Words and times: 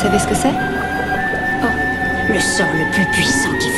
Vous 0.00 0.06
savez 0.06 0.18
ce 0.18 0.28
que 0.28 0.34
c'est 0.34 0.54
Oh, 1.62 2.32
le 2.32 2.40
sort 2.40 2.72
le 2.72 2.90
plus 2.90 3.04
puissant 3.10 3.52
qui 3.58 3.68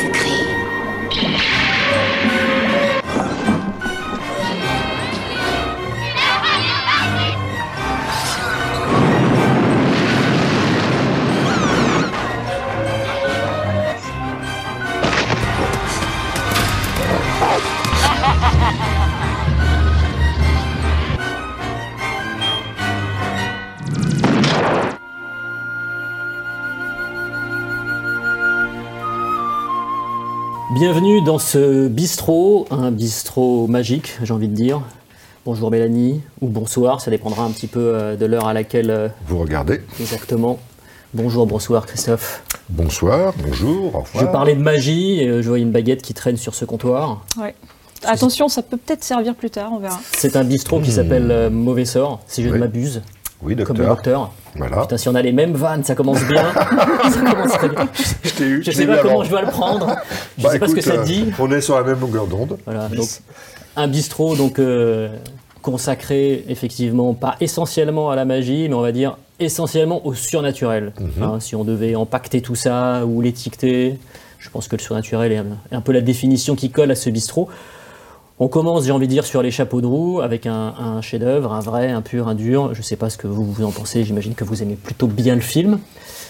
Bienvenue 30.85 31.21
dans 31.21 31.39
ce 31.39 31.87
bistrot, 31.87 32.67
un 32.69 32.91
bistrot 32.91 33.67
magique, 33.67 34.17
j'ai 34.21 34.33
envie 34.33 34.49
de 34.49 34.53
dire. 34.53 34.81
Bonjour 35.45 35.71
Mélanie, 35.71 36.19
ou 36.41 36.49
bonsoir, 36.49 36.99
ça 36.99 37.09
dépendra 37.09 37.45
un 37.45 37.51
petit 37.51 37.67
peu 37.67 37.79
euh, 37.79 38.17
de 38.17 38.25
l'heure 38.25 38.47
à 38.47 38.53
laquelle 38.53 38.91
euh, 38.91 39.07
Vous 39.25 39.39
regardez. 39.39 39.79
exactement. 40.01 40.59
Bonjour, 41.13 41.47
bonsoir 41.47 41.85
Christophe. 41.85 42.43
Bonsoir, 42.67 43.33
bonjour, 43.41 43.95
au 43.95 43.99
revoir. 44.01 44.25
Je 44.25 44.29
parlais 44.29 44.55
de 44.55 44.61
magie, 44.61 45.21
et, 45.21 45.29
euh, 45.29 45.41
je 45.41 45.47
voyais 45.47 45.63
une 45.63 45.71
baguette 45.71 46.01
qui 46.01 46.13
traîne 46.13 46.35
sur 46.35 46.53
ce 46.53 46.65
comptoir. 46.65 47.25
Ouais. 47.39 47.55
Attention, 48.03 48.49
ça 48.49 48.61
peut 48.61 48.75
peut-être 48.75 49.05
servir 49.05 49.35
plus 49.35 49.51
tard, 49.51 49.71
on 49.71 49.79
verra. 49.79 50.01
C'est 50.17 50.35
un 50.35 50.43
bistrot 50.43 50.81
qui 50.81 50.91
s'appelle 50.91 51.31
euh, 51.31 51.49
Mauvais 51.49 51.85
Sort, 51.85 52.19
si 52.27 52.43
je 52.43 52.49
ne 52.49 52.57
m'abuse, 52.57 53.03
Oui, 53.43 53.55
comme 53.55 53.77
le 53.77 53.85
docteur. 53.85 53.87
docteur. 53.95 54.31
Voilà. 54.55 54.81
Putain, 54.81 54.97
si 54.97 55.09
on 55.09 55.15
a 55.15 55.21
les 55.21 55.31
mêmes 55.31 55.53
vannes, 55.53 55.83
ça 55.83 55.95
commence 55.95 56.23
bien. 56.25 56.43
ça 56.53 57.19
commence 57.31 57.51
très 57.53 57.69
bien. 57.69 57.87
Je 58.23 58.43
eu. 58.43 58.63
Je 58.63 58.71
sais 58.71 58.85
pas 58.87 58.97
comment 58.97 59.23
je 59.23 59.29
dois 59.29 59.41
le 59.41 59.47
prendre. 59.49 59.95
Je 60.37 60.43
Bah, 60.43 60.49
sais 60.51 60.59
pas 60.59 60.67
ce 60.67 60.75
que 60.75 60.81
ça 60.81 60.93
euh, 60.93 61.03
dit. 61.03 61.31
On 61.39 61.51
est 61.51 61.61
sur 61.61 61.75
la 61.75 61.83
même 61.83 61.99
longueur 61.99 62.27
d'onde. 62.27 62.57
Voilà, 62.65 62.87
donc 62.89 63.07
un 63.75 63.87
bistrot 63.87 64.35
donc 64.35 64.59
euh, 64.59 65.09
consacré 65.63 66.45
effectivement 66.49 67.13
pas 67.13 67.35
essentiellement 67.41 68.11
à 68.11 68.15
la 68.15 68.25
magie, 68.25 68.67
mais 68.69 68.75
on 68.75 68.81
va 68.81 68.91
dire 68.91 69.17
essentiellement 69.39 70.05
au 70.05 70.13
surnaturel. 70.13 70.93
Mhm. 70.99 71.23
Hein, 71.23 71.37
si 71.39 71.55
on 71.55 71.63
devait 71.63 71.95
empacter 71.95 72.41
tout 72.41 72.55
ça 72.55 73.05
ou 73.05 73.21
l'étiqueter, 73.21 73.97
je 74.39 74.49
pense 74.49 74.67
que 74.67 74.75
le 74.75 74.81
surnaturel 74.81 75.31
est 75.31 75.37
un, 75.37 75.45
est 75.71 75.75
un 75.75 75.81
peu 75.81 75.91
la 75.91 76.01
définition 76.01 76.55
qui 76.55 76.69
colle 76.69 76.91
à 76.91 76.95
ce 76.95 77.09
bistrot. 77.09 77.49
On 78.39 78.47
commence, 78.47 78.85
j'ai 78.85 78.91
envie 78.91 79.07
de 79.07 79.11
dire, 79.11 79.25
sur 79.25 79.43
les 79.43 79.51
chapeaux 79.51 79.79
de 79.79 79.85
roue 79.85 80.21
avec 80.21 80.47
un, 80.47 81.01
chef-d'œuvre, 81.01 81.53
un 81.53 81.59
vrai, 81.59 81.91
un 81.91 82.01
pur, 82.01 82.27
un 82.27 82.35
dur. 82.35 82.73
Je 82.73 82.79
ne 82.79 82.83
sais 82.83 82.95
pas 82.95 83.09
ce 83.09 83.17
que 83.17 83.27
vous, 83.27 83.45
vous 83.45 83.63
en 83.63 83.71
pensez. 83.71 84.03
J'imagine 84.03 84.33
que 84.33 84.43
vous 84.43 84.63
aimez 84.63 84.75
plutôt 84.75 85.07
bien 85.07 85.35
le 85.35 85.41
film. 85.41 85.79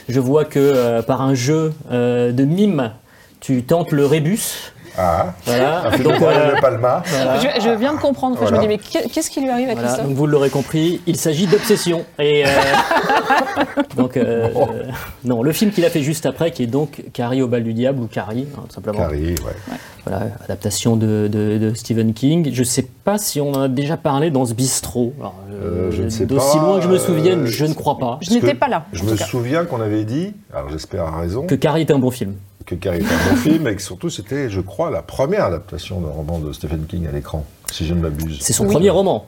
Je 0.10 0.20
vois 0.20 0.44
que 0.44 0.60
euh, 0.60 1.02
par 1.02 1.22
un 1.22 1.34
jeu 1.34 1.74
euh, 1.92 2.34
de 2.34 2.44
mime, 2.44 2.92
tu 3.40 3.64
tentes 3.64 3.94
le 3.94 4.06
rébus. 4.06 4.74
Ah, 4.98 5.34
Voilà. 5.46 5.84
Donc, 6.04 6.22
euh, 6.22 6.52
Palma. 6.62 7.02
voilà. 7.06 7.40
Je, 7.40 7.62
je 7.62 7.70
viens 7.72 7.94
de 7.94 8.00
comprendre. 8.00 8.38
Voilà. 8.38 8.52
Je 8.52 8.56
me 8.58 8.62
dis, 8.62 8.68
mais 8.68 8.78
qu'est- 8.78 9.10
qu'est-ce 9.12 9.30
qui 9.32 9.42
lui 9.42 9.50
arrive 9.50 9.70
à 9.70 9.74
Voilà, 9.74 9.88
Christophe 9.88 10.08
donc 10.08 10.16
vous 10.18 10.28
l'aurez 10.28 10.50
compris, 10.50 11.02
il 11.08 11.18
s'agit 11.18 11.48
d'obsession. 11.48 12.06
Et 12.20 12.44
euh, 12.46 12.50
donc 13.98 14.18
euh, 14.18 14.50
euh, 14.56 14.84
non, 15.24 15.44
le 15.44 15.52
film 15.52 15.72
qu'il 15.72 15.86
a 15.86 15.90
fait 15.90 16.02
juste 16.04 16.26
après, 16.26 16.52
qui 16.52 16.64
est 16.64 16.68
donc 16.68 17.04
Carrie 17.14 17.42
au 17.42 17.48
bal 17.48 17.64
du 17.64 17.74
diable 17.74 18.02
ou 18.02 18.08
Carrie, 18.08 18.48
hein, 18.58 18.64
tout 18.68 18.76
simplement. 18.76 19.00
Carrie, 19.00 19.30
ouais. 19.30 19.76
Voilà, 20.06 20.28
adaptation 20.44 20.96
de, 20.98 21.30
de- 21.32 21.58
de 21.58 21.74
Stephen 21.76 22.14
King. 22.14 22.50
Je 22.52 22.64
sais 22.64 22.86
pas 23.04 23.18
si 23.18 23.40
on 23.40 23.52
en 23.54 23.62
a 23.64 23.68
déjà 23.70 23.96
parlé 23.98 24.32
dans 24.32 24.46
ce 24.46 24.54
bistrot. 24.54 25.14
Alors, 25.20 25.36
Euh, 25.64 25.92
je 25.92 26.04
ne 26.04 26.10
sais 26.10 26.26
D'aussi 26.26 26.58
pas, 26.58 26.64
loin 26.66 26.78
que 26.78 26.84
je 26.84 26.90
me 26.90 26.96
euh, 26.96 27.00
souvienne, 27.00 27.46
je 27.46 27.66
ne 27.66 27.74
crois 27.74 27.98
pas 27.98 28.18
Je 28.22 28.32
n'étais 28.32 28.54
pas 28.54 28.68
là. 28.68 28.84
Je 28.92 29.04
me 29.04 29.16
cas. 29.16 29.24
souviens 29.26 29.64
qu'on 29.64 29.80
avait 29.80 30.04
dit, 30.04 30.34
alors 30.54 30.70
j'espère 30.70 31.06
à 31.06 31.20
raison, 31.22 31.46
que 31.48 31.56
Carrie 31.56 31.82
est 31.82 31.92
un 31.92 32.00
bon 32.00 32.12
film. 32.12 32.34
Que 32.66 32.76
Carrie 32.76 33.00
est 33.00 33.04
un 33.06 33.30
bon 33.32 33.36
film 33.38 33.68
et 33.68 33.76
que 33.76 33.82
surtout 33.82 34.10
c'était, 34.10 34.50
je 34.50 34.62
crois, 34.62 34.90
la 34.92 35.02
première 35.02 35.46
adaptation 35.46 36.00
d'un 36.02 36.10
roman 36.10 36.40
de 36.40 36.52
Stephen 36.54 36.86
King 36.88 37.08
à 37.08 37.12
l'écran, 37.12 37.46
si 37.72 37.86
je 37.86 37.94
ne 37.94 38.02
m'abuse. 38.02 38.40
C'est 38.42 38.54
son 38.54 38.66
Oui. 38.66 38.74
premier 38.74 38.90
roman. 38.90 39.26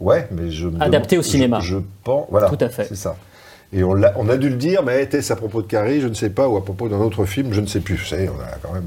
Ouais, 0.00 0.26
mais 0.32 0.50
je 0.50 0.68
me 0.68 0.82
Adapté 0.82 1.16
demande- 1.16 1.26
au 1.26 1.28
cinéma. 1.28 1.60
Je, 1.60 1.76
je 1.76 1.82
pense, 2.04 2.26
voilà. 2.30 2.48
Tout 2.48 2.58
à 2.60 2.68
fait. 2.68 2.86
C'est 2.88 2.96
ça. 2.96 3.16
Et 3.72 3.82
on, 3.84 3.94
a 4.02 4.36
dû 4.36 4.50
le 4.50 4.56
dire, 4.56 4.82
mais 4.82 5.02
était-ce 5.02 5.32
à 5.32 5.36
propos 5.36 5.62
de 5.62 5.66
Carrie, 5.66 6.00
je 6.02 6.08
ne 6.08 6.12
sais 6.14 6.28
pas, 6.30 6.46
ou 6.48 6.56
à 6.56 6.64
propos 6.64 6.88
d'un 6.88 6.98
autre 6.98 7.24
film, 7.24 7.52
je 7.52 7.60
ne 7.60 7.66
sais 7.66 7.80
plus. 7.80 7.94
Vous 7.94 8.04
savez, 8.04 8.28
on 8.28 8.38
a 8.40 8.56
quand 8.62 8.72
même. 8.74 8.84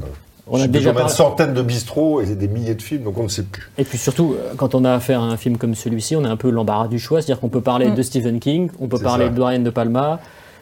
On 0.47 0.61
a 0.61 0.67
déjà 0.67 0.93
parlé- 0.93 1.09
centaines 1.11 1.55
de 1.55 1.61
bistrots 1.63 2.21
et 2.21 2.27
des 2.35 2.47
milliers 2.47 2.75
de 2.75 2.81
films, 2.83 3.01
donc 3.03 3.17
on 3.17 3.23
ne 3.23 3.27
sait 3.29 3.41
plus. 3.41 3.67
Et 3.79 3.83
puis 3.83 3.97
surtout, 3.97 4.35
euh, 4.37 4.53
quand 4.55 4.75
on 4.75 4.85
a 4.85 4.93
affaire 4.93 5.21
à 5.21 5.25
un 5.25 5.37
film 5.37 5.57
comme 5.57 5.73
celui-ci, 5.73 6.15
on 6.15 6.23
a 6.23 6.29
un 6.29 6.37
peu 6.37 6.51
l'embarras 6.51 6.87
du 6.87 6.99
choix. 6.99 7.19
C'est-à-dire 7.19 7.39
qu'on 7.41 7.49
peut 7.49 7.61
parler 7.61 7.87
Mm. 7.89 7.95
de 7.95 8.01
Stephen 8.03 8.39
King, 8.39 8.69
on 8.79 8.87
peut 8.87 8.99
parler 8.99 9.25
ça. 9.25 9.31
de 9.31 9.35
Brian 9.35 9.59
De 9.59 9.69
Palma. 9.71 10.19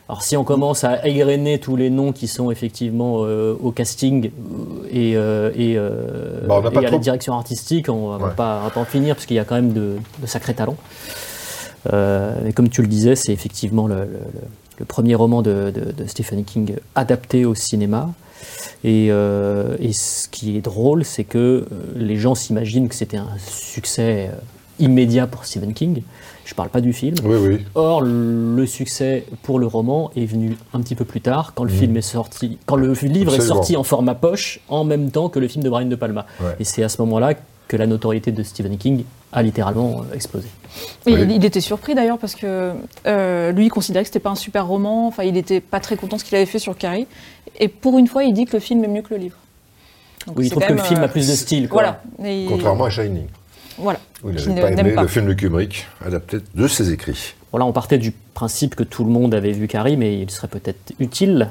Alors 0.10 0.22
si 0.22 0.36
on 0.36 0.44
commence 0.44 0.84
à 0.84 1.08
égrener 1.08 1.60
tous 1.60 1.76
les 1.78 1.90
noms 1.90 2.12
qui 2.12 2.28
sont 2.28 2.52
effectivement 2.52 3.20
euh, 3.24 3.56
au 3.62 3.72
casting 3.72 4.28
euh, 4.30 4.88
et, 4.92 5.16
euh, 5.16 5.50
et, 5.56 5.76
euh, 5.78 6.46
Bah, 6.48 6.62
et 6.64 6.68
à 6.68 6.72
trop- 6.72 6.82
la 6.82 6.98
direction 6.98 7.34
artistique, 7.34 7.88
on 7.90 8.18
va 8.18 8.26
Ouais. 8.28 8.34
pas, 8.36 8.60
on 8.62 8.64
va 8.66 8.70
pas 8.70 8.80
en 8.82 8.86
finir 8.86 9.16
parce 9.16 9.26
qu'il 9.26 9.38
y 9.38 9.40
a 9.40 9.46
quand 9.46 9.56
même 9.56 9.72
de, 9.72 9.96
de 10.22 10.28
sacrés 10.28 10.54
talents. 10.54 10.76
Euh, 11.94 12.48
et 12.48 12.54
comme 12.54 12.70
tu 12.70 12.82
le 12.82 12.88
disais, 12.88 13.16
c'est 13.16 13.32
effectivement 13.34 13.88
le, 13.88 13.96
le- 13.96 14.02
le- 14.02 14.48
le 14.80 14.86
premier 14.86 15.16
roman 15.16 15.42
de, 15.42 15.72
de- 15.74 15.92
de 15.92 16.06
Stephen 16.08 16.44
King 16.44 16.76
adapté 16.96 17.46
au 17.46 17.56
cinéma. 17.56 18.10
Et, 18.84 19.06
et 19.08 19.94
ce 19.94 20.28
qui 20.28 20.58
est 20.58 20.62
drôle, 20.62 21.06
c'est 21.06 21.24
que 21.24 21.66
les 21.96 22.18
gens 22.18 22.36
s'imaginent 22.36 22.90
que 22.90 22.96
c'était 22.96 23.16
un 23.18 23.30
succès 23.48 24.32
immédiat 24.80 25.28
pour 25.28 25.46
Stephen 25.46 25.74
King. 25.74 26.02
Je 26.46 26.52
ne 26.52 26.56
parle 26.56 26.70
pas 26.70 26.82
du 26.82 26.92
film. 26.92 27.16
Oui, 27.24 27.38
oui. 27.40 27.66
Or, 27.76 28.02
le 28.02 28.66
succès 28.66 29.26
pour 29.44 29.60
le 29.60 29.66
roman 29.66 30.12
est 30.16 30.26
venu 30.26 30.58
un 30.74 30.82
petit 30.82 30.96
peu 30.96 31.06
plus 31.06 31.22
tard, 31.22 31.54
quand 31.56 31.64
le 31.64 31.70
film 31.70 31.96
est 31.96 32.02
sorti, 32.02 32.58
quand 32.66 32.76
le 32.76 32.92
livre 32.94 33.34
est 33.36 33.40
sorti 33.42 33.78
en 33.78 33.84
format 33.84 34.16
poche, 34.16 34.60
en 34.68 34.84
même 34.84 35.10
temps 35.10 35.30
que 35.30 35.40
le 35.40 35.48
film 35.48 35.64
de 35.64 35.70
Brian 35.70 35.88
De 35.88 35.96
Palma. 35.96 36.26
Ouais. 36.42 36.56
Et 36.60 36.64
c'est 36.66 36.84
à 36.84 36.90
ce 36.90 37.02
moment-là 37.02 37.34
que 37.70 37.78
la 37.78 37.88
notoriété 37.88 38.32
de 38.34 38.44
Stephen 38.44 38.78
King 38.78 39.06
a 39.32 39.42
littéralement 39.42 40.02
euh, 40.12 40.14
explosé. 40.16 40.48
Et 41.08 41.14
Oui. 41.14 41.22
il, 41.24 41.32
il 41.32 41.46
était 41.46 41.62
surpris 41.62 41.96
d'ailleurs 41.96 42.18
parce 42.20 42.36
que 42.36 42.74
euh, 43.08 43.52
lui 43.54 43.68
il 43.68 43.70
considérait 43.70 44.04
que 44.04 44.10
c'était 44.10 44.20
pas 44.20 44.30
un 44.32 44.36
super 44.36 44.68
roman. 44.68 45.08
Enfin, 45.08 45.24
il 45.24 45.38
était 45.38 45.62
pas 45.62 45.80
très 45.80 45.96
content 45.96 46.18
de 46.18 46.22
ce 46.22 46.26
qu'il 46.26 46.36
avait 46.36 46.46
fait 46.46 46.60
sur 46.60 46.78
Carrie. 46.78 47.08
Et 47.60 47.70
pour 47.70 47.98
une 47.98 48.08
fois, 48.08 48.26
il 48.26 48.34
dit 48.34 48.46
que 48.46 48.54
le 48.54 48.60
film 48.60 48.84
est 48.84 48.88
mieux 48.90 49.02
que 49.02 49.14
le 49.14 49.20
livre. 49.22 49.38
Donc, 50.28 50.38
Oui, 50.38 50.48
il 50.48 50.50
trouve 50.52 50.66
que 50.66 50.74
le 50.74 50.80
film 50.82 51.00
euh, 51.02 51.06
a 51.06 51.08
plus 51.08 51.28
de 51.30 51.34
style. 51.34 51.70
Quoi. 51.70 51.82
Voilà. 52.20 52.30
Et 52.30 52.44
il- 52.44 52.50
Contrairement 52.50 52.84
à 52.86 52.90
Shining. 52.90 53.26
Voilà. 53.78 54.00
il 54.24 54.32
n'avait 54.54 54.62
pas 54.76 54.82
aimé 54.82 54.92
pas. 54.92 55.02
le 55.02 55.08
film 55.08 55.26
de 55.28 55.34
Kubrick, 55.34 55.88
adapté 56.06 56.38
de 56.56 56.68
ses 56.68 56.92
écrits. 56.92 57.34
Bon, 57.52 57.58
là, 57.58 57.66
on 57.66 57.72
partait 57.72 57.98
du 57.98 58.12
principe 58.34 58.76
que 58.76 58.84
tout 58.84 59.04
le 59.04 59.12
monde 59.12 59.34
avait 59.34 59.52
vu 59.52 59.68
Carrie, 59.68 59.98
mais 59.98 60.20
il 60.20 60.30
serait 60.32 60.48
peut-être 60.48 60.94
utile 61.00 61.50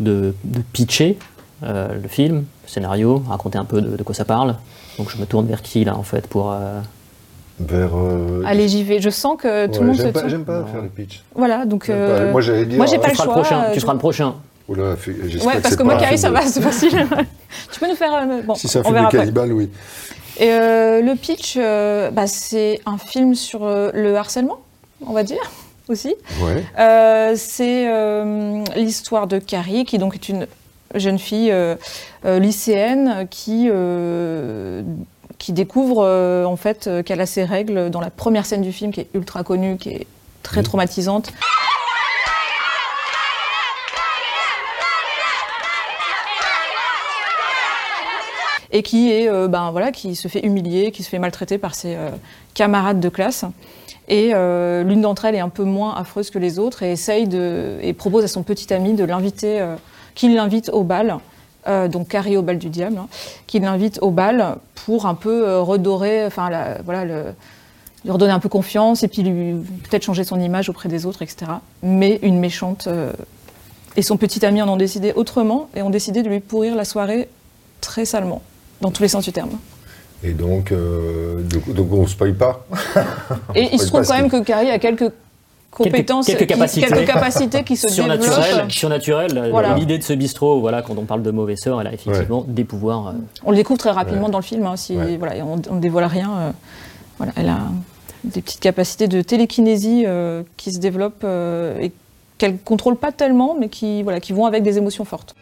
de, 0.00 0.34
de 0.44 0.60
pitcher 0.72 1.18
euh, 1.64 1.88
le 2.00 2.08
film, 2.08 2.44
le 2.64 2.68
scénario, 2.68 3.22
raconter 3.28 3.58
un 3.58 3.64
peu 3.64 3.80
de, 3.80 3.96
de 3.96 4.02
quoi 4.02 4.14
ça 4.14 4.24
parle. 4.24 4.56
Donc 4.98 5.10
je 5.10 5.16
me 5.18 5.26
tourne 5.26 5.46
vers 5.46 5.62
qui 5.62 5.84
là 5.84 5.96
en 5.96 6.02
fait 6.02 6.26
pour. 6.26 6.52
euh, 6.52 6.80
Vers. 7.60 7.90
euh, 7.96 8.42
Allez, 8.46 8.68
j'y 8.68 8.84
vais. 8.84 9.00
Je 9.00 9.10
sens 9.10 9.36
que 9.40 9.66
tout 9.66 9.72
ouais, 9.74 9.80
le 9.80 9.86
monde 9.86 9.96
se 9.96 10.02
J'aime 10.02 10.12
pas, 10.12 10.20
tourne. 10.20 10.30
j'aime 10.30 10.44
pas 10.44 10.60
Non. 10.60 10.66
faire 10.66 10.82
les 10.82 10.88
pitchs. 10.88 11.22
Voilà, 11.34 11.66
donc. 11.66 11.88
Euh. 11.90 12.30
Moi, 12.32 12.40
j'allais 12.40 12.66
dire. 12.66 12.76
moi, 12.76 12.86
j'ai 12.86 12.98
pas 12.98 13.10
tu 13.10 13.16
le 13.18 13.22
choix, 13.24 13.32
prochain. 13.34 13.62
euh, 13.64 13.68
tu 13.72 13.76
je- 13.76 13.80
feras 13.80 13.92
le 13.94 13.98
prochain. 13.98 14.34
oula, 14.68 14.90
Ouais, 14.90 14.96
que 14.96 15.42
parce 15.42 15.68
c'est 15.70 15.76
que 15.76 15.82
moi, 15.82 15.96
Carrie, 15.96 16.18
ça 16.18 16.28
de- 16.28 16.34
va, 16.34 16.42
c'est 16.42 16.60
facile. 16.60 16.90
tu 17.72 17.80
peux 17.80 17.88
nous 17.88 17.96
faire. 17.96 18.14
euh, 18.14 18.42
bon, 18.42 18.54
Si 18.54 18.68
c'est 18.68 18.78
un 18.78 18.82
on 18.82 18.84
film 18.84 18.94
verra 18.94 19.08
de 19.10 19.16
cannibale, 19.16 19.52
oui. 19.52 19.70
Et 20.38 20.50
euh, 20.52 21.02
le 21.02 21.14
pitch, 21.16 21.54
euh, 21.56 22.10
bah, 22.10 22.26
c'est 22.26 22.80
un 22.86 22.98
film 22.98 23.34
sur 23.34 23.64
euh, 23.64 23.90
le 23.92 24.16
harcèlement, 24.16 24.60
on 25.04 25.12
va 25.12 25.24
dire, 25.24 25.50
aussi. 25.88 26.14
Ouais. 26.40 27.36
C'est 27.36 27.86
l'histoire 28.76 29.26
de 29.26 29.38
Carrie, 29.38 29.84
qui 29.84 29.98
donc 29.98 30.14
est 30.14 30.28
une 30.28 30.46
jeune 30.94 31.18
fille 31.18 31.52
lycéenne 32.24 33.26
qui, 33.30 33.68
qui 35.38 35.52
découvre 35.52 36.44
en 36.46 36.56
fait 36.56 36.88
qu'elle 37.04 37.20
a 37.20 37.26
ses 37.26 37.44
règles 37.44 37.90
dans 37.90 38.00
la 38.00 38.10
première 38.10 38.46
scène 38.46 38.62
du 38.62 38.72
film, 38.72 38.92
qui 38.92 39.00
est 39.00 39.08
ultra 39.14 39.42
connue, 39.42 39.76
qui 39.76 39.90
est 39.90 40.06
très 40.42 40.62
traumatisante. 40.62 41.32
Et 48.70 48.82
qui 48.82 49.10
est 49.10 49.28
euh, 49.28 49.48
ben 49.48 49.70
voilà 49.70 49.92
qui 49.92 50.14
se 50.14 50.28
fait 50.28 50.44
humilier, 50.44 50.90
qui 50.92 51.02
se 51.02 51.08
fait 51.08 51.18
maltraiter 51.18 51.58
par 51.58 51.74
ses 51.74 51.94
euh, 51.94 52.10
camarades 52.54 53.00
de 53.00 53.08
classe. 53.08 53.44
Et 54.08 54.30
euh, 54.34 54.82
l'une 54.84 55.02
d'entre 55.02 55.26
elles 55.26 55.34
est 55.34 55.40
un 55.40 55.48
peu 55.48 55.64
moins 55.64 55.94
affreuse 55.94 56.30
que 56.30 56.38
les 56.38 56.58
autres 56.58 56.82
et 56.82 56.92
essaye 56.92 57.28
de 57.28 57.78
et 57.82 57.92
propose 57.92 58.24
à 58.24 58.28
son 58.28 58.42
petit 58.42 58.72
ami 58.72 58.94
de 58.94 59.04
l'inviter, 59.04 59.62
qu'il 60.14 60.34
l'invite 60.34 60.70
au 60.70 60.82
bal. 60.82 61.18
donc 61.66 62.08
Carrie 62.08 62.38
au 62.38 62.42
bal 62.42 62.56
du 62.56 62.70
diable, 62.70 62.96
hein, 62.96 63.08
qu'il 63.46 63.62
l'invite 63.62 63.98
au 64.00 64.10
bal 64.10 64.56
pour 64.86 65.04
un 65.04 65.14
peu 65.14 65.60
redorer, 65.60 66.24
enfin 66.24 66.48
voilà, 66.86 67.04
lui 67.04 68.10
redonner 68.10 68.32
un 68.32 68.38
peu 68.38 68.48
confiance 68.48 69.02
et 69.02 69.08
puis 69.08 69.22
peut-être 69.22 70.04
changer 70.04 70.24
son 70.24 70.40
image 70.40 70.70
auprès 70.70 70.88
des 70.88 71.04
autres, 71.04 71.20
etc. 71.20 71.52
Mais 71.82 72.18
une 72.22 72.38
méchante 72.38 72.88
et 73.96 74.02
son 74.02 74.16
petit 74.16 74.46
ami 74.46 74.62
en 74.62 74.70
ont 74.70 74.78
décidé 74.78 75.12
autrement 75.12 75.68
et 75.74 75.82
ont 75.82 75.90
décidé 75.90 76.22
de 76.22 76.30
lui 76.30 76.40
pourrir 76.40 76.76
la 76.76 76.86
soirée 76.86 77.28
très 77.80 78.04
salement, 78.04 78.42
dans 78.80 78.90
tous 78.90 79.02
les 79.02 79.08
sens 79.08 79.24
du 79.24 79.32
terme. 79.32 79.50
Et 80.24 80.32
donc, 80.32 80.72
euh, 80.72 81.42
donc, 81.42 81.72
donc 81.72 81.92
on 81.92 82.02
ne 82.02 82.06
spoil 82.08 82.34
pas. 82.34 82.66
Et 83.54 83.68
il 83.72 83.78
se 83.80 83.86
trouve 83.86 84.04
quand 84.06 84.14
même 84.16 84.30
que- 84.30 84.42
Carrie 84.42 84.70
a 84.70 84.78
quelques 84.78 85.12
compétences, 85.70 86.26
quelques 86.26 86.40
qui- 86.40 86.46
capacités. 86.46 86.86
quelques 86.88 87.06
capacités 87.06 87.62
qui 87.62 87.76
se 87.76 87.88
surnaturel, 87.92 88.42
développent. 88.50 88.70
surnaturel. 88.72 89.38
euh, 89.38 89.50
Voilà. 89.50 89.74
L'idée 89.76 89.96
de 89.98 90.02
ce 90.02 90.12
bistrot, 90.14 90.60
voilà, 90.60 90.82
quand 90.82 90.96
on 90.98 91.04
parle 91.04 91.22
de 91.22 91.30
mauvais 91.30 91.54
sort, 91.56 91.80
elle 91.80 91.86
a 91.86 91.92
effectivement 91.92 92.44
des 92.48 92.64
pouvoirs. 92.64 93.08
euh, 93.08 93.12
On 93.44 93.50
le 93.52 93.56
découvre 93.56 93.78
très 93.78 93.90
rapidement 93.92 94.28
dans 94.28 94.38
le 94.38 94.44
film, 94.44 94.66
hein, 94.66 94.76
si, 94.76 94.96
Ouais. 94.96 95.16
voilà, 95.18 95.36
et 95.36 95.42
on 95.42 95.56
ne 95.56 95.80
dévoile 95.80 96.06
rien. 96.06 96.30
euh, 96.38 96.50
voilà, 97.18 97.32
elle 97.36 97.48
a 97.48 97.58
des 98.24 98.40
petites 98.42 98.60
capacités 98.60 99.06
de 99.06 99.22
télékinésie 99.22 100.02
euh, 100.06 100.42
qui 100.56 100.72
se 100.72 100.78
développent 100.80 101.22
euh, 101.24 101.78
et 101.78 101.92
qu'elle 102.38 102.52
ne 102.54 102.58
contrôle 102.58 102.96
pas 102.96 103.12
tellement, 103.12 103.56
mais 103.58 103.68
qui, 103.68 104.02
voilà, 104.02 104.18
qui 104.18 104.32
vont 104.32 104.46
avec 104.46 104.64
des 104.64 104.78
émotions 104.78 105.04
fortes. 105.04 105.36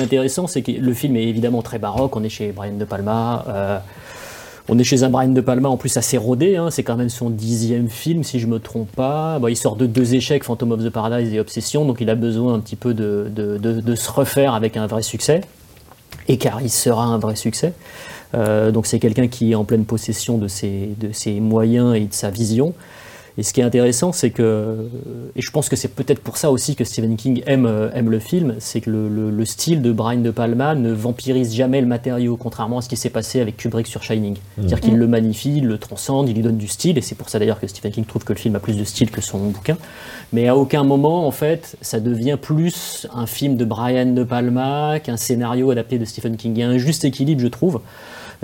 Intéressant, 0.00 0.46
c'est 0.46 0.62
que 0.62 0.72
le 0.72 0.94
film 0.94 1.16
est 1.16 1.24
évidemment 1.24 1.62
très 1.62 1.78
baroque. 1.78 2.14
On 2.16 2.22
est 2.24 2.28
chez 2.28 2.52
Brian 2.52 2.76
De 2.76 2.84
Palma. 2.84 3.44
euh, 3.48 3.78
on 4.68 4.78
est 4.78 4.84
chez 4.84 5.02
un 5.02 5.10
Brian 5.10 5.30
De 5.30 5.40
Palma 5.40 5.68
en 5.68 5.76
plus 5.76 5.96
assez 5.96 6.16
rodé. 6.16 6.56
hein, 6.56 6.70
c'est 6.70 6.84
quand 6.84 6.96
même 6.96 7.08
son 7.08 7.30
dixième 7.30 7.88
film, 7.88 8.22
si 8.22 8.38
je 8.38 8.46
me 8.46 8.58
trompe 8.60 8.90
pas. 8.92 9.38
Il 9.48 9.56
sort 9.56 9.74
de 9.76 9.86
deux 9.86 10.14
échecs, 10.14 10.44
Phantom 10.44 10.70
of 10.72 10.84
the 10.84 10.90
Paradise 10.90 11.32
et 11.34 11.40
Obsession, 11.40 11.84
donc 11.84 12.00
il 12.00 12.08
a 12.10 12.14
besoin 12.14 12.54
un 12.54 12.60
petit 12.60 12.76
peu 12.76 12.94
de, 12.94 13.28
de- 13.34 13.94
se 13.96 14.10
refaire 14.10 14.54
avec 14.54 14.76
un 14.76 14.86
vrai 14.86 15.02
succès. 15.02 15.40
Et 16.28 16.36
Caris 16.38 16.68
sera 16.70 17.04
un 17.04 17.18
vrai 17.18 17.34
succès. 17.34 17.72
Euh, 18.34 18.70
donc 18.70 18.86
c'est 18.86 18.98
quelqu'un 19.00 19.26
qui 19.28 19.52
est 19.52 19.54
en 19.56 19.64
pleine 19.64 19.84
possession 19.84 20.38
de 20.38 20.46
ses, 20.48 20.94
de 20.98 21.12
ses 21.12 21.40
moyens 21.40 21.94
et 21.96 22.00
de 22.06 22.14
sa 22.14 22.30
vision. 22.30 22.72
Et 23.38 23.42
ce 23.42 23.54
qui 23.54 23.60
est 23.60 23.64
intéressant, 23.64 24.12
c'est 24.12 24.28
que, 24.30 24.88
et 25.36 25.40
je 25.40 25.50
pense 25.50 25.70
que 25.70 25.76
c'est 25.76 25.88
peut-être 25.88 26.20
pour 26.20 26.36
ça 26.36 26.50
aussi 26.50 26.76
que 26.76 26.84
Stephen 26.84 27.16
King 27.16 27.42
aime, 27.46 27.64
euh, 27.64 27.88
aime 27.94 28.10
le 28.10 28.18
film, 28.18 28.56
c'est 28.58 28.82
que 28.82 28.90
le, 28.90 29.08
le- 29.08 29.30
le 29.30 29.44
style 29.46 29.80
de 29.80 29.90
Brian 29.90 30.20
De 30.20 30.30
Palma 30.30 30.74
ne 30.74 30.92
vampirise 30.92 31.54
jamais 31.54 31.80
le 31.80 31.86
matériau, 31.86 32.36
contrairement 32.36 32.78
à 32.78 32.82
ce 32.82 32.90
qui 32.90 32.96
s'est 32.96 33.08
passé 33.10 33.40
avec 33.40 33.56
Kubrick 33.56 33.86
sur 33.86 34.02
Shining. 34.02 34.36
C'est-à-dire 34.56 34.80
qu'il 34.80 34.96
le 34.98 35.06
magnifie, 35.06 35.56
il 35.56 35.66
le 35.66 35.78
transcende, 35.78 36.28
il 36.28 36.34
lui 36.34 36.42
donne 36.42 36.58
du 36.58 36.68
style, 36.68 36.98
et 36.98 37.00
c'est 37.00 37.14
pour 37.14 37.30
ça 37.30 37.38
d'ailleurs 37.38 37.58
que 37.58 37.66
Stephen 37.66 37.90
King 37.92 38.04
trouve 38.04 38.24
que 38.24 38.34
le 38.34 38.38
film 38.38 38.54
a 38.56 38.60
plus 38.60 38.76
de 38.76 38.84
style 38.84 39.10
que 39.10 39.22
son 39.22 39.38
bouquin. 39.38 39.78
Mais 40.34 40.46
à 40.48 40.56
aucun 40.56 40.84
moment, 40.84 41.26
en 41.26 41.30
fait, 41.30 41.76
ça 41.80 42.00
devient 42.00 42.36
plus 42.40 43.06
un 43.14 43.26
film 43.26 43.56
de 43.56 43.64
Brian 43.64 44.12
De 44.12 44.24
Palma 44.24 45.00
qu'un 45.00 45.16
scénario 45.16 45.70
adapté 45.70 45.98
de 45.98 46.04
Stephen 46.04 46.36
King. 46.36 46.52
Il 46.56 46.60
y 46.60 46.62
a 46.62 46.68
un 46.68 46.76
juste 46.78 47.04
équilibre, 47.06 47.40
je 47.40 47.48
trouve, 47.48 47.80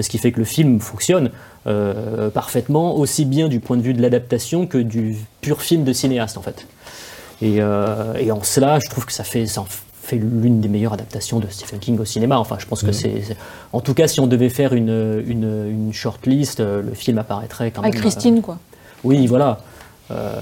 ce 0.03 0.09
qui 0.09 0.19
fait 0.19 0.33
que 0.33 0.39
le 0.39 0.45
film 0.45 0.81
fonctionne 0.81 1.31
euh, 1.67 2.31
parfaitement, 2.31 2.97
aussi 2.97 3.25
bien 3.25 3.49
du 3.49 3.61
point 3.61 3.77
de 3.77 3.83
vue 3.83 3.95
de 3.95 4.01
l'adaptation 4.03 4.67
que 4.67 4.79
du 4.79 5.17
pur 5.41 5.61
film 5.63 5.85
de 5.85 5.93
cinéaste, 5.93 6.39
en 6.39 6.43
fait. 6.43 6.67
Et, 7.43 7.57
euh, 7.61 8.15
et 8.19 8.33
en 8.33 8.43
cela, 8.43 8.79
je 8.81 8.89
trouve 8.91 9.07
que 9.07 9.13
ça 9.13 9.25
fait, 9.25 9.47
ça 9.47 9.61
en 9.61 9.67
fait 10.03 10.17
l'une 10.17 10.61
des 10.61 10.69
meilleures 10.69 10.95
adaptations 10.95 11.39
de 11.39 11.47
Stephen 11.51 11.79
King 11.79 11.99
au 11.99 12.05
cinéma. 12.05 12.39
Enfin, 12.39 12.57
je 12.59 12.67
pense 12.67 12.83
que 12.83 12.93
c'est, 12.93 13.23
c'est- 13.23 13.37
En 13.73 13.81
tout 13.81 13.95
cas, 13.95 14.09
si 14.09 14.21
on 14.21 14.27
devait 14.27 14.49
faire 14.49 14.73
une, 14.73 15.23
une, 15.27 15.69
une 15.69 15.93
shortlist, 15.93 16.61
euh, 16.61 16.83
le 16.83 16.95
film 16.95 17.19
apparaîtrait 17.19 17.71
quand 17.71 17.83
Avec 17.83 17.95
même. 17.95 18.03
Christine, 18.03 18.41
quoi. 18.43 18.59
oui, 19.05 19.27
voilà. 19.27 19.61
Euh, 20.11 20.41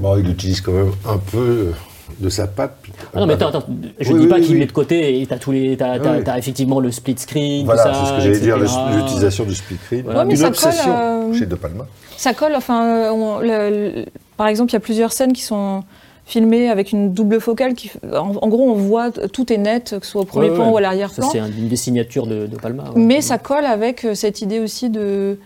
Bon, 0.00 0.16
il 0.16 0.28
utilise 0.30 0.62
quand 0.62 0.72
même 0.72 0.92
un 1.06 1.18
peu 1.18 1.38
euh, 1.38 1.72
de 2.18 2.28
sa 2.28 2.46
patte. 2.46 2.76
Ah 3.14 3.20
non, 3.20 3.26
mais 3.26 3.34
attends, 3.34 3.48
attends, 3.48 3.64
je 3.98 4.12
Oui, 4.12 4.20
dis 4.20 4.26
pas 4.26 4.36
oui, 4.36 4.42
qu'il 4.42 4.54
oui. 4.54 4.60
met 4.60 4.66
de 4.66 4.72
côté 4.72 5.20
et 5.20 5.26
t'as 5.26 5.36
tous 5.38 5.52
les, 5.52 5.76
t'as, 5.76 5.98
t'as- 5.98 6.16
Oui. 6.16 6.24
t'as 6.24 6.38
effectivement 6.38 6.80
le 6.80 6.90
split 6.90 7.16
screen, 7.18 7.64
Voilà, 7.66 7.82
c'est 7.94 8.06
ce 8.08 8.12
que 8.16 8.20
j'allais 8.20 8.40
dire, 8.40 8.56
l'utilisation 8.58 9.44
du 9.44 9.54
split 9.54 9.76
screen. 9.84 10.02
Voilà. 10.04 10.20
Ouais, 10.20 10.24
mais 10.26 10.32
Une 10.32 10.36
ça 10.36 10.44
colle, 10.46 10.54
obsession 10.54 10.94
euh, 10.96 11.32
chez 11.34 11.46
De 11.46 11.54
Palma. 11.54 11.86
Ça 12.16 12.32
colle, 12.34 12.54
enfin, 12.56 12.84
euh, 12.86 13.10
on- 13.10 13.38
le- 13.40 13.70
le- 14.00 14.04
par 14.36 14.46
exemple, 14.48 14.70
il 14.70 14.74
y 14.74 14.76
a 14.76 14.80
plusieurs 14.80 15.12
scènes 15.12 15.32
qui 15.32 15.42
sont 15.42 15.82
filmées 16.24 16.70
avec 16.70 16.90
une 16.92 17.12
double 17.12 17.40
focale. 17.40 17.74
Qui, 17.74 17.90
en, 18.12 18.34
en 18.40 18.48
gros, 18.48 18.70
on 18.70 18.74
voit, 18.74 19.10
tout 19.10 19.52
est 19.52 19.58
net, 19.58 19.96
que 20.00 20.04
ce 20.06 20.12
soit 20.12 20.22
au 20.22 20.24
premier 20.24 20.48
Ouais, 20.50 20.54
plan 20.56 20.66
ouais. 20.66 20.72
ou 20.72 20.76
à 20.76 20.80
Ça, 20.80 20.82
l'arrière-plan. 20.82 21.28
c'est 21.30 21.38
un- 21.40 21.46
une 21.46 21.68
des 21.68 21.76
signatures 21.76 22.26
de, 22.26 22.46
de 22.46 22.56
Palma. 22.56 22.84
ouais. 22.84 22.90
Mais 23.00 23.20
ça 23.20 23.38
colle 23.38 23.64
avec 23.66 24.04
euh, 24.04 24.14
cette 24.14 24.40
idée 24.42 24.58
aussi 24.60 24.90
de, 24.90 25.38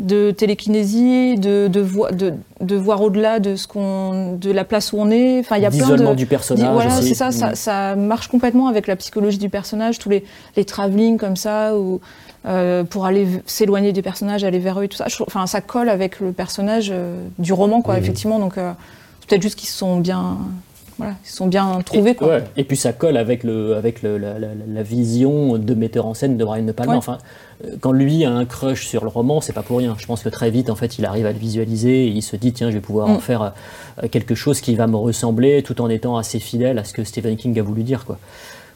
de 0.00 0.30
télékinésie, 0.30 1.36
de, 1.38 1.68
de, 1.68 1.80
voi- 1.80 2.10
de, 2.12 2.34
de 2.60 2.76
voir 2.76 3.00
au-delà 3.02 3.38
de, 3.38 3.54
ce 3.56 3.66
qu'on, 3.68 4.34
de 4.36 4.50
la 4.50 4.64
place 4.64 4.92
où 4.92 4.96
on 4.98 5.10
est. 5.10 5.38
Enfin, 5.40 5.56
il 5.56 5.62
y 5.62 5.66
a 5.66 5.70
plein 5.70 5.96
de... 5.96 6.14
du 6.14 6.26
personnage. 6.26 6.72
Voilà, 6.72 6.90
c'est 7.02 7.14
ça, 7.14 7.30
ça, 7.30 7.50
Mm. 7.50 7.54
ça 7.54 7.96
marche 7.96 8.28
complètement 8.28 8.68
avec 8.68 8.86
la 8.86 8.96
psychologie 8.96 9.38
du 9.38 9.48
personnage, 9.48 9.98
tous 9.98 10.08
les, 10.08 10.24
les 10.56 10.64
travelling 10.64 11.18
comme 11.18 11.36
ça, 11.36 11.76
ou 11.76 12.00
euh, 12.46 12.84
pour 12.84 13.04
aller 13.06 13.26
s'éloigner 13.46 13.92
des 13.92 14.02
personnages, 14.02 14.42
aller 14.44 14.58
vers 14.58 14.80
eux 14.80 14.84
et 14.84 14.88
tout 14.88 14.96
ça. 14.96 15.06
Enfin, 15.26 15.46
ça 15.46 15.60
colle 15.60 15.88
avec 15.90 16.20
le 16.20 16.32
personnage 16.32 16.90
euh, 16.92 17.22
du 17.38 17.52
roman, 17.52 17.82
quoi, 17.82 17.94
Mhm. 17.96 18.02
effectivement. 18.02 18.38
Donc, 18.38 18.56
euh, 18.58 18.72
c'est 19.20 19.28
peut-être 19.28 19.42
juste 19.42 19.58
qu'ils 19.58 19.68
se 19.68 19.76
sont 19.76 19.98
bien, 19.98 20.38
voilà, 21.00 21.16
ils 21.24 21.28
sont 21.30 21.46
bien 21.46 21.78
trouvés, 21.84 22.10
Et, 22.10 22.14
quoi. 22.14 22.28
ouais, 22.28 22.44
et 22.56 22.64
puis 22.64 22.76
ça 22.76 22.92
colle 22.92 23.16
avec, 23.16 23.44
le, 23.44 23.74
avec 23.76 24.02
le- 24.02 24.18
la, 24.18 24.38
la- 24.38 24.48
la 24.66 24.82
vision 24.82 25.58
de 25.58 25.74
metteur 25.74 26.06
en 26.06 26.14
scène 26.14 26.36
de 26.36 26.44
Brian 26.44 26.64
De 26.64 26.72
Palma. 26.72 26.92
Ouais. 26.92 26.98
Enfin, 26.98 27.18
euh, 27.64 27.76
quand 27.80 27.92
lui 27.92 28.24
a 28.24 28.30
un 28.32 28.44
crush 28.44 28.86
sur 28.86 29.02
le 29.02 29.08
roman, 29.08 29.40
c'est 29.40 29.52
pas 29.52 29.62
pour 29.62 29.78
rien. 29.78 29.94
Je 29.98 30.06
pense 30.06 30.22
que 30.22 30.28
très 30.28 30.50
vite, 30.50 30.70
en 30.70 30.76
fait, 30.76 30.98
il 30.98 31.04
arrive 31.04 31.26
à 31.26 31.32
le 31.32 31.38
visualiser 31.38 32.04
et 32.06 32.08
il 32.08 32.22
se 32.22 32.36
dit 32.36 32.52
tiens, 32.52 32.70
je 32.70 32.74
vais 32.76 32.80
pouvoir 32.80 33.08
en 33.08 33.16
Mm. 33.16 33.20
faire 33.20 33.52
euh, 34.02 34.08
quelque 34.08 34.34
chose 34.34 34.60
qui 34.60 34.74
va 34.76 34.86
me 34.86 34.96
ressembler, 34.96 35.62
tout 35.62 35.80
en 35.82 35.88
étant 35.88 36.16
assez 36.16 36.38
fidèle 36.40 36.78
à 36.78 36.84
ce 36.84 36.92
que 36.92 37.04
Stephen 37.04 37.36
King 37.36 37.58
a 37.58 37.62
voulu 37.62 37.82
dire, 37.82 38.04
quoi. 38.04 38.18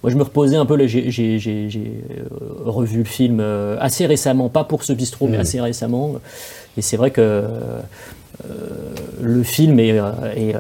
Moi, 0.03 0.11
je 0.11 0.17
me 0.19 0.23
reposais 0.23 0.57
un 0.57 0.67
peu. 0.67 0.77
là, 0.77 0.87
J'ai 0.87 1.09
euh, 1.09 2.25
revu 2.67 2.99
le 2.99 3.05
film 3.05 3.43
assez 3.81 4.05
récemment, 4.05 4.51
pas 4.51 4.65
pour 4.65 4.85
ce 4.85 4.93
bistrot, 4.93 5.29
mais 5.29 5.39
Mm. 5.39 5.41
assez 5.41 5.61
récemment. 5.63 6.13
Et 6.77 6.83
c'est 6.83 6.97
vrai 6.99 7.11
que 7.11 7.21
euh, 7.23 7.79
le 9.23 9.43
film 9.43 9.79
est, 9.79 9.97
est, 10.37 10.55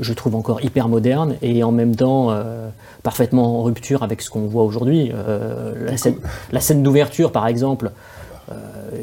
je 0.00 0.12
trouve, 0.12 0.34
encore 0.34 0.62
hyper 0.62 0.88
moderne 0.88 1.36
et 1.42 1.62
en 1.62 1.72
même 1.72 1.94
temps 1.96 2.30
euh, 2.30 2.68
parfaitement 3.02 3.60
en 3.60 3.62
rupture 3.62 4.02
avec 4.02 4.22
ce 4.22 4.30
qu'on 4.30 4.46
voit 4.46 4.64
aujourd'hui. 4.64 5.10
Euh, 5.14 5.74
la 5.86 5.96
scène, 5.96 6.16
la 6.52 6.60
scène 6.60 6.82
d'ouverture, 6.82 7.32
par 7.32 7.46
exemple, 7.46 7.92
euh, 8.50 8.54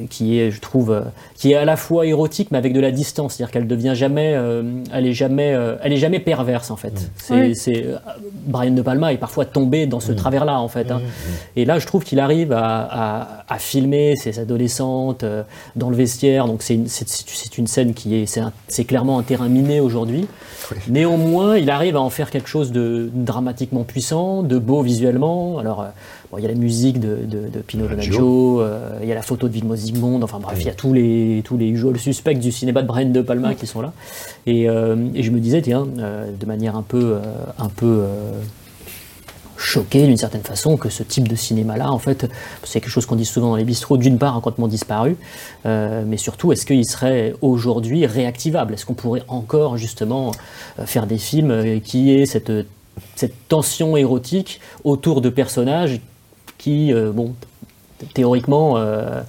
qui 0.10 0.40
est, 0.40 0.52
je 0.52 0.60
trouve, 0.62 0.92
euh, 0.92 1.02
qui 1.36 1.52
est 1.52 1.56
à 1.56 1.66
la 1.66 1.76
fois 1.78 2.06
érotique 2.06 2.50
mais 2.52 2.58
avec 2.58 2.74
de 2.74 2.80
la 2.80 2.92
distance, 2.92 3.34
c'est-à-dire 3.36 3.52
qu'elle 3.52 3.68
devient 3.68 3.94
jamais, 3.96 4.34
euh, 4.36 4.64
elle 4.94 5.06
est 5.06 5.14
jamais, 5.14 5.54
euh, 5.54 5.76
elle 5.84 5.94
est 5.94 5.98
jamais 5.98 6.20
perverse 6.20 6.72
en 6.72 6.76
fait. 6.76 7.10
C'est, 7.18 7.34
Oui. 7.34 7.56
c'est- 7.56 7.86
euh, 7.86 7.98
Brian 8.46 8.72
De 8.72 8.82
Palma 8.82 9.12
est 9.14 9.18
parfois 9.18 9.46
tombé 9.46 9.86
dans 9.88 10.00
ce 10.00 10.12
travers-là 10.12 10.60
en 10.60 10.68
fait. 10.68 10.92
hein. 10.92 11.02
Et 11.56 11.66
là, 11.66 11.80
je 11.80 11.88
trouve 11.88 12.04
qu'il 12.04 12.20
arrive 12.20 12.52
à, 12.54 12.64
à- 12.90 13.44
à 13.48 13.58
filmer 13.60 14.16
ces 14.16 14.40
adolescentes 14.40 15.24
euh, 15.24 15.44
dans 15.76 15.90
le 15.90 15.96
vestiaire. 15.96 16.46
Donc 16.48 16.62
c'est 16.62 16.76
une, 16.76 16.88
c'est- 16.88 17.08
c'est- 17.08 17.26
c'est 17.28 17.58
une 17.58 17.68
scène 17.68 17.94
qui 17.94 18.16
est, 18.16 18.26
c'est, 18.26 18.40
un- 18.42 18.54
c'est 18.68 18.86
clairement 18.86 19.20
un 19.20 19.24
terrain 19.24 19.50
miné 19.50 19.80
aujourd'hui. 19.80 20.28
Néanmoins, 20.88 21.58
il 21.58 21.70
arrive 21.70 21.96
à 21.96 22.02
en 22.02 22.10
faire 22.10 22.30
quelque 22.32 22.50
chose 22.50 22.72
de 22.72 23.10
dramatiquement 23.14 23.84
puissant, 23.84 24.44
de 24.44 24.58
beau 24.58 24.82
visuellement. 24.82 25.58
Alors, 25.60 25.82
euh, 25.82 25.86
bon, 26.32 26.38
il 26.38 26.42
y 26.42 26.46
a 26.46 26.50
la 26.50 26.56
musique 26.56 27.00
de, 27.00 27.18
de, 27.26 27.50
de 27.50 27.60
Pino 27.60 27.88
Donaggio, 27.88 28.62
euh, 28.62 29.00
il 29.02 29.08
y 29.08 29.12
a 29.12 29.16
la 29.16 29.22
photo 29.22 29.48
de 29.48 29.54
Vilmos 29.54 29.78
Zsigmond, 29.78 30.22
enfin 30.22 30.40
bref, 30.40 30.58
il 30.60 30.66
y 30.66 30.70
a 30.70 30.74
tous 30.74 30.94
les, 30.94 31.42
tous 31.44 31.58
les 31.58 31.68
usual 31.68 31.98
suspects 31.98 32.40
du 32.40 32.52
cinéma 32.52 32.82
de 32.82 32.88
Brian 32.88 33.10
De 33.10 33.22
Palma 33.22 33.54
qui 33.56 33.68
sont 33.68 33.82
là. 33.82 33.94
Et, 34.46 34.70
euh, 34.70 34.96
et 35.14 35.24
je 35.24 35.32
me 35.32 35.40
disais, 35.40 35.62
tiens, 35.62 35.88
euh, 36.00 36.32
de 36.32 36.46
manière 36.46 36.76
un 36.76 36.84
peu, 36.84 37.16
un 37.58 37.70
peu 37.70 38.04
choqué 39.58 40.06
d'une 40.06 40.18
certaine 40.18 40.44
façon 40.44 40.78
que 40.78 40.90
ce 40.90 41.04
type 41.04 41.28
de 41.28 41.36
cinéma-là, 41.36 41.92
en 41.92 42.00
fait, 42.00 42.28
c'est 42.64 42.80
quelque 42.80 42.92
chose 42.92 43.06
qu'on 43.06 43.16
dit 43.16 43.26
souvent 43.26 43.50
dans 43.50 43.56
les 43.56 43.64
bistrots, 43.64 43.98
d'une 43.98 44.18
part, 44.18 44.34
complètement 44.36 44.68
disparu, 44.68 45.18
euh, 45.66 46.04
mais 46.06 46.18
surtout, 46.18 46.52
est-ce 46.52 46.66
qu'il 46.66 46.86
serait 46.86 47.34
aujourd'hui 47.42 48.06
réactivable? 48.06 48.74
Est-ce 48.74 48.86
qu'on 48.86 48.94
pourrait 48.94 49.24
encore, 49.28 49.78
justement, 49.78 50.32
euh, 50.80 50.86
faire 50.86 51.08
des 51.08 51.18
films 51.18 51.52
euh, 51.52 51.80
qui 51.80 52.12
aient 52.12 52.26
cette, 52.26 52.52
cette 53.16 53.48
tension 53.48 53.98
érotique 53.98 54.60
autour 54.84 55.22
de 55.22 55.30
personnages 55.30 56.00
qui, 56.58 56.94
euh, 56.94 57.12
bon, 57.12 57.36
théoriquement, 58.14 58.78
euh, 58.78 59.22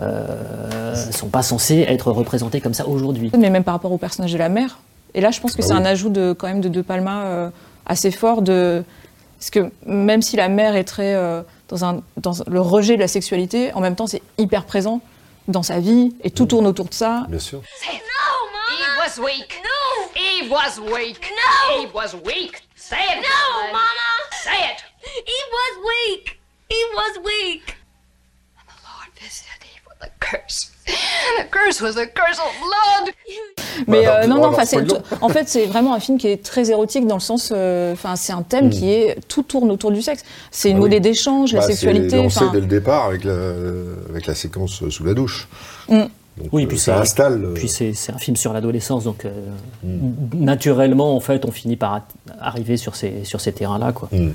euh, 0.00 0.94
sont 1.12 1.28
pas 1.28 1.42
censés 1.42 1.84
être 1.88 2.10
représentés 2.12 2.60
comme 2.60 2.74
ça 2.74 2.86
aujourd'hui 2.86 3.30
mais 3.36 3.50
même 3.50 3.64
par 3.64 3.74
rapport 3.74 3.90
au 3.92 3.98
personnage 3.98 4.32
de 4.32 4.38
la 4.38 4.48
mère. 4.48 4.78
Et 5.14 5.20
là, 5.20 5.30
je 5.30 5.40
pense 5.40 5.54
que 5.54 5.62
Ah 5.62 5.66
c'est 5.66 5.72
oui. 5.72 5.80
un 5.80 5.84
ajout 5.86 6.10
de, 6.10 6.34
quand 6.38 6.46
même 6.46 6.60
de 6.60 6.68
De 6.68 6.82
Palma 6.82 7.24
euh, 7.24 7.50
assez 7.86 8.10
fort. 8.10 8.42
De... 8.42 8.84
Parce 9.38 9.50
que 9.50 9.70
même 9.86 10.20
si 10.20 10.36
la 10.36 10.48
mère 10.48 10.76
est 10.76 10.84
très 10.84 11.14
euh, 11.14 11.42
dans, 11.68 11.84
un, 11.84 12.02
dans 12.18 12.34
le 12.46 12.60
rejet 12.60 12.96
de 12.96 13.00
la 13.00 13.08
sexualité, 13.08 13.72
en 13.72 13.80
même 13.80 13.96
temps, 13.96 14.06
c'est 14.06 14.22
hyper 14.36 14.64
présent 14.64 15.00
dans 15.48 15.62
sa 15.62 15.80
vie 15.80 16.14
et 16.22 16.30
tout 16.30 16.44
tourne 16.44 16.66
autour 16.66 16.86
de 16.86 16.94
ça. 16.94 17.24
Bien 17.28 17.38
sûr. 17.38 17.62
He 17.90 17.98
was 19.00 19.18
weak. 19.24 19.62
No. 19.64 20.10
He 20.14 20.50
was 20.50 20.78
weak. 20.78 21.20
No. 21.30 21.80
He 21.82 21.86
was 21.94 22.14
weak. 22.26 22.62
Say 22.76 22.96
it. 22.96 23.22
No, 23.22 23.72
Mama. 23.72 24.10
Say 24.44 24.50
it. 24.52 24.84
He 25.26 25.38
was 25.50 25.86
weak. 25.86 26.37
He 26.70 26.76
was 26.94 27.18
weak. 27.24 27.76
The 28.66 28.76
Lord 28.84 29.10
visited 29.20 29.60
Eve 29.64 29.82
with 29.88 30.08
a 30.08 30.10
curse. 30.20 30.70
And 30.86 31.44
the 31.44 31.50
curse 31.50 31.80
was 31.80 31.96
a 31.96 32.06
curse 32.06 32.38
of 32.38 32.52
blood. 32.60 33.14
Mais 33.86 34.04
Bah, 34.04 34.20
euh, 34.22 34.26
non, 34.26 34.36
non, 34.36 34.52
c'est- 34.64 35.22
en 35.22 35.28
fait, 35.28 35.48
c'est 35.48 35.66
vraiment 35.66 35.94
un 35.94 36.00
film 36.00 36.18
qui 36.18 36.28
est 36.28 36.42
très 36.42 36.70
érotique 36.70 37.06
dans 37.06 37.16
le 37.16 37.20
sens, 37.20 37.52
euh, 37.54 37.92
enfin, 37.92 38.16
c'est 38.16 38.32
un 38.32 38.42
thème 38.42 38.70
qui 38.70 38.90
est 38.92 39.16
tout 39.28 39.42
tourne 39.42 39.70
autour 39.70 39.92
du 39.92 40.02
sexe. 40.02 40.24
C'est 40.50 40.70
une 40.70 40.76
oui. 40.76 40.82
monnaie 40.82 41.00
d'échange, 41.00 41.52
la 41.52 41.60
Bah, 41.60 41.66
c'est 41.66 41.72
sexualité. 41.72 42.16
lancé 42.16 42.38
enfin, 42.38 42.50
dès 42.52 42.60
le 42.60 42.66
départ 42.66 43.04
avec 43.06 43.24
la, 43.24 43.34
avec 44.10 44.26
la 44.26 44.34
séquence 44.34 44.88
sous 44.88 45.04
la 45.04 45.14
douche. 45.14 45.46
Mm. 45.88 46.04
Donc, 46.38 46.48
Oui, 46.52 46.64
euh, 46.64 46.66
puis 46.68 46.78
ça 46.78 46.94
c'est- 46.94 47.00
installe. 47.00 47.44
euh, 47.44 47.54
Puis 47.54 47.68
c'est 47.68 47.92
c'est 47.94 48.12
un 48.12 48.18
film 48.18 48.36
sur 48.36 48.52
l'adolescence, 48.52 49.04
donc 49.04 49.24
euh, 49.24 49.30
naturellement, 50.34 51.14
en 51.16 51.20
fait, 51.20 51.44
on 51.44 51.50
finit 51.50 51.76
par 51.76 52.02
arriver 52.40 52.76
sur 52.76 52.96
ces, 52.96 53.24
sur 53.24 53.40
ces 53.40 53.52
terrains-là. 53.52 53.92
quoi. 53.92 54.08
Mm. 54.12 54.30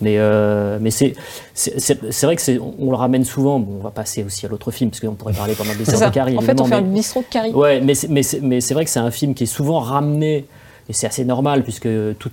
Mais, 0.00 0.14
euh, 0.18 0.78
mais 0.80 0.90
c'est 0.90 1.14
c'est- 1.54 1.78
c'est- 1.80 2.12
c'est 2.12 2.26
vrai 2.26 2.36
que 2.36 2.42
c'est- 2.42 2.58
on 2.60 2.90
le 2.90 2.96
ramène 2.96 3.24
souvent. 3.24 3.58
Bon, 3.58 3.78
on 3.80 3.82
va 3.82 3.90
passer 3.90 4.22
aussi 4.22 4.46
à 4.46 4.48
l'autre 4.48 4.70
film, 4.70 4.90
parce 4.90 5.00
qu'on 5.00 5.14
pourrait 5.14 5.32
parler 5.32 5.54
pendant 5.54 5.74
des 5.74 5.88
heures 5.90 5.98
ça. 5.98 6.08
de 6.08 6.14
Carrie. 6.14 6.36
En 6.38 6.40
fait, 6.40 6.60
on 6.60 6.64
fait 6.66 6.74
un 6.76 6.80
mais- 6.82 6.94
bistrot 6.94 7.20
de 7.20 7.26
Carrie. 7.26 7.52
Ouais, 7.52 7.80
mais 7.80 7.94
c'est- 7.94 8.08
mais 8.08 8.22
c'est 8.22 8.40
mais 8.40 8.60
c'est 8.60 8.74
vrai 8.74 8.84
que 8.84 8.90
c'est 8.90 9.00
un 9.00 9.10
film 9.10 9.34
qui 9.34 9.44
est 9.44 9.46
souvent 9.48 9.80
ramené, 9.80 10.46
et 10.88 10.92
c'est 10.92 11.06
assez 11.08 11.24
normal, 11.24 11.64
puisque 11.64 11.88
tout 12.18 12.30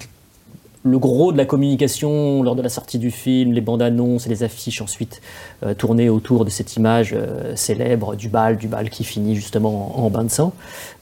le 0.85 0.99
gros 0.99 1.31
de 1.31 1.37
la 1.37 1.45
communication 1.45 2.43
lors 2.43 2.55
de 2.55 2.61
la 2.61 2.69
sortie 2.69 2.99
du 2.99 3.09
film, 3.09 3.53
les 3.53 3.61
bandes 3.61 3.81
annonces 3.81 4.27
et 4.27 4.29
les 4.29 4.43
affiches 4.43 4.81
ensuite 4.81 5.19
euh, 5.65 5.73
tournées 5.73 6.09
autour 6.09 6.45
de 6.45 6.51
cette 6.51 6.75
image 6.75 7.15
euh, 7.17 7.55
célèbre 7.55 8.15
du 8.15 8.29
bal, 8.29 8.55
du 8.55 8.67
bal 8.67 8.91
qui 8.91 9.03
finit 9.03 9.35
justement 9.35 9.97
en, 9.97 10.03
en 10.05 10.09
bain 10.11 10.23
de 10.23 10.29
sang. 10.29 10.53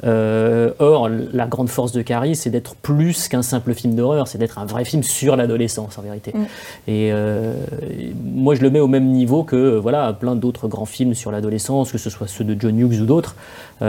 Euh, 0.06 0.72
or, 0.80 1.10
la 1.10 1.48
grande 1.48 1.68
force 1.68 1.92
de 1.92 2.02
Carrie, 2.02 2.38
c'est 2.38 2.50
d'être 2.50 2.76
plus 2.76 3.28
qu'un 3.28 3.42
simple 3.42 3.74
film 3.74 3.94
d'horreur, 3.94 4.30
c'est 4.30 4.38
d'être 4.38 4.58
un 4.58 4.66
vrai 4.66 4.86
film 4.86 5.04
sur 5.04 5.36
l'adolescence 5.36 5.98
en 5.98 6.02
vérité. 6.02 6.32
Et 6.88 7.12
euh, 7.12 7.54
moi, 8.24 8.56
je 8.56 8.62
le 8.62 8.70
mets 8.70 8.80
au 8.80 8.88
même 8.88 9.12
niveau 9.12 9.44
que 9.44 9.78
voilà, 9.78 10.14
plein 10.14 10.38
d'autres 10.38 10.70
grands 10.70 10.86
films 10.86 11.14
sur 11.14 11.30
l'adolescence, 11.30 11.92
que 11.92 11.98
ce 11.98 12.10
soit 12.10 12.28
ceux 12.28 12.46
de 12.46 12.56
John 12.58 12.80
Hughes 12.80 13.02
ou 13.02 13.06
d'autres, 13.06 13.36
à 13.82 13.86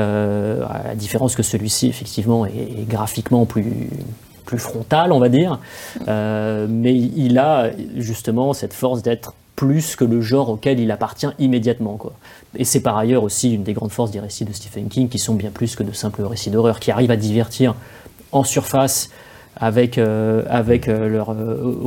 la 0.89 0.95
différence 0.97 1.37
que 1.37 1.45
celui-ci, 1.45 1.87
effectivement, 1.87 2.47
est, 2.47 2.51
est 2.51 2.89
graphiquement 2.89 3.47
plus, 3.47 3.89
plus 4.45 4.59
frontal, 4.59 5.13
on 5.13 5.19
va 5.19 5.29
dire. 5.29 5.59
Euh, 6.09 6.67
mais 6.69 6.95
il 6.95 7.39
a 7.39 7.71
justement 7.97 8.53
cette 8.53 8.73
force 8.73 9.03
d'être 9.03 9.35
plus 9.57 9.95
que 9.97 10.05
le 10.05 10.21
genre 10.21 10.51
auquel 10.51 10.81
il 10.81 10.91
appartient 10.91 11.29
immédiatement. 11.39 11.97
Quoi. 11.97 12.13
Et 12.57 12.65
c'est 12.65 12.81
par 12.81 12.97
ailleurs 12.97 13.23
aussi 13.23 13.55
une 13.55 13.63
des 13.63 13.73
grandes 13.73 13.93
forces 13.93 14.11
des 14.11 14.21
récits 14.21 14.45
de 14.45 14.53
Stephen 14.53 14.89
King, 14.89 15.09
qui 15.09 15.19
sont 15.19 15.35
bien 15.35 15.51
plus 15.51 15.77
que 15.77 15.83
de 15.83 15.93
simples 15.93 16.23
récits 16.23 16.51
d'horreur, 16.51 16.81
qui 16.81 16.91
arrivent 16.91 17.13
à 17.13 17.17
divertir 17.17 17.75
en 18.33 18.43
surface 18.45 19.11
avec, 19.57 19.99
euh, 19.99 20.43
avec 20.49 20.89
euh, 20.89 21.09
leur 21.09 21.27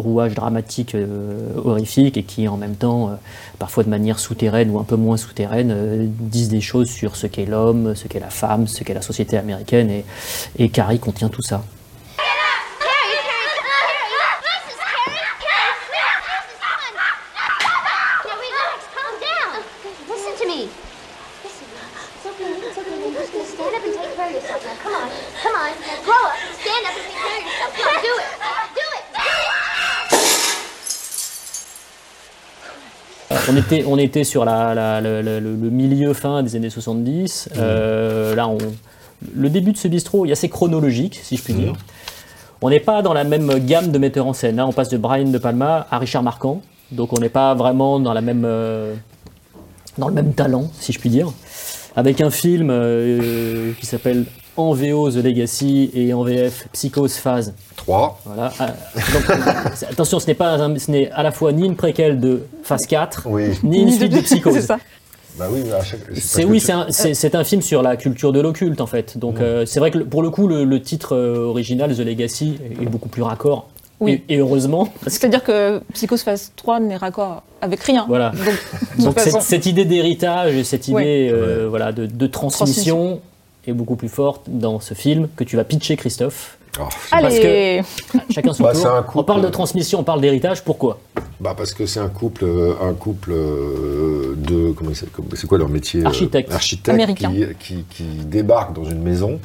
rouage 0.01 0.33
dramatique 0.33 0.95
horrifique 1.57 2.15
et 2.15 2.23
qui 2.23 2.47
en 2.47 2.55
même 2.55 2.75
temps, 2.75 3.19
parfois 3.59 3.83
de 3.83 3.89
manière 3.89 4.19
souterraine 4.19 4.69
ou 4.69 4.79
un 4.79 4.85
peu 4.85 4.95
moins 4.95 5.17
souterraine, 5.17 6.07
disent 6.07 6.47
des 6.47 6.61
choses 6.61 6.89
sur 6.89 7.17
ce 7.17 7.27
qu'est 7.27 7.45
l'homme, 7.45 7.93
ce 7.95 8.07
qu'est 8.07 8.21
la 8.21 8.29
femme, 8.29 8.67
ce 8.67 8.85
qu'est 8.85 8.93
la 8.93 9.01
société 9.01 9.37
américaine 9.37 9.89
et, 9.89 10.05
et 10.57 10.69
Carrie 10.69 10.99
contient 10.99 11.27
tout 11.27 11.41
ça. 11.41 11.61
Carrie, 12.15 12.31
Carrie, 12.79 13.59
Carrie, 13.67 14.39
this 14.47 14.63
is 14.71 14.79
Carrie, 14.79 15.27
Carrie, 15.43 15.75
Carrie, 15.83 16.23
this 16.23 16.47
is 16.47 16.59
fun. 16.63 16.95
Now 18.23 18.35
relax, 18.39 18.79
calm 18.95 19.13
down. 19.19 19.59
Listen 20.07 20.33
to 20.39 20.45
me. 20.47 20.71
Listen, 21.43 21.67
it's 22.15 22.25
okay, 22.31 22.47
it's 22.63 22.79
okay. 22.79 22.95
You're 22.95 23.11
just 23.11 23.31
gonna 23.33 23.43
stand 23.43 23.75
up 23.75 23.83
and 23.83 23.91
take 23.91 24.15
care 24.15 24.27
of 24.27 24.35
yourself. 24.39 24.63
Now, 24.63 24.75
come 24.83 24.95
on, 24.95 25.09
come 25.43 25.55
on. 25.55 25.71
Now 25.83 25.99
grow 26.07 26.23
up, 26.31 26.37
stand 26.63 26.83
up 26.87 26.95
and 26.95 27.03
take 27.03 27.19
care 27.27 27.37
of 27.37 27.43
yourself. 27.43 27.75
Come 27.77 27.87
on, 27.87 27.99
do 28.01 28.13
it, 28.17 28.29
do 28.77 28.85
it, 28.97 29.03
do 29.13 29.25
it. 33.35 33.36
On 33.49 33.55
était, 33.55 33.83
on 33.87 33.97
était 33.97 34.23
sur 34.23 34.43
la, 34.45 34.73
la- 34.73 35.01
le, 35.01 35.21
le- 35.21 35.39
le 35.39 35.69
milieu 35.69 36.13
fin 36.13 36.43
des 36.43 36.55
années 36.55 36.69
70. 36.69 37.49
Euh, 37.57 38.35
là, 38.35 38.47
on, 38.47 38.57
le 39.35 39.49
début 39.49 39.71
de 39.71 39.77
ce 39.77 39.87
bistrot 39.87 40.25
est 40.25 40.31
assez 40.31 40.49
chronologique, 40.49 41.19
si 41.23 41.37
je 41.37 41.43
puis 41.43 41.53
dire. 41.53 41.73
On 42.61 42.69
n'est 42.69 42.79
pas 42.79 43.01
dans 43.01 43.13
la 43.13 43.23
même 43.23 43.51
gamme 43.65 43.91
de 43.91 43.97
metteurs 43.97 44.25
en 44.27 44.33
scène. 44.33 44.55
Là, 44.57 44.67
on 44.67 44.73
passe 44.73 44.89
de 44.89 44.97
Brian 44.97 45.29
De 45.29 45.37
Palma 45.37 45.87
à 45.91 45.97
Richard 45.99 46.23
Marquand. 46.23 46.61
Donc, 46.91 47.13
on 47.13 47.19
n'est 47.21 47.29
pas 47.29 47.53
vraiment 47.53 47.99
dans, 47.99 48.13
la 48.13 48.21
même, 48.21 48.43
euh, 48.45 48.93
dans 49.97 50.07
le 50.07 50.13
même 50.13 50.33
talent, 50.33 50.69
si 50.79 50.91
je 50.91 50.99
puis 50.99 51.09
dire. 51.09 51.31
Avec 51.95 52.19
un 52.21 52.29
film 52.29 52.69
euh, 52.71 53.71
qui 53.79 53.85
s'appelle 53.85 54.25
en 54.57 54.73
VO 54.73 55.09
The 55.11 55.15
Legacy 55.23 55.91
et 55.93 56.13
en 56.13 56.23
VF 56.23 56.67
Psychose 56.73 57.15
Phase 57.15 57.53
3. 57.75 58.19
voilà. 58.25 58.51
Ah, 58.59 58.67
donc, 59.13 59.23
attention, 59.89 60.19
ce 60.19 60.27
n'est 60.27 60.33
pas 60.33 60.55
un- 60.55 60.77
ce 60.77 60.91
n'est 60.91 61.09
à 61.11 61.23
la 61.23 61.31
fois 61.31 61.51
ni 61.53 61.65
une 61.65 61.75
préquelle 61.75 62.19
de 62.19 62.43
phase 62.63 62.85
4, 62.87 63.23
Oui. 63.29 63.51
ni 63.63 63.81
une 63.81 63.91
suite 63.91 64.11
de 64.11 64.17
c'est 64.17 64.23
psychose. 64.23 64.59
ça. 64.61 64.77
Bah 65.37 65.45
oui, 65.51 65.61
chaque- 65.83 65.99
parce 66.07 66.19
C'est 66.19 66.45
oui, 66.45 66.59
tu- 66.59 66.65
c'est 66.65 66.71
un, 66.71 66.87
c'est- 66.89 67.13
c'est 67.13 67.35
un 67.35 67.43
film 67.43 67.61
sur 67.61 67.83
la 67.83 67.95
culture 67.95 68.31
de 68.33 68.39
l'occulte 68.41 68.81
en 68.81 68.87
fait. 68.87 69.17
Donc 69.19 69.39
euh, 69.39 69.65
c'est 69.67 69.79
vrai 69.79 69.91
que 69.91 69.99
pour 69.99 70.23
le 70.23 70.31
coup, 70.31 70.47
le, 70.47 70.63
le 70.63 70.81
titre 70.81 71.15
euh, 71.15 71.45
original 71.45 71.95
The 71.95 71.99
Legacy 71.99 72.57
est, 72.79 72.83
est 72.83 72.87
beaucoup 72.87 73.09
plus 73.09 73.21
raccord. 73.21 73.69
Oui. 73.99 74.23
Et, 74.29 74.35
et 74.35 74.37
heureusement, 74.37 74.89
C'est-à-dire 75.07 75.43
que 75.43 75.79
Psychose 75.93 76.21
Phase 76.21 76.51
3 76.55 76.79
n'est 76.79 76.97
raccord 76.97 77.41
avec 77.61 77.81
rien. 77.81 78.05
Voilà. 78.07 78.31
Donc, 78.99 79.19
cette, 79.19 79.41
cette 79.41 79.65
idée 79.65 79.85
d'héritage 79.85 80.55
et 80.55 80.63
cette 80.63 80.87
Ouais. 80.87 81.01
idée 81.03 81.29
euh, 81.33 81.67
voilà 81.69 81.91
de, 81.91 82.05
de 82.07 82.27
transmission, 82.27 83.21
est 83.67 83.73
beaucoup 83.73 83.95
plus 83.95 84.09
forte 84.09 84.43
dans 84.47 84.79
ce 84.79 84.93
film 84.93 85.27
que 85.35 85.43
tu 85.43 85.55
vas 85.55 85.63
pitcher 85.63 85.95
Christophe. 85.97 86.57
Oh, 86.79 86.83
Allez, 87.11 87.81
Chacun 88.29 88.53
son 88.53 88.63
Bah, 88.63 88.73
tour. 88.73 88.83
couple. 89.05 89.17
On 89.19 89.23
parle 89.23 89.41
de 89.41 89.49
transmission, 89.49 89.99
on 89.99 90.03
parle 90.03 90.21
d'héritage. 90.21 90.63
Pourquoi? 90.63 90.99
Bah 91.39 91.53
parce 91.57 91.73
que 91.73 91.85
c'est 91.85 91.99
un 91.99 92.09
couple, 92.09 92.43
euh, 92.45 92.73
un 92.81 92.93
couple 92.93 93.31
euh, 93.31 94.35
de 94.37 94.71
comment 94.71 94.91
c'est 94.93 95.47
quoi 95.47 95.57
leur 95.57 95.69
métier 95.69 96.01
euh, 96.01 96.07
Architecte. 96.07 96.51
Architecte 96.51 96.89
Américain. 96.89 97.31
qui, 97.31 97.45
qui, 97.59 97.83
qui 97.89 98.03
débarque 98.25 98.73
dans 98.73 98.83
une 98.85 99.01
maison. 99.01 99.39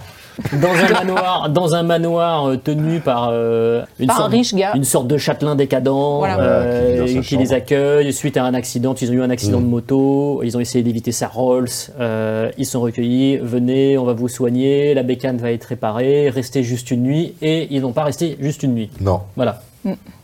Dans 0.53 0.73
un 0.75 0.93
manoir, 0.93 1.49
dans 1.51 1.75
un 1.75 1.83
manoir 1.83 2.49
euh, 2.49 2.57
tenu 2.57 3.01
par 3.01 3.29
euh, 3.33 3.83
une, 3.99 4.07
Par 4.07 4.17
un 4.17 4.19
sorte, 4.21 4.33
riche 4.33 4.55
gars. 4.55 4.73
une 4.75 4.85
sorte 4.85 5.07
de 5.07 5.19
châtelain 5.19 5.55
décadent 5.55 5.89
Voilà. 6.19 6.39
euh, 6.41 7.21
qui 7.23 7.37
les 7.37 7.53
accueille 7.53 8.13
suite 8.13 8.37
à 8.37 8.45
un 8.45 8.55
accident. 8.55 8.95
Ils 9.01 9.11
ont 9.11 9.15
eu 9.15 9.23
un 9.23 9.31
accident 9.31 9.61
Mm. 9.61 9.65
de 9.65 9.69
moto, 9.69 10.41
ils 10.45 10.57
ont 10.57 10.61
essayé 10.61 10.83
d'éviter 10.83 11.13
sa 11.13 11.29
Rolls. 11.29 11.69
euh, 12.01 12.51
ils 12.59 12.67
sont 12.67 12.81
recueillis. 12.81 13.37
Venez, 13.39 13.99
on 13.99 14.05
va 14.05 14.13
vous 14.15 14.29
soigner. 14.29 14.95
La 14.95 15.03
bécane 15.03 15.37
va 15.39 15.51
être 15.53 15.65
réparée. 15.65 16.31
Restez 16.31 16.63
juste 16.63 16.91
une 16.91 17.03
nuit. 17.03 17.35
Et 17.43 17.69
ils 17.75 17.83
n'ont 17.83 17.93
pas 17.93 18.05
resté 18.05 18.37
juste 18.41 18.63
une 18.63 18.75
nuit. 18.75 18.91
Non, 19.01 19.21
Voilà. 19.37 19.61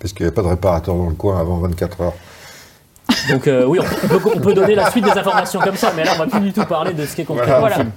parce 0.00 0.12
qu'il 0.12 0.25
n'y 0.27 0.31
a 0.31 0.33
pas 0.35 0.43
de 0.43 0.49
réparateur 0.49 0.95
dans 0.95 1.09
le 1.09 1.15
coin 1.15 1.38
avant 1.41 1.59
24 1.59 2.00
heures. 2.00 2.12
Donc 3.31 3.47
euh, 3.49 3.65
oui, 3.67 3.79
on 3.81 4.07
peut, 4.09 4.21
on 4.37 4.41
peut 4.41 4.53
donner 4.55 4.75
la 4.75 4.91
suite 4.91 5.05
des 5.05 5.11
informations 5.11 5.61
comme 5.61 5.77
ça, 5.77 5.93
mais 5.97 6.05
là 6.05 6.12
on 6.15 6.19
va 6.19 6.27
plus 6.27 6.41
du 6.41 6.53
tout 6.53 6.65
parler 6.67 6.93
de 6.93 7.05
ce 7.07 7.15
qui 7.15 7.23
est 7.23 7.25
concret 7.25 7.47
Voilà. 7.47 7.61
dans 7.61 7.67
le 7.67 7.73
Voilà. 7.75 7.77
film. 7.77 7.91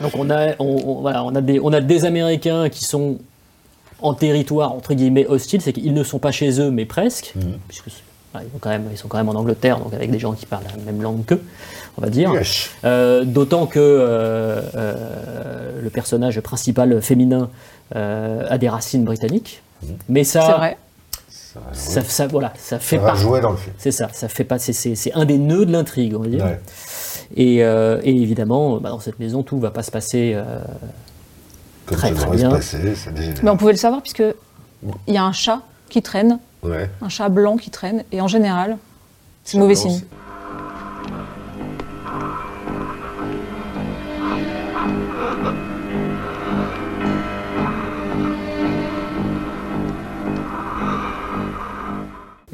Donc 0.00 0.12
on 0.16 0.28
a, 0.30 0.50
on, 0.58 0.64
on- 0.86 1.00
voilà, 1.00 1.24
on, 1.24 1.34
a 1.34 1.40
des, 1.40 1.58
on 1.60 1.72
a 1.72 1.80
des 1.80 2.04
Américains 2.04 2.68
qui 2.68 2.84
sont 2.84 3.18
en 4.02 4.12
territoire 4.14 4.72
entre 4.72 4.92
guillemets 4.94 5.26
hostile, 5.26 5.60
c'est 5.62 5.72
qu'ils 5.72 5.94
ne 5.94 6.04
sont 6.04 6.18
pas 6.18 6.32
chez 6.32 6.60
eux, 6.60 6.70
mais 6.70 6.84
presque, 6.84 7.34
puisque 7.68 7.90
c'est- 7.90 8.02
voilà, 8.32 8.46
ils, 8.46 8.52
sont 8.52 8.58
quand 8.58 8.68
même, 8.70 8.88
ils 8.92 8.98
sont 8.98 9.08
quand 9.08 9.16
même 9.16 9.28
en 9.30 9.34
Angleterre, 9.38 9.78
donc 9.78 9.94
avec 9.94 10.10
des 10.10 10.18
gens 10.18 10.32
qui 10.34 10.44
parlent 10.44 10.64
la 10.76 10.82
même 10.84 11.00
langue 11.00 11.24
qu'eux, 11.24 11.42
on 11.96 12.02
va 12.02 12.10
dire. 12.10 12.32
Yes. 12.34 12.68
Euh, 12.84 13.24
D'autant 13.24 13.66
que 13.66 13.78
euh, 13.80 14.60
euh, 14.74 15.80
le 15.82 15.88
personnage 15.90 16.38
principal 16.40 17.00
féminin 17.00 17.48
euh, 17.94 18.46
a 18.50 18.58
des 18.58 18.68
racines 18.68 19.04
britanniques, 19.04 19.62
mais 20.10 20.24
ça, 20.24 20.42
c'est 20.42 20.52
vrai. 20.52 20.76
ça, 21.72 22.02
ça- 22.02 22.26
voilà, 22.26 22.52
ça 22.58 22.78
fait 22.78 22.96
Ça 22.96 23.02
va 23.02 23.10
pas. 23.12 23.16
jouer 23.16 23.40
dans 23.40 23.52
le 23.52 23.56
film. 23.56 23.74
C'est 23.78 23.92
ça, 23.92 24.10
ça 24.12 24.28
fait 24.28 24.44
pas, 24.44 24.58
c'est- 24.58 25.12
un 25.14 25.24
des 25.24 25.38
nœuds 25.38 25.64
de 25.64 25.72
l'intrigue, 25.72 26.14
on 26.14 26.20
va 26.22 26.28
dire. 26.28 26.44
Ouais. 26.44 26.60
Et, 27.34 27.64
euh, 27.64 28.00
et 28.04 28.14
évidemment, 28.14 28.78
bah, 28.78 28.90
dans 28.90 29.00
cette 29.00 29.18
maison, 29.18 29.42
tout 29.42 29.58
va 29.58 29.70
pas 29.70 29.82
se 29.82 29.90
passer. 29.90 30.32
euh, 30.34 30.58
Comme 31.86 31.98
Très, 31.98 32.08
ça 32.08 32.14
très 32.14 32.24
devrait 32.24 32.36
bien. 32.36 32.50
se 32.50 32.54
passer, 32.56 32.94
ça 32.94 33.10
dégénère. 33.10 33.40
Mais 33.42 33.50
on 33.50 33.56
pouvait 33.56 33.72
le 33.72 33.78
savoir 33.78 34.02
puisque 34.02 34.22
il 35.06 35.14
y 35.14 35.16
a 35.18 35.24
un 35.24 35.32
chat 35.32 35.60
qui 35.88 36.02
traîne, 36.02 36.38
Ouais. 36.62 36.90
un 37.00 37.08
chat 37.08 37.28
blanc 37.28 37.56
qui 37.56 37.70
traîne, 37.70 38.02
et 38.12 38.20
en 38.20 38.28
général, 38.28 38.76
c'est 39.44 39.56
mauvais 39.58 39.74
signe. 39.76 40.00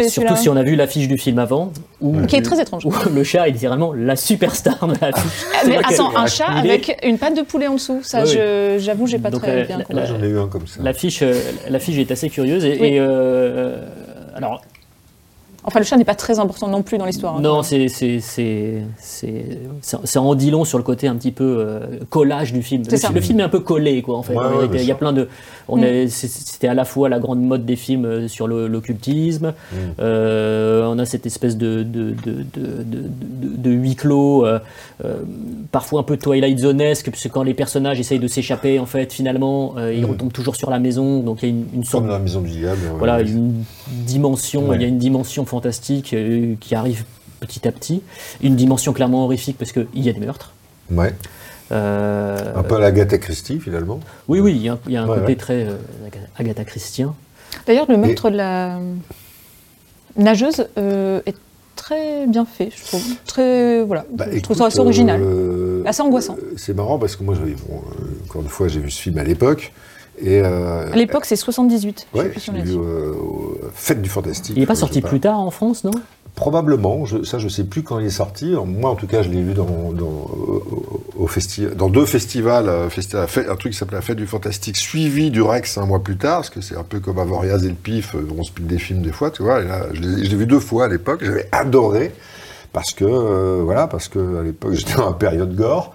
Surtout 0.08 0.36
si 0.36 0.48
on 0.48 0.56
a 0.56 0.62
vu 0.62 0.76
l'affiche 0.76 1.08
du 1.08 1.18
film 1.18 1.38
avant, 1.38 1.72
où, 2.00 2.22
Qui 2.26 2.36
est 2.36 2.42
très 2.42 2.60
étrange. 2.60 2.84
où 2.86 2.92
le 3.14 3.24
chat 3.24 3.48
il 3.48 3.54
est 3.56 3.66
vraiment 3.66 3.92
la 3.92 4.16
superstar 4.16 4.86
de 4.86 4.94
l'affiche. 5.00 5.44
Ah, 5.54 5.66
Mais 5.66 5.78
attends, 5.78 6.16
un 6.16 6.26
chat 6.26 6.46
avec 6.46 6.98
une 7.04 7.18
patte 7.18 7.36
de 7.36 7.42
poulet 7.42 7.66
en 7.68 7.74
dessous, 7.74 8.00
ça, 8.02 8.22
Oui, 8.22 8.28
oui. 8.28 8.34
je- 8.34 8.76
j'avoue, 8.80 9.06
j'ai 9.06 9.18
pas 9.18 9.30
Donc, 9.30 9.42
très 9.42 9.62
euh, 9.62 9.64
bien 9.64 9.78
la- 9.78 9.84
compris. 9.84 9.96
Moi, 10.02 10.04
j'en 10.18 10.22
ai 10.24 10.28
eu 10.28 10.38
un 10.38 10.48
comme 10.48 10.66
ça. 10.66 10.80
L'affiche, 10.82 11.20
euh, 11.22 11.34
l'affiche 11.68 11.98
est 11.98 12.10
assez 12.10 12.28
curieuse 12.30 12.64
et, 12.64 12.78
Oui. 12.80 12.88
et, 12.88 12.98
euh, 13.00 13.76
alors 14.34 14.62
Enfin, 15.64 15.78
le 15.78 15.84
chat 15.84 15.96
n'est 15.96 16.04
pas 16.04 16.14
très 16.16 16.38
important 16.40 16.66
non 16.68 16.82
plus 16.82 16.98
dans 16.98 17.06
l'histoire. 17.06 17.36
hein. 17.36 17.40
non 17.40 17.62
c'est 17.62 17.86
c'est 17.88 18.18
c'est 18.20 18.82
c'est 18.98 19.44
c'est- 19.80 19.96
c'est 20.04 20.18
en 20.18 20.34
dit 20.34 20.50
long 20.50 20.64
sur 20.64 20.76
le 20.78 20.84
côté 20.84 21.06
un 21.06 21.14
petit 21.16 21.30
peu 21.30 21.56
euh, 21.58 21.80
collage 22.10 22.52
du 22.52 22.62
film. 22.62 22.82
Le, 22.90 22.96
ça. 22.96 23.08
fi- 23.08 23.14
le 23.14 23.20
film 23.20 23.40
est 23.40 23.44
un 23.44 23.48
peu 23.48 23.60
collé 23.60 24.02
quoi 24.02 24.16
en 24.18 24.22
fait. 24.22 24.34
Ouais, 24.34 24.44
ouais, 24.44 24.68
Il 24.74 24.82
y 24.84 24.90
a 24.90 24.94
plein 24.96 25.12
de 25.12 25.28
on 25.68 25.76
Mm. 25.76 26.08
c'était 26.08 26.66
à 26.68 26.74
la 26.74 26.84
fois 26.84 27.08
la 27.08 27.18
grande 27.20 27.40
mode 27.42 27.64
des 27.64 27.76
films 27.76 28.04
euh, 28.04 28.28
sur 28.28 28.48
l'occultisme. 28.48 29.48
Mm. 29.72 29.76
Euh, 30.00 30.84
on 30.86 30.98
a 30.98 31.04
cette 31.04 31.26
espèce 31.26 31.56
de, 31.56 31.82
de, 31.84 32.10
de, 32.10 32.32
de, 32.54 32.82
de- 32.82 32.82
de- 32.82 33.56
de 33.56 33.70
huis 33.70 33.94
clos, 33.94 34.44
euh, 34.44 34.58
parfois 35.70 36.00
un 36.00 36.02
peu 36.02 36.16
Twilight 36.16 36.58
Zonesque, 36.58 37.10
puisque 37.10 37.30
quand 37.30 37.42
les 37.44 37.54
personnages 37.54 38.00
essayent 38.00 38.18
de 38.18 38.26
s'échapper, 38.28 38.78
en 38.78 38.86
fait, 38.86 39.12
finalement, 39.12 39.74
euh, 39.76 39.92
ils 39.94 40.02
Mm. 40.04 40.10
retombent 40.10 40.32
toujours 40.32 40.56
sur 40.56 40.70
la 40.70 40.78
maison, 40.78 41.20
donc 41.20 41.42
il 41.42 41.48
y 41.48 41.52
a 41.52 41.54
une, 41.54 41.64
une 41.74 41.84
sorte 41.84 42.02
Comme 42.04 42.10
la 42.12 42.18
maison 42.18 42.40
du 42.40 42.50
diable. 42.50 42.80
ouais. 42.90 42.98
voilà, 42.98 43.20
une 43.22 43.62
dimension, 43.88 44.68
Ouais. 44.68 44.76
il 44.76 44.82
y 44.82 44.84
a 44.84 44.88
une 44.88 44.98
dimension 44.98 45.44
fantastique 45.56 46.12
euh, 46.14 46.54
qui 46.60 46.74
arrive 46.74 47.04
petit 47.40 47.66
à 47.68 47.72
petit, 47.72 48.02
une 48.42 48.56
dimension 48.56 48.92
clairement 48.92 49.24
horrifique 49.24 49.56
parce 49.58 49.72
qu'il 49.72 49.86
y 49.94 50.08
a 50.08 50.12
des 50.12 50.20
meurtres. 50.20 50.52
Ouais. 50.90 51.12
Euh, 51.72 52.52
Un 52.54 52.62
peu 52.62 52.76
à 52.76 52.80
l'Agatha 52.80 53.18
Christie, 53.18 53.58
finalement. 53.60 54.00
oui, 54.28 54.40
oui, 54.40 54.52
il 54.56 54.62
y 54.62 54.68
a 54.68 54.72
un, 54.74 54.78
il 54.86 54.92
y 54.92 54.96
a 54.96 55.02
un 55.02 55.08
Ouais, 55.08 55.16
côté 55.18 55.26
ouais. 55.32 55.36
très 55.36 55.64
euh, 55.66 55.76
Agatha 56.38 56.64
Christien. 56.64 57.14
D'ailleurs, 57.66 57.86
le 57.90 57.96
meurtre 57.98 58.30
de 58.30 58.36
la 58.36 58.78
nageuse 60.16 60.66
euh, 60.78 61.20
est 61.26 61.36
très 61.76 62.26
bien 62.26 62.44
fait, 62.44 62.70
je 62.76 62.84
trouve. 62.84 63.02
Très, 63.26 63.82
voilà. 63.82 64.04
Bah, 64.12 64.26
je 64.32 64.40
trouve 64.40 64.56
ça 64.56 64.66
assez 64.66 64.78
original. 64.78 65.20
euh, 65.22 65.82
Assez 65.86 66.02
angoissant. 66.02 66.36
C'est 66.56 66.74
marrant 66.74 66.98
parce 66.98 67.16
que 67.16 67.24
moi, 67.24 67.34
j'avais, 67.34 67.56
bon, 67.68 67.82
encore 68.24 68.42
une 68.42 68.48
fois, 68.48 68.68
j'ai 68.68 68.80
vu 68.80 68.90
ce 68.90 69.00
film 69.02 69.18
à 69.18 69.24
l'époque. 69.24 69.72
Et, 70.22 70.40
euh, 70.40 70.90
À 70.92 70.96
l'époque, 70.96 71.24
c'est 71.24 71.36
78. 71.36 72.06
je 72.14 72.18
sais 72.18 72.22
ouais, 72.24 72.30
plus 72.30 72.40
si 72.40 72.46
je 72.46 72.50
on 72.50 72.54
l'ai 72.54 72.60
l'a 72.60 72.64
vu 72.64 72.72
dit. 72.72 72.78
euh, 72.78 73.12
au 73.12 73.58
Fête 73.74 74.00
du 74.00 74.08
Fantastique. 74.08 74.54
Il 74.56 74.60
n'est 74.60 74.66
pas 74.66 74.74
sorti 74.74 75.00
pas. 75.02 75.08
plus 75.08 75.20
tard 75.20 75.38
en 75.40 75.50
France, 75.50 75.84
non? 75.84 75.90
Probablement, 76.34 77.04
je, 77.04 77.24
ça 77.24 77.38
je 77.38 77.46
sais 77.48 77.64
plus 77.64 77.82
quand 77.82 77.98
il 77.98 78.06
est 78.06 78.10
sorti. 78.10 78.54
Moi 78.66 78.88
en 78.88 78.94
tout 78.94 79.06
cas 79.06 79.20
je 79.22 79.28
l'ai 79.28 79.42
vu 79.42 79.52
dans, 79.52 79.92
dans, 79.92 80.06
au- 80.06 81.02
au 81.18 81.26
festi- 81.26 81.74
dans 81.74 81.90
deux 81.90 82.06
festivals, 82.06 82.70
euh, 82.70 82.88
un 82.88 83.56
truc 83.56 83.72
qui 83.72 83.78
s'appelait 83.78 83.96
la 83.98 84.02
Fête 84.02 84.16
du 84.16 84.26
Fantastique, 84.26 84.78
suivi 84.78 85.30
du 85.30 85.42
Rex 85.42 85.76
un 85.76 85.84
mois 85.84 86.02
plus 86.02 86.16
tard, 86.16 86.36
parce 86.38 86.48
que 86.50 86.62
c'est 86.62 86.76
un 86.76 86.84
peu 86.84 87.00
comme 87.00 87.18
Avoriaz 87.18 87.64
et 87.64 87.68
le 87.68 87.74
Pif, 87.74 88.14
euh, 88.14 88.26
on 88.38 88.42
se 88.44 88.50
pique 88.50 88.66
des 88.66 88.78
films 88.78 89.02
des 89.02 89.12
fois, 89.12 89.30
tu 89.30 89.42
vois. 89.42 89.60
Et 89.60 89.64
là, 89.68 89.86
je 89.92 90.00
l'ai 90.00 90.34
vu 90.36 90.46
deux 90.46 90.58
fois 90.60 90.86
à 90.86 90.88
l'époque, 90.88 91.22
j'avais 91.22 91.48
adoré, 91.52 92.12
parce 92.72 92.92
que, 92.94 93.04
euh, 93.04 93.60
voilà, 93.62 93.86
parce 93.86 94.08
que 94.08 94.40
à 94.40 94.42
l'époque 94.42 94.72
j'étais 94.76 94.94
dans 94.94 95.08
la 95.10 95.12
période 95.16 95.54
gore, 95.54 95.92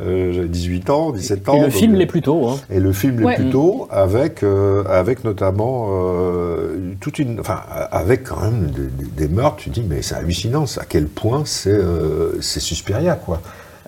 Euh, 0.00 0.32
j'avais 0.32 0.48
18 0.48 0.90
ans, 0.90 1.12
17 1.12 1.48
ans. 1.48 1.54
Et 1.54 1.58
le 1.60 1.64
donc, 1.66 1.72
film 1.74 1.94
l'est 1.94 2.06
plutôt. 2.06 2.48
Hein. 2.48 2.56
et 2.68 2.80
le 2.80 2.92
film 2.92 3.18
l'est 3.20 3.26
Ouais. 3.26 3.34
plutôt 3.36 3.86
avec 3.90 4.42
euh, 4.42 4.82
avec 4.88 5.22
notamment 5.22 5.88
euh, 5.92 6.76
toute 7.00 7.18
une 7.20 7.38
enfin 7.38 7.60
avec 7.92 8.24
quand 8.24 8.40
même 8.40 8.66
des, 8.70 8.86
des- 9.04 9.26
des 9.26 9.28
meurtres 9.28 9.56
tu 9.58 9.70
dis 9.70 9.84
mais 9.88 10.02
c'est 10.02 10.16
hallucinant 10.16 10.64
à 10.78 10.84
quel 10.84 11.06
point 11.06 11.42
c'est 11.46 11.70
euh, 11.70 12.40
c'est 12.40 12.58
Suspiria 12.60 13.14
quoi 13.14 13.40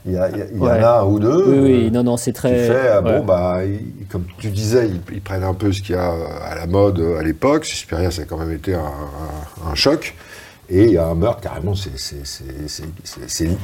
il 0.08 0.12
y, 0.12 0.16
a- 0.16 0.28
il 0.30 0.56
y 0.56 0.58
y 0.58 0.62
en 0.62 0.66
a 0.66 1.00
un 1.00 1.04
ou 1.06 1.18
deux 1.18 1.44
Oui, 1.48 1.58
oui, 1.58 1.90
non, 1.90 2.04
non, 2.04 2.16
c'est 2.16 2.30
qui 2.30 2.36
très. 2.38 2.68
fait 2.68 2.88
ah, 2.92 3.02
ouais. 3.02 3.18
bon 3.18 3.25
bah 3.25 3.64
ils- 3.64 4.06
comme 4.06 4.22
tu 4.38 4.50
disais 4.50 4.86
ils, 4.88 5.00
ils 5.12 5.20
prennent 5.20 5.42
un 5.42 5.54
peu 5.54 5.72
ce 5.72 5.82
qu'il 5.82 5.96
y 5.96 5.98
a 5.98 6.12
à 6.48 6.54
la 6.54 6.68
mode 6.68 7.02
à 7.18 7.22
l'époque 7.25 7.64
Suspiria 7.64 8.12
ça 8.12 8.22
a 8.22 8.25
quand 8.26 8.36
même 8.38 8.52
été 8.52 8.75
un, 8.75 8.78
un- 8.78 9.70
un 9.72 9.75
choc 9.75 10.14
et 10.68 10.85
il 10.85 10.90
y 10.92 10.99
a 10.99 11.06
un 11.06 11.14
meurtre, 11.14 11.40
carrément, 11.40 11.75
c'est- 11.75 11.94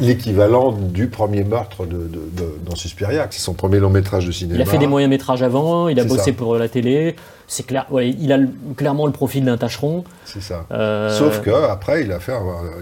l'équivalent 0.00 0.72
du 0.72 1.08
premier 1.08 1.44
meurtre 1.44 1.84
de, 1.86 1.96
de, 1.96 2.06
de- 2.32 2.58
dans 2.64 2.76
Suspiria, 2.76 3.26
c'est 3.30 3.40
son 3.40 3.54
premier 3.54 3.78
long 3.78 3.90
métrage 3.90 4.26
de 4.26 4.32
cinéma. 4.32 4.56
Il 4.58 4.62
a 4.62 4.66
fait 4.66 4.78
des 4.78 4.86
moyens 4.86 5.10
métrages 5.10 5.42
avant, 5.42 5.88
il 5.88 5.98
a 6.00 6.04
bossé 6.04 6.30
ça. 6.30 6.36
pour 6.36 6.56
la 6.56 6.68
télé. 6.68 7.16
C'est 7.48 7.66
clair, 7.66 7.86
ouais, 7.90 8.08
il 8.18 8.32
a 8.32 8.38
clairement 8.76 9.04
le 9.06 9.12
profil 9.12 9.44
d'un 9.44 9.58
tâcheron. 9.58 10.04
C'est 10.24 10.40
ça. 10.40 10.64
Euh, 10.70 11.10
Sauf 11.10 11.42
que 11.42 11.50
après, 11.50 12.02
il 12.02 12.10
a 12.12 12.18
fait, 12.18 12.32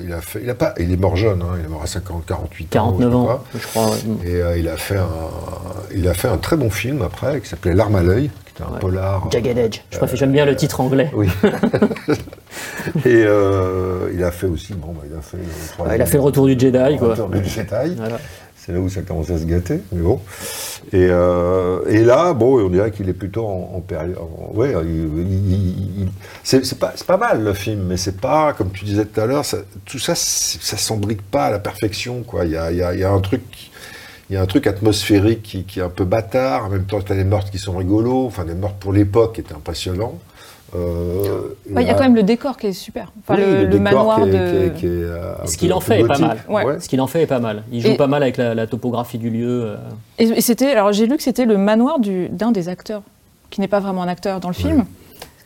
il 0.04 0.12
a 0.12 0.20
fait, 0.20 0.40
il 0.44 0.50
a 0.50 0.54
pas, 0.54 0.74
il 0.78 0.92
est 0.92 0.96
mort 0.96 1.16
jeune, 1.16 1.42
hein, 1.42 1.56
il 1.58 1.64
est 1.64 1.68
mort 1.68 1.82
à 1.82 1.86
50, 1.88 2.24
48 2.26 2.66
49 2.70 3.14
ans, 3.16 3.30
ans, 3.30 3.40
je 3.58 3.66
crois. 3.66 3.86
ouais. 3.86 3.96
Et 4.26 4.34
euh, 4.36 4.58
il 4.58 4.68
a 4.68 4.76
fait 4.76 4.98
un, 4.98 5.08
il 5.94 6.06
a 6.06 6.14
fait 6.14 6.28
un 6.28 6.36
très 6.36 6.56
bon 6.56 6.70
film 6.70 7.02
après 7.02 7.40
qui 7.40 7.48
s'appelait 7.48 7.74
L'arme 7.74 7.96
à 7.96 8.02
l'œil, 8.02 8.30
un 8.62 8.72
Ouais. 8.74 8.78
polar. 8.80 9.28
Jagged 9.30 9.58
Edge. 9.58 9.80
Je 9.90 9.98
préfère, 9.98 10.16
j'aime 10.16 10.32
bien 10.32 10.44
le 10.46 10.56
titre 10.56 10.80
anglais. 10.80 11.10
Oui. 11.14 11.28
Et 13.04 13.24
euh, 13.26 14.10
il 14.14 14.22
a 14.24 14.30
fait 14.30 14.46
aussi, 14.46 14.74
bon, 14.74 14.88
bah, 14.92 15.02
il 15.10 15.16
a 15.16 15.20
fait. 15.20 15.36
le 15.36 15.42
troisième- 15.72 15.88
Ouais, 15.88 15.96
il 15.96 16.02
a 16.02 16.06
fait 16.06 16.16
le 16.16 16.22
retour 16.22 16.46
du 16.46 16.52
Jedi, 16.52 16.70
le 16.78 16.98
quoi. 16.98 17.08
Retour 17.10 17.28
du 17.28 17.44
Jedi. 17.44 17.94
Voilà. 17.96 18.18
C'est 18.56 18.72
là 18.72 18.78
où 18.80 18.88
ça 18.90 19.00
commence 19.00 19.30
à 19.30 19.38
se 19.38 19.44
gâter, 19.44 19.80
mais 19.90 20.02
bon. 20.02 20.20
Et, 20.92 21.08
euh, 21.10 21.80
et 21.88 22.04
là, 22.04 22.34
bon, 22.34 22.60
on 22.62 22.68
dirait 22.68 22.90
qu'il 22.90 23.08
est 23.08 23.14
plutôt 23.14 23.46
en, 23.46 23.72
en 23.76 23.80
période. 23.80 24.18
en- 24.18 24.54
ouais, 24.54 24.74
c'est 26.42 26.78
pas, 26.78 26.92
c'est 26.94 27.06
pas 27.06 27.16
mal 27.16 27.42
le 27.42 27.54
film, 27.54 27.84
mais 27.88 27.96
c'est 27.96 28.20
pas, 28.20 28.52
comme 28.52 28.70
tu 28.70 28.84
disais 28.84 29.06
tout 29.06 29.18
à 29.20 29.26
l'heure, 29.26 29.44
tout 29.86 29.98
ça, 29.98 30.14
ça 30.14 30.76
s'embrique 30.76 31.22
pas 31.22 31.46
à 31.46 31.50
la 31.50 31.58
perfection, 31.58 32.22
quoi. 32.22 32.44
Il 32.44 32.52
y 32.52 32.56
a, 32.56 32.70
y 32.70 32.82
a- 32.82 32.94
y 32.94 33.02
a 33.02 33.10
un 33.10 33.20
truc. 33.20 33.69
Il 34.30 34.34
y 34.34 34.36
a 34.36 34.42
un 34.42 34.46
truc 34.46 34.66
atmosphérique 34.68 35.42
qui, 35.42 35.64
qui 35.64 35.80
est 35.80 35.82
un 35.82 35.88
peu 35.88 36.04
bâtard. 36.04 36.66
En 36.66 36.68
même 36.68 36.84
temps, 36.84 37.00
tu 37.00 37.12
as 37.12 37.16
des 37.16 37.24
meurtres 37.24 37.50
qui 37.50 37.58
sont 37.58 37.76
rigolos. 37.76 38.26
Enfin, 38.26 38.44
des 38.44 38.54
meurtres 38.54 38.76
pour 38.76 38.92
l'époque 38.92 39.34
qui 39.34 39.40
étaient 39.40 39.54
impressionnants. 39.54 40.14
Euh, 40.76 41.56
Ouais, 41.70 41.82
Il 41.82 41.88
y 41.88 41.90
a 41.90 41.94
quand 41.94 42.04
même 42.04 42.14
le 42.14 42.22
décor 42.22 42.56
qui 42.56 42.68
est 42.68 42.72
super. 42.72 43.10
Enfin, 43.26 43.40
oui, 43.40 43.44
le, 43.44 43.60
le 43.62 43.66
décor 43.66 43.80
manoir 43.80 44.22
qui 44.22 44.28
est- 44.28 44.32
de. 44.32 44.38
qui 44.38 44.64
est- 44.66 44.78
qui 44.80 44.86
est, 44.86 44.88
euh, 45.04 45.34
Ce 45.46 45.56
qu'il 45.56 45.72
en 45.72 45.80
fait 45.80 46.00
est 46.00 46.06
pas 46.06 46.18
mal. 46.18 46.38
Ouais. 46.48 46.78
Ce 46.80 46.88
qu'il 46.88 47.00
en 47.00 47.06
fait 47.08 47.22
est 47.22 47.26
pas 47.26 47.40
mal. 47.40 47.64
Il 47.72 47.80
joue 47.80 47.88
Et- 47.88 47.96
pas 47.96 48.06
mal 48.06 48.22
avec 48.22 48.36
la, 48.36 48.54
la 48.54 48.66
topographie 48.68 49.18
du 49.18 49.30
lieu. 49.30 49.64
euh. 49.64 49.76
Et, 50.18 50.24
et 50.26 50.40
c'était, 50.40 50.70
alors 50.72 50.92
j'ai 50.92 51.06
lu 51.06 51.16
que 51.16 51.22
c'était 51.24 51.44
le 51.44 51.58
manoir 51.58 51.98
du- 51.98 52.28
d'un 52.28 52.52
des 52.52 52.68
acteurs, 52.68 53.02
qui 53.50 53.60
n'est 53.60 53.68
pas 53.68 53.80
vraiment 53.80 54.02
un 54.04 54.08
acteur 54.08 54.38
dans 54.38 54.48
le 54.48 54.54
film, 54.54 54.84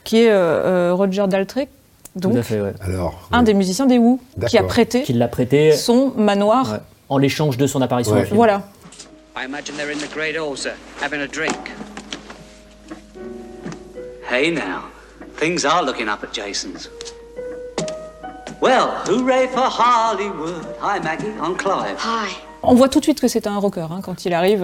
qui 0.05 0.19
est 0.25 0.31
euh, 0.31 0.35
euh, 0.35 0.95
Roger 0.95 1.25
Daltrey, 1.27 1.69
Tout 2.15 2.21
donc 2.29 2.37
à 2.37 2.43
fait, 2.43 2.61
ouais. 2.61 2.75
Alors, 2.83 3.29
un 3.33 3.43
des 3.43 3.55
musiciens 3.55 3.87
des 3.87 3.97
Who, 3.99 4.21
qui 4.47 4.59
a 4.59 4.63
prêté 4.63 5.03
Qu'il 5.05 5.17
l'a 5.19 5.29
prêté 5.29 5.73
son 5.73 6.13
manoir. 6.19 6.71
ouais, 6.71 6.79
en 7.09 7.17
l'échange 7.17 7.57
de 7.57 7.67
son 7.67 7.81
apparition 7.81 8.15
Ouais. 8.15 8.23
au 8.23 8.25
film. 8.25 8.37
Voilà. 8.37 8.63
I 9.37 9.45
imagine 9.45 9.77
they're 9.77 9.91
in 9.91 9.99
the 9.99 10.09
great 10.13 10.37
hall, 10.37 10.57
sir, 10.57 10.75
having 11.01 11.21
a 11.21 11.27
drink. 11.29 11.71
Hey 14.29 14.51
now, 14.51 14.85
things 15.37 15.65
are 15.65 15.83
looking 15.83 16.09
up 16.09 16.23
at 16.23 16.33
Jason's. 16.33 16.89
Well, 18.61 18.89
hooray 19.07 19.49
for 19.49 19.61
Hollywood. 19.69 20.65
Hi 20.81 20.99
Maggie, 21.01 21.33
I'm 21.41 21.57
Clive. 21.57 21.97
Hi. 21.99 22.31
On 22.63 22.75
voit 22.75 22.89
tout 22.89 22.99
de 23.01 23.05
suite 23.05 23.21
que 23.21 23.29
c'est 23.29 23.47
un 23.47 23.59
rocker 23.59 23.87
hein, 23.91 24.01
quand 24.03 24.25
il 24.25 24.33
arrive. 24.33 24.63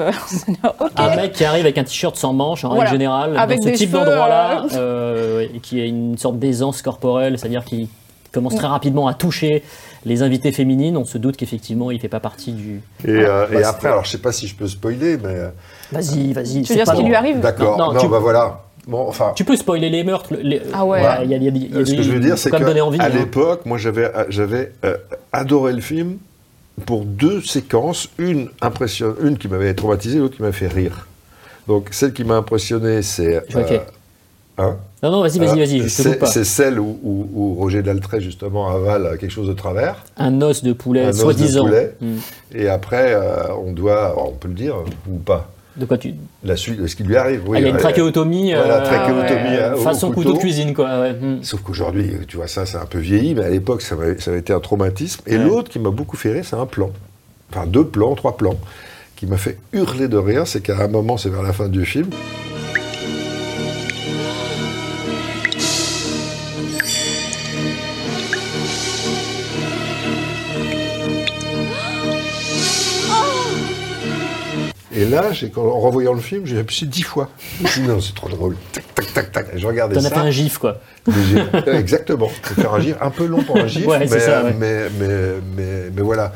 ok. 0.81 0.91
Un 0.97 1.17
mec 1.17 1.33
qui 1.33 1.45
arrive 1.45 1.65
avec 1.67 1.77
un 1.77 1.85
t-shirt 1.85 2.17
sans 2.17 2.33
manches, 2.33 2.65
en 2.65 2.69
Voilà. 2.69 2.85
règle 2.85 2.93
générale, 2.95 3.37
Avec 3.37 3.59
dans 3.59 3.65
ce 3.65 3.69
des 3.69 3.75
type 3.77 3.91
d'endroit-là, 3.91 4.65
euh, 4.73 5.41
euh, 5.43 5.49
et 5.55 5.59
qui 5.61 5.81
a 5.83 5.85
une 5.85 6.17
sorte 6.17 6.39
d'aisance 6.39 6.81
corporelle, 6.81 7.39
c'est-à-dire 7.39 7.63
qu'il 7.65 7.89
commence 8.33 8.55
très 8.55 8.69
rapidement 8.69 9.07
à 9.07 9.13
toucher 9.13 9.63
les 10.05 10.23
invités 10.23 10.53
féminines. 10.53 10.97
On 10.97 11.05
se 11.05 11.19
doute 11.19 11.37
qu'effectivement, 11.37 11.91
il 11.91 11.95
ne 11.97 12.01
fait 12.01 12.09
pas 12.09 12.21
partie 12.21 12.53
du. 12.53 12.81
Et, 13.05 13.09
euh, 13.11 13.47
et 13.53 13.61
Bah, 13.63 13.69
après, 13.69 13.89
alors 13.89 14.05
je 14.05 14.11
sais 14.11 14.19
pas 14.19 14.33
si 14.33 14.47
je 14.47 14.55
peux 14.55 14.67
spoiler, 14.69 15.17
mais. 15.19 15.29
euh, 15.29 15.49
Vas-y, 15.93 16.33
vas-y. 16.33 16.63
Tu 16.63 16.69
veux 16.73 16.75
dire 16.77 16.85
pas 16.85 16.95
ce 16.95 17.01
qui 17.01 17.07
lui 17.07 17.15
arrive 17.15 17.41
D'accord, 17.41 17.77
Non, 17.79 17.93
non, 17.93 18.01
tu- 18.01 18.09
bah 18.09 18.19
voilà. 18.21 18.63
Bon, 18.87 19.07
enfin. 19.07 19.33
Tu 19.37 19.45
peux 19.45 19.57
spoiler 19.57 19.91
les 19.91 20.03
meurtres. 20.05 20.35
les- 20.43 20.63
Ah 20.73 20.85
ouais. 20.87 21.01
voilà, 21.01 21.23
Il 21.25 21.31
y 21.31 21.35
a, 21.35 21.37
il 21.37 21.43
y 21.45 21.49
a- 21.49 21.51
il 21.51 21.71
y 21.71 21.77
a 21.77 21.81
euh, 21.81 21.85
ce 21.85 21.91
des- 21.91 21.97
que 21.99 22.03
je 22.03 22.11
veux 22.13 22.21
dire, 22.21 22.39
c'est 22.39 22.51
qu'à 22.51 22.57
hein. 22.59 23.09
l'époque, 23.11 23.67
moi 23.67 23.77
j'avais 23.79 24.05
euh, 24.07 24.25
j'avais 24.31 24.73
euh, 24.85 24.97
adoré 25.33 25.73
le 25.73 25.81
film 25.83 26.17
pour 26.87 27.05
deux 27.05 27.43
séquences, 27.43 28.09
une 28.19 28.49
impressionne, 28.63 29.15
une 29.23 29.37
qui 29.37 29.49
m'avait 29.49 29.75
traumatisé, 29.75 30.19
l'autre 30.19 30.37
qui 30.37 30.43
m'a 30.43 30.53
fait 30.53 30.67
rire. 30.69 31.07
Donc 31.69 31.89
celle 31.93 32.13
qui 32.15 32.25
m'a 32.25 32.37
impressionné, 32.37 33.03
c'est. 33.03 33.43
Hein, 34.61 34.77
Non, 35.03 35.11
non, 35.11 35.21
vas-y, 35.23 35.39
vas-y, 35.39 35.61
euh, 35.61 35.65
vas-y, 35.83 35.91
c'est- 35.91 36.45
celle 36.45 36.79
où, 36.79 36.99
où- 37.03 37.29
où 37.35 37.55
Roger 37.55 37.83
Daltrey, 37.83 38.21
justement, 38.21 38.69
avale 38.69 39.17
quelque 39.19 39.31
chose 39.33 39.49
de 39.49 39.53
travers. 39.55 40.05
Un 40.17 40.41
os 40.43 40.63
de 40.63 40.73
poulet, 40.73 41.13
soi-disant. 41.13 41.67
Hmm. 42.01 42.17
Et 42.55 42.69
après, 42.69 43.15
euh, 43.15 43.55
on 43.65 43.73
doit. 43.73 44.15
on 44.19 44.33
peut 44.33 44.49
le 44.49 44.55
dire, 44.55 44.75
ou 45.09 45.17
pas 45.19 45.51
De 45.77 45.87
quoi 45.87 45.97
tu. 45.97 46.15
La 46.45 46.57
suite, 46.57 46.87
ce 46.87 46.95
qui 46.97 47.05
lui 47.05 47.17
arrive. 47.17 47.43
Oui, 47.47 47.57
Ah, 47.57 47.61
il 47.61 47.63
y 47.63 47.67
a 47.67 47.71
une 47.71 47.77
trachéotomie. 47.79 48.53
Voilà, 48.53 48.83
euh, 48.83 48.85
trachéotomie 48.85 49.57
ouais, 49.57 49.63
euh, 49.63 50.07
au 50.07 50.11
couteau 50.13 50.33
de 50.35 50.39
cuisine, 50.39 50.75
quoi. 50.75 51.01
ouais. 51.01 51.13
Hmm. 51.13 51.39
Sauf 51.43 51.63
qu'aujourd'hui, 51.63 52.11
tu 52.29 52.37
vois, 52.37 52.49
ça, 52.49 52.67
c'est 52.67 52.77
un 52.77 52.85
peu 52.87 52.99
vieilli, 52.99 53.35
mais 53.35 53.45
à 53.45 53.49
l'époque, 53.51 53.81
ça, 53.83 53.97
ça 54.19 54.31
avait 54.31 54.41
été 54.41 54.53
un 54.53 54.61
traumatisme. 54.61 55.23
Et 55.27 55.39
Ouais. 55.39 55.45
l'autre 55.45 55.71
qui 55.71 55.79
m'a 55.79 55.91
beaucoup 55.91 56.17
rire, 56.23 56.45
c'est 56.45 56.57
un 56.57 56.67
plan. 56.67 56.91
Enfin, 57.53 57.67
deux 57.67 57.85
plans, 57.87 58.15
trois 58.17 58.37
plans, 58.37 58.57
qui 59.17 59.27
m'a 59.27 59.37
fait 59.39 59.59
hurler 59.73 60.09
de 60.09 60.17
rire. 60.19 60.47
C'est 60.47 60.61
qu'à 60.61 60.77
un 60.83 60.89
moment, 60.89 61.17
c'est 61.17 61.31
vers 61.31 61.43
la 61.43 61.53
fin 61.53 61.69
du 61.69 61.85
film. 61.87 62.09
Et 74.93 75.05
là, 75.05 75.31
en 75.57 75.81
revoyant 75.81 76.13
le 76.15 76.21
film, 76.21 76.47
j'ai 76.47 76.59
appuyé 76.59 76.87
dix 76.87 77.03
fois. 77.03 77.29
Je 77.65 77.81
non, 77.83 78.01
c'est 78.01 78.15
trop 78.15 78.29
drôle. 78.29 78.57
Tac, 78.73 78.85
tac, 78.95 79.13
tac, 79.13 79.33
tac. 79.33 79.47
Je 79.57 79.67
regardais 79.67 79.95
T'en 79.95 80.01
ça. 80.01 80.09
as 80.09 80.11
fait 80.11 80.17
un 80.19 80.31
gif, 80.31 80.59
quoi. 80.59 80.81
J'ai- 81.07 81.71
Exactement. 81.73 82.29
Faut 82.43 82.55
faire 82.61 82.75
un 82.75 82.81
gif 82.81 82.97
un 83.01 83.11
peu 83.11 83.27
long 83.27 83.43
pour 83.43 83.57
un 83.57 83.67
gif, 83.69 83.87
Ouais, 83.87 84.01
mais, 84.01 84.09
c'est 84.09 84.21
ça, 84.21 84.43
ouais. 84.43 84.55
mais, 84.59 84.89
mais, 84.99 85.07
mais, 85.57 85.91
mais 85.95 86.03
voilà. 86.03 86.33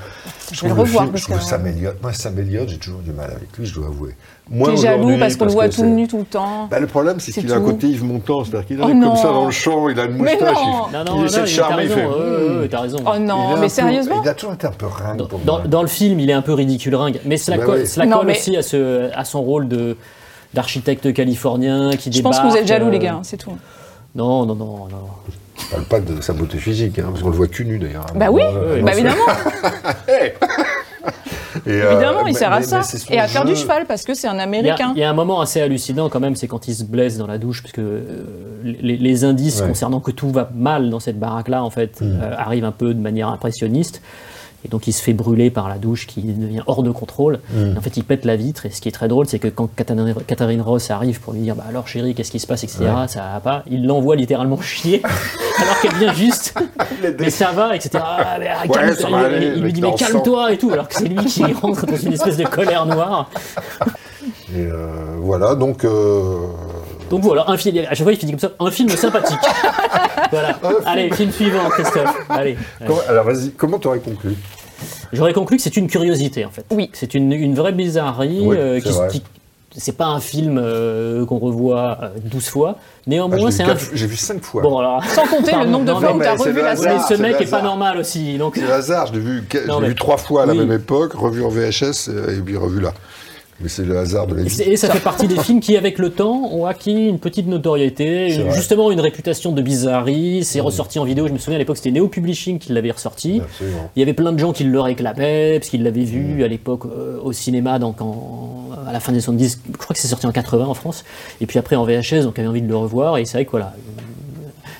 Je 0.52 0.60
vais 0.62 0.68
le 0.68 0.74
revoir, 0.74 1.04
film, 1.04 1.12
parce 1.12 1.24
je 1.28 1.32
que- 1.34 1.40
Sam 1.40 1.66
Elliott, 1.66 1.96
moi 2.02 2.12
Sam 2.12 2.38
Elliott, 2.38 2.68
j'ai 2.68 2.78
toujours 2.78 3.00
du 3.00 3.12
mal 3.12 3.30
avec 3.32 3.56
lui, 3.58 3.66
je 3.66 3.74
dois 3.74 3.86
avouer. 3.86 4.14
Moins 4.50 4.70
T'es 4.72 4.76
jaloux 4.76 5.16
parce 5.18 5.36
qu'on 5.36 5.46
le 5.46 5.52
voit 5.52 5.70
tout 5.70 5.84
nu 5.84 6.06
tout 6.06 6.18
le 6.18 6.24
temps. 6.24 6.68
Bah, 6.70 6.78
le 6.78 6.86
problème, 6.86 7.18
c'est 7.18 7.32
C'est 7.32 7.40
qu'il 7.40 7.50
a 7.50 7.56
un 7.56 7.60
tout. 7.60 7.66
côté 7.66 7.86
Yves 7.86 8.04
Montand, 8.04 8.44
c'est-à-dire 8.44 8.66
qu'il 8.66 8.78
Oh 8.78 8.84
arrive 8.84 8.96
comme 9.00 9.04
non. 9.08 9.16
ça 9.16 9.28
dans 9.28 9.46
le 9.46 9.50
champ, 9.50 9.88
il 9.88 9.98
a 9.98 10.04
une 10.04 10.18
Mais 10.18 10.32
moustache, 10.34 10.54
non. 10.54 10.60
il, 10.60 10.92
Non, 10.92 11.04
il 11.06 11.12
non, 11.20 11.24
essaie 11.24 11.36
non, 11.38 11.42
de 11.44 11.48
il- 11.48 11.54
charmer, 11.54 11.76
t'as 11.76 11.82
il 11.82 11.88
raison, 11.88 11.94
fait. 11.96 12.06
ouais, 12.06 12.48
ouais, 12.54 12.58
ouais, 12.60 12.68
t'as 12.68 12.80
raison. 12.80 12.98
Oh 13.06 13.10
Il 13.16 13.24
non, 13.24 13.54
mais 13.54 13.60
peu- 13.62 13.68
sérieusement 13.70 14.20
Il 14.22 14.28
a 14.28 14.34
toujours 14.34 14.52
été 14.54 14.66
un 14.66 14.70
peu 14.72 14.86
ringue 14.86 15.26
pour 15.28 15.38
Dans, 15.38 15.58
moi. 15.60 15.66
dans 15.66 15.80
le 15.80 15.88
film, 15.88 16.20
il 16.20 16.28
est 16.28 16.34
un 16.34 16.42
peu 16.42 16.52
ridicule 16.52 16.94
ringue, 16.94 17.20
mais 17.24 17.38
cela 17.38 17.56
Bah 17.56 17.64
colle, 17.64 17.78
oui. 17.80 17.86
cela 17.86 18.04
Non, 18.04 18.18
colle 18.18 18.26
mais- 18.26 18.32
aussi 18.36 18.54
à, 18.58 18.62
ce, 18.62 19.10
à 19.16 19.24
son 19.24 19.40
rôle 19.42 19.66
de 19.66 19.96
d'architecte 20.52 21.12
californien 21.14 21.90
qui 21.98 22.12
Je 22.12 22.18
débarque. 22.18 22.34
pense 22.36 22.44
que 22.44 22.48
vous 22.50 22.56
êtes 22.58 22.66
jaloux, 22.68 22.88
euh, 22.88 22.90
les 22.90 22.98
gars, 22.98 23.18
c'est 23.22 23.38
tout. 23.38 23.56
Non, 24.14 24.44
non, 24.46 24.54
non, 24.54 24.86
non. 24.90 25.06
Je 25.58 25.70
parle 25.70 25.84
pas 25.86 26.00
de 26.00 26.20
sa 26.20 26.32
beauté 26.34 26.58
physique, 26.58 26.98
hein, 26.98 27.06
parce 27.10 27.22
qu'on 27.22 27.30
le 27.30 27.36
voit 27.36 27.46
cul 27.48 27.64
nu 27.64 27.78
d'ailleurs. 27.78 28.06
Bah 28.14 28.26
oui, 28.30 28.42
Euh, 28.44 28.82
bah 28.82 28.92
évidemment, 28.92 29.16
et, 31.66 31.70
euh, 31.70 31.92
évidemment, 31.92 32.20
il 32.26 32.32
mais- 32.32 32.38
sert 32.38 32.52
à 32.52 32.62
ça. 32.62 32.80
Et 33.10 33.18
à 33.18 33.26
faire 33.28 33.44
du 33.44 33.56
cheval, 33.56 33.86
parce 33.86 34.04
que 34.04 34.14
c'est 34.14 34.26
un 34.28 34.34
Il 34.34 34.36
y, 34.36 34.40
a, 34.40 34.42
Américain. 34.44 34.92
il 34.94 35.00
y 35.00 35.04
a 35.04 35.10
un 35.10 35.14
moment 35.14 35.40
assez 35.40 35.60
hallucinant 35.60 36.08
quand 36.08 36.20
même, 36.20 36.36
c'est 36.36 36.46
quand 36.48 36.68
il 36.68 36.74
se 36.74 36.84
blesse 36.84 37.16
dans 37.18 37.26
la 37.26 37.38
douche, 37.38 37.62
parce 37.62 37.72
que 37.72 37.80
euh, 37.80 38.24
les, 38.64 38.96
les 38.96 39.24
indices 39.24 39.60
Ouais. 39.60 39.68
concernant 39.68 40.00
que 40.00 40.10
tout 40.10 40.30
va 40.30 40.50
mal 40.54 40.90
dans 40.90 41.00
cette 41.00 41.18
baraque-là, 41.18 41.62
en 41.62 41.70
fait, 41.70 42.00
Mm. 42.00 42.04
euh, 42.22 42.34
arrivent 42.36 42.64
un 42.64 42.72
peu 42.72 42.92
de 42.94 43.00
manière 43.00 43.28
impressionniste. 43.28 44.02
Et 44.64 44.68
donc 44.68 44.86
il 44.86 44.92
se 44.92 45.02
fait 45.02 45.12
brûler 45.12 45.50
par 45.50 45.68
la 45.68 45.76
douche 45.76 46.06
qui 46.06 46.22
devient 46.22 46.62
hors 46.66 46.82
de 46.82 46.90
contrôle. 46.90 47.40
Mm. 47.52 47.74
Et 47.74 47.78
en 47.78 47.80
fait, 47.80 47.96
il 47.96 48.04
pète 48.04 48.24
la 48.24 48.36
vitre. 48.36 48.66
Et 48.66 48.70
ce 48.70 48.80
qui 48.80 48.88
est 48.88 48.92
très 48.92 49.08
drôle, 49.08 49.26
c'est 49.26 49.38
que 49.38 49.48
quand 49.48 49.68
Katharine, 49.74 50.14
Katharine 50.26 50.60
Ross 50.62 50.90
arrive 50.90 51.20
pour 51.20 51.32
lui 51.34 51.40
dire 51.40 51.54
bah 51.54 51.64
alors 51.68 51.86
chérie, 51.86 52.14
qu'est-ce 52.14 52.30
qui 52.30 52.40
se 52.40 52.46
passe, 52.46 52.64
etc. 52.64 52.78
Ouais. 52.80 53.08
Ça 53.08 53.22
va 53.34 53.40
pas. 53.40 53.62
Il 53.70 53.86
l'envoie 53.86 54.16
littéralement 54.16 54.60
chier, 54.60 55.02
alors 55.58 55.80
qu'elle 55.80 55.94
vient 55.96 56.14
juste. 56.14 56.54
mais 57.20 57.30
ça 57.30 57.52
va, 57.52 57.76
etc. 57.76 57.90
Ah, 58.02 58.36
mais, 58.38 58.48
ah, 58.48 58.62
Ouais, 58.62 58.68
calme-toi. 58.68 59.02
ça 59.02 59.10
va 59.10 59.28
il, 59.28 59.34
aller, 59.34 59.52
il 59.56 59.62
lui 59.62 59.72
dit 59.72 59.80
mais 59.82 59.94
calme-toi 59.94 60.52
et 60.52 60.58
tout, 60.58 60.70
alors 60.70 60.88
que 60.88 60.94
c'est 60.94 61.08
lui 61.08 61.24
qui 61.26 61.44
rentre 61.52 61.86
dans 61.86 61.96
une 61.96 62.12
espèce 62.14 62.36
de 62.36 62.44
colère 62.44 62.86
noire. 62.86 63.28
Et 64.54 64.60
euh, 64.60 64.86
voilà, 65.20 65.54
donc. 65.54 65.84
euh, 65.84 66.38
Donc 67.14 67.22
voilà, 67.22 67.44
un 67.48 67.56
film. 67.56 67.78
À 67.88 67.94
chaque 67.94 68.02
fois, 68.02 68.12
il 68.12 68.18
finit 68.18 68.32
comme 68.32 68.40
ça. 68.40 68.50
Un 68.58 68.70
film 68.72 68.88
sympathique. 68.88 69.38
voilà. 70.32 70.58
Allez, 70.84 71.12
film 71.12 71.30
suivant, 71.30 71.68
Christophe. 71.70 72.12
Allez. 72.28 72.56
comment- 72.84 73.00
alors 73.08 73.24
vas-y, 73.24 73.50
comment 73.52 73.78
t'aurais 73.78 74.00
conclu? 74.00 74.34
J'aurais 75.12 75.32
conclu 75.32 75.56
que 75.58 75.62
c'est 75.62 75.76
une 75.76 75.86
curiosité 75.86 76.44
en 76.44 76.50
fait. 76.50 76.64
Oui. 76.72 76.90
C'est 76.92 77.14
une, 77.14 77.30
une 77.32 77.54
vraie 77.54 77.70
bizarrerie. 77.70 78.40
Oui, 78.42 78.56
euh, 78.58 78.80
qui, 78.80 78.88
vrai. 78.90 79.08
qui- 79.10 79.22
c'est 79.76 79.96
pas 79.96 80.06
un 80.06 80.18
film 80.18 80.58
euh, 80.60 81.24
qu'on 81.24 81.38
revoit 81.38 81.98
euh, 82.02 82.08
12 82.24 82.48
fois. 82.48 82.74
Ah, 82.78 82.82
Néanmoins, 83.06 83.50
j'ai, 83.50 83.56
c'est 83.58 83.62
un. 83.62 83.76
j'ai 83.92 84.06
vu 84.08 84.16
cinq 84.16 84.42
fois. 84.42 84.62
Bon 84.62 84.78
alors. 84.78 85.04
Sans 85.04 85.24
compter 85.26 85.52
le 85.56 85.66
nombre 85.66 85.84
de 85.84 85.92
fois 85.92 86.14
où 86.16 86.20
tu 86.20 86.26
as 86.26 86.34
revu 86.34 86.60
la 86.62 86.70
hasard. 86.70 87.06
scène. 87.06 87.16
ce 87.16 87.22
mec 87.22 87.40
est 87.40 87.46
pas 87.50 87.62
normal 87.62 87.98
aussi. 87.98 88.38
Donc. 88.38 88.54
C'est 88.56 88.62
le 88.62 88.72
hasard, 88.72 89.06
je 89.06 89.12
l'ai 89.12 89.20
vu, 89.20 89.44
je 89.52 89.58
Non, 89.68 89.76
l'ai 89.76 89.82
mais- 89.82 89.88
vu 89.90 89.94
trois 89.94 90.16
fois 90.16 90.42
à 90.42 90.46
la 90.46 90.52
Oui. 90.52 90.58
même 90.58 90.72
époque, 90.72 91.12
revu 91.14 91.44
en 91.44 91.48
VHS 91.48 92.08
euh, 92.08 92.36
et 92.36 92.40
puis 92.40 92.56
revu 92.56 92.80
là. 92.80 92.92
Mais 93.64 93.68
c'est 93.70 93.84
le 93.84 93.98
hasard 93.98 94.26
de 94.28 94.34
la 94.36 94.42
Et 94.42 94.44
vie. 94.44 94.62
Et 94.62 94.76
ça 94.76 94.88
fait 94.90 95.00
partie 95.00 95.26
des 95.26 95.38
films 95.38 95.58
qui, 95.60 95.76
avec 95.76 95.98
le 95.98 96.10
temps, 96.10 96.50
ont 96.52 96.66
acquis 96.66 97.08
une 97.08 97.18
petite 97.18 97.46
notoriété, 97.48 98.32
une- 98.32 98.52
justement 98.52 98.90
une 98.92 99.00
réputation 99.00 99.50
de 99.52 99.60
bizarrerie. 99.62 100.44
C'est 100.44 100.60
ressorti 100.60 100.98
en 101.00 101.04
vidéo. 101.04 101.26
Je 101.26 101.32
me 101.32 101.38
souviens 101.38 101.56
à 101.56 101.58
l'époque, 101.58 101.78
c'était 101.78 101.90
Neo 101.98 102.06
Publishing 102.08 102.58
qui 102.60 102.72
l'avait 102.72 102.90
ressorti. 102.92 103.40
Absolument. 103.42 103.90
Il 103.96 104.00
y 104.00 104.02
avait 104.02 104.12
plein 104.12 104.32
de 104.32 104.38
gens 104.38 104.52
qui 104.52 104.64
le 104.64 104.80
réclamaient, 104.80 105.58
parce 105.58 105.70
qu'ils 105.70 105.82
l'avaient 105.82 106.04
vu 106.04 106.40
Mm. 106.40 106.42
à 106.42 106.48
l'époque 106.48 106.84
euh, 106.84 107.18
au 107.22 107.32
cinéma, 107.32 107.78
donc 107.78 108.00
en- 108.00 108.68
à 108.86 108.92
la 108.92 109.00
fin 109.00 109.12
des 109.12 109.20
70, 109.20 109.60
je 109.72 109.76
crois 109.78 109.94
que 109.94 110.00
c'est 110.00 110.08
sorti 110.08 110.26
en 110.26 110.32
80 110.32 110.66
en 110.66 110.74
France, 110.74 111.04
et 111.40 111.46
puis 111.46 111.58
après 111.58 111.74
en 111.74 111.84
VHS, 111.86 112.24
donc 112.24 112.38
avait 112.38 112.48
envie 112.48 112.60
de 112.60 112.68
le 112.68 112.76
revoir, 112.76 113.16
et 113.16 113.24
c'est 113.24 113.38
vrai 113.38 113.44
que 113.46 113.50
voilà, 113.52 113.72
euh, 113.76 114.02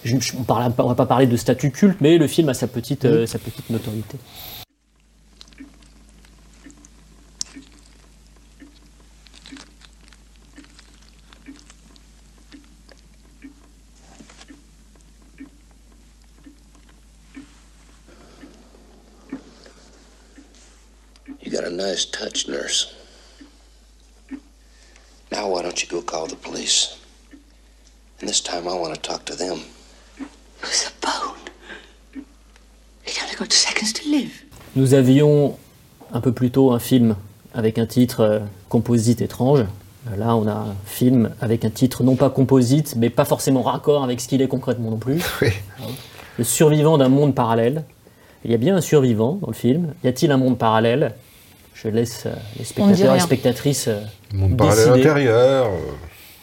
je, 0.05 0.17
je- 0.21 0.33
on 0.37 0.45
on 0.53 0.89
va 0.89 0.95
pas 0.95 1.07
parler 1.07 1.27
de 1.27 1.37
statut 1.39 1.71
culte, 1.71 1.97
mais 2.03 2.19
le 2.19 2.27
film 2.27 2.51
a 2.51 2.55
sa 2.55 2.67
petite, 2.67 3.05
Mm. 3.05 3.09
euh, 3.09 3.27
sa 3.27 3.39
petite 3.39 3.71
notoriété. 3.71 4.19
Got 21.55 21.65
a 21.65 21.71
nice 21.71 22.05
touch, 22.05 22.49
nurse. 22.49 22.93
Now, 25.31 25.49
why 25.49 25.63
don't 25.63 25.81
you 25.81 25.89
go 25.89 26.03
call 26.03 26.27
the 26.27 26.37
police? 26.37 26.99
And 28.21 28.29
this 28.29 28.41
time, 28.41 28.67
I 28.67 28.75
want 28.75 28.95
to 28.95 29.01
talk 29.01 29.25
to 29.27 29.37
them. 29.37 29.61
It 30.19 30.27
was 30.63 30.89
a 30.89 30.93
bone. 31.01 31.39
He'd 33.05 33.23
only 33.23 33.37
got 33.37 33.53
seconds 33.53 33.93
to 33.95 34.09
live. 34.09 34.33
Nous 34.75 34.95
avions 34.95 35.57
un 36.13 36.21
peu 36.21 36.33
plus 36.33 36.51
tôt 36.51 36.73
un 36.73 36.81
film 36.81 37.15
avec 37.53 37.79
un 37.79 37.87
titre 37.87 38.21
euh, 38.21 38.41
composite 38.69 39.21
étrange. 39.21 39.65
Là, 40.17 40.37
on 40.37 40.47
a 40.49 40.53
un 40.53 40.77
film 40.85 41.31
avec 41.41 41.65
un 41.65 41.71
titre 41.71 42.03
non 42.03 42.17
pas 42.17 42.31
composite, 42.31 42.95
mais 42.97 43.11
pas 43.11 43.25
forcément 43.25 43.63
raccord 43.63 44.03
avec 44.03 44.21
ce 44.21 44.29
qu'il 44.29 44.43
est 44.43 44.49
concrètement 44.49 44.91
non 44.91 44.99
plus. 44.99 45.23
Oui. 45.41 45.49
Le 46.37 46.45
survivant 46.45 46.99
d'un 46.99 47.09
monde 47.09 47.35
parallèle. 47.35 47.85
Il 48.45 48.51
y 48.51 48.55
a 48.55 48.59
bien 48.59 48.77
un 48.77 48.81
survivant 48.81 49.39
dans 49.41 49.47
le 49.47 49.55
film. 49.55 49.95
Y 50.03 50.09
a-t-il 50.09 50.33
un 50.33 50.37
monde 50.37 50.59
parallèle? 50.59 51.15
Je 51.75 51.89
laisse 51.89 52.25
euh, 52.27 52.31
les 52.59 52.65
spectateurs 52.65 53.15
et 53.17 53.21
spectatrices 53.21 53.89
euh, 53.89 54.01
Monde 54.33 54.57
parallèle 54.57 54.85
décider. 54.93 55.01
intérieur. 55.01 55.67
euh, 55.67 55.69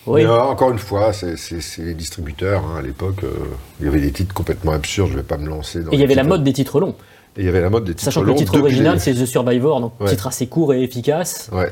Oui. 0.08 0.24
mais, 0.24 0.30
euh, 0.30 0.39
encore 0.41 0.72
une 0.72 0.78
fois, 0.80 1.13
c'est, 1.13 1.36
les 1.80 1.94
distributeurs. 1.94 2.63
hein, 2.65 2.80
à 2.80 2.82
l'époque, 2.82 3.24
euh, 3.24 3.32
il 3.80 3.86
y 3.86 3.89
avait 3.89 4.02
des 4.02 4.12
titres 4.12 4.34
complètement 4.34 4.74
absurdes. 4.74 5.10
Je 5.10 5.13
ne 5.15 5.20
vais 5.20 5.28
pas 5.28 5.38
me 5.38 5.48
lancer 5.48 5.82
dans. 5.82 5.91
Et 5.91 5.96
il 5.96 6.00
y 6.02 6.04
avait 6.04 6.15
la 6.15 6.24
mode 6.24 6.44
des 6.44 6.54
titres 6.54 6.80
longs. 6.80 6.96
Et 7.38 7.41
il 7.41 7.46
y 7.46 7.50
avait 7.50 7.62
la 7.62 7.70
mode 7.70 7.86
des 7.86 7.91
titres 7.94 8.06
Sachant 8.06 8.22
que 8.22 8.26
le 8.26 8.32
longs 8.34 8.38
titre 8.38 8.60
original, 8.60 8.96
les- 8.96 9.00
c'est 9.00 9.13
The 9.13 9.26
Survivor, 9.26 9.80
donc 9.80 9.94
Ouais. 10.02 10.10
titre 10.10 10.28
assez 10.28 10.48
court 10.48 10.74
et 10.74 10.84
efficace. 10.84 11.50
Ouais. 11.54 11.72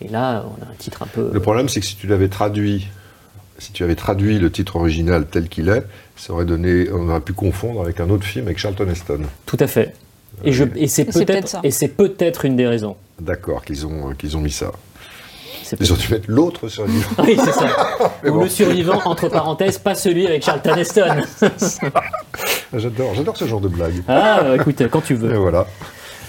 Et 0.00 0.08
là, 0.08 0.44
on 0.48 0.62
a 0.64 0.66
un 0.70 0.74
titre 0.78 1.02
un 1.02 1.06
peu. 1.06 1.30
Le 1.32 1.40
problème, 1.40 1.68
c'est 1.68 1.80
que 1.80 1.86
si 1.86 1.96
tu 1.96 2.06
l'avais 2.06 2.28
traduit, 2.28 2.88
si 3.58 3.70
tu 3.72 3.84
avais 3.84 3.94
traduit 3.96 4.38
le 4.38 4.50
titre 4.50 4.76
original 4.76 5.26
tel 5.26 5.48
qu'il 5.50 5.68
est, 5.68 5.84
ça 6.16 6.32
aurait 6.32 6.46
donné, 6.46 6.88
on 6.90 7.08
aurait 7.10 7.20
pu 7.20 7.32
confondre 7.34 7.82
avec 7.82 8.00
un 8.00 8.08
autre 8.08 8.24
film 8.24 8.46
avec 8.46 8.58
Charlton 8.58 8.88
Heston. 8.88 9.20
Tout 9.46 9.58
à 9.60 9.66
fait. 9.66 9.94
Et, 10.42 10.52
je, 10.52 10.64
et 10.76 10.88
c'est 10.88 11.04
peut-être 11.04 11.26
peut-être 11.26 11.48
ça. 11.48 11.60
et 11.62 11.70
c'est 11.70 11.88
peut-être 11.88 12.44
une 12.44 12.56
des 12.56 12.66
raisons. 12.66 12.96
D'accord, 13.20 13.64
qu'ils 13.64 13.86
ont, 13.86 14.10
euh, 14.10 14.14
qu'ils 14.14 14.36
ont 14.36 14.40
mis 14.40 14.50
ça. 14.50 14.72
Ils 15.80 15.92
ont 15.92 15.96
dû 15.96 16.08
mettre 16.12 16.26
l'autre 16.28 16.68
survivant. 16.68 17.08
Oui, 17.18 17.36
c'est 17.42 17.52
ça. 17.52 17.66
Ou 18.26 18.30
bon. 18.32 18.42
le 18.42 18.48
survivant, 18.48 19.00
entre 19.06 19.28
parenthèses, 19.28 19.78
pas 19.78 19.94
celui 19.94 20.26
avec 20.26 20.42
Charlton 20.44 20.76
Heston. 20.76 21.22
J'adore, 22.76 23.14
j'adore 23.14 23.36
ce 23.36 23.46
genre 23.46 23.60
de 23.60 23.68
blague. 23.68 24.02
ah, 24.08 24.40
euh, 24.42 24.56
écoute, 24.56 24.82
quand 24.90 25.00
tu 25.00 25.14
Et 25.14 25.16
veux. 25.16 25.34
voilà. 25.36 25.66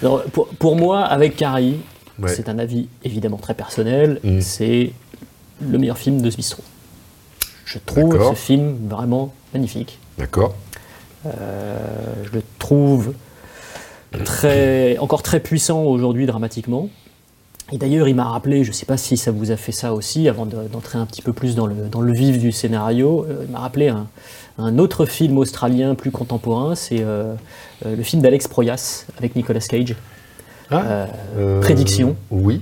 Alors, 0.02 0.22
pour, 0.24 0.48
pour 0.48 0.76
moi, 0.76 1.00
avec 1.02 1.36
Carrie, 1.36 1.76
Ouais. 2.18 2.28
c'est 2.34 2.48
un 2.48 2.58
avis 2.58 2.88
évidemment 3.04 3.36
très 3.36 3.52
personnel, 3.54 4.20
Mm. 4.24 4.40
c'est 4.40 4.92
le 5.60 5.76
meilleur 5.78 5.98
film 5.98 6.22
de 6.22 6.30
ce 6.30 6.36
bistrot. 6.36 6.62
Je 7.66 7.78
trouve 7.84 8.30
ce 8.30 8.34
film 8.34 8.88
vraiment 8.88 9.34
magnifique. 9.52 9.98
D'accord. 10.16 10.54
Euh, 11.26 11.76
je 12.24 12.30
le 12.32 12.42
trouve 12.58 13.12
très, 14.24 14.98
encore 14.98 15.22
très 15.22 15.40
puissant 15.40 15.82
aujourd'hui 15.82 16.26
dramatiquement. 16.26 16.88
Et 17.72 17.78
d'ailleurs, 17.78 18.06
il 18.06 18.14
m'a 18.14 18.24
rappelé, 18.24 18.62
je 18.62 18.70
ne 18.70 18.74
sais 18.74 18.86
pas 18.86 18.96
si 18.96 19.16
ça 19.16 19.32
vous 19.32 19.50
a 19.50 19.56
fait 19.56 19.72
ça 19.72 19.92
aussi, 19.92 20.28
avant 20.28 20.46
de- 20.46 20.68
d'entrer 20.72 20.98
un 20.98 21.06
petit 21.06 21.20
peu 21.22 21.32
plus 21.32 21.56
dans 21.56 21.66
le, 21.66 21.74
dans 21.90 22.00
le 22.00 22.12
vif 22.12 22.38
du 22.38 22.52
scénario, 22.52 23.26
euh, 23.28 23.44
il 23.44 23.50
m'a 23.50 23.58
rappelé 23.58 23.88
un, 23.88 24.06
un 24.58 24.78
autre 24.78 25.04
film 25.04 25.36
australien 25.38 25.96
plus 25.96 26.12
contemporain, 26.12 26.76
c'est 26.76 27.00
euh, 27.00 27.34
euh, 27.84 27.96
le 27.96 28.02
film 28.04 28.22
d'Alex 28.22 28.46
Proyas 28.46 29.06
avec 29.18 29.34
Nicolas 29.34 29.58
Cage. 29.60 29.96
Euh, 30.72 31.60
Prédiction. 31.60 32.14
Oui. 32.30 32.60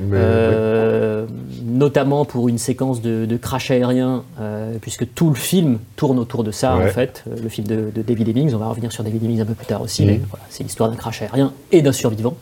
Euh, 0.00 1.26
notamment 1.64 2.24
pour 2.24 2.48
une 2.48 2.58
séquence 2.58 3.00
de, 3.02 3.26
de 3.26 3.36
crash 3.36 3.70
aérien, 3.70 4.24
euh, 4.40 4.76
puisque 4.80 5.12
tout 5.14 5.28
le 5.28 5.34
film 5.34 5.78
tourne 5.96 6.18
autour 6.18 6.44
de 6.44 6.50
ça, 6.50 6.76
Ouais. 6.76 6.84
en 6.84 6.88
fait. 6.88 7.24
Euh, 7.28 7.36
Le 7.42 7.48
film 7.48 7.66
de, 7.66 7.90
de 7.94 8.02
David 8.02 8.28
Hemmings, 8.28 8.54
on 8.54 8.58
va 8.58 8.68
revenir 8.68 8.92
sur 8.92 9.04
David 9.04 9.22
Hemmings 9.24 9.40
un 9.40 9.44
peu 9.44 9.54
plus 9.54 9.66
tard 9.66 9.82
aussi, 9.82 10.02
Mhm. 10.04 10.10
mais 10.10 10.20
voilà, 10.30 10.44
c'est 10.50 10.62
l'histoire 10.64 10.88
d'un 10.90 10.96
crash 10.96 11.22
aérien 11.22 11.52
et 11.72 11.82
d'un 11.82 11.92
survivant. 11.92 12.34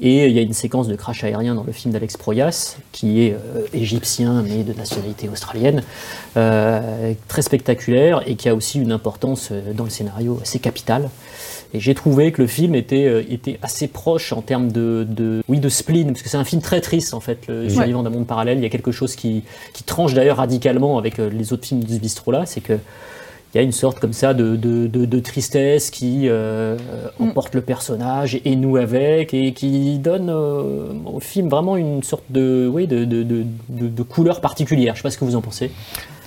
Et 0.00 0.26
il 0.26 0.32
y 0.32 0.38
a 0.38 0.42
une 0.42 0.52
séquence 0.52 0.86
de 0.86 0.94
crash 0.94 1.24
aérien 1.24 1.56
dans 1.56 1.64
le 1.64 1.72
film 1.72 1.92
d'Alex 1.92 2.16
Proyas, 2.16 2.76
qui 2.92 3.24
est 3.24 3.32
euh, 3.32 3.66
égyptien, 3.74 4.42
mais 4.44 4.62
de 4.62 4.72
nationalité 4.72 5.28
australienne, 5.28 5.82
euh, 6.36 7.14
très 7.26 7.42
spectaculaire 7.42 8.22
et 8.26 8.36
qui 8.36 8.48
a 8.48 8.54
aussi 8.54 8.78
une 8.78 8.92
importance 8.92 9.48
euh, 9.50 9.72
dans 9.72 9.82
le 9.84 9.90
scénario 9.90 10.38
assez 10.40 10.60
capitale. 10.60 11.10
Et 11.74 11.80
j'ai 11.80 11.94
trouvé 11.94 12.30
que 12.32 12.40
le 12.40 12.48
film 12.48 12.74
était, 12.76 13.06
euh, 13.06 13.24
était 13.28 13.58
assez 13.60 13.88
proche 13.88 14.32
en 14.32 14.40
termes 14.40 14.70
de, 14.70 15.04
de- 15.08 15.42
oui, 15.48 15.58
de 15.58 15.68
spleen, 15.68 16.06
parce 16.12 16.22
que 16.22 16.28
c'est 16.28 16.36
un 16.38 16.44
film 16.44 16.62
très 16.62 16.80
triste 16.80 17.12
en 17.12 17.20
fait, 17.20 17.40
le 17.48 17.68
survivant 17.68 18.04
d'un 18.04 18.10
monde 18.10 18.26
parallèle. 18.26 18.58
Il 18.58 18.62
y 18.62 18.66
a 18.66 18.70
quelque 18.70 18.92
chose 18.92 19.16
qui, 19.16 19.42
qui 19.72 19.82
tranche 19.82 20.14
d'ailleurs 20.14 20.36
radicalement 20.36 20.96
avec 20.96 21.18
euh, 21.18 21.28
les 21.28 21.52
autres 21.52 21.66
films 21.66 21.82
de 21.82 21.92
ce 21.92 21.98
bistrot-là, 21.98 22.46
c'est 22.46 22.60
que 22.60 22.78
il 23.54 23.56
y 23.56 23.60
a 23.60 23.62
une 23.62 23.72
sorte 23.72 23.98
comme 23.98 24.12
ça 24.12 24.34
de, 24.34 24.56
de, 24.56 24.86
de- 24.86 25.04
de 25.06 25.18
tristesse 25.20 25.90
qui 25.90 26.28
euh, 26.28 26.76
emporte 27.18 27.54
le 27.54 27.62
personnage 27.62 28.40
et 28.44 28.56
nous 28.56 28.76
avec, 28.76 29.32
et 29.32 29.52
qui 29.54 29.98
donne 29.98 30.28
euh, 30.28 30.92
au 31.06 31.20
film 31.20 31.48
vraiment 31.48 31.76
une 31.76 32.02
sorte 32.02 32.24
de, 32.30 32.68
oui, 32.72 32.86
de, 32.86 33.04
de, 33.04 33.22
de, 33.22 33.44
de- 33.70 33.88
de 33.88 34.02
couleur 34.02 34.40
particulière. 34.40 34.94
Je 34.94 34.98
sais 35.00 35.02
pas 35.02 35.10
ce 35.10 35.18
que 35.18 35.24
vous 35.24 35.36
en 35.36 35.40
pensez. 35.40 35.70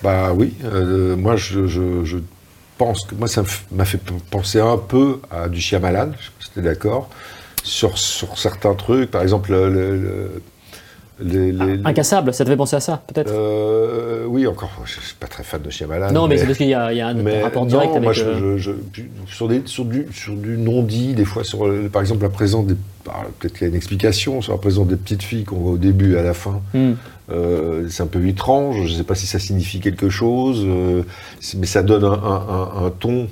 Bah 0.01 0.33
oui, 0.35 0.53
euh, 0.65 1.15
moi 1.15 1.35
je, 1.35 1.67
je- 1.67 2.03
je 2.03 2.17
pense 2.79 3.05
que 3.05 3.13
moi 3.13 3.27
ça 3.27 3.43
m'a 3.71 3.85
fait 3.85 3.99
penser 4.31 4.59
un 4.59 4.77
peu 4.77 5.19
à 5.29 5.47
du 5.47 5.61
Shyamalan, 5.61 6.11
je 6.19 6.25
sais 6.25 6.31
pas 6.39 6.45
si 6.55 6.61
d'accord, 6.63 7.07
sur, 7.63 7.99
sur 7.99 8.39
certains 8.39 8.73
trucs, 8.73 9.11
par 9.11 9.21
exemple 9.21 9.51
le, 9.51 9.69
le- 9.69 9.95
le- 9.97 10.41
les, 11.21 11.51
les- 11.51 11.79
Incassable, 11.85 12.33
ça 12.33 12.43
te 12.45 12.49
fait 12.49 12.55
penser 12.57 12.75
à 12.75 12.79
ça, 12.79 13.01
peut-être 13.07 13.31
Euh, 13.33 14.25
oui, 14.27 14.47
encore, 14.47 14.71
je 14.85 14.99
suis 14.99 15.15
pas 15.19 15.27
très 15.27 15.43
fan 15.43 15.61
de 15.61 15.69
Shyamalan. 15.69 16.11
Non, 16.11 16.27
mais, 16.27 16.37
c'est 16.37 16.45
parce 16.45 16.57
qu'il 16.57 16.67
y 16.67 16.73
a, 16.73 16.91
il 16.91 16.97
y 16.97 17.01
a 17.01 17.07
un 17.07 17.13
mais 17.13 17.41
rapport 17.43 17.63
non, 17.63 17.69
direct 17.69 17.91
avec. 17.91 18.03
moi, 18.03 18.13
je, 18.13 18.23
euh, 18.23 18.57
je- 18.57 18.71
je- 18.93 19.01
sur, 19.33 19.47
des, 19.47 19.61
sur, 19.65 19.85
du, 19.85 20.07
sur 20.13 20.33
du 20.35 20.57
non-dit, 20.57 21.13
des 21.13 21.25
fois, 21.25 21.43
sur, 21.43 21.59
par 21.91 22.01
exemple, 22.01 22.23
la 22.23 22.29
présence 22.29 22.65
des. 22.67 22.75
bah, 23.05 23.13
Peut-être 23.39 23.53
qu'il 23.53 23.61
y 23.63 23.65
a 23.65 23.69
une 23.69 23.75
explication 23.75 24.41
sur 24.41 24.51
la 24.53 24.57
présence 24.59 24.87
des 24.87 24.95
petites 24.95 25.23
filles 25.23 25.43
qu'on 25.43 25.57
voit 25.57 25.71
au 25.73 25.77
début 25.77 26.15
et 26.15 26.19
à 26.19 26.23
la 26.23 26.33
fin. 26.33 26.61
hmm. 26.73 26.91
Euh, 27.31 27.87
c'est 27.89 28.03
un 28.03 28.07
peu 28.07 28.25
étrange, 28.27 28.75
je 28.87 28.91
ne 28.91 28.97
sais 28.97 29.03
pas 29.03 29.15
si 29.15 29.25
ça 29.25 29.39
signifie 29.39 29.79
quelque 29.79 30.09
chose, 30.09 30.63
euh, 30.65 31.03
mais 31.57 31.65
ça 31.65 31.81
donne 31.81 32.03
un, 32.03 32.11
un- 32.11 32.47
un- 32.81 32.85
un 32.87 32.89
ton, 32.89 33.29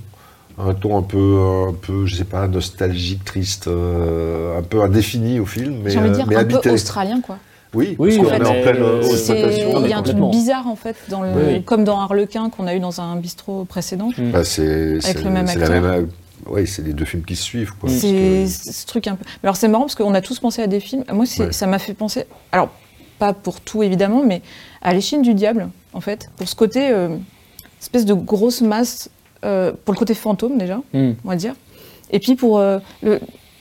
un 0.58 0.74
ton 0.74 0.98
un 0.98 1.02
peu, 1.02 1.38
un 1.70 1.74
peu, 1.74 2.06
je 2.06 2.16
sais 2.16 2.24
pas, 2.24 2.48
nostalgique, 2.48 3.26
triste, 3.26 3.68
euh, 3.68 4.58
un 4.58 4.62
peu 4.62 4.82
indéfini 4.82 5.40
au 5.42 5.46
film, 5.46 5.82
mais, 5.84 5.90
J'ai 5.90 6.00
envie 6.00 6.10
de 6.10 6.14
euh, 6.14 6.18
dire 6.18 6.26
mais 6.30 6.36
un 6.38 6.46
peu 6.46 6.70
australien, 6.70 7.20
quoi. 7.22 7.38
Oui, 7.74 7.96
Oui, 8.00 8.18
parce 8.18 8.28
qu'on 8.30 8.34
en 8.34 8.36
est 8.36 8.40
fait, 8.40 8.60
en 8.60 8.62
pleine 8.64 8.84
euh, 8.84 9.02
exploitation. 9.04 9.84
Il 9.86 9.90
y 9.90 9.94
a 9.94 9.98
un 9.98 10.02
truc 10.04 10.18
bizarre, 10.18 10.68
en 10.68 10.76
fait, 10.76 10.96
dans 11.10 11.22
le, 11.22 11.30
Oui, 11.30 11.44
oui. 11.48 11.64
comme 11.64 11.84
dans 11.84 12.00
Harlequin 12.00 12.50
qu'on 12.50 12.66
a 12.68 12.74
eu 12.76 12.80
dans 12.80 13.00
un 13.02 13.16
bistrot 13.18 13.66
précédent. 13.66 14.10
Mm. 14.18 14.32
Bah, 14.32 14.44
c'est 14.44 14.64
le 14.66 15.30
même 15.30 15.46
la 15.46 15.52
acteur. 15.52 15.70
même, 15.70 16.10
ouais, 16.48 16.66
c'est 16.66 16.82
les 16.84 16.94
deux 16.94 17.06
films 17.06 17.24
qui 17.24 17.36
se 17.36 17.44
suivent. 17.44 17.74
Quoi, 17.80 17.90
C'est 17.90 18.08
que- 18.46 18.48
ce 18.48 18.86
truc 18.88 19.08
un 19.08 19.16
peu. 19.16 19.24
Alors 19.44 19.56
c'est 19.56 19.68
marrant 19.68 19.84
parce 19.84 19.96
qu'on 19.96 20.14
a 20.16 20.22
tous 20.22 20.40
pensé 20.40 20.62
à 20.64 20.68
des 20.68 20.80
films. 20.80 21.04
Moi, 21.14 21.26
Ouais. 21.40 21.52
ça 21.52 21.68
m'a 21.68 21.78
fait 21.80 21.94
penser. 21.94 22.26
Alors, 22.52 22.70
pas 23.20 23.34
pour 23.34 23.62
tout 23.62 23.84
évidemment, 23.84 24.24
mais 24.26 24.42
à 24.82 24.94
l'échine 24.94 25.22
du 25.22 25.34
diable, 25.36 25.70
en 25.94 26.02
fait. 26.02 26.32
Pour 26.38 26.48
ce 26.50 26.56
côté, 26.56 26.90
euh, 26.92 27.10
espèce 27.82 28.06
de 28.06 28.14
grosse 28.16 28.62
masse, 28.62 29.10
euh, 29.46 29.74
pour 29.86 29.94
le 29.94 30.00
côté 30.00 30.16
fantôme 30.16 30.58
déjà, 30.58 30.82
Hmm. 30.94 31.12
on 31.24 31.30
va 31.30 31.36
dire. 31.36 31.54
Et 32.12 32.20
puis 32.20 32.36
pour 32.36 32.58
euh, 32.58 32.80
le, 33.04 33.20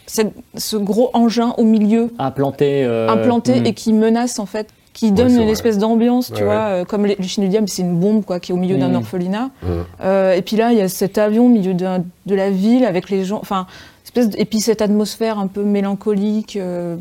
cette- 0.08 0.32
ce 0.56 0.76
gros 0.76 1.10
engin 1.12 1.54
au 1.58 1.64
milieu, 1.64 2.10
Implanté. 2.18 2.84
euh, 2.84 3.08
implanté 3.08 3.60
hmm. 3.60 3.66
et 3.66 3.74
qui 3.74 3.92
menace 3.92 4.38
en 4.40 4.46
fait, 4.46 4.68
qui 4.94 5.12
donne 5.12 5.30
une 5.30 5.42
vrai. 5.42 5.50
espèce 5.52 5.78
d'ambiance, 5.78 6.28
tu 6.34 6.40
Ouais, 6.40 6.44
vois, 6.44 6.54
euh, 6.54 6.84
comme 6.84 7.06
les- 7.06 7.14
l'échine 7.16 7.44
du 7.44 7.48
diable, 7.50 7.68
c'est 7.68 7.82
une 7.82 7.96
bombe 8.00 8.24
quoi, 8.24 8.40
qui 8.40 8.50
est 8.50 8.54
au 8.54 8.58
milieu 8.58 8.76
d'un 8.78 8.88
Mm. 8.88 8.96
orphelinat. 8.96 9.50
Ouais. 9.62 9.68
Euh, 10.02 10.32
et 10.34 10.42
puis 10.42 10.56
là, 10.56 10.72
il 10.72 10.78
y 10.78 10.80
a 10.80 10.88
cet 10.88 11.18
avion 11.18 11.46
au 11.46 11.48
milieu 11.48 11.74
de 11.74 12.34
la 12.34 12.50
ville 12.50 12.84
avec 12.84 13.08
les 13.10 13.24
gens. 13.24 13.38
Enfin, 13.40 13.66
espèce 14.04 14.30
de- 14.30 14.40
et 14.40 14.44
puis 14.44 14.58
cette 14.60 14.82
atmosphère 14.82 15.38
un 15.38 15.46
peu 15.46 15.62
mélancolique. 15.62 16.56
euh, 16.56 16.96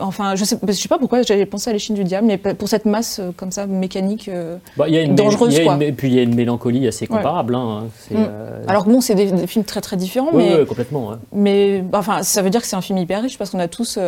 enfin, 0.00 0.34
je 0.36 0.44
sais, 0.44 0.56
je 0.66 0.72
sais 0.72 0.88
pas 0.88 0.98
pourquoi 0.98 1.22
j'avais 1.22 1.46
pensé 1.46 1.70
à 1.70 1.72
l'échine 1.72 1.94
du 1.94 2.04
diable, 2.04 2.26
mais 2.26 2.38
pour 2.38 2.68
cette 2.68 2.84
masse 2.86 3.18
euh, 3.20 3.30
comme 3.36 3.50
ça 3.50 3.66
mécanique. 3.66 4.28
euh, 4.28 4.56
Bah, 4.76 4.88
y 4.88 4.96
a 4.96 5.02
une 5.02 5.14
dangereuse, 5.14 5.54
y 5.54 5.60
a 5.68 5.72
une- 5.74 5.94
puis 5.94 6.08
il 6.08 6.14
y 6.14 6.18
a 6.18 6.22
une 6.22 6.34
mélancolie 6.34 6.86
assez 6.88 7.04
Ouais. 7.08 7.16
comparable. 7.16 7.54
hein. 7.54 7.84
Mm. 8.10 8.14
euh, 8.16 8.62
Alors 8.68 8.84
que 8.84 8.90
bon, 8.90 9.00
c'est 9.00 9.14
des, 9.14 9.30
des 9.32 9.46
films 9.46 9.64
très 9.64 9.80
très 9.80 9.96
différents, 9.96 10.32
ouais, 10.32 10.56
mais, 10.58 10.66
complètement. 10.66 11.12
mais 11.32 11.80
bah, 11.82 11.98
enfin, 11.98 12.22
ça 12.22 12.42
veut 12.42 12.50
dire 12.50 12.60
que 12.60 12.66
c'est 12.66 12.76
un 12.76 12.80
film 12.82 12.98
hyper 12.98 13.22
riche 13.22 13.38
parce 13.38 13.50
qu'on 13.50 13.58
a 13.58 13.68
tous 13.68 13.98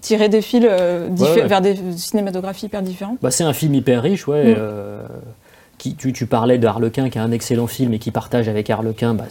tiré 0.00 0.28
des 0.30 0.40
fils 0.40 0.60
diffé- 0.62 1.22
Ouais, 1.34 1.42
ouais. 1.42 1.46
vers 1.48 1.60
des 1.60 1.76
cinématographies 1.96 2.66
hyper 2.66 2.80
différentes. 2.82 3.18
Bah, 3.20 3.30
c'est 3.30 3.44
un 3.44 3.52
film 3.52 3.74
hyper 3.74 4.02
riche, 4.02 4.26
ouais. 4.28 4.54
Mm. 4.54 4.56
Euh, 5.82 5.90
qui, 5.90 5.94
tu, 5.96 6.12
tu 6.12 6.26
parlais 6.26 6.58
de 6.58 6.66
Harlequin, 6.66 7.10
qui 7.10 7.18
est 7.18 7.20
un 7.20 7.32
excellent 7.32 7.66
film 7.66 7.92
et 7.94 7.98
qui 7.98 8.10
partage 8.10 8.48
avec 8.48 8.70
Harlequin 8.70 9.14
bah, 9.14 9.24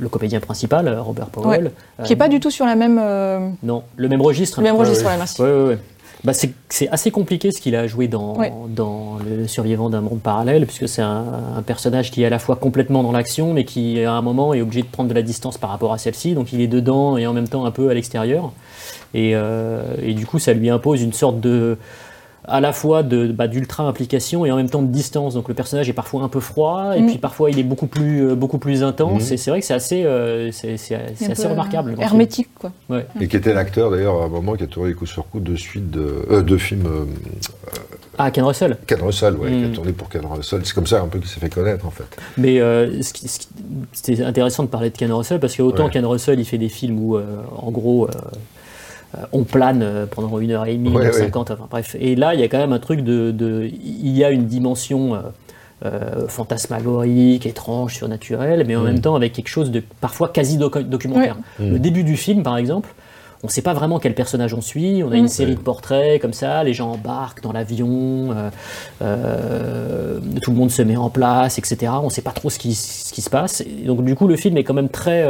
le 0.00 0.08
comédien 0.08 0.40
principal, 0.40 0.88
euh, 0.88 1.00
Robert 1.00 1.26
Powell. 1.26 1.70
Qui 2.04 2.12
est 2.12 2.16
Euh, 2.16 2.18
pas 2.18 2.28
du 2.28 2.40
tout 2.40 2.50
sur 2.50 2.66
la 2.66 2.74
même. 2.74 2.98
euh, 3.00 3.48
Non, 3.62 3.82
le 3.96 4.08
même 4.08 4.20
registre. 4.22 4.60
Le 4.60 4.64
même 4.64 4.76
registre, 4.76 5.06
ouais. 5.06 5.16
merci. 5.16 5.40
Ouais. 5.42 5.78
Bah, 6.24 6.32
c'est 6.32 6.52
c'est 6.68 6.88
assez 6.90 7.10
compliqué 7.10 7.50
ce 7.50 7.60
qu'il 7.60 7.74
a 7.74 7.88
joué 7.88 8.06
dans, 8.06 8.38
dans 8.68 9.18
Le 9.28 9.48
survivant 9.48 9.90
d'un 9.90 10.00
monde 10.02 10.20
parallèle, 10.20 10.66
puisque 10.66 10.88
c'est 10.88 11.02
un, 11.02 11.24
un 11.58 11.62
personnage 11.62 12.12
qui 12.12 12.22
est 12.22 12.26
à 12.26 12.30
la 12.30 12.38
fois 12.38 12.54
complètement 12.54 13.02
dans 13.02 13.10
l'action, 13.10 13.52
mais 13.52 13.64
qui 13.64 14.04
à 14.04 14.12
un 14.12 14.22
moment 14.22 14.54
est 14.54 14.60
obligé 14.60 14.82
de 14.82 14.86
prendre 14.86 15.08
de 15.08 15.14
la 15.14 15.22
distance 15.22 15.58
par 15.58 15.70
rapport 15.70 15.92
à 15.92 15.98
celle-ci. 15.98 16.34
Donc 16.34 16.52
il 16.52 16.60
est 16.60 16.68
dedans 16.68 17.16
et 17.16 17.26
en 17.26 17.32
même 17.32 17.48
temps 17.48 17.64
un 17.64 17.72
peu 17.72 17.88
à 17.88 17.94
l'extérieur. 17.94 18.52
Et, 19.14 19.32
euh, 19.34 19.82
et 20.00 20.14
du 20.14 20.24
coup, 20.26 20.38
ça 20.38 20.52
lui 20.52 20.70
impose 20.70 21.02
une 21.02 21.12
sorte 21.12 21.40
de 21.40 21.76
à 22.44 22.60
la 22.60 22.72
fois 22.72 23.02
de 23.04 23.28
bah, 23.30 23.46
d'ultra 23.46 23.84
implication 23.84 24.44
et 24.44 24.50
en 24.50 24.56
même 24.56 24.68
temps 24.68 24.82
de 24.82 24.88
distance. 24.90 25.34
Donc 25.34 25.48
le 25.48 25.54
personnage 25.54 25.88
est 25.88 25.92
parfois 25.92 26.22
un 26.22 26.28
peu 26.28 26.40
froid 26.40 26.96
et 26.96 27.00
Mm. 27.00 27.06
puis 27.06 27.18
parfois 27.18 27.50
il 27.50 27.58
est 27.58 27.62
beaucoup 27.62 27.86
plus 27.86 28.30
euh, 28.30 28.34
beaucoup 28.34 28.58
plus 28.58 28.82
intense. 28.82 29.28
Mhm. 29.28 29.32
Et 29.34 29.36
c'est 29.36 29.50
vrai 29.50 29.60
que 29.60 29.66
c'est 29.66 29.74
assez 29.74 30.04
euh, 30.04 30.50
c'est 30.50 30.76
c'est- 30.76 30.94
un 30.96 31.00
c'est 31.14 31.30
assez 31.32 31.46
remarquable. 31.46 31.94
euh, 31.98 32.02
hermétique, 32.02 32.48
quoi. 32.58 32.72
Ouais. 32.90 33.06
Et 33.20 33.28
qui 33.28 33.36
était 33.36 33.54
l'acteur 33.54 33.90
d'ailleurs 33.90 34.20
à 34.22 34.24
un 34.24 34.28
moment 34.28 34.54
qui 34.54 34.64
a 34.64 34.66
tourné 34.66 34.92
coup 34.94 35.06
sur 35.06 35.28
coup 35.28 35.40
de 35.40 35.54
suite 35.56 35.90
de, 35.90 36.24
euh, 36.30 36.42
de 36.42 36.56
films 36.56 36.86
euh, 36.86 37.04
Ah, 38.18 38.30
Ken 38.30 38.44
Russell. 38.44 38.76
Ken 38.86 39.00
Russell, 39.00 39.34
ouais, 39.36 39.48
qui 39.50 39.56
Mm. 39.56 39.64
a 39.72 39.74
tourné 39.74 39.92
pour 39.92 40.08
Ken 40.10 40.24
Russell. 40.26 40.60
C'est 40.64 40.74
comme 40.74 40.86
ça 40.86 41.00
un 41.00 41.06
peu 41.08 41.18
qu'il 41.18 41.28
s'est 41.28 41.40
fait 41.40 41.48
connaître 41.48 41.86
en 41.86 41.90
fait. 41.90 42.04
Mais 42.36 42.60
euh, 42.60 43.00
ce 43.02 43.12
qui- 43.12 43.26
ce 43.28 43.38
qui- 43.38 43.48
c'était 43.92 44.22
intéressant 44.22 44.64
de 44.64 44.68
parler 44.68 44.90
de 44.90 44.96
Ken 44.96 45.10
Russell 45.12 45.40
parce 45.40 45.54
que 45.56 45.62
autant 45.62 45.84
Ouais. 45.84 45.90
Ken 45.90 46.04
Russell 46.04 46.38
il 46.40 46.44
fait 46.44 46.58
des 46.58 46.68
films 46.68 46.98
où 46.98 47.16
euh, 47.16 47.36
en 47.56 47.70
gros 47.70 48.08
on 49.32 49.44
plane 49.44 49.82
euh, 49.82 50.06
pendant 50.06 50.38
une 50.38 50.50
heure 50.52 50.66
et 50.66 50.74
demie, 50.76 50.88
Ouais, 50.90 51.02
une 51.02 51.06
heure 51.08 51.14
ouais. 51.14 51.20
cinquante, 51.20 51.50
enfin 51.50 51.66
bref. 51.70 51.96
Et 52.00 52.16
là 52.16 52.34
il 52.34 52.40
y 52.40 52.42
a 52.42 52.48
quand 52.48 52.58
même 52.58 52.72
un 52.72 52.78
truc 52.78 53.00
de, 53.02 53.30
de- 53.30 53.68
il 53.84 54.16
y 54.16 54.24
a 54.24 54.30
une 54.30 54.46
dimension 54.46 55.14
euh, 55.14 55.18
euh, 55.84 56.28
fantasmagorique, 56.28 57.44
étrange, 57.46 57.94
surnaturelle, 57.96 58.64
mais 58.66 58.76
en 58.76 58.82
Mm. 58.82 58.84
même 58.84 59.00
temps 59.00 59.14
avec 59.16 59.32
quelque 59.32 59.48
chose 59.48 59.70
de 59.70 59.82
parfois 60.00 60.28
quasi 60.28 60.56
docu- 60.58 60.84
documentaire. 60.88 61.36
Ouais. 61.58 61.66
Le 61.66 61.76
Mm. 61.76 61.78
début 61.80 62.04
du 62.04 62.16
film 62.16 62.42
par 62.42 62.56
exemple. 62.56 62.94
On 63.44 63.48
ne 63.48 63.50
sait 63.52 63.62
pas 63.62 63.74
vraiment 63.74 63.98
quel 63.98 64.14
personnage 64.14 64.54
on 64.54 64.60
suit. 64.60 65.02
On 65.02 65.08
a 65.10 65.14
Mm. 65.14 65.18
une 65.18 65.28
série 65.28 65.56
de 65.56 65.60
portraits 65.60 66.22
comme 66.22 66.32
ça. 66.32 66.62
Les 66.62 66.72
gens 66.74 66.92
embarquent 66.92 67.42
dans 67.42 67.50
l'avion. 67.52 68.30
euh, 68.30 68.50
euh, 69.02 70.20
tout 70.42 70.50
le 70.52 70.56
monde 70.56 70.70
se 70.70 70.82
met 70.82 70.96
en 70.96 71.10
place, 71.10 71.58
etc. 71.58 71.92
On 72.00 72.04
ne 72.06 72.10
sait 72.10 72.22
pas 72.22 72.30
trop 72.32 72.50
ce 72.50 72.58
qui, 72.58 72.74
ce 72.74 73.12
qui 73.12 73.20
se 73.22 73.30
passe. 73.30 73.60
Et 73.62 73.84
donc 73.86 74.04
du 74.04 74.14
coup, 74.14 74.28
le 74.28 74.36
film 74.36 74.56
est 74.56 74.64
quand 74.64 74.74
même 74.74 74.88
très, 74.88 75.22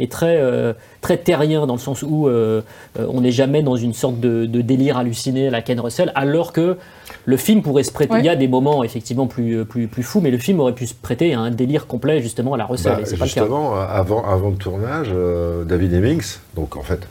est 0.00 0.10
très, 0.10 0.36
euh, 0.38 0.72
très 1.00 1.16
terrien 1.16 1.66
dans 1.66 1.74
le 1.74 1.80
sens 1.80 2.02
où 2.02 2.28
euh, 2.28 2.62
euh, 2.98 3.06
on 3.08 3.20
n'est 3.20 3.30
jamais 3.30 3.62
dans 3.62 3.76
une 3.76 3.92
sorte 3.92 4.20
de, 4.20 4.46
de 4.46 4.60
délire 4.60 4.98
halluciné 4.98 5.48
à 5.48 5.50
la 5.50 5.62
Ken 5.62 5.80
Russell, 5.80 6.12
alors 6.14 6.52
que 6.52 6.76
le 7.24 7.36
film 7.36 7.62
pourrait 7.62 7.82
se 7.82 7.92
prêter. 7.92 8.14
Ouais. 8.14 8.20
Il 8.20 8.26
y 8.26 8.30
a 8.30 8.36
des 8.36 8.48
moments 8.48 8.84
effectivement 8.84 9.26
plus, 9.26 9.64
plus, 9.64 9.86
plus 9.86 10.02
fous, 10.02 10.20
mais 10.20 10.30
le 10.30 10.38
film 10.38 10.60
aurait 10.60 10.74
pu 10.74 10.86
se 10.86 10.94
prêter 10.94 11.34
à 11.34 11.40
un 11.40 11.50
délire 11.50 11.86
complet 11.86 12.22
justement 12.22 12.54
à 12.54 12.56
la 12.56 12.66
Russell. 12.66 12.92
Bah, 12.92 13.00
et 13.02 13.04
c'est 13.04 13.16
pas 13.16 13.24
le 13.24 13.30
cas. 13.30 13.40
justement, 13.40 13.74
avant, 13.74 14.24
avant 14.24 14.50
le 14.50 14.56
tournage, 14.56 15.08
euh, 15.12 15.64
David 15.64 15.92
Hemmings, 15.92 16.38
donc 16.54 16.76
en 16.76 16.82
fait, 16.82 17.06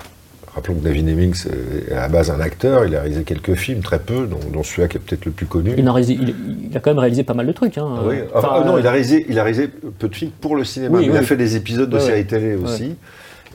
rappelons 0.57 0.75
que 0.75 0.83
David 0.83 1.07
Hemmings 1.09 1.45
est 1.89 1.91
à 1.93 2.01
la 2.01 2.07
base 2.09 2.29
un 2.29 2.39
acteur, 2.39 2.85
il 2.85 2.95
a 2.95 2.99
réalisé 3.01 3.23
quelques 3.23 3.53
films, 3.55 3.79
très 3.81 3.99
peu, 3.99 4.27
dont, 4.27 4.39
dont 4.53 4.63
celui-là 4.63 4.87
qui 4.89 4.97
est 4.97 4.99
peut-être 4.99 5.25
le 5.25 5.31
plus 5.31 5.45
connu. 5.45 5.73
Il, 5.77 5.87
a 5.87 5.91
réalisé- 5.93 6.17
il- 6.19 6.35
il 6.71 6.75
a 6.77 6.79
quand 6.79 6.91
même 6.91 6.99
réalisé 6.99 7.23
pas 7.23 7.33
mal 7.33 7.47
de 7.47 7.51
trucs. 7.53 7.77
hein. 7.77 7.87
Ah 7.97 8.01
oui. 8.05 8.15
Enfin, 8.33 8.49
Enfin, 8.51 8.65
non, 8.65 8.75
euh, 8.75 8.79
il 8.81 8.87
a, 8.87 8.91
réalisé, 8.91 9.25
il 9.29 9.39
a 9.39 9.43
réalisé 9.43 9.67
peu 9.67 10.07
de 10.09 10.15
films 10.15 10.31
pour 10.41 10.55
le 10.55 10.63
cinéma. 10.65 10.97
Oui, 10.97 11.07
mais 11.07 11.13
Il 11.13 11.17
a 11.17 11.21
fait 11.21 11.37
des 11.37 11.55
épisodes 11.55 11.89
de 11.89 11.99
séries 11.99 12.25
télé 12.27 12.55
aussi. 12.55 12.95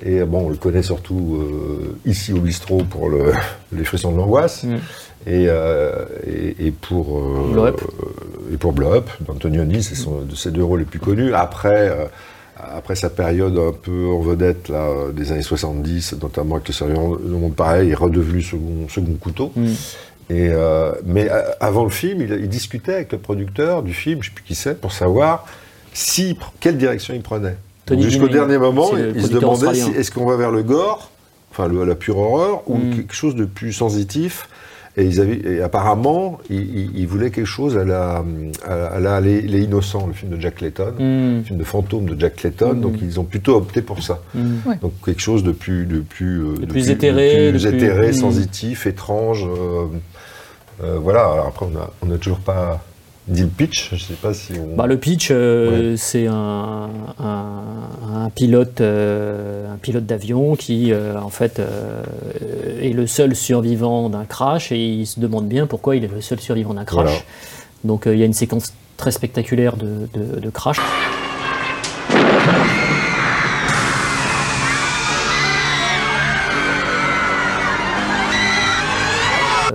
Et 0.04 0.20
euh, 0.20 0.26
bon, 0.26 0.46
on 0.46 0.48
le 0.48 0.56
connaît 0.56 0.82
surtout 0.82 1.38
euh, 1.40 1.94
ici 2.06 2.32
au 2.32 2.38
bistrot 2.40 2.82
pour 2.88 3.08
le, 3.10 3.32
les 3.76 3.84
frissons 3.84 4.10
de 4.12 4.16
l'angoisse. 4.16 4.64
Mm. 4.64 4.74
Et, 5.28 5.46
euh, 5.48 5.92
et, 6.26 6.66
et 6.66 6.70
pour 6.72 7.18
euh, 7.18 7.56
euh, 7.68 8.52
et 8.52 8.56
pour 8.56 8.72
Blow 8.72 8.92
Up 8.94 9.08
d'Antonioni, 9.20 9.82
c'est 9.82 9.94
de 10.28 10.34
ses 10.34 10.50
deux 10.50 10.64
rôles 10.64 10.80
les 10.80 10.84
plus 10.84 10.98
connus. 10.98 11.32
Après, 11.34 11.88
euh, 11.90 12.06
après 12.62 12.94
sa 12.94 13.10
période 13.10 13.58
un 13.58 13.72
peu 13.72 14.06
en 14.08 14.20
vedette 14.20 14.68
là, 14.68 14.84
euh, 14.88 15.12
des 15.12 15.32
années 15.32 15.42
70, 15.42 16.14
notamment 16.22 16.56
avec 16.56 16.68
le 16.68 16.74
survivant 16.74 17.16
de 17.16 17.28
monde 17.28 17.54
pareil, 17.54 17.88
il 17.88 17.92
est 17.92 17.96
redevenu 17.96 18.42
second, 18.42 18.88
second 18.88 19.14
couteau. 19.20 19.52
Mm. 19.56 19.66
Et 20.30 20.48
euh, 20.50 20.92
mais 21.04 21.28
euh, 21.30 21.42
avant 21.60 21.84
le 21.84 21.90
film, 21.90 22.20
il, 22.22 22.30
il 22.32 22.48
discutait 22.48 22.94
avec 22.94 23.12
le 23.12 23.18
producteur 23.18 23.82
du 23.82 23.92
film, 23.92 24.22
je 24.22 24.28
ne 24.28 24.30
sais 24.30 24.34
plus 24.34 24.44
qui 24.44 24.54
c'est, 24.54 24.80
pour 24.80 24.92
savoir 24.92 25.44
si, 25.92 26.38
quelle 26.60 26.78
direction 26.78 27.12
il 27.14 27.22
prenait. 27.22 27.56
Jusqu'au 27.98 28.28
dernier 28.28 28.56
moment, 28.58 28.92
le 28.92 29.12
il, 29.16 29.22
se 29.26 29.28
demandait 29.32 29.74
si, 29.74 29.90
est-ce 29.90 30.10
qu'on 30.10 30.24
va 30.24 30.36
vers 30.36 30.50
le 30.52 30.62
gore, 30.62 31.10
enfin 31.50 31.66
le- 31.68 31.84
la 31.84 31.96
pure 31.96 32.16
horreur, 32.18 32.62
ou 32.66 32.76
Mm. 32.78 32.94
quelque 32.96 33.14
chose 33.14 33.34
de 33.34 33.44
plus 33.44 33.72
sensitif. 33.72 34.48
Et, 34.98 35.04
ils 35.06 35.20
avaient, 35.22 35.40
et 35.54 35.62
apparemment, 35.62 36.38
ils, 36.50 37.06
voulaient 37.06 37.30
quelque 37.30 37.46
chose 37.46 37.78
à 37.78 37.84
la, 37.84 38.22
à 38.68 39.00
la- 39.00 39.20
les, 39.22 39.40
Les 39.40 39.62
Innocents, 39.62 40.06
le 40.06 40.12
film 40.12 40.32
de 40.36 40.38
Jack 40.40 40.56
Clayton, 40.56 40.92
Mm. 40.98 41.36
le 41.38 41.42
film 41.44 41.58
de 41.58 41.64
fantôme 41.64 42.04
de 42.06 42.20
Jack 42.20 42.36
Clayton. 42.36 42.74
Mm. 42.74 42.80
Donc 42.82 42.94
ils 43.00 43.18
ont 43.18 43.24
plutôt 43.24 43.56
opté 43.56 43.80
pour 43.80 44.02
ça. 44.02 44.20
Mm. 44.34 44.74
Donc 44.82 44.92
quelque 45.04 45.22
chose 45.22 45.42
de 45.44 45.52
plus, 45.52 45.86
de 45.86 46.00
plus, 46.00 46.42
euh, 46.44 46.54
De 46.58 46.66
plus 46.66 46.90
éthéré, 46.90 47.46
de 47.46 47.50
plus 47.52 47.64
de 47.64 47.68
plus- 47.70 47.76
éthéré, 47.78 48.12
sensitif, 48.12 48.86
étrange. 48.86 49.46
euh, 49.46 49.86
euh, 50.84 50.98
voilà. 51.00 51.20
Alors 51.24 51.46
après, 51.46 51.66
on 51.72 51.78
a, 51.78 51.90
on 52.02 52.10
a 52.14 52.18
toujours 52.18 52.40
pas 52.40 52.84
dit 53.28 53.42
le 53.42 53.48
pitch. 53.48 53.90
Je 53.92 54.02
sais 54.02 54.14
pas 54.14 54.34
si 54.34 54.52
on. 54.58 54.76
Bah, 54.76 54.86
le 54.86 54.96
pitch, 54.98 55.28
euh, 55.30 55.94
c'est 55.96 56.26
un, 56.26 56.90
un- 57.18 57.62
un 58.14 58.30
pilote, 58.30 58.80
euh, 58.80 59.72
un 59.72 59.76
pilote 59.76 60.06
d'avion 60.06 60.56
qui, 60.56 60.92
euh, 60.92 61.18
en 61.20 61.28
fait, 61.30 61.58
euh, 61.60 62.02
est 62.80 62.92
le 62.92 63.06
seul 63.06 63.34
survivant 63.36 64.08
d'un 64.08 64.24
crash 64.24 64.72
et 64.72 64.78
il 64.78 65.06
se 65.06 65.20
demande 65.20 65.46
bien 65.48 65.66
pourquoi 65.66 65.96
il 65.96 66.04
est 66.04 66.08
le 66.12 66.20
seul 66.20 66.40
survivant 66.40 66.74
d'un 66.74 66.84
crash. 66.84 67.04
Voilà. 67.04 67.18
Donc, 67.84 68.04
il 68.06 68.16
y 68.18 68.22
a 68.22 68.26
une 68.26 68.32
séquence 68.32 68.72
très 68.96 69.10
spectaculaire 69.12 69.76
de, 69.76 70.08
de- 70.14 70.40
de 70.40 70.50
crash. 70.50 70.78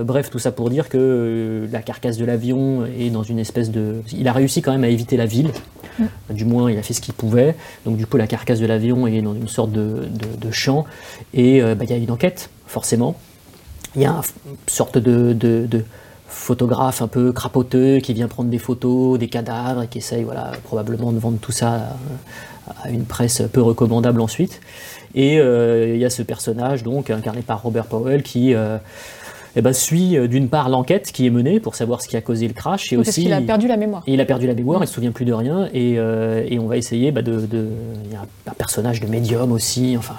Bref, 0.08 0.30
tout 0.30 0.38
ça 0.38 0.52
pour 0.52 0.70
dire 0.70 0.88
que 0.88 0.96
euh, 0.98 1.66
la 1.70 1.82
carcasse 1.82 2.16
de 2.16 2.24
l'avion 2.24 2.86
est 2.86 3.10
dans 3.10 3.22
une 3.22 3.38
espèce 3.38 3.70
de... 3.70 3.96
Il 4.10 4.26
a 4.26 4.32
réussi 4.32 4.62
quand 4.62 4.72
même 4.72 4.84
à 4.84 4.88
éviter 4.88 5.18
la 5.18 5.26
ville. 5.26 5.50
Du 6.30 6.46
moins, 6.46 6.70
il 6.70 6.78
a 6.78 6.82
fait 6.82 6.94
ce 6.94 7.02
qu'il 7.02 7.12
pouvait. 7.12 7.54
Donc, 7.84 7.98
du 7.98 8.06
coup, 8.06 8.16
la 8.16 8.26
carcasse 8.26 8.58
de 8.58 8.64
l'avion 8.64 9.06
est 9.06 9.20
dans 9.20 9.34
une 9.34 9.48
sorte 9.48 9.70
de, 9.70 10.06
de- 10.10 10.46
de 10.46 10.50
champ. 10.50 10.86
Et 11.34 11.60
euh, 11.62 11.74
bah, 11.74 11.84
il 11.84 11.90
y 11.90 11.92
a 11.92 11.98
une 11.98 12.10
enquête, 12.10 12.48
forcément. 12.66 13.16
Il 13.96 14.00
y 14.02 14.06
a 14.06 14.12
un- 14.12 14.22
une 14.46 14.56
sorte 14.66 14.96
de, 14.96 15.34
de- 15.34 15.66
de 15.66 15.84
photographe 16.26 17.02
un 17.02 17.08
peu 17.08 17.30
crapoteux 17.32 17.98
qui 17.98 18.14
vient 18.14 18.28
prendre 18.28 18.48
des 18.48 18.58
photos, 18.58 19.18
des 19.18 19.28
cadavres 19.28 19.82
et 19.82 19.88
qui 19.88 19.98
essaye 19.98 20.22
voilà, 20.24 20.52
probablement 20.64 21.12
de 21.12 21.18
vendre 21.18 21.38
tout 21.38 21.52
ça 21.52 21.96
à, 22.82 22.88
une 22.90 23.04
presse 23.04 23.42
peu 23.52 23.60
recommandable 23.60 24.22
ensuite. 24.22 24.60
Et 25.14 25.38
euh, 25.38 25.94
il 25.94 26.00
y 26.00 26.04
a 26.06 26.10
ce 26.10 26.22
personnage, 26.22 26.82
donc, 26.82 27.10
incarné 27.10 27.42
par 27.42 27.62
Robert 27.62 27.84
Powell, 27.84 28.22
qui... 28.22 28.54
euh, 28.54 28.78
eh 29.58 29.62
ben, 29.62 29.72
suit 29.72 30.16
euh, 30.16 30.28
d'une 30.28 30.48
part 30.48 30.68
l'enquête 30.68 31.10
qui 31.12 31.26
est 31.26 31.30
menée 31.30 31.58
pour 31.60 31.74
savoir 31.74 32.00
ce 32.00 32.08
qui 32.08 32.16
a 32.16 32.20
causé 32.20 32.46
le 32.46 32.54
crash 32.54 32.92
et 32.92 32.96
Parce 32.96 33.08
aussi 33.08 33.22
qu'il 33.22 33.32
a 33.32 33.40
perdu 33.40 33.66
la 33.66 33.76
mémoire. 33.76 34.02
et 34.06 34.14
il 34.14 34.20
a 34.20 34.24
perdu 34.24 34.46
la 34.46 34.54
mémoire, 34.54 34.82
il 34.82 34.86
se 34.86 34.94
souvient 34.94 35.12
plus 35.12 35.24
de 35.24 35.32
rien, 35.32 35.68
et, 35.74 35.98
euh, 35.98 36.46
et 36.48 36.58
on 36.58 36.66
va 36.66 36.76
essayer 36.76 37.10
bah, 37.12 37.22
de, 37.22 37.40
de- 37.46 37.68
Il 38.06 38.12
y 38.12 38.16
a 38.16 38.20
un, 38.50 38.52
personnage 38.54 39.00
de 39.00 39.06
médium 39.06 39.52
aussi, 39.52 39.96
enfin. 39.98 40.14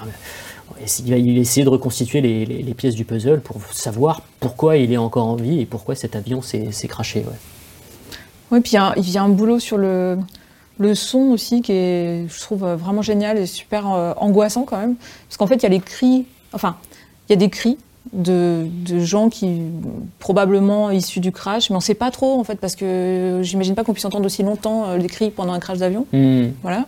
Il 1.03 1.09
va 1.11 1.17
essayer 1.17 1.65
de 1.65 1.69
reconstituer 1.69 2.21
les, 2.21 2.45
les- 2.45 2.63
les 2.63 2.73
pièces 2.73 2.95
du 2.95 3.03
puzzle 3.03 3.41
pour 3.41 3.61
savoir 3.73 4.21
pourquoi 4.39 4.77
il 4.77 4.93
est 4.93 4.97
encore 4.97 5.25
en 5.27 5.35
vie 5.35 5.59
et 5.59 5.65
pourquoi 5.65 5.93
cet 5.95 6.15
avion 6.15 6.41
s'est 6.41 6.71
s'est 6.71 6.87
crashé. 6.87 7.19
ouais. 7.19 7.39
Oui, 8.51 8.61
puis 8.61 8.71
il 8.73 8.75
y 8.75 8.77
a 8.77 8.85
un- 8.85 8.93
il 8.95 9.09
y, 9.09 9.17
a 9.17 9.23
un 9.23 9.29
boulot 9.29 9.59
sur 9.59 9.77
le, 9.77 10.17
Le 10.77 10.95
son 10.95 11.31
aussi, 11.31 11.61
qui 11.61 11.73
est, 11.73 12.25
je 12.29 12.39
trouve, 12.39 12.63
euh, 12.63 12.75
vraiment 12.77 13.01
génial 13.01 13.37
et 13.37 13.45
super 13.45 13.91
euh, 13.93 14.13
angoissant 14.15 14.63
quand 14.63 14.77
même. 14.77 14.95
Parce 15.27 15.35
qu'en 15.37 15.47
fait, 15.47 15.55
il 15.55 15.63
y 15.63 15.65
a 15.65 15.69
les 15.69 15.81
cris, 15.81 16.25
enfin, 16.53 16.77
il 17.27 17.33
y 17.33 17.33
a 17.33 17.35
des 17.35 17.49
cris 17.49 17.77
de, 18.13 18.65
de 18.85 18.99
gens 18.99 19.29
qui, 19.29 19.61
probablement 20.19 20.89
issus 20.91 21.19
du 21.19 21.31
crash, 21.31 21.69
mais 21.69 21.75
on 21.75 21.79
sait 21.79 21.93
pas 21.93 22.11
trop 22.11 22.39
en 22.39 22.43
fait, 22.43 22.55
parce 22.59 22.75
que 22.75 23.39
j'imagine 23.43 23.75
pas 23.75 23.83
qu'on 23.83 23.93
puisse 23.93 24.05
entendre 24.05 24.25
aussi 24.25 24.43
longtemps 24.43 24.85
euh, 24.89 24.97
les 24.97 25.07
cris 25.07 25.29
pendant 25.31 25.53
un 25.53 25.59
crash 25.59 25.77
d'avion. 25.77 26.05
Hmm. 26.11 26.47
Voilà. 26.61 26.85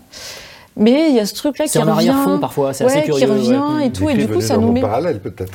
Mais 0.77 1.09
il 1.09 1.15
y 1.15 1.19
a 1.19 1.25
ce 1.25 1.33
truc-là 1.33 1.65
qui 1.65 1.71
C'est 1.71 1.79
en 1.79 1.81
revient. 1.81 2.09
arrière-fond 2.09 2.39
parfois, 2.39 2.71
c'est 2.71 2.85
assez 2.85 2.99
ouais, 2.99 3.03
curieux. 3.03 3.25
qui 3.25 3.31
revient 3.31 3.59
ouais. 3.77 3.87
et 3.87 3.91
tout, 3.91 4.09
et 4.09 4.13
du 4.13 4.25
coup, 4.25 4.39
ça 4.39 4.55
nous 4.57 4.71
met. 4.71 4.79
parallèle 4.79 5.19
peut-être. 5.19 5.51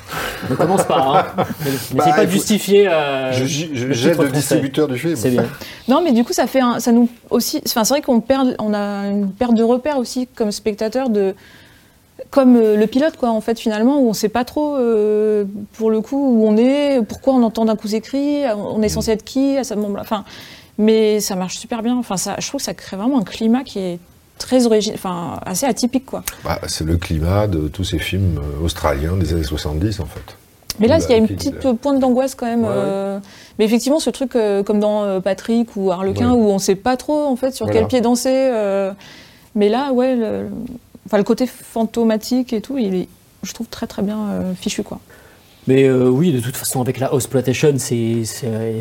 Ne 0.51 0.55
commence 0.55 0.85
pas, 0.85 1.35
hein. 1.39 1.45
Bah, 1.95 2.05
pas 2.05 2.21
de 2.21 2.27
faut- 2.27 2.33
justifier. 2.33 2.87
euh, 2.87 3.33
je 3.33 3.47
je- 3.47 3.93
je 3.93 4.09
le 4.11 4.29
distributeur 4.31 4.89
du 4.89 4.99
film. 4.99 5.17
C'est 5.17 5.31
bien. 5.31 5.47
Non, 5.89 6.03
mais 6.05 6.13
du 6.13 6.23
coup, 6.23 6.35
ça 6.35 6.47
fait 6.47 6.61
un, 6.61 6.81
ça 6.81 6.93
nous 6.93 7.09
aussi. 7.31 7.63
Enfin, 7.67 7.85
c'est 7.85 7.95
vrai 7.95 8.03
qu'on 8.03 8.21
perd, 8.21 8.57
on 8.59 8.75
a 8.75 9.07
une 9.09 9.31
perte 9.31 9.55
de 9.55 9.63
repères 9.63 9.97
aussi 9.97 10.29
comme 10.35 10.53
spectateur 10.53 11.09
de, 11.09 11.35
comme 12.37 12.57
euh, 12.57 12.77
le 12.77 12.87
pilote, 12.87 13.16
quoi. 13.16 13.31
En 13.31 13.40
fait, 13.40 13.59
finalement, 13.59 13.99
où 13.99 14.09
on 14.09 14.12
sait 14.12 14.29
pas 14.29 14.44
trop, 14.44 14.77
euh, 14.77 15.44
pour 15.72 15.90
le 15.90 16.01
coup, 16.03 16.16
où 16.18 16.46
on 16.46 16.57
est, 16.57 17.01
pourquoi 17.03 17.33
on 17.35 17.42
entend 17.42 17.64
d'un 17.64 17.75
coup 17.77 17.88
ces 17.88 18.01
cris, 18.01 18.42
on 18.57 18.81
est 18.83 18.88
censé 18.90 19.11
être 19.11 19.25
qui 19.25 19.57
à 19.57 19.64
ce 19.64 19.75
moment-là. 19.75 20.03
Enfin, 20.03 20.25
mais 20.79 21.18
ça 21.20 21.35
marche 21.35 21.57
super 21.57 21.83
bien. 21.83 21.96
Enfin, 21.96 22.16
ça, 22.18 22.37
je 22.38 22.46
trouve 22.46 22.61
que 22.61 22.64
ça 22.66 22.75
crée 22.75 22.96
vraiment 22.96 23.18
un 23.18 23.25
climat 23.25 23.64
qui 23.64 23.79
est 23.79 23.99
très 24.38 24.66
original, 24.66 24.99
enfin, 25.03 25.40
assez 25.46 25.64
atypique, 25.64 26.05
quoi. 26.05 26.22
Bah, 26.44 26.61
c'est 26.68 26.85
le 26.85 26.99
climat 26.99 27.46
de 27.46 27.68
tous 27.68 27.85
ces 27.85 27.99
films 27.99 28.38
euh, 28.38 28.64
australiens 28.64 29.16
des 29.16 29.33
années 29.33 29.42
70 29.42 30.01
en 30.01 30.05
fait. 30.05 30.37
Mais 30.79 30.88
là, 30.88 30.99
il 30.99 31.11
y 31.11 31.14
a 31.14 31.16
une 31.16 31.27
petite 31.27 31.59
pointe 31.81 32.01
d'angoisse 32.01 32.35
quand 32.35 32.44
même. 32.44 32.64
Ouais, 32.64 32.68
ouais. 32.68 33.18
Mais 33.59 33.64
effectivement, 33.64 33.99
ce 33.99 34.11
truc 34.11 34.37
euh, 34.37 34.62
comme 34.62 34.79
dans 34.79 35.22
Patrick 35.22 35.75
ou 35.75 35.90
Harlequin, 35.90 36.33
Ouais. 36.33 36.38
où 36.38 36.51
on 36.51 36.59
sait 36.59 36.75
pas 36.75 36.99
trop 36.99 37.25
en 37.25 37.35
fait 37.37 37.53
sur 37.53 37.64
Voilà. 37.64 37.81
quel 37.81 37.88
pied 37.88 38.01
danser. 38.03 38.29
euh, 38.31 38.92
Mais 39.55 39.70
là, 39.70 39.90
ouais, 39.94 40.14
le... 40.16 40.49
le- 41.07 41.09
Enfin, 41.09 41.19
le 41.19 41.25
côté 41.25 41.47
fantomatique 41.47 42.53
et 42.53 42.61
tout, 42.61 42.79
il 42.79 42.95
est, 42.95 43.09
je 43.42 43.53
trouve, 43.53 43.69
très 43.69 43.87
très 43.87 44.03
bien 44.03 44.19
euh, 44.31 44.55
fichu 44.55 44.83
quoi. 44.83 44.99
Mais 45.69 45.85
euh, 45.85 46.09
oui, 46.09 46.33
de 46.33 46.40
toute 46.40 46.57
façon, 46.57 46.81
avec 46.81 46.99
la 46.99 47.11
exploitation, 47.14 47.73
c'est. 47.79 48.25
c'est, 48.25 48.47
euh, 48.47 48.81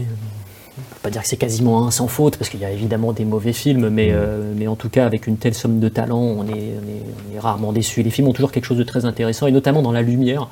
on 0.77 0.81
peut 0.95 0.99
pas 1.03 1.09
dire 1.09 1.21
que 1.21 1.27
c'est 1.27 1.38
quasiment 1.38 1.88
un 1.88 1.91
sans 1.91 2.07
faute, 2.07 2.35
parce 2.38 2.49
qu'il 2.49 2.59
y 2.59 2.65
a 2.65 2.71
évidemment 2.71 3.13
des 3.13 3.23
mauvais 3.25 3.53
films, 3.53 3.89
mais, 3.89 4.09
euh, 4.11 4.53
mais 4.57 4.67
en 4.67 4.75
tout 4.75 4.89
cas, 4.89 5.05
avec 5.05 5.25
une 5.25 5.38
telle 5.38 5.53
somme 5.53 5.79
de 5.79 5.88
talent, 5.88 6.19
on 6.19 6.43
est, 6.47 6.49
on 6.49 6.53
est, 6.53 7.01
on 7.31 7.35
est 7.35 7.39
rarement 7.39 7.71
déçu. 7.71 8.03
Les 8.03 8.09
films 8.09 8.27
ont 8.27 8.33
toujours 8.33 8.51
quelque 8.51 8.65
chose 8.65 8.77
de 8.77 8.83
très 8.83 9.05
intéressant, 9.05 9.47
et 9.47 9.51
notamment 9.51 9.81
dans 9.81 9.93
la 9.93 10.01
lumière. 10.01 10.49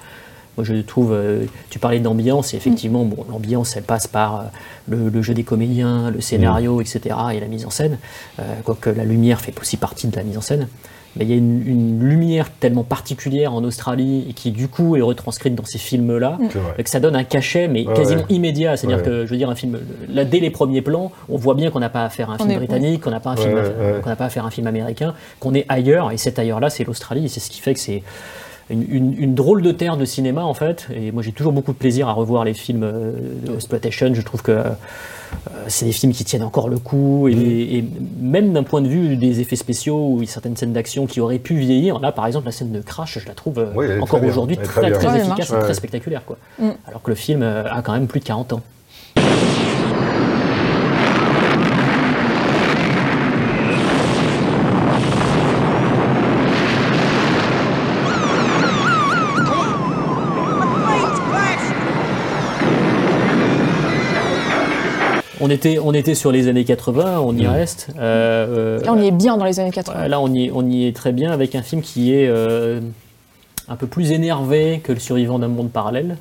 Moi, 0.57 0.63
je 0.65 0.75
trouve, 0.75 1.13
euh, 1.13 1.45
tu 1.69 1.79
parlais 1.79 1.99
d'ambiance, 1.99 2.53
et 2.53 2.57
effectivement, 2.57 3.05
bon, 3.05 3.25
l'ambiance, 3.29 3.75
elle 3.75 3.83
passe 3.83 4.05
par 4.07 4.35
euh, 4.35 4.43
le, 4.87 5.09
le 5.09 5.21
jeu 5.23 5.33
des 5.33 5.43
comédiens, 5.43 6.11
le 6.11 6.21
scénario, 6.21 6.79
etc., 6.79 7.15
et 7.33 7.39
la 7.39 7.47
mise 7.47 7.65
en 7.65 7.71
scène. 7.71 7.97
Euh, 8.39 8.43
quoique 8.63 8.89
la 8.89 9.03
lumière 9.03 9.41
fait 9.41 9.53
aussi 9.59 9.77
partie 9.77 10.07
de 10.07 10.15
la 10.15 10.23
mise 10.23 10.37
en 10.37 10.41
scène. 10.41 10.67
Mais 11.15 11.25
il 11.25 11.29
y 11.29 11.33
a 11.33 11.37
une, 11.37 11.67
une 11.67 11.99
lumière 12.09 12.49
tellement 12.59 12.83
particulière 12.83 13.53
en 13.53 13.63
Australie 13.63 14.25
et 14.29 14.33
qui 14.33 14.49
du 14.49 14.67
coup 14.67 14.95
est 14.95 15.01
retranscrite 15.01 15.53
dans 15.53 15.63
ces 15.65 15.77
films-là, 15.77 16.39
vrai. 16.39 16.83
que 16.83 16.89
ça 16.89 16.99
donne 16.99 17.15
un 17.15 17.23
cachet, 17.23 17.67
mais 17.67 17.85
Ouais, 17.87 17.93
quasiment 17.93 18.21
ouais. 18.21 18.27
immédiat. 18.35 18.77
C'est-à-dire 18.77 18.97
Ouais. 18.97 19.03
que, 19.03 19.25
je 19.27 19.29
veux 19.31 19.37
dire, 19.37 19.47
un 19.51 19.53
film, 19.55 19.77
là, 20.09 20.25
dès 20.25 20.39
les 20.39 20.49
premiers 20.49 20.81
plans, 20.81 21.11
on 21.29 21.37
voit 21.37 21.53
bien 21.53 21.69
qu'on 21.69 21.79
n'a 21.81 21.89
pas 21.89 22.03
affaire 22.03 22.31
à 22.31 22.33
un 22.33 22.37
On 22.39 22.45
film 22.45 22.57
britannique, 22.57 23.01
qu'on 23.01 23.11
n'a 23.11 23.19
pas 23.19 23.29
un 23.31 23.35
film, 23.35 23.53
pas 24.03 24.25
affaire 24.25 24.43
à 24.45 24.47
un 24.47 24.51
film 24.51 24.65
américain, 24.65 25.13
qu'on 25.39 25.53
est 25.53 25.65
ailleurs, 25.69 26.11
et 26.11 26.17
cet 26.17 26.39
ailleurs-là, 26.39 26.71
c'est 26.71 26.83
l'Australie, 26.83 27.25
et 27.25 27.27
c'est 27.29 27.39
ce 27.39 27.51
qui 27.51 27.61
fait 27.61 27.75
que 27.75 27.79
c'est 27.79 28.01
une, 28.69 28.86
une- 28.89 29.13
une 29.17 29.36
drôle 29.36 29.62
de 29.62 29.71
terre 29.71 29.97
de 29.97 30.06
cinéma 30.06 30.43
en 30.43 30.54
fait. 30.54 30.88
Et 30.95 31.12
moi, 31.12 31.21
j'ai 31.23 31.32
toujours 31.32 31.52
beaucoup 31.54 31.73
de 31.73 31.78
plaisir 31.78 32.08
à 32.08 32.13
revoir 32.13 32.43
les 32.45 32.54
films 32.54 32.84
euh, 32.84 33.12
de 33.45 33.54
exploitation. 33.54 34.13
Je 34.13 34.21
trouve 34.21 34.41
que 34.41 34.52
euh, 34.52 34.63
c'est 35.67 35.86
des 35.86 35.91
films 35.91 36.12
qui 36.13 36.23
tiennent 36.23 36.43
encore 36.43 36.69
le 36.69 36.78
coup, 36.78 37.28
et, 37.28 37.34
et 37.78 37.86
même 38.21 38.54
d'un 38.54 38.63
point 38.63 38.82
de 38.82 38.88
vue 38.88 39.15
des 39.15 39.39
effets 39.41 39.56
spéciaux 39.56 39.97
ou 40.12 40.23
certaines 40.26 40.56
scènes 40.56 40.73
d'action 40.73 41.08
qui 41.08 41.19
auraient 41.19 41.39
pu 41.39 41.56
vieillir. 41.56 41.99
Là, 41.99 42.12
par 42.12 42.28
exemple, 42.28 42.45
la 42.45 42.52
scène 42.52 42.71
de 42.71 42.82
crash, 42.82 43.17
je 43.19 43.28
la 43.28 43.34
trouve 43.34 43.58
euh, 43.60 43.71
Oui, 43.76 43.86
encore 43.99 44.23
aujourd'hui 44.23 44.58
très 44.58 44.65
très 44.82 44.91
très, 44.91 44.99
bien. 44.99 45.10
Ouais, 45.12 45.19
elle 45.19 45.28
efficace 45.28 45.52
et 45.52 45.60
très 45.60 45.73
spectaculaire, 45.73 46.23
quoi. 46.26 46.38
Mm. 46.60 46.69
Alors 46.88 47.02
que 47.02 47.10
le 47.10 47.15
film 47.15 47.41
euh, 47.41 47.63
a 47.69 47.82
quand 47.82 47.93
même 47.93 48.08
plus 48.08 48.19
de 48.19 48.26
40 48.26 48.54
ans. 48.54 48.62
On 65.45 65.49
était, 65.49 65.77
on 65.77 65.93
était 65.93 66.15
sur 66.15 66.32
les 66.32 66.47
années 66.47 66.63
80, 66.63 67.19
on 67.19 67.36
y 67.36 67.45
reste. 67.45 67.89
Euh, 67.99 68.79
Là, 68.79 68.93
on 68.93 69.01
y 69.01 69.08
est 69.08 69.12
bien 69.12 69.36
dans 69.36 69.43
les 69.43 69.60
années 69.60 69.71
80. 69.71 69.99
euh, 69.99 70.08
Là, 70.08 70.21
on 70.21 70.34
y, 70.34 70.49
on 70.53 70.65
y 70.65 70.88
est 70.88 70.95
très 70.95 71.12
bien 71.12 71.32
avec 71.32 71.53
un 71.56 71.62
film 71.62 71.82
qui 71.82 72.13
est 72.13 72.27
euh, 72.29 72.79
un 73.67 73.75
peu 73.75 73.86
plus 73.88 74.12
énervé 74.12 74.79
que 74.84 74.93
Le 74.93 74.99
survivant 74.99 75.39
d'un 75.39 75.49
monde 75.49 75.69
parallèle. 75.69 76.17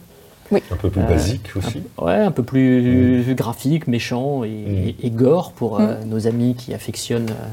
Un 0.53 0.77
peu 0.77 0.91
plus 0.91 1.01
Euh, 1.01 1.05
basique 1.07 1.51
aussi. 1.57 1.83
Ouais, 1.99 2.15
un 2.17 2.31
peu 2.33 2.43
plus 2.43 3.25
graphique, 3.37 3.87
méchant 3.87 4.43
et, 4.45 4.97
et 5.01 5.11
gore 5.11 5.53
pour 5.53 5.81
euh, 5.81 5.95
nos 6.05 6.27
amis 6.27 6.55
qui 6.57 6.75
affectionnent 6.75 7.31
euh, 7.31 7.49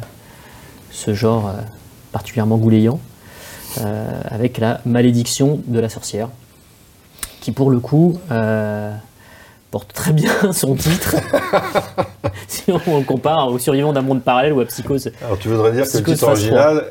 ce 0.92 1.14
genre 1.14 1.48
euh, 1.50 1.62
particulièrement 2.12 2.58
goulayant, 2.58 3.00
euh, 3.80 4.22
avec 4.26 4.58
la 4.58 4.82
malédiction 4.86 5.62
de 5.68 5.80
la 5.80 5.88
sorcière, 5.88 6.30
qui 7.42 7.52
pour 7.52 7.70
le 7.70 7.80
coup 7.80 8.18
euh, 8.32 8.92
porte 9.72 9.94
très 9.94 10.12
bien 10.14 10.32
son 10.52 10.76
titre, 10.76 11.16
si 12.48 12.64
on 12.88 12.98
le 12.98 13.04
compare 13.04 13.48
au 13.52 13.60
survivant 13.60 13.94
d'un 13.94 14.02
monde 14.02 14.22
parallèle 14.24 14.54
ou 14.54 14.62
à 14.62 14.66
Psychose. 14.66 15.12
Alors 15.24 15.38
tu 15.38 15.48
voudrais 15.50 15.72
dire 15.72 15.86
que 15.90 15.98
le 15.98 16.04
titre 16.04 16.28
original 16.28 16.86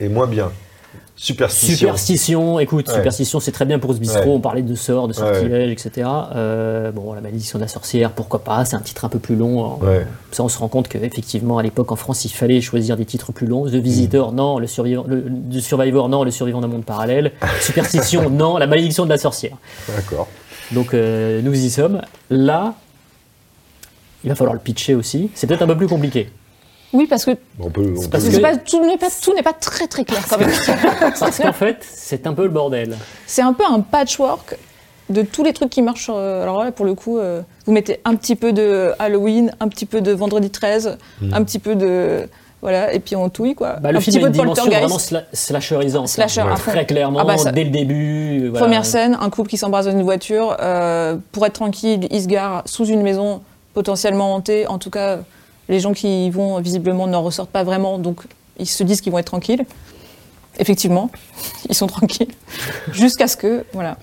est 0.00 0.08
moins 0.08 0.26
bien. 0.26 0.50
Superstition. 1.14 1.76
Superstition, 1.76 2.58
écoute, 2.58 2.88
Ouais. 2.88 2.94
superstition 2.94 3.38
c'est 3.38 3.52
très 3.52 3.66
bien 3.66 3.78
pour 3.78 3.92
ce 3.94 3.98
bistrot, 3.98 4.22
Ouais. 4.24 4.30
on 4.30 4.40
parlait 4.40 4.62
de 4.62 4.74
sorts, 4.74 5.06
de 5.08 5.12
Ouais. 5.12 5.18
sortilèges, 5.20 5.70
etc. 5.70 6.08
Euh, 6.34 6.90
bon, 6.90 7.12
la 7.12 7.20
malédiction 7.20 7.58
de 7.58 7.62
la 7.64 7.68
sorcière, 7.68 8.10
pourquoi 8.10 8.42
pas, 8.42 8.64
c'est 8.64 8.74
un 8.76 8.80
titre 8.80 9.04
un 9.04 9.08
peu 9.08 9.18
plus 9.18 9.36
long. 9.36 9.76
Ouais. 9.80 10.04
Ça, 10.32 10.42
on 10.42 10.48
se 10.48 10.58
rend 10.58 10.68
compte 10.68 10.88
qu'effectivement, 10.88 11.58
à 11.58 11.62
l'époque, 11.62 11.92
en 11.92 11.96
France, 11.96 12.24
il 12.24 12.30
fallait 12.30 12.60
choisir 12.62 12.96
des 12.96 13.04
titres 13.04 13.30
plus 13.30 13.46
longs. 13.46 13.66
The 13.66 13.74
Visitor, 13.74 14.32
non. 14.32 14.58
Le 14.58 14.66
survivant, 14.66 15.04
le, 15.06 15.22
The 15.52 15.60
Survivor, 15.60 16.08
non. 16.08 16.24
Le 16.24 16.30
survivant 16.30 16.60
d'un 16.62 16.66
monde 16.66 16.84
parallèle. 16.84 17.32
Superstition, 17.60 18.28
non. 18.30 18.56
La 18.56 18.66
malédiction 18.66 19.04
de 19.04 19.10
la 19.10 19.18
sorcière. 19.18 19.56
D'accord. 19.94 20.26
Donc, 20.72 20.94
euh, 20.94 21.40
nous 21.42 21.54
y 21.54 21.70
sommes. 21.70 22.00
Là, 22.30 22.74
il 24.24 24.30
va 24.30 24.34
falloir 24.36 24.54
le 24.54 24.60
pitcher 24.60 24.94
aussi. 24.94 25.30
C'est 25.34 25.46
peut-être 25.46 25.62
un 25.62 25.66
peu 25.66 25.76
plus 25.76 25.88
compliqué. 25.88 26.30
Oui, 26.92 27.06
parce 27.08 27.24
que, 27.24 27.30
On 27.58 27.70
peut, 27.70 27.94
on 27.96 28.08
parce 28.08 28.24
peut- 28.24 28.28
que- 28.30 28.34
c'est 28.36 28.40
pas- 28.40 28.56
tout 28.58 28.84
n'est 28.86 28.98
pas, 28.98 29.08
tout 29.22 29.34
n'est 29.34 29.42
pas 29.42 29.54
très 29.54 29.86
très 29.86 30.04
clair 30.04 30.22
quand 30.28 30.38
même. 30.38 30.50
Parce 31.18 31.38
qu'en 31.38 31.52
fait, 31.52 31.78
c'est 31.80 32.26
un 32.26 32.34
peu 32.34 32.42
le 32.42 32.50
bordel. 32.50 32.96
C'est 33.26 33.40
un 33.40 33.54
peu 33.54 33.64
un 33.66 33.80
patchwork 33.80 34.56
de 35.08 35.22
tous 35.22 35.42
les 35.42 35.54
trucs 35.54 35.70
qui 35.70 35.80
marchent. 35.80 36.04
sur- 36.04 36.16
euh, 36.16 36.42
Alors 36.42 36.62
là, 36.62 36.70
pour 36.70 36.84
le 36.84 36.94
coup, 36.94 37.16
euh, 37.18 37.40
vous 37.64 37.72
mettez 37.72 38.00
un 38.04 38.14
petit 38.14 38.36
peu 38.36 38.52
de 38.52 38.92
Halloween, 38.98 39.52
un 39.60 39.68
petit 39.68 39.86
peu 39.86 40.02
de 40.02 40.12
Vendredi 40.12 40.50
13, 40.50 40.98
un 41.32 41.42
petit 41.44 41.58
peu 41.58 41.74
de. 41.76 42.28
Voilà, 42.62 42.94
et 42.94 43.00
puis 43.00 43.16
on 43.16 43.28
touille, 43.28 43.56
quoi. 43.56 43.74
Bah, 43.80 43.90
le 43.90 43.98
un 43.98 44.00
film 44.00 44.14
petit 44.14 44.18
a 44.18 44.20
peu 44.20 44.26
une 44.28 44.32
de 44.32 44.38
dimension 44.38 44.64
vraiment 44.66 44.98
sla 44.98 45.22
slasherisante. 45.32 46.06
Slasher 46.08 46.42
hein. 46.42 46.54
Très 46.54 46.86
clairement, 46.86 47.18
Ah 47.20 47.24
bah, 47.24 47.36
ça- 47.36 47.50
dès 47.50 47.64
le 47.64 47.70
début. 47.70 48.48
voilà. 48.50 48.64
Première 48.64 48.86
scène, 48.86 49.18
un 49.20 49.30
couple 49.30 49.50
qui 49.50 49.58
s'embrasse 49.58 49.86
dans 49.86 49.90
une 49.92 50.02
voiture. 50.04 50.56
euh, 50.60 51.16
pour 51.32 51.44
être 51.44 51.54
tranquille, 51.54 52.06
ils 52.12 52.22
se 52.22 52.28
garent 52.28 52.62
sous 52.66 52.86
une 52.86 53.02
maison 53.02 53.42
potentiellement 53.74 54.34
hantée. 54.34 54.66
En 54.68 54.78
tout 54.78 54.90
cas, 54.90 55.18
les 55.68 55.80
gens 55.80 55.92
qui 55.92 56.26
y 56.26 56.30
vont, 56.30 56.60
visiblement, 56.60 57.06
n'en 57.08 57.22
ressortent 57.22 57.50
pas 57.50 57.64
vraiment. 57.64 57.98
Donc, 57.98 58.20
ils 58.58 58.66
se 58.68 58.84
disent 58.84 59.00
qu'ils 59.00 59.10
vont 59.10 59.18
être 59.18 59.26
tranquilles. 59.26 59.64
Effectivement, 60.58 61.10
ils 61.68 61.74
sont 61.74 61.88
tranquilles. 61.88 62.28
Jusqu'à 62.92 63.26
ce 63.26 63.36
que, 63.36 63.64
voilà, 63.72 63.96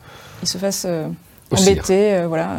ils 0.44 0.50
se 0.50 0.58
fassent 0.58 0.86
euh, 0.86 1.08
embêter. 1.56 2.14
euh, 2.16 2.28
voilà. 2.28 2.50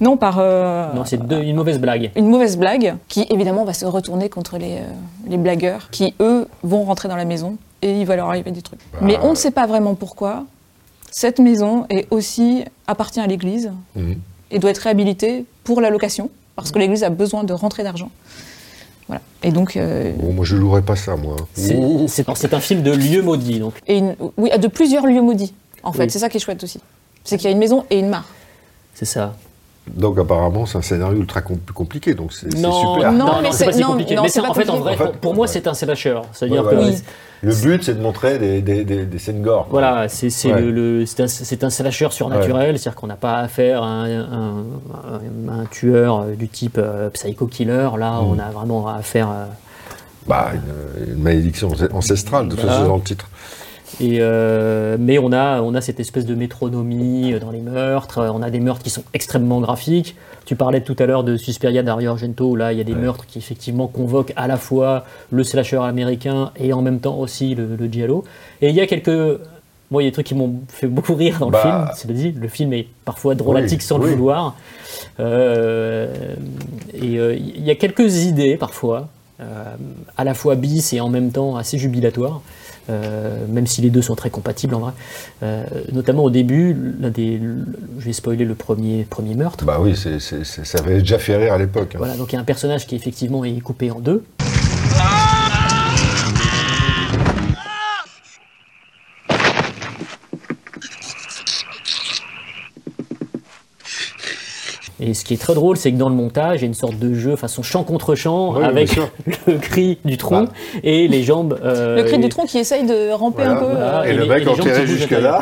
Non, 0.00 0.16
par 0.16 0.36
euh, 0.38 0.92
Non, 0.94 1.04
c'est 1.04 1.16
deux- 1.26 1.42
une 1.42 1.56
mauvaise 1.56 1.78
blague. 1.80 2.10
une 2.16 2.28
mauvaise 2.28 2.56
blague 2.56 2.96
qui, 3.08 3.26
évidemment, 3.30 3.64
va 3.64 3.72
se 3.72 3.84
retourner 3.84 4.28
contre 4.28 4.58
les, 4.58 4.76
euh, 4.78 4.82
les 5.28 5.36
blagueurs 5.38 5.88
qui, 5.90 6.14
eux, 6.20 6.46
vont 6.62 6.84
rentrer 6.84 7.08
dans 7.08 7.16
la 7.16 7.24
maison 7.24 7.56
et 7.82 8.00
il 8.00 8.06
va 8.06 8.16
leur 8.16 8.28
arriver 8.28 8.50
des 8.50 8.62
trucs. 8.62 8.80
Bah. 8.92 8.98
Mais 9.02 9.18
on 9.22 9.30
ne 9.30 9.34
sait 9.36 9.50
pas 9.50 9.66
vraiment 9.66 9.94
pourquoi. 9.94 10.44
Cette 11.10 11.38
maison 11.40 11.86
est 11.90 12.06
aussi 12.12 12.64
appartient 12.86 13.20
à 13.20 13.26
l'Église 13.26 13.72
Mhm. 13.96 14.16
et 14.50 14.58
doit 14.58 14.70
être 14.70 14.78
réhabilitée 14.78 15.44
pour 15.64 15.80
la 15.80 15.90
location 15.90 16.30
parce 16.54 16.70
que 16.70 16.78
l'Église 16.78 17.02
a 17.04 17.10
besoin 17.10 17.44
de 17.44 17.52
rentrer 17.52 17.82
d'argent. 17.82 18.10
Voilà. 19.08 19.22
Et 19.42 19.52
donc, 19.52 19.76
euh, 19.76 20.12
Bon, 20.18 20.32
moi 20.34 20.44
je 20.44 20.54
louerais 20.56 20.82
pas 20.82 20.96
ça, 20.96 21.16
moi. 21.16 21.36
C'est 21.54 22.52
un 22.54 22.60
film 22.60 22.82
de 22.82 22.92
lieu 22.92 23.22
maudit. 23.22 23.58
Donc. 23.58 23.74
et 23.86 23.98
une- 23.98 24.16
oui, 24.36 24.50
de 24.58 24.68
plusieurs 24.68 25.06
lieux 25.06 25.22
maudits. 25.22 25.54
En 25.82 25.92
fait, 25.92 26.04
Oui. 26.04 26.10
c'est 26.10 26.18
ça 26.18 26.28
qui 26.28 26.36
est 26.36 26.40
chouette 26.40 26.62
aussi. 26.62 26.80
C'est 27.24 27.36
qu'il 27.38 27.46
y 27.46 27.48
a 27.48 27.52
une 27.52 27.58
maison 27.58 27.84
et 27.90 27.98
une 28.00 28.08
mare. 28.08 28.26
C'est 28.94 29.04
ça. 29.06 29.34
Donc 29.94 30.18
apparemment 30.18 30.66
c'est 30.66 30.78
un 30.78 30.82
scénario 30.82 31.18
ultra 31.18 31.40
com- 31.40 31.58
compliqué, 31.74 32.14
donc 32.14 32.32
c'est 32.32 32.50
super. 32.54 33.12
Non, 33.12 33.26
non, 33.26 33.32
mais 33.42 33.52
c'est 33.52 33.64
pas 33.66 33.72
si 33.72 33.82
compliqué. 33.82 34.14
non, 34.14 34.22
mais 34.22 34.28
c'est 34.28 34.34
c'est- 34.34 34.42
pas 34.42 34.50
en 34.50 34.54
fait, 34.54 34.68
en 34.68 34.74
compliqué. 34.78 34.96
vrai, 34.96 35.08
En 35.08 35.12
fait, 35.12 35.18
pour, 35.20 35.34
moi, 35.34 35.46
ouais. 35.46 35.52
c'est 35.52 35.66
un 35.66 35.74
slasher. 35.74 36.18
C'est-à-dire 36.32 36.64
Ouais, 36.64 36.74
voilà. 36.74 36.88
que 36.90 36.94
Oui. 36.96 37.02
Le 37.40 37.54
but 37.54 37.84
c'est 37.84 37.94
de 37.94 38.02
montrer 38.02 38.38
des, 38.40 38.60
des, 38.62 38.84
des, 38.84 39.04
des 39.06 39.18
scènes 39.20 39.42
gore. 39.42 39.68
quoi. 39.68 39.80
voilà, 39.80 40.08
c'est 40.08 40.28
c'est 40.28 40.52
Ouais. 40.52 40.60
le, 40.60 40.70
le- 40.72 41.06
c'est 41.06 41.20
un, 41.62 41.66
un 41.66 41.70
slasher 41.70 42.08
surnaturel, 42.10 42.78
c'est-à-dire 42.78 42.96
qu'on 43.00 43.06
n'a 43.06 43.14
pas 43.16 43.38
affaire 43.38 43.82
à 43.84 43.86
un, 43.86 44.20
un- 44.20 44.56
un- 45.48 45.60
un 45.60 45.64
tueur 45.70 46.20
euh, 46.22 46.34
du 46.34 46.48
type 46.48 46.78
euh, 46.78 47.08
psycho 47.10 47.46
killer. 47.46 47.90
Là, 47.96 48.20
Mm. 48.20 48.26
on 48.26 48.38
a 48.40 48.50
vraiment 48.50 48.88
affaire. 48.88 49.28
euh, 49.30 49.44
Bah, 50.26 50.50
une, 50.52 51.14
une 51.14 51.22
malédiction 51.22 51.70
ancestrale, 51.92 52.46
de 52.46 52.50
toute 52.50 52.60
Voilà. 52.60 52.76
façon, 52.78 52.88
dans 52.88 52.96
le 52.96 53.02
titre. 53.02 53.26
Et 54.00 54.18
euh, 54.20 54.96
mais 55.00 55.18
on 55.18 55.32
a, 55.32 55.60
on 55.62 55.74
a 55.74 55.80
cette 55.80 55.98
espèce 55.98 56.26
de 56.26 56.34
métronomie 56.34 57.32
euh, 57.32 57.38
dans 57.40 57.50
les 57.50 57.60
meurtres. 57.60 58.18
euh, 58.18 58.30
On 58.32 58.42
a 58.42 58.50
des 58.50 58.60
meurtres 58.60 58.82
qui 58.82 58.90
sont 58.90 59.02
extrêmement 59.14 59.60
graphiques. 59.60 60.14
Tu 60.44 60.56
parlais 60.56 60.80
tout 60.82 60.96
à 60.98 61.06
l'heure 61.06 61.24
de 61.24 61.36
Suspiria 61.36 61.82
d'Ario 61.82 62.10
Argento. 62.10 62.46
où 62.50 62.56
Là, 62.56 62.72
il 62.72 62.78
y 62.78 62.80
a 62.80 62.84
des 62.84 62.94
meurtres 62.94 63.26
qui 63.26 63.38
effectivement 63.38 63.86
convoquent 63.86 64.32
à 64.36 64.46
la 64.46 64.56
fois 64.56 65.04
le 65.30 65.42
slasher 65.44 65.78
américain 65.78 66.52
et 66.56 66.72
en 66.72 66.80
même 66.82 67.00
temps 67.00 67.18
aussi 67.18 67.54
le, 67.54 67.76
le 67.76 67.86
giallo. 67.86 68.24
Et 68.62 68.68
il 68.68 68.74
y 68.74 68.80
a 68.80 68.86
quelques 68.86 69.40
Moi, 69.90 70.02
il 70.02 70.04
y 70.04 70.08
a 70.08 70.10
des 70.10 70.12
trucs 70.14 70.26
qui 70.26 70.34
m'ont 70.34 70.60
fait 70.68 70.86
beaucoup 70.86 71.14
rire 71.14 71.38
dans 71.40 71.46
le 71.46 71.52
Bah. 71.52 71.62
film. 71.62 71.88
C'est 71.96 72.12
dit, 72.12 72.32
le 72.32 72.48
film 72.48 72.72
est 72.74 72.86
parfois 73.04 73.34
drôlatique 73.34 73.80
Oui, 73.80 73.86
sans 73.86 73.98
le 73.98 74.06
vouloir. 74.06 74.54
Euh, 75.20 76.34
et 76.94 77.18
euh, 77.18 77.34
il 77.36 77.62
y 77.64 77.70
a 77.70 77.74
quelques 77.74 78.24
idées 78.24 78.56
parfois, 78.56 79.08
à 80.16 80.24
la 80.24 80.34
fois 80.34 80.56
bis 80.56 80.92
et 80.92 81.00
en 81.00 81.08
même 81.08 81.30
temps 81.30 81.56
assez 81.56 81.78
jubilatoires. 81.78 82.40
Euh, 82.90 83.46
même 83.48 83.66
si 83.66 83.80
les 83.82 83.90
deux 83.90 84.02
sont 84.02 84.14
très 84.14 84.30
compatibles 84.30 84.74
en 84.74 84.80
vrai. 84.80 84.92
Euh, 85.42 85.64
notamment 85.92 86.24
au 86.24 86.30
début, 86.30 86.76
l'un 87.00 87.10
des, 87.10 87.40
je 87.98 88.04
vais 88.04 88.12
spoiler 88.12 88.44
le 88.44 88.54
premier, 88.54 89.04
premier 89.04 89.34
meurtre. 89.34 89.64
Bah 89.64 89.78
oui, 89.80 89.94
c'est- 89.96 90.18
c'est- 90.20 90.44
c'est- 90.44 90.64
ça 90.64 90.78
avait 90.78 90.98
déjà 91.00 91.18
fait 91.18 91.36
rire 91.36 91.52
à 91.52 91.58
l'époque. 91.58 91.92
hein. 91.94 91.98
Voilà, 91.98 92.16
donc 92.16 92.32
il 92.32 92.36
y 92.36 92.38
a 92.38 92.40
un 92.40 92.44
personnage 92.44 92.86
qui 92.86 92.96
effectivement 92.96 93.44
est 93.44 93.60
coupé 93.60 93.90
en 93.90 94.00
deux. 94.00 94.22
Et 105.08 105.14
ce 105.14 105.24
qui 105.24 105.32
est 105.34 105.38
très 105.38 105.54
drôle, 105.54 105.76
c'est 105.78 105.90
que 105.90 105.96
dans 105.96 106.08
le 106.10 106.14
montage, 106.14 106.58
il 106.58 106.62
y 106.62 106.64
a 106.64 106.66
une 106.68 106.74
sorte 106.74 106.98
de 106.98 107.14
jeu 107.14 107.34
façon 107.36 107.62
chant 107.62 107.82
contre 107.82 108.14
chant 108.14 108.54
Oui, 108.56 108.62
avec 108.64 108.90
le 109.46 109.56
cri 109.58 109.98
du 110.04 110.16
tronc 110.18 110.44
Bah. 110.44 110.52
et 110.84 111.08
les 111.08 111.22
jambes. 111.22 111.58
euh, 111.64 111.96
Le 111.96 112.02
cri 112.04 112.16
et- 112.16 112.18
du 112.18 112.28
tronc 112.28 112.44
qui 112.44 112.58
essaye 112.58 112.84
de 112.84 113.10
ramper 113.12 113.44
Voilà. 113.44 113.52
un 113.52 113.56
peu. 113.56 113.64
Voilà. 113.72 114.06
Et, 114.06 114.10
Et 114.10 114.12
le 114.14 114.22
les- 114.24 114.28
mec 114.28 114.48
enterré 114.48 114.70
qui 114.84 114.86
bougent 114.86 114.96
jusque-là 114.98 115.40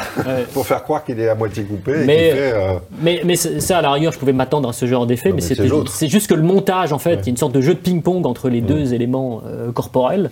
pour 0.54 0.66
faire 0.66 0.82
croire 0.84 1.04
qu'il 1.04 1.18
est 1.18 1.28
à 1.28 1.34
moitié 1.34 1.64
coupé 1.64 1.92
Mais- 2.06 2.30
fait. 2.30 2.52
euh, 2.54 2.74
Mais, 3.02 3.22
mais 3.24 3.36
ça, 3.36 3.78
à 3.78 3.82
la 3.82 3.90
rigueur, 3.92 4.12
je 4.12 4.18
pouvais 4.18 4.32
m'attendre 4.32 4.68
à 4.68 4.72
ce 4.72 4.86
genre 4.86 5.06
d'effet, 5.06 5.30
mais, 5.30 5.42
mais 5.48 5.84
c'est 5.88 6.08
juste 6.08 6.28
que 6.28 6.34
le 6.34 6.42
montage, 6.42 6.92
en 6.92 6.98
fait, 6.98 7.14
il 7.14 7.26
y 7.26 7.28
a 7.28 7.30
une 7.30 7.36
sorte 7.36 7.52
de 7.52 7.60
jeu 7.60 7.74
de 7.74 7.78
ping-pong 7.80 8.24
entre 8.26 8.48
les 8.48 8.60
deux 8.60 8.94
éléments 8.94 9.42
euh, 9.46 9.72
corporels 9.72 10.30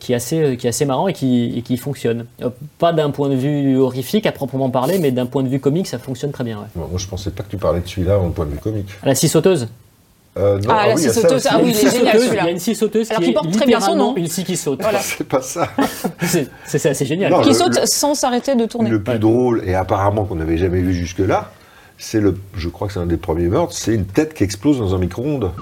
qui 0.00 0.12
est 0.12 0.16
assez, 0.16 0.40
euh, 0.40 0.56
qui 0.56 0.66
est 0.66 0.70
assez 0.70 0.84
marrant 0.84 1.06
et 1.06 1.12
qui, 1.12 1.52
et 1.56 1.62
qui 1.62 1.76
fonctionne. 1.76 2.26
Euh, 2.42 2.50
Pas 2.78 2.92
d'un 2.92 3.10
point 3.10 3.28
de 3.28 3.36
vue 3.36 3.76
horrifique 3.78 4.26
à 4.26 4.32
proprement 4.32 4.68
parler, 4.70 4.98
mais 4.98 5.12
d'un 5.12 5.26
point 5.26 5.42
de 5.44 5.48
vue 5.48 5.60
comique, 5.60 5.86
ça 5.86 5.98
fonctionne 5.98 6.32
très 6.32 6.42
bien. 6.44 6.58
ouais. 6.58 6.66
bon, 6.74 6.88
moi, 6.88 6.98
je 6.98 7.06
pensais 7.06 7.30
pas 7.30 7.42
que 7.44 7.50
tu 7.50 7.56
parlais 7.56 7.80
de 7.80 7.86
celui-là 7.86 8.18
en 8.18 8.30
point 8.30 8.46
de 8.46 8.50
vue 8.50 8.58
comique. 8.58 8.88
La 9.04 9.14
scie 9.14 9.28
sauteuse 9.28 9.68
Euh, 10.38 10.58
non, 10.58 10.68
Ah, 10.70 10.88
la 10.88 10.94
oui, 10.94 11.00
scie 11.00 11.10
sauteuse, 11.14 11.46
ah 11.50 11.58
oui, 11.62 11.70
Il 11.74 11.86
est 11.86 11.90
génial, 11.90 12.06
sauteuse, 12.12 12.24
celui-là. 12.26 12.42
Il 12.42 12.46
y 12.46 12.48
a 12.48 12.50
une 12.50 12.58
scie 12.58 12.74
sauteuse 12.74 13.10
Alors 13.10 13.22
qui 13.22 13.32
porte 13.32 13.50
très 13.52 13.64
bien 13.66 13.80
son 13.80 13.94
nom. 13.96 14.16
une 14.16 14.26
scie 14.28 14.44
qui 14.44 14.56
saute. 14.56 14.82
Voilà. 14.82 14.98
C'est 15.02 15.24
pas 15.26 15.40
ça. 15.40 15.68
C'est 16.20 16.48
c'est 16.66 16.88
assez 16.90 17.06
génial. 17.06 17.30
Non, 17.32 17.40
Qui 17.40 17.48
le- 17.50 17.54
saute 17.54 17.78
le- 17.80 17.86
sans 17.86 18.14
s'arrêter 18.14 18.54
de 18.54 18.66
tourner. 18.66 18.90
Le 18.90 19.02
plus 19.02 19.12
Ouais. 19.14 19.18
drôle, 19.18 19.62
et 19.66 19.74
apparemment 19.74 20.24
qu'on 20.24 20.34
n'avait 20.34 20.58
jamais 20.58 20.80
vu 20.82 20.92
jusque-là, 20.92 21.52
c'est 21.96 22.20
le. 22.20 22.36
Je 22.54 22.68
crois 22.68 22.86
que 22.88 22.92
c'est 22.92 23.00
un 23.00 23.06
des 23.06 23.16
premiers 23.16 23.46
meurtres, 23.48 23.72
c'est 23.72 23.94
une 23.94 24.04
tête 24.04 24.34
qui 24.34 24.44
explose 24.44 24.78
dans 24.78 24.94
un 24.94 24.98
micro-ondes. 24.98 25.52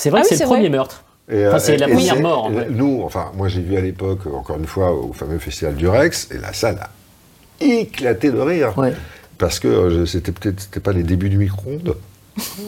C'est 0.00 0.08
vrai 0.10 0.20
Ah 0.24 0.28
que 0.28 0.30
oui, 0.30 0.36
c'est 0.38 0.44
le 0.44 0.48
premier 0.48 0.68
vrai. 0.68 0.70
meurtre. 0.78 1.04
Et, 1.30 1.46
Enfin, 1.46 1.56
euh, 1.56 1.58
c'est 1.60 1.76
la 1.76 1.88
et 1.88 1.92
première 1.92 2.20
mort, 2.20 2.44
en 2.46 2.52
et 2.52 2.56
fait. 2.56 2.70
Nous, 2.70 3.02
enfin, 3.04 3.30
moi 3.36 3.48
j'ai 3.48 3.60
vu 3.60 3.76
à 3.76 3.80
l'époque, 3.82 4.20
encore 4.26 4.56
une 4.56 4.66
fois, 4.66 4.92
au 4.92 5.12
fameux 5.12 5.38
festival 5.38 5.74
du 5.74 5.86
Rex, 5.86 6.28
et 6.34 6.38
la 6.38 6.52
salle 6.52 6.78
a 6.80 6.88
éclaté 7.64 8.30
de 8.30 8.38
rire. 8.40 8.76
Ouais. 8.78 8.94
Parce 9.36 9.58
que 9.60 9.68
euh, 9.68 10.06
c'était 10.06 10.32
peut-être 10.32 10.58
c'était 10.60 10.80
pas 10.80 10.92
les 10.92 11.02
débuts 11.02 11.28
du 11.28 11.36
micro-ondes. 11.38 11.94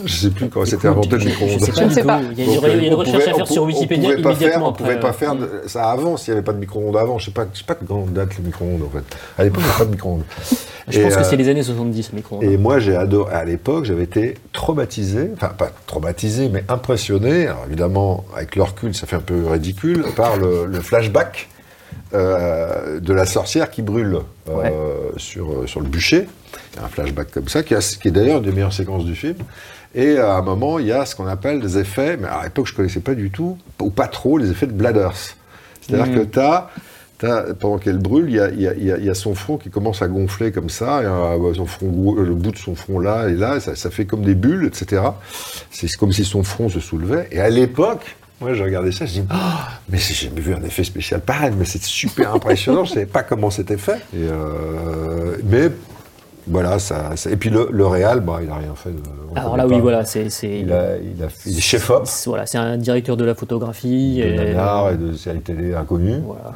Je 0.05 0.13
sais 0.13 0.29
plus 0.29 0.49
comment 0.49 0.65
c'était 0.65 0.87
inventé 0.87 1.17
le 1.17 1.25
micro-ondes. 1.25 1.59
Je 1.65 1.83
du 1.87 1.93
sais 1.93 2.03
pas. 2.03 2.19
Il 2.31 2.37
y 2.39 2.41
a 2.41 2.45
une, 2.45 2.59
Donc, 2.61 2.63
il 2.67 2.69
y 2.69 2.85
a 2.85 2.87
une 2.87 2.93
on 2.93 2.97
recherche 2.97 3.13
pouvait- 3.23 3.31
à 3.31 3.33
faire 3.35 3.43
on 3.49 3.53
sur 3.53 3.63
Wikipédia 3.63 4.09
on 4.09 4.11
immédiatement. 4.11 4.35
faire, 4.35 4.63
on 4.63 4.69
après, 4.69 4.83
pouvait 4.83 4.99
pas 4.99 5.13
faire 5.13 5.35
de- 5.35 5.49
ça 5.67 5.89
avant 5.89 6.17
s'il 6.17 6.33
n'y 6.33 6.37
avait 6.39 6.45
pas 6.45 6.53
de 6.53 6.59
micro-ondes 6.59 6.97
avant. 6.97 7.17
Je 7.17 7.25
sais 7.25 7.31
pas, 7.31 7.45
je 7.53 7.59
sais 7.59 7.65
pas 7.65 7.75
de 7.75 7.85
grande 7.85 8.11
date 8.13 8.37
le 8.37 8.43
micro-ondes 8.43 8.81
en 8.83 8.89
fait. 8.89 9.03
À 9.37 9.43
l'époque, 9.43 9.61
il 9.63 9.65
n'y 9.65 9.69
avait 9.71 9.79
pas 9.79 9.85
de 9.85 9.91
micro-ondes. 9.91 10.23
Je 10.89 10.99
Et, 10.99 11.03
pense 11.03 11.15
que 11.15 11.19
euh, 11.21 11.23
c'est 11.23 11.37
les 11.37 11.47
années 11.49 11.63
70, 11.63 12.09
le 12.11 12.15
micro. 12.17 12.41
Et 12.41 12.57
moi, 12.57 12.79
j'ai 12.79 12.95
adoré. 12.95 13.33
À 13.33 13.45
l'époque, 13.45 13.85
j'avais 13.85 14.03
été 14.03 14.35
traumatisé, 14.51 15.31
enfin 15.33 15.49
pas 15.57 15.71
traumatisé, 15.87 16.49
mais 16.49 16.63
impressionné. 16.67 17.47
Alors 17.47 17.63
évidemment, 17.67 18.25
avec 18.35 18.55
le 18.57 18.63
recul, 18.63 18.93
ça 18.93 19.07
fait 19.07 19.15
un 19.15 19.19
peu 19.21 19.47
ridicule, 19.47 20.03
par 20.15 20.35
le, 20.37 20.65
le 20.65 20.79
flashback 20.81 21.47
euh, 22.13 22.99
de 22.99 23.13
la 23.13 23.25
sorcière 23.25 23.69
qui 23.71 23.81
brûle 23.81 24.19
euh, 24.49 24.53
Ouais. 24.55 24.73
sur, 25.17 25.51
euh, 25.51 25.67
sur 25.67 25.79
le 25.81 25.87
bûcher. 25.87 26.27
Il 26.73 26.77
y 26.77 26.79
a 26.81 26.85
un 26.85 26.89
flashback 26.89 27.31
comme 27.31 27.47
ça, 27.47 27.63
qui, 27.63 27.73
a- 27.75 27.79
qui 27.79 28.07
est 28.07 28.11
d'ailleurs 28.11 28.37
une 28.39 28.45
des 28.45 28.51
meilleures 28.51 28.73
séquences 28.73 29.05
du 29.05 29.15
film. 29.15 29.35
Et 29.95 30.17
à 30.17 30.35
un 30.35 30.41
moment, 30.41 30.79
il 30.79 30.87
y 30.87 30.91
a 30.91 31.05
ce 31.05 31.15
qu'on 31.15 31.27
appelle 31.27 31.59
des 31.61 31.77
effets, 31.77 32.17
mais 32.17 32.27
à 32.27 32.43
l'époque, 32.43 32.65
je 32.67 32.73
ne 32.73 32.77
connaissais 32.77 32.99
pas 32.99 33.13
du 33.15 33.29
tout, 33.29 33.57
ou 33.79 33.89
pas 33.91 34.07
trop, 34.07 34.37
les 34.37 34.49
effets 34.51 34.65
de 34.67 34.71
bladders. 34.73 35.13
C'est-à-dire 35.81 36.07
Mhm. 36.07 36.19
que 36.19 36.23
tu 36.25 36.39
as 36.39 36.69
pendant 37.61 37.77
qu'elle 37.77 37.99
brûle, 37.99 38.25
il 38.27 38.35
y 38.35 38.39
a, 38.41 38.49
il 38.49 38.61
y 38.61 38.67
a- 38.67 38.73
il 38.73 38.83
y 38.83 38.91
a- 38.91 38.97
il 38.97 39.05
y 39.05 39.09
a 39.09 39.13
son 39.13 39.33
front 39.33 39.57
qui 39.57 39.69
commence 39.69 40.01
à 40.01 40.07
gonfler 40.09 40.51
comme 40.51 40.69
ça, 40.69 41.01
et, 41.03 41.55
son 41.55 41.65
front, 41.65 41.87
gros- 41.87 42.15
le 42.15 42.33
bout 42.33 42.51
de 42.51 42.57
son 42.57 42.75
front 42.75 42.99
là 42.99 43.29
et 43.29 43.33
là, 43.33 43.61
ça, 43.61 43.75
ça 43.75 43.89
fait 43.89 44.03
comme 44.05 44.23
des 44.23 44.35
bulles, 44.35 44.65
etc. 44.65 45.01
C'est 45.71 45.87
comme 45.93 46.11
si 46.11 46.25
son 46.25 46.43
front 46.43 46.67
se 46.67 46.81
soulevait. 46.81 47.29
Et 47.31 47.39
à 47.39 47.49
l'époque, 47.49 48.17
moi, 48.43 48.53
j'ai 48.53 48.63
regardé 48.63 48.91
ça, 48.91 49.05
je 49.05 49.13
dis, 49.13 49.23
Ah, 49.29 49.69
mais 49.89 49.97
j'ai 49.97 50.13
jamais 50.13 50.41
vu 50.41 50.53
un 50.53 50.63
effet 50.63 50.83
spécial 50.83 51.21
pareil, 51.21 51.53
mais 51.57 51.65
c'est 51.65 51.81
super 51.83 52.33
impressionnant. 52.35 52.83
je 52.85 52.93
savais 52.93 53.05
pas 53.05 53.23
comment 53.23 53.49
c'était 53.49 53.77
fait. 53.77 53.97
Et, 54.13 54.27
euh, 54.29 55.37
mais 55.45 55.69
voilà, 56.47 56.77
ça, 56.79 57.15
ça- 57.15 57.29
Et 57.31 57.37
puis 57.37 57.49
le, 57.49 57.69
le 57.71 57.87
Real, 57.87 58.19
bah, 58.19 58.39
il 58.43 58.49
a 58.49 58.55
rien 58.55 58.75
fait. 58.75 58.89
de- 58.91 58.97
on 59.31 59.35
Alors 59.35 59.55
là, 59.57 59.65
oui, 59.65 59.79
voilà, 59.79 60.03
c'est. 60.05 60.29
c'est- 60.29 60.59
Il, 60.59 60.71
a, 60.73 60.97
il, 60.97 61.23
a, 61.23 61.27
il 61.45 61.57
est 61.57 61.61
chef-op 61.61 62.03
c'est- 62.05 62.29
Voilà, 62.29 62.45
c'est 62.45 62.57
un 62.57 62.77
directeur 62.77 63.15
de 63.17 63.23
la 63.23 63.33
photographie. 63.33 64.17
de 64.17 64.23
et- 64.27 64.35
nanar 64.35 64.91
et 64.91 64.97
de 64.97 65.13
séries 65.13 65.39
télé 65.41 65.73
inconnues. 65.73 66.19
Voilà. 66.25 66.53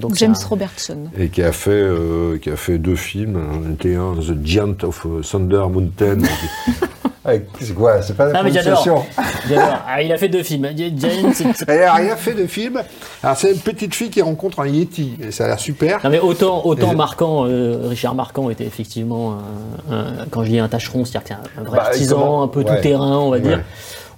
Donc, 0.00 0.14
James 0.14 0.34
un- 0.40 0.46
Robertson. 0.48 0.98
et 1.18 1.28
qui 1.28 1.42
a 1.42 1.50
fait 1.52 1.70
euh, 1.70 2.38
qui 2.38 2.50
a 2.50 2.56
fait 2.56 2.78
deux 2.78 2.94
films 2.94 3.36
j'en 3.52 3.70
étais 3.72 3.96
un 3.96 4.14
The 4.14 4.44
Giant 4.44 4.74
of 4.84 5.06
euh, 5.06 5.22
Thunder 5.22 5.64
Mountain 5.70 6.18
c'est 7.60 7.74
quoi 7.74 8.02
c'est 8.02 8.16
pas 8.16 8.26
la 8.26 8.38
Ah, 8.38 8.42
mais 8.42 8.50
j'adore. 8.52 9.06
Ah, 9.86 10.02
il 10.02 10.12
a 10.12 10.16
fait 10.18 10.28
deux 10.28 10.42
films. 10.42 10.68
C'est- 11.34 11.64
elle 11.68 11.82
a 11.82 11.92
rien 11.94 12.16
fait 12.16 12.34
de 12.34 12.46
film 12.46 12.82
alors 13.22 13.36
c'est 13.36 13.52
une 13.52 13.58
petite 13.58 13.94
fille 13.94 14.10
qui 14.10 14.22
rencontre 14.22 14.60
un 14.60 14.66
Yeti 14.68 15.16
et 15.22 15.30
ça 15.30 15.44
a 15.44 15.48
l'air 15.48 15.58
super 15.58 16.00
Non 16.04 16.10
mais 16.10 16.20
autant, 16.20 16.64
autant 16.64 16.92
Et- 16.92 16.96
marquant, 16.96 17.46
euh, 17.46 17.88
Richard 17.88 18.14
Marquand 18.14 18.48
était 18.50 18.64
effectivement, 18.64 19.38
un, 19.90 19.94
un- 19.94 20.04
quand 20.30 20.44
je 20.44 20.50
dis 20.50 20.58
un 20.58 20.68
tâcheron, 20.68 21.04
c'est-à-dire 21.04 21.38
un, 21.56 21.60
un 21.60 21.64
vrai 21.64 21.78
Bah, 21.78 21.84
artisan, 21.86 22.16
comment- 22.18 22.42
un 22.44 22.48
peu 22.48 22.60
ouais. 22.62 22.76
tout-terrain, 22.76 23.18
on 23.18 23.30
va 23.30 23.38
dire. 23.40 23.60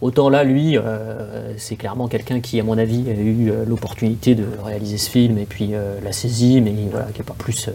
Autant 0.02 0.30
là, 0.30 0.44
lui, 0.44 0.78
euh, 0.78 1.52
c'est 1.58 1.76
clairement 1.76 2.08
quelqu'un 2.08 2.40
qui, 2.40 2.58
à 2.58 2.62
mon 2.62 2.78
avis, 2.78 3.04
a 3.08 3.12
eu 3.12 3.50
euh, 3.50 3.64
l'opportunité 3.66 4.34
de 4.34 4.44
réaliser 4.64 4.96
ce 4.96 5.10
film 5.10 5.36
et 5.38 5.44
puis 5.44 5.70
euh, 5.74 5.94
l'a 6.02 6.12
saisi, 6.12 6.60
mais 6.62 6.72
voilà, 6.90 7.06
qui 7.12 7.18
n'est 7.20 7.24
pas 7.26 7.34
plus 7.38 7.68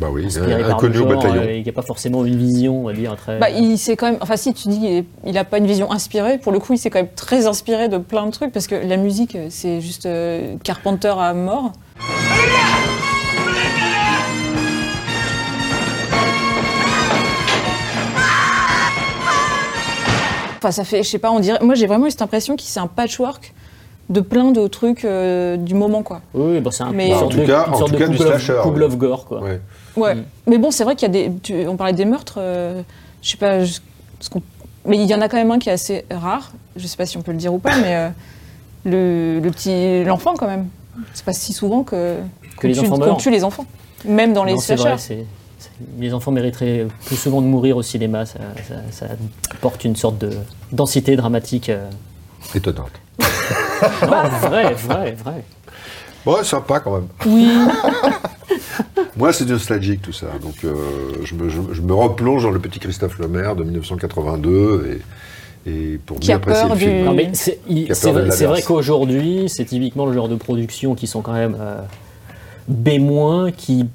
bah 0.00 0.08
oui 0.10 0.26
inspiré 0.26 0.58
le 0.62 0.70
inconnu 0.70 0.98
au 0.98 1.06
bataillon 1.06 1.42
euh, 1.42 1.48
et 1.56 1.62
qui 1.62 1.68
n'a 1.68 1.72
pas 1.72 1.82
forcément 1.82 2.24
une 2.24 2.36
vision, 2.36 2.80
on 2.80 2.84
va 2.84 2.92
dire, 2.92 3.14
très... 3.16 3.38
Bah, 3.38 3.50
il 3.50 3.78
s'est 3.78 3.96
quand 3.96 4.06
même. 4.06 4.18
Enfin, 4.20 4.36
si 4.36 4.52
tu 4.52 4.68
dis 4.68 5.04
il 5.24 5.32
n'a 5.34 5.44
pas 5.44 5.58
une 5.58 5.66
vision 5.66 5.90
inspirée, 5.92 6.38
pour 6.38 6.50
le 6.52 6.58
coup, 6.58 6.72
il 6.72 6.78
s'est 6.78 6.90
quand 6.90 6.98
même 6.98 7.12
très 7.14 7.46
inspiré 7.46 7.88
de 7.88 7.98
plein 7.98 8.26
de 8.26 8.30
trucs 8.32 8.52
parce 8.52 8.66
que 8.66 8.74
la 8.74 8.96
musique, 8.96 9.36
euh, 9.36 9.46
c'est 9.50 9.80
juste 9.80 10.06
euh, 10.06 10.56
Carpenter 10.64 11.14
à 11.18 11.32
mort. 11.34 11.72
Enfin, 20.58 20.70
ça 20.72 20.84
fait, 20.84 21.02
je 21.02 21.08
sais 21.10 21.18
pas, 21.18 21.30
on 21.30 21.40
dirait. 21.40 21.58
Moi, 21.62 21.74
j'ai 21.74 21.86
vraiment 21.86 22.06
eu 22.06 22.10
cette 22.10 22.22
impression 22.22 22.56
qu'il 22.56 22.68
c'est 22.70 22.80
un 22.80 22.86
patchwork 22.86 23.52
de 24.08 24.20
plein 24.20 24.50
de 24.50 24.66
trucs 24.66 25.04
euh, 25.04 25.56
du 25.58 25.74
moment, 25.74 26.02
quoi. 26.02 26.20
Oui, 26.32 26.60
bah, 26.60 26.70
c'est 26.72 26.84
un, 26.84 26.90
Mais- 26.92 27.10
Bah, 27.10 27.18
en 27.22 27.28
tout 27.28 27.36
de, 27.38 27.44
cas- 27.46 27.66
une 27.68 27.74
en 27.74 27.78
tout 27.84 27.92
de 27.92 27.98
cas, 27.98 28.06
du 28.08 28.16
couple 28.16 28.28
of- 28.28 28.40
slasher, 28.42 28.60
couple 28.62 28.82
of 28.82 28.96
gore, 28.96 29.24
quoi. 29.26 29.40
Ouais. 29.42 29.60
Ouais. 29.96 30.14
Mm. 30.16 30.24
Mais 30.46 30.58
bon, 30.58 30.70
c'est 30.70 30.84
vrai 30.84 30.96
qu'il 30.96 31.06
y 31.06 31.10
a 31.10 31.28
des. 31.28 31.32
tu- 31.42 31.66
on 31.68 31.76
parlait 31.76 31.92
des 31.92 32.04
meurtres. 32.04 32.36
euh, 32.38 32.82
je 33.22 33.30
sais 33.30 33.36
pas. 33.36 33.64
je- 33.64 33.78
ce 34.20 34.30
qu'on- 34.30 34.42
mais 34.86 34.96
il 34.98 35.06
y 35.06 35.14
en 35.14 35.20
a 35.20 35.28
quand 35.28 35.36
même 35.36 35.50
un 35.50 35.58
qui 35.58 35.68
est 35.68 35.72
assez 35.72 36.04
rare. 36.10 36.52
Je 36.76 36.86
sais 36.86 36.96
pas 36.96 37.06
si 37.06 37.16
on 37.16 37.22
peut 37.22 37.32
le 37.32 37.38
dire 37.38 37.52
ou 37.54 37.58
pas, 37.58 37.76
mais 37.76 37.94
euh, 37.96 38.08
le, 38.84 39.40
le 39.40 39.50
petit. 39.50 40.04
L'enfant, 40.04 40.34
quand 40.36 40.46
même. 40.48 40.68
C'est 41.14 41.24
pas 41.24 41.32
si 41.32 41.52
souvent 41.52 41.82
que. 41.84 42.16
Que 42.58 42.66
les 42.66 42.74
qu'on 42.74 42.80
tue- 42.82 42.86
enfants 42.86 42.98
qu'on 42.98 43.06
meurent. 43.06 43.16
tue 43.16 43.30
les 43.30 43.44
enfants. 43.44 43.66
Même 44.04 44.32
dans 44.32 44.44
les 44.44 44.56
c'est- 44.58 45.26
les 45.98 46.12
enfants 46.14 46.30
mériteraient 46.30 46.86
plus 47.06 47.16
souvent 47.16 47.40
de 47.40 47.46
mourir 47.46 47.76
au 47.76 47.82
cinéma, 47.82 48.26
ça, 48.26 48.38
ça- 48.68 48.74
ça 48.90 49.06
apporte 49.50 49.84
une 49.84 49.96
sorte 49.96 50.18
de 50.18 50.30
densité 50.72 51.16
dramatique. 51.16 51.68
euh. 51.70 51.88
étonnante 52.54 52.90
Non, 54.02 54.28
vrai, 54.48 54.74
vrai, 54.74 55.12
vrai. 55.12 55.42
bon 56.26 56.44
sympa 56.44 56.80
quand 56.80 56.92
même 56.92 57.08
Oui. 57.26 57.48
moi 59.16 59.32
c'est 59.32 59.48
nostalgique 59.48 60.02
tout 60.02 60.12
ça. 60.12 60.26
Donc 60.42 60.64
euh, 60.64 60.74
je, 61.24 61.34
me, 61.34 61.48
je, 61.48 61.60
je 61.72 61.80
me 61.82 61.94
replonge 61.94 62.42
dans 62.42 62.50
le 62.50 62.58
petit 62.58 62.78
Christophe 62.80 63.18
Lemaire 63.18 63.56
de 63.56 63.64
1982 63.64 65.00
et, 65.66 65.70
et 65.70 65.98
pour 66.04 66.20
Qui 66.20 66.32
a 66.32 66.36
apprécier 66.36 66.62
peur 66.62 66.74
le 66.74 66.78
film. 66.78 67.94
C'est 67.94 68.46
vrai, 68.46 68.62
qu'aujourd'hui, 68.62 69.44
c'est 69.48 69.64
typiquement 69.64 70.06
le 70.06 70.12
genre 70.12 70.28
de 70.28 70.36
production 70.36 70.94
qui 70.94 71.06
sont 71.06 71.22
quand 71.22 71.32
même 71.32 71.56
euh, 71.58 71.80
B-, 72.68 73.52
qui 73.52 73.86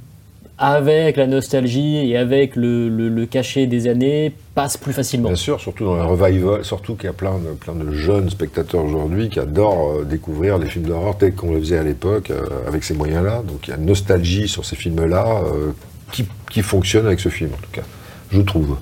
avec 0.61 1.15
la 1.17 1.25
nostalgie 1.25 2.11
et 2.11 2.17
avec 2.17 2.55
le, 2.57 2.89
le- 2.89 3.07
le 3.09 3.25
cachet 3.25 3.65
des 3.65 3.87
années, 3.87 4.33
passe 4.55 4.75
plus 4.75 4.91
facilement. 4.93 5.29
Bien 5.29 5.35
sûr, 5.37 5.59
surtout 5.59 5.85
dans 5.85 5.95
les 5.95 6.01
revival, 6.01 6.65
surtout 6.65 6.95
qu'il 6.95 7.05
y 7.05 7.09
a 7.09 7.13
plein 7.13 7.37
de, 7.39 7.53
plein 7.57 7.73
de 7.73 7.91
jeunes 7.93 8.29
spectateurs 8.29 8.83
aujourd'hui 8.83 9.29
qui 9.29 9.39
adorent 9.39 9.99
euh, 9.99 10.03
découvrir 10.03 10.57
les 10.57 10.67
films 10.67 10.85
d'horreur 10.85 11.17
tels 11.17 11.33
qu'on 11.33 11.53
les 11.53 11.59
faisait 11.61 11.77
à 11.77 11.83
l'époque, 11.83 12.29
euh, 12.31 12.41
avec 12.67 12.83
ces 12.83 12.93
moyens-là. 12.93 13.41
Donc 13.47 13.67
il 13.67 13.71
y 13.71 13.73
a 13.73 13.77
une 13.77 13.85
nostalgie 13.85 14.47
sur 14.49 14.65
ces 14.65 14.75
films-là 14.75 15.43
euh, 15.45 15.71
qui, 16.11 16.25
qui 16.51 16.61
fonctionne 16.61 17.05
avec 17.05 17.21
ce 17.21 17.29
film, 17.29 17.51
en 17.53 17.57
tout 17.57 17.71
cas, 17.71 17.83
je 18.31 18.41
trouve. 18.41 18.75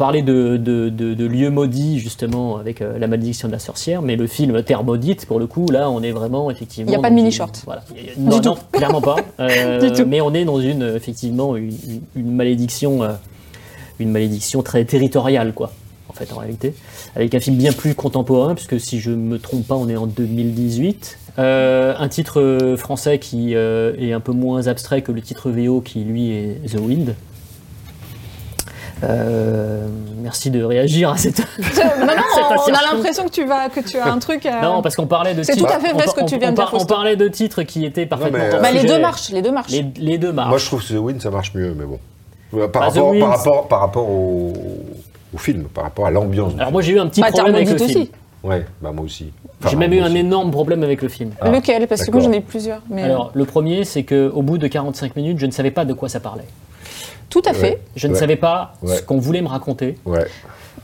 Parlait 0.00 0.22
de, 0.22 0.56
de, 0.56 0.88
de- 0.88 1.12
de 1.12 1.26
lieux 1.26 1.50
maudits 1.50 1.98
justement 2.00 2.56
avec 2.56 2.80
euh, 2.80 2.98
la 2.98 3.06
malédiction 3.06 3.48
de 3.48 3.52
la 3.52 3.58
sorcière, 3.58 4.00
mais 4.00 4.16
le 4.16 4.26
film 4.26 4.62
Terre 4.62 4.82
maudite, 4.82 5.26
pour 5.26 5.38
le 5.38 5.46
coup, 5.46 5.66
là, 5.70 5.90
on 5.90 6.02
est 6.02 6.10
vraiment 6.10 6.50
effectivement. 6.50 6.90
Il 6.90 6.94
y 6.94 6.96
a 6.96 7.00
pas 7.00 7.10
de 7.10 7.14
mini-short. 7.14 7.62
Voilà. 7.66 7.82
Non, 8.16 8.38
Du 8.40 8.48
non, 8.48 8.56
clairement 8.72 9.02
pas. 9.02 9.16
Euh, 9.40 9.78
Du 9.78 9.92
tout. 9.92 10.08
Mais 10.08 10.22
on 10.22 10.32
est 10.32 10.46
dans 10.46 10.58
une 10.58 10.82
effectivement 10.96 11.54
une, 11.54 11.70
malédiction, 12.16 13.02
euh, 13.02 13.10
une 13.98 14.10
malédiction 14.10 14.62
très 14.62 14.86
territoriale, 14.86 15.52
quoi. 15.52 15.70
En 16.08 16.12
fait, 16.14 16.32
en 16.32 16.38
réalité, 16.38 16.74
avec 17.14 17.34
un 17.34 17.40
film 17.40 17.56
bien 17.56 17.72
plus 17.72 17.94
contemporain, 17.94 18.54
puisque 18.54 18.80
si 18.80 18.98
je 19.00 19.10
me 19.10 19.38
trompe 19.38 19.66
pas, 19.66 19.76
on 19.76 19.88
est 19.90 19.96
en 19.96 20.06
2018. 20.06 21.18
Euh, 21.38 21.94
un 21.98 22.08
titre 22.08 22.74
français 22.78 23.18
qui 23.18 23.52
est 23.54 24.12
un 24.12 24.20
peu 24.20 24.32
moins 24.32 24.66
abstrait 24.66 25.02
que 25.02 25.12
le 25.12 25.20
titre 25.20 25.50
VO 25.50 25.80
qui 25.82 26.00
lui 26.04 26.30
est 26.32 26.56
The 26.74 26.80
Wind. 26.80 27.14
Euh, 29.02 29.86
merci 30.22 30.50
de 30.50 30.62
réagir 30.62 31.10
à 31.10 31.16
cette. 31.16 31.38
Non, 31.58 32.06
non, 32.06 32.12
Cette 32.34 32.44
on 32.68 32.74
a 32.74 32.94
l'impression 32.94 33.24
que 33.26 33.30
tu, 33.30 33.44
vas, 33.44 33.68
que 33.68 33.80
tu 33.80 33.96
as 33.98 34.12
un 34.12 34.18
truc 34.18 34.44
à... 34.46 34.62
Non, 34.62 34.82
parce 34.82 34.96
qu'on 34.96 35.06
parlait 35.06 35.34
de 35.34 35.42
C'est 35.42 35.56
tout 35.56 35.64
à 35.66 35.78
fait 35.80 35.92
vrai 35.92 36.04
on 36.06 36.10
ce 36.10 36.14
que 36.14 36.24
tu 36.24 36.38
viens 36.38 36.48
on 36.48 36.52
de 36.52 36.56
dire, 36.56 36.70
On 36.72 36.84
parlait 36.84 37.16
de 37.16 37.28
titres 37.28 37.62
qui 37.62 37.84
étaient 37.84 38.06
parfaitement. 38.06 38.38
mais, 38.38 38.54
euh, 38.54 38.60
Bah, 38.60 38.70
les 38.72 38.84
deux 38.84 38.98
marchent, 38.98 39.30
les 39.30 39.42
deux 39.42 39.52
marchent. 39.52 39.70
Les, 39.70 39.86
les 39.96 40.18
deux 40.18 40.32
marchent. 40.32 40.48
Moi, 40.50 40.58
je 40.58 40.66
trouve 40.66 40.82
que 40.86 40.92
The 40.92 40.98
Win, 40.98 41.20
ça 41.20 41.30
marche 41.30 41.54
mieux, 41.54 41.74
mais 41.78 41.84
bon. 41.84 41.98
Par, 42.68 42.68
Bah, 42.68 42.90
The 42.90 42.96
rapport, 42.96 43.18
par, 43.18 43.28
rapport, 43.30 43.68
par 43.68 43.80
rapport 43.80 44.08
au, 44.10 44.52
au 45.34 45.38
film, 45.38 45.64
par 45.64 45.84
rapport 45.84 46.06
à 46.06 46.10
l'ambiance. 46.10 46.52
Alors 46.58 46.72
moi 46.72 46.82
j'ai 46.82 46.92
eu 46.92 46.98
un 47.00 47.06
petit 47.06 47.20
Bah, 47.20 47.28
problème 47.30 47.54
avec 47.54 47.68
le 47.68 47.74
aussi. 47.76 47.88
film. 47.92 48.06
Ouais, 48.42 48.64
bah 48.82 48.90
moi 48.92 49.04
aussi. 49.04 49.32
J'ai 49.62 49.66
Enfin, 49.68 49.76
même 49.76 49.92
eu 49.92 50.00
un 50.00 50.06
aussi. 50.06 50.16
énorme 50.18 50.50
problème 50.50 50.82
avec 50.82 51.02
le 51.02 51.08
film. 51.08 51.30
Ah, 51.40 51.50
Lequel? 51.50 51.86
Parce 51.86 52.04
que 52.04 52.10
moi 52.10 52.20
j'en 52.20 52.32
ai 52.32 52.40
plusieurs. 52.40 52.80
Mais... 52.88 53.02
Alors 53.04 53.30
le 53.34 53.44
premier 53.44 53.84
c'est 53.84 54.02
que 54.02 54.30
au 54.34 54.40
bout 54.42 54.56
de 54.58 54.66
45 54.66 55.14
minutes 55.16 55.38
je 55.38 55.46
ne 55.46 55.50
savais 55.52 55.70
pas 55.70 55.84
de 55.84 55.92
quoi 55.92 56.08
ça 56.08 56.18
parlait. 56.20 56.46
Tout 57.30 57.42
à 57.46 57.54
fait. 57.54 57.80
Je 57.96 58.06
ne 58.08 58.12
Ouais. 58.12 58.18
savais 58.18 58.36
pas 58.36 58.74
ce 58.84 59.00
qu'on 59.02 59.18
voulait 59.18 59.40
me 59.42 59.48
raconter. 59.48 59.96
Ouais. 60.04 60.26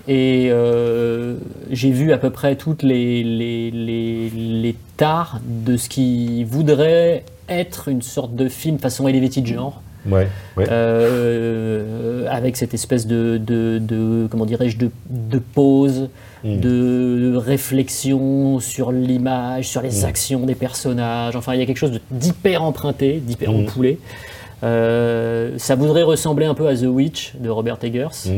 Et 0.09 0.49
euh, 0.51 1.35
j'ai 1.71 1.91
vu 1.91 2.13
à 2.13 2.19
peu 2.19 2.31
près 2.31 2.55
toutes 2.55 2.83
les, 2.85 3.25
les, 3.25 3.71
les, 3.73 4.31
les 4.31 4.77
tares 4.97 5.41
de 5.45 5.77
ce 5.77 5.89
qui 5.89 6.45
voudrait 6.45 7.25
être 7.49 7.89
une 7.89 8.03
sorte 8.03 8.35
de 8.37 8.49
film 8.49 8.79
façon 8.79 9.09
Elevated 9.09 9.45
genre. 9.47 9.83
Ouais. 10.09 10.29
ouais. 10.57 10.67
euh, 10.71 12.27
avec 12.31 12.57
cette 12.57 12.75
espèce 12.75 13.09
de, 13.09 13.39
de, 13.45 13.79
de- 13.81 14.29
comment 14.31 14.47
dirais-je, 14.47 14.79
de, 14.79 14.91
de 15.11 15.39
pause, 15.39 16.09
Mm. 16.45 16.61
de 16.61 17.33
réflexion 17.37 18.61
sur 18.61 18.93
l'image, 18.93 19.67
sur 19.69 19.81
les 19.83 20.03
Mm. 20.03 20.05
actions 20.05 20.41
des 20.47 20.55
personnages. 20.55 21.35
Enfin, 21.35 21.55
il 21.55 21.61
y 21.61 21.63
a 21.63 21.67
quelque 21.67 21.79
chose 21.79 21.99
d'hyper 22.13 22.63
emprunté, 22.63 23.15
d'hyper 23.19 23.51
Mm. 23.53 23.57
empoulé. 23.65 23.99
Euh, 24.63 25.53
ça 25.59 25.75
voudrait 25.75 26.03
ressembler 26.03 26.47
un 26.47 26.55
peu 26.55 26.67
à 26.67 26.75
The 26.75 26.85
Witch 26.87 27.35
de 27.39 27.49
Robert 27.51 27.79
Eggers. 27.83 28.09
Mm. 28.27 28.31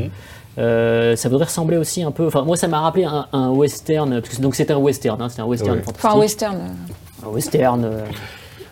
Euh, 0.59 1.15
ça 1.15 1.29
voudrait 1.29 1.45
ressembler 1.45 1.77
aussi 1.77 2.03
un 2.03 2.11
peu. 2.11 2.27
Enfin, 2.27 2.43
moi, 2.43 2.57
ça 2.57 2.67
m'a 2.67 2.81
rappelé 2.81 3.05
un, 3.05 3.27
un 3.33 3.51
western. 3.51 4.21
Parce 4.21 4.37
que, 4.37 4.43
donc, 4.43 4.55
c'est 4.57 4.71
un 4.71 4.77
western. 4.79 5.21
hein, 5.23 5.29
c'est 5.29 5.41
un 5.41 5.45
western 5.47 5.77
Ouais. 5.77 5.83
fantastique. 5.83 6.05
Enfin, 6.05 6.17
un 6.17 6.21
western. 6.21 6.57
euh, 6.57 7.27
Un 7.27 7.33
western. 7.33 7.85
euh, 7.85 8.01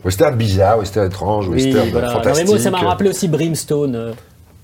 Western 0.05 0.37
bizarre, 0.37 0.79
western 0.79 1.07
étrange, 1.07 1.49
oui, 1.49 1.65
western 1.65 1.89
voilà. 1.91 2.09
Non, 2.09 2.15
mais 2.19 2.23
fantastique. 2.23 2.49
moi, 2.49 2.59
ça 2.59 2.71
m'a 2.71 2.79
rappelé 2.79 3.11
aussi 3.11 3.27
Brimstone, 3.29 3.95
euh, 3.97 4.13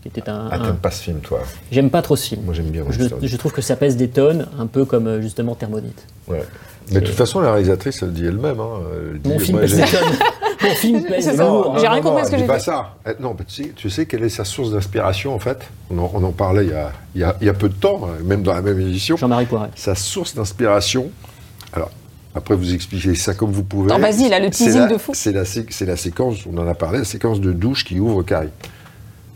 qui 0.03 0.09
était 0.09 0.29
un. 0.29 0.49
Ah, 0.51 0.57
un- 0.57 0.59
t'aimes 0.67 0.77
pas 0.77 0.91
ce 0.91 1.03
film, 1.03 1.19
toi? 1.21 1.41
J'aime 1.71 1.91
pas 1.91 2.03
trop 2.03 2.15
ce 2.17 2.27
film. 2.29 2.43
Moi, 2.45 2.55
j'aime 2.55 2.67
bien 2.71 2.85
Je, 2.91 2.99
Western. 3.01 3.21
je 3.27 3.37
trouve 3.37 3.53
que 3.53 3.63
ça 3.63 3.75
pèse 3.77 3.97
des 3.97 4.09
tonnes, 4.09 4.47
un 4.59 4.67
peu 4.67 4.85
comme 4.85 5.21
justement 5.21 5.55
Thermodite. 5.55 6.07
Ouais. 6.29 6.45
Mais 6.93 7.01
de 7.01 7.07
toute 7.07 7.15
façon, 7.15 7.41
la 7.41 7.53
réalisatrice, 7.53 8.03
elle 8.03 8.09
le 8.09 8.15
dit 8.15 8.27
elle-même. 8.27 8.59
Hein. 8.61 8.81
Elle 9.13 9.21
dit, 9.21 9.29
Mon 9.31 9.39
film 9.39 9.59
moi, 9.59 9.63
pèse 9.63 9.77
des 9.77 9.83
tonnes. 9.83 10.17
Mon 10.63 10.75
film 10.75 11.03
pèse. 11.05 11.31
J'ai 11.31 11.37
Non, 11.37 11.73
rien 11.73 11.97
non, 11.97 12.03
compris 12.03 12.23
non, 12.23 12.25
ce 12.25 12.31
que 12.31 12.35
elle 12.35 12.41
dit 12.41 12.43
j'ai 12.43 12.47
pas 12.47 12.59
dit. 12.59 12.65
ça. 12.65 12.97
Eh, 13.07 13.11
Non, 13.23 13.35
mais 13.39 13.45
tu 13.45 13.63
sais, 13.65 13.73
tu 13.75 13.91
sais 13.91 14.07
quelle 14.07 14.23
est 14.25 14.29
sa 14.29 14.45
source 14.45 14.73
d'inspiration, 14.73 15.35
en 15.35 15.39
fait? 15.39 15.59
On 15.91 15.99
en, 15.99 16.11
on 16.15 16.23
en 16.25 16.33
parlait 16.33 16.65
il 16.67 16.71
y, 16.71 16.75
a, 16.75 16.93
il 17.15 17.21
y 17.21 17.25
a- 17.25 17.37
il 17.41 17.47
y 17.47 17.51
a 17.51 17.55
peu 17.55 17.69
de 17.69 17.75
temps, 17.75 18.09
même 18.25 18.43
dans 18.43 18.55
la 18.55 18.63
même 18.63 18.81
émission. 18.81 19.17
Jean-Marie 19.17 19.47
Poiret. 19.47 19.71
Sa 19.75 19.95
source 19.95 20.35
d'inspiration, 20.35 21.11
alors, 21.73 21.91
après 22.35 22.55
vous 22.55 22.73
expliquez 22.75 23.15
ça 23.15 23.35
comme 23.35 23.51
vous 23.53 23.65
pouvez. 23.65 23.93
Attends, 23.93 24.01
vas-y, 24.01 24.27
il 24.27 24.33
a 24.35 24.41
le 24.41 24.51
teasing 24.51 24.89
de 24.89 24.99
fou. 24.99 25.13
C'est 25.15 25.33
la, 25.33 25.43
la 25.87 25.97
séquence, 25.97 26.37
on 26.53 26.57
en 26.59 26.67
a 26.67 26.75
parlé, 26.75 26.99
la 26.99 27.05
séquence 27.05 27.41
de 27.41 27.53
douche 27.53 27.85
qui 27.85 27.99
ouvre 28.01 28.23
Carrie. 28.23 28.49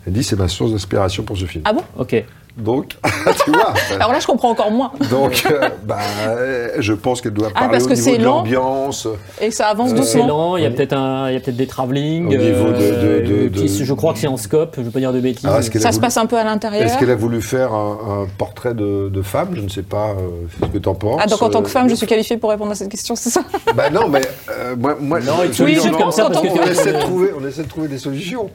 Elle 0.07 0.13
dit 0.13 0.23
c'est 0.23 0.37
ma 0.37 0.49
source 0.49 0.73
d'inspiration 0.73 1.25
pour 1.25 1.37
ce 1.37 1.47
film. 1.47 1.65
Ah 1.67 1.73
bon? 1.73 1.83
Ok. 1.99 2.25
Donc, 2.57 2.97
tu 3.45 3.51
vois. 3.51 3.75
Alors 3.95 4.13
là, 4.13 4.19
je 4.21 4.27
comprends 4.27 4.51
encore 4.51 4.71
moins. 4.71 4.91
Donc, 5.11 5.45
euh, 5.51 5.69
bah, 5.85 5.99
euh, 6.27 6.69
je 6.79 6.95
pense 6.95 7.21
qu'elle 7.21 7.35
doit 7.35 7.49
Ah, 7.55 7.59
parler 7.61 7.73
parce 7.73 7.85
au 7.85 7.89
que 7.89 7.95
niveau 7.95 8.11
c'est 8.13 8.19
de 8.19 8.25
l'ambiance. 8.25 9.07
Et 9.43 9.51
ça 9.51 9.67
avance 9.69 9.91
Euh, 9.93 9.97
C'est 9.97 10.19
doucement. 10.19 10.27
lent, 10.27 10.57
il 10.57 10.63
y 10.63 10.67
a 10.67 10.71
peut-être 10.71 10.95
un, 10.95 11.29
il 11.29 11.35
y 11.35 11.37
a 11.37 11.41
peut-être 11.41 11.57
des 11.57 11.67
travelling. 11.67 12.27
Au 12.27 12.37
niveau 12.39 12.69
de- 12.71 12.73
de- 13.21 13.49
de- 13.49 13.61
qui- 13.61 13.79
de- 13.79 13.85
je 13.85 13.93
crois 13.93 14.15
que 14.15 14.19
c'est 14.21 14.27
en 14.27 14.39
scope. 14.39 14.75
Je 14.79 14.83
veux 14.83 14.91
pas 14.91 15.01
dire 15.01 15.13
de 15.13 15.21
bêtises. 15.21 15.47
Ah, 15.51 15.61
Ça 15.63 15.93
se 15.93 16.01
passe 16.01 16.17
un 16.17 16.27
peu 16.27 16.39
à 16.39 16.45
l'intérieur. 16.45 16.83
Est-ce 16.87 16.97
qu'elle 16.99 17.11
a 17.11 17.15
voulu 17.15 17.43
faire 17.43 17.75
un, 17.75 18.23
un 18.23 18.27
portrait 18.39 18.73
de, 18.75 19.11
de 19.11 19.23
femme? 19.23 19.51
Je 19.55 19.61
ne 19.61 19.69
sais 19.69 19.83
pas 19.83 20.11
euh, 20.11 20.47
ce 20.63 20.67
que 20.69 20.79
tu 20.79 20.89
en 20.89 20.95
penses. 20.95 21.21
Ah, 21.23 21.27
donc 21.27 21.43
en 21.43 21.51
tant 21.51 21.61
que 21.61 21.67
Euh, 21.67 21.71
femme, 21.71 21.89
je 21.91 21.95
suis 21.95 22.07
qualifiée 22.07 22.39
pour 22.39 22.51
répondre 22.51 22.71
à 22.73 22.75
cette 22.75 22.89
question, 22.89 23.17
c'est 23.17 23.31
ça? 23.31 23.43
Bah 23.75 23.91
non, 23.91 24.09
mais 24.09 24.23
euh, 24.51 24.75
moi, 24.79 24.97
moi 24.99 25.21
Non, 25.21 25.33
te 25.55 25.63
Oui, 25.63 25.75
je 25.75 25.91
comme 25.91 26.11
ça 26.11 26.25
pense 26.25 26.33
parce 26.41 26.41
que 26.41 26.59
on, 26.59 26.71
essaie 26.71 26.93
de 26.95 26.99
trouver, 27.01 27.31
on 27.39 27.47
essaie 27.47 27.63
de 27.65 27.69
trouver 27.69 27.89
des 27.89 27.99
solutions. 27.99 28.49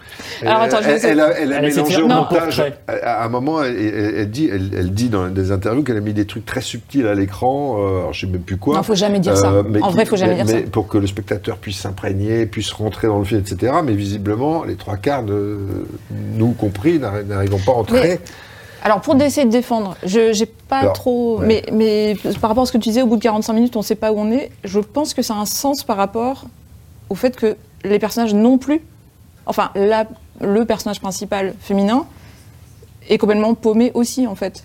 Alors, 0.43 0.61
attends, 0.61 0.77
je 0.81 0.89
vais 0.89 0.99
elle, 1.03 1.19
a, 1.19 1.61
mélangé 1.61 1.83
faire 1.83 2.05
au 2.07 2.09
un 2.11 2.15
montage. 2.15 2.57
portrait. 2.57 2.73
À, 2.87 3.21
à 3.21 3.25
un 3.25 3.29
moment, 3.29 3.61
elle, 3.63 3.90
elle- 3.93 4.15
elle 4.15 4.29
dit, 4.31 4.49
elle, 4.51 4.71
elle 4.77 4.91
dit 4.91 5.09
dans 5.09 5.27
des 5.27 5.51
interviews 5.51 5.83
qu'elle 5.83 5.97
a 5.97 6.01
mis 6.01 6.13
des 6.13 6.25
trucs 6.25 6.45
très 6.45 6.61
subtils 6.61 7.05
à 7.07 7.13
l'écran. 7.15 7.77
Euh, 7.79 7.99
alors, 7.99 8.13
je 8.13 8.21
sais 8.21 8.27
même 8.31 8.41
plus 8.41 8.57
quoi. 8.57 8.75
Non, 8.75 8.83
faut 8.83 8.95
jamais 8.95 9.19
dire 9.19 9.37
ça. 9.37 9.51
Euh, 9.51 9.63
mais 9.67 9.81
En 9.81 9.87
qui- 9.89 9.93
vrai, 9.95 10.05
faut 10.05 10.15
jamais 10.15 10.35
mais- 10.35 10.43
dire 10.43 10.55
mais 10.55 10.63
ça. 10.65 10.69
Pour 10.71 10.87
que 10.87 10.97
le 10.97 11.07
spectateur 11.07 11.57
puisse 11.57 11.77
s'imprégner, 11.77 12.45
puisse 12.45 12.71
rentrer 12.71 13.07
dans 13.07 13.19
le 13.19 13.25
film, 13.25 13.41
etc. 13.41 13.73
Mais 13.83 13.93
visiblement, 13.93 14.63
les 14.63 14.75
trois 14.75 14.97
quarts, 14.97 15.23
de, 15.23 15.59
nous 16.35 16.51
compris, 16.53 16.99
n'arri- 16.99 17.25
n'arrivons 17.25 17.59
pas 17.65 17.71
à 17.73 17.75
entrer. 17.75 18.01
Mais- 18.01 18.19
Alors, 18.83 18.99
pour 19.01 19.15
essayer 19.21 19.45
de 19.45 19.51
défendre, 19.51 19.95
je 20.03 20.33
j'ai 20.33 20.47
pas 20.47 20.79
Alors, 20.79 20.93
trop. 20.93 21.39
ouais. 21.39 21.45
Mais, 21.45 21.63
mais 21.71 22.15
par 22.41 22.49
rapport 22.49 22.63
à 22.63 22.65
ce 22.65 22.71
que 22.71 22.77
tu 22.79 22.89
disais, 22.89 23.03
au 23.03 23.07
bout 23.07 23.17
de 23.17 23.21
45 23.21 23.53
minutes, 23.53 23.75
on 23.75 23.83
sait 23.83 23.93
pas 23.95 24.11
où 24.11 24.17
on 24.19 24.31
est. 24.31 24.49
Je 24.63 24.79
pense 24.79 25.13
que 25.13 25.21
ça 25.21 25.35
a 25.35 25.37
un 25.37 25.45
sens 25.45 25.83
par 25.83 25.97
rapport 25.97 26.45
au 27.09 27.15
fait 27.15 27.35
que 27.35 27.55
les 27.83 27.99
personnages 27.99 28.33
non 28.33 28.57
plus. 28.57 28.81
Enfin, 29.45 29.69
la- 29.75 30.07
le 30.39 30.65
personnage 30.65 30.99
principal 30.99 31.53
féminin 31.59 32.05
est 33.09 33.17
complètement 33.17 33.53
paumé 33.53 33.91
aussi, 33.93 34.27
en 34.27 34.35
fait. 34.35 34.63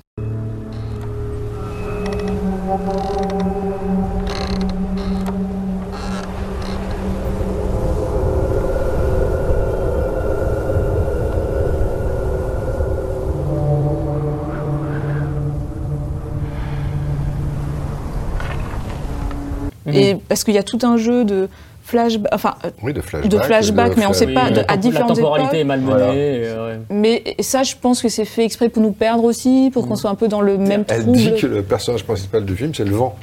Et 19.93 20.16
parce 20.28 20.45
qu'il 20.45 20.55
y 20.55 20.59
a 20.59 20.62
tout 20.62 20.80
un 20.82 20.97
jeu 20.97 21.24
de 21.24 21.49
flashback, 21.87 22.34
enfin, 22.34 22.55
euh, 22.64 22.70
Oui, 22.82 22.93
de 22.93 23.01
flashback. 23.01 23.30
De 23.30 23.39
flashback, 23.39 23.97
mais 23.97 24.07
on 24.07 24.12
sait 24.12 24.26
Oui, 24.26 24.34
pas, 24.34 24.51
de- 24.51 24.57
la, 24.57 24.61
à 24.62 24.64
tempo- 24.64 24.70
la 24.72 24.76
différentes 24.76 25.14
temporalité 25.16 25.47
époques. 25.57 25.61
est 25.61 25.64
malmenée. 25.64 25.91
Voilà. 25.93 26.07
euh, 26.12 26.72
ouais. 26.74 26.80
mais 26.91 27.22
ça, 27.41 27.62
je 27.62 27.74
pense 27.80 28.03
que 28.03 28.09
c'est 28.09 28.24
fait 28.24 28.45
exprès 28.45 28.68
pour 28.68 28.82
nous 28.82 28.93
perdre 28.93 29.24
aussi, 29.24 29.70
pour 29.72 29.87
qu'on 29.87 29.97
soit 29.97 30.11
un 30.11 30.14
peu 30.16 30.28
dans 30.28 30.41
le 30.41 30.59
même 30.59 30.84
Elle 30.89 31.03
trouble. 31.03 31.16
dit 31.16 31.34
que 31.41 31.47
le 31.47 31.62
personnage 31.62 32.05
principal 32.05 32.45
du 32.45 32.57
film, 32.57 32.74
c'est 32.74 32.84
le 32.84 32.95
vent. 32.95 33.16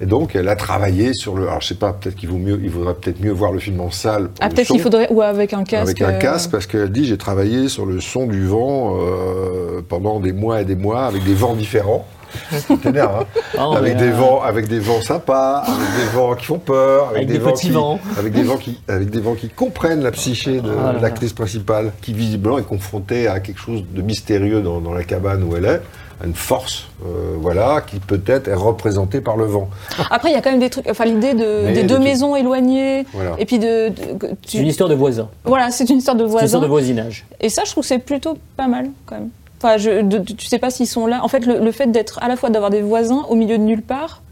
Et 0.00 0.06
donc, 0.06 0.34
elle 0.34 0.48
a 0.48 0.56
travaillé 0.56 1.14
sur 1.14 1.36
le. 1.36 1.46
Alors, 1.48 1.60
je 1.60 1.68
sais 1.68 1.74
pas, 1.76 1.92
peut-être 1.92 2.16
qu'il 2.16 2.28
vaut 2.28 2.36
mieux, 2.38 2.58
il 2.62 2.70
faudrait 2.70 2.94
peut-être 2.94 3.20
mieux 3.20 3.30
voir 3.30 3.52
le 3.52 3.60
film 3.60 3.80
en 3.80 3.90
salle. 3.92 4.24
pour 4.30 4.34
Ah, 4.40 4.48
peut-être 4.48 4.66
qu'il 4.66 4.80
faudrait, 4.80 5.06
ou 5.10 5.22
avec 5.22 5.52
un 5.52 5.62
casque. 5.62 6.00
Avec 6.00 6.02
un 6.02 6.16
euh, 6.16 6.18
casque, 6.18 6.50
parce 6.50 6.66
qu'elle 6.66 6.90
dit 6.90 7.04
j'ai 7.04 7.18
travaillé 7.18 7.68
sur 7.68 7.86
le 7.86 8.00
son 8.00 8.26
du 8.26 8.44
vent 8.46 8.96
euh, 9.00 9.80
pendant 9.88 10.18
des 10.18 10.32
mois 10.32 10.60
et 10.60 10.64
des 10.64 10.74
mois, 10.74 11.04
avec 11.06 11.22
des 11.24 11.34
vents 11.34 11.54
différents. 11.54 12.04
Ça 12.50 12.76
t'énerve, 12.82 13.20
hein 13.22 13.26
on 13.58 13.72
avec, 13.72 13.96
des 13.96 14.08
euh, 14.08 14.12
vents, 14.12 14.42
avec 14.42 14.68
des 14.68 14.78
vents 14.78 15.00
sympas, 15.00 15.58
avec 15.58 15.78
des 16.04 16.10
vents 16.16 16.34
qui 16.34 16.44
font 16.46 16.58
peur, 16.58 17.08
avec, 17.10 17.16
Avec 17.16 17.28
des 17.28 17.38
vents 17.38 17.52
petits 17.52 17.66
qui, 17.68 17.72
vents. 17.72 18.00
avec 18.18 18.32
des 18.32 18.42
vents 18.42 18.56
qui, 18.56 18.80
avec 18.88 19.10
des 19.10 19.20
vents 19.20 19.34
qui 19.34 19.48
comprennent 19.48 20.02
la 20.02 20.10
psyché 20.10 20.60
de 20.60 20.70
Ah 20.70 20.94
l'actrice 21.00 21.32
principale, 21.32 21.92
qui 22.02 22.12
visiblement 22.12 22.58
est 22.58 22.62
confrontée 22.66 23.28
à 23.28 23.40
quelque 23.40 23.60
chose 23.60 23.84
de 23.92 24.02
mystérieux 24.02 24.60
dans, 24.60 24.80
dans 24.80 24.92
la 24.92 25.04
cabane 25.04 25.42
où 25.42 25.56
elle 25.56 25.64
est, 25.64 25.80
à 26.22 26.26
une 26.26 26.34
force, 26.34 26.86
euh, 27.04 27.34
voilà, 27.40 27.80
qui 27.84 27.98
peut-être 27.98 28.46
est 28.46 28.54
représentée 28.54 29.20
par 29.20 29.36
le 29.36 29.44
vent. 29.46 29.68
Après, 30.08 30.30
il 30.30 30.34
y 30.34 30.36
a 30.36 30.40
quand 30.40 30.52
même 30.52 30.60
des 30.60 30.70
trucs. 30.70 30.88
Enfin, 30.88 31.04
l'idée 31.04 31.34
de, 31.34 31.62
Mais 31.64 31.72
des 31.72 31.82
de 31.82 31.88
deux 31.88 31.96
tout- 31.96 32.02
maisons 32.02 32.36
éloignées. 32.36 33.04
Voilà. 33.12 33.32
Et 33.38 33.44
puis 33.44 33.58
de. 33.58 33.88
de- 33.88 34.18
que 34.18 34.26
tu- 34.26 34.36
C'est 34.46 34.58
une 34.58 34.68
histoire 34.68 34.88
de 34.88 34.94
voisins. 34.94 35.28
Voilà, 35.44 35.72
c'est 35.72 35.90
une 35.90 35.98
histoire 35.98 36.16
de 36.16 36.24
C'est 36.28 36.38
une 36.38 36.44
histoire 36.44 36.62
de 36.62 36.68
voisinage. 36.68 37.24
Et 37.40 37.48
ça, 37.48 37.62
je 37.66 37.72
trouve 37.72 37.82
que 37.82 37.88
c'est 37.88 37.98
plutôt 37.98 38.36
pas 38.56 38.68
mal 38.68 38.90
quand 39.04 39.16
même. 39.16 39.30
Enfin, 39.62 39.76
je, 39.76 40.00
de- 40.02 40.18
de- 40.18 40.32
tu 40.32 40.46
sais 40.46 40.58
pas 40.58 40.70
s'ils 40.70 40.88
sont 40.88 41.06
là. 41.06 41.20
En 41.22 41.28
fait, 41.28 41.46
le, 41.46 41.60
le 41.60 41.70
fait 41.72 41.86
d'être 41.92 42.18
à 42.20 42.26
la 42.26 42.34
fois 42.36 42.50
d'avoir 42.50 42.70
des 42.70 42.82
voisins 42.82 43.24
au 43.28 43.36
milieu 43.36 43.58
de 43.58 43.62
nulle 43.62 43.82
part 43.82 44.22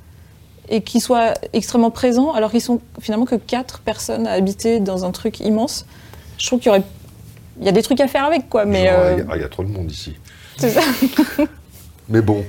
et 0.69 0.81
qu'ils 0.83 1.01
soient 1.01 1.35
extrêmement 1.53 1.93
présents, 1.93 2.33
alors 2.33 2.51
qu'ils 2.51 2.61
sont 2.61 2.81
finalement 3.01 3.27
que 3.27 3.37
quatre 3.37 3.79
personnes 3.79 4.27
à 4.27 4.33
habiter 4.33 4.81
dans 4.81 5.05
un 5.05 5.13
truc 5.13 5.39
immense. 5.39 5.87
Je 6.37 6.47
trouve 6.49 6.59
qu'il 6.59 6.67
y 6.67 6.71
aurait, 6.71 6.83
il 7.61 7.67
y 7.67 7.69
a 7.69 7.73
des 7.73 7.83
trucs 7.83 8.01
à 8.01 8.09
faire 8.09 8.25
avec 8.25 8.49
quoi. 8.49 8.65
Mais 8.65 8.87
Genre, 8.89 8.99
euh, 8.99 9.13
il 9.13 9.19
y 9.19 9.23
a- 9.23 9.27
ah, 9.31 9.37
il 9.37 9.43
y, 9.43 9.45
a 9.45 9.49
trop 9.49 9.63
de 9.63 9.69
monde 9.69 9.89
ici. 9.91 10.17
c'est 10.57 10.71
ça. 10.71 10.81
Mais 12.09 12.23
bon. 12.23 12.45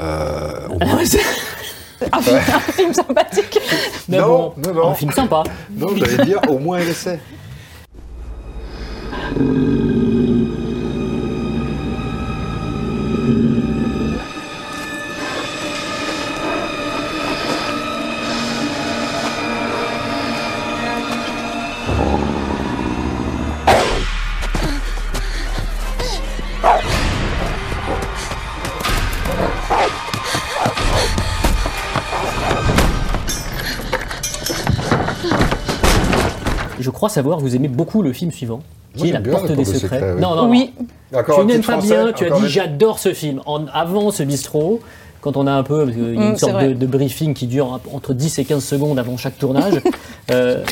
euh, 0.00 0.68
on 0.70 0.78
peut- 0.78 0.86
un, 2.12 2.20
film, 2.22 2.36
un 2.38 2.60
film 2.72 2.94
sympathique. 2.94 3.58
Mais 4.08 4.18
Non, 4.18 4.26
bon, 4.26 4.68
non, 4.68 4.74
non. 4.74 4.88
Un 4.88 4.94
film 4.94 5.12
sympa. 5.12 5.42
non, 5.70 5.88
j'allais 5.96 6.24
dire, 6.24 6.40
au 6.48 6.58
moins 6.58 6.78
elle 6.78 6.88
essaie. 6.88 7.20
Je 36.84 36.90
crois 36.90 37.08
savoir 37.08 37.38
que 37.38 37.42
vous 37.42 37.56
aimez 37.56 37.68
beaucoup 37.68 38.02
le 38.02 38.12
film 38.12 38.30
suivant, 38.30 38.60
qui 38.94 39.04
Moi, 39.04 39.08
est 39.08 39.12
La 39.12 39.20
Porte 39.22 39.50
des 39.50 39.64
Secrets. 39.64 39.78
Secrets, 39.78 40.12
oui. 40.16 40.20
Non, 40.20 40.34
non, 40.34 40.50
Oui. 40.50 40.74
Tu 41.10 41.44
n'aimes 41.46 41.62
pas 41.62 41.78
bien, 41.78 42.12
tu 42.12 42.26
as 42.26 42.30
dit 42.38 42.46
j'adore 42.46 42.98
ce 42.98 43.14
film. 43.14 43.40
En, 43.46 43.66
avant 43.68 44.10
ce 44.10 44.22
bistrot, 44.22 44.80
quand 45.22 45.38
on 45.38 45.46
a 45.46 45.52
un 45.52 45.62
peu, 45.62 45.84
parce 45.84 45.92
qu'il 45.92 46.04
y 46.04 46.08
a 46.08 46.12
une 46.12 46.32
Mm, 46.32 46.36
sorte 46.36 46.62
de, 46.62 46.86
briefing 46.86 47.32
qui 47.32 47.46
dure 47.46 47.80
entre 47.90 48.12
10 48.12 48.38
et 48.38 48.44
15 48.44 48.62
secondes 48.62 48.98
avant 48.98 49.16
chaque 49.16 49.38
tournage, 49.38 49.80
euh, 50.30 50.62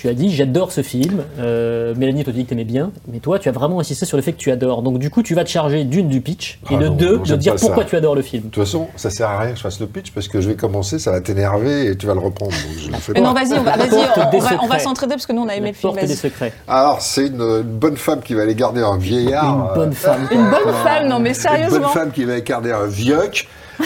tu 0.00 0.08
as 0.08 0.14
dit 0.14 0.32
j'adore 0.34 0.70
ce 0.70 0.82
film. 0.82 1.24
Euh, 1.40 1.94
Mélanie, 1.96 2.24
tu 2.24 2.30
dis 2.32 2.44
que 2.44 2.48
tu 2.48 2.54
aimais 2.54 2.64
bien, 2.64 2.92
mais 3.10 3.18
toi 3.18 3.38
tu 3.38 3.48
as 3.48 3.52
vraiment 3.52 3.80
insisté 3.80 4.06
sur 4.06 4.16
le 4.16 4.22
fait 4.22 4.32
que 4.32 4.38
tu 4.38 4.50
adores. 4.52 4.82
Donc 4.82 4.98
du 4.98 5.10
coup, 5.10 5.22
tu 5.22 5.34
vas 5.34 5.42
te 5.44 5.50
charger 5.50 5.84
d'une 5.84 6.08
du 6.08 6.20
pitch 6.20 6.60
et 6.70 6.74
Ah 6.74 6.78
de 6.78 6.88
non, 6.88 6.94
deux 6.94 7.16
non, 7.16 7.22
de 7.24 7.34
dire 7.36 7.56
pourquoi 7.56 7.82
ça. 7.82 7.88
tu 7.90 7.96
adores 7.96 8.14
le 8.14 8.22
film. 8.22 8.44
De 8.44 8.48
toute 8.48 8.62
façon, 8.64 8.86
ça 8.96 9.10
sert 9.10 9.28
à 9.28 9.38
rien 9.40 9.50
que 9.50 9.56
je 9.56 9.62
fasse 9.62 9.80
le 9.80 9.86
pitch 9.86 10.12
parce 10.12 10.28
que 10.28 10.40
je 10.40 10.48
vais 10.48 10.54
commencer, 10.54 10.98
ça 10.98 11.10
va 11.10 11.20
t'énerver 11.20 11.86
et 11.86 11.96
tu 11.96 12.06
vas 12.06 12.14
le 12.14 12.20
reprendre. 12.20 12.52
Donc 12.52 12.78
je 12.78 12.88
le 12.90 12.94
fais 12.96 13.12
Mais 13.14 13.20
pas. 13.22 13.26
non, 13.26 13.34
vas-y, 13.34 13.58
on 13.58 13.62
va, 13.62 13.76
vas-y, 13.76 13.88
Porte 13.90 14.18
on, 14.18 14.30
des 14.30 14.36
on 14.36 14.40
va, 14.40 14.50
on 14.52 14.56
va 14.56 14.62
secrets. 14.62 14.78
s'entraider 14.80 15.14
parce 15.14 15.26
que 15.26 15.32
nous 15.32 15.42
on 15.42 15.48
a 15.48 15.54
aimé 15.56 15.68
le 15.70 15.74
film. 15.74 15.92
Porte 15.94 16.06
des. 16.06 16.14
Secrets. 16.14 16.52
Alors, 16.68 17.00
c'est 17.00 17.26
une, 17.26 17.40
une 17.40 17.62
bonne 17.62 17.96
femme 17.96 18.20
qui 18.22 18.34
va 18.34 18.42
aller 18.42 18.54
garder 18.54 18.82
un 18.82 18.96
vieillard. 18.98 19.68
Une 19.70 19.74
bonne 19.74 19.90
euh, 19.90 19.92
femme. 19.92 20.28
Une 20.30 20.48
bonne 20.50 20.74
femme, 20.84 21.08
non 21.08 21.18
mais 21.18 21.30
Une 21.30 21.34
sérieusement. 21.34 21.78
bonne 21.80 21.88
femme 21.88 22.10
qui 22.12 22.24
va 22.24 22.38
garder 22.40 22.70
un 22.72 22.86
vieux 22.86 23.18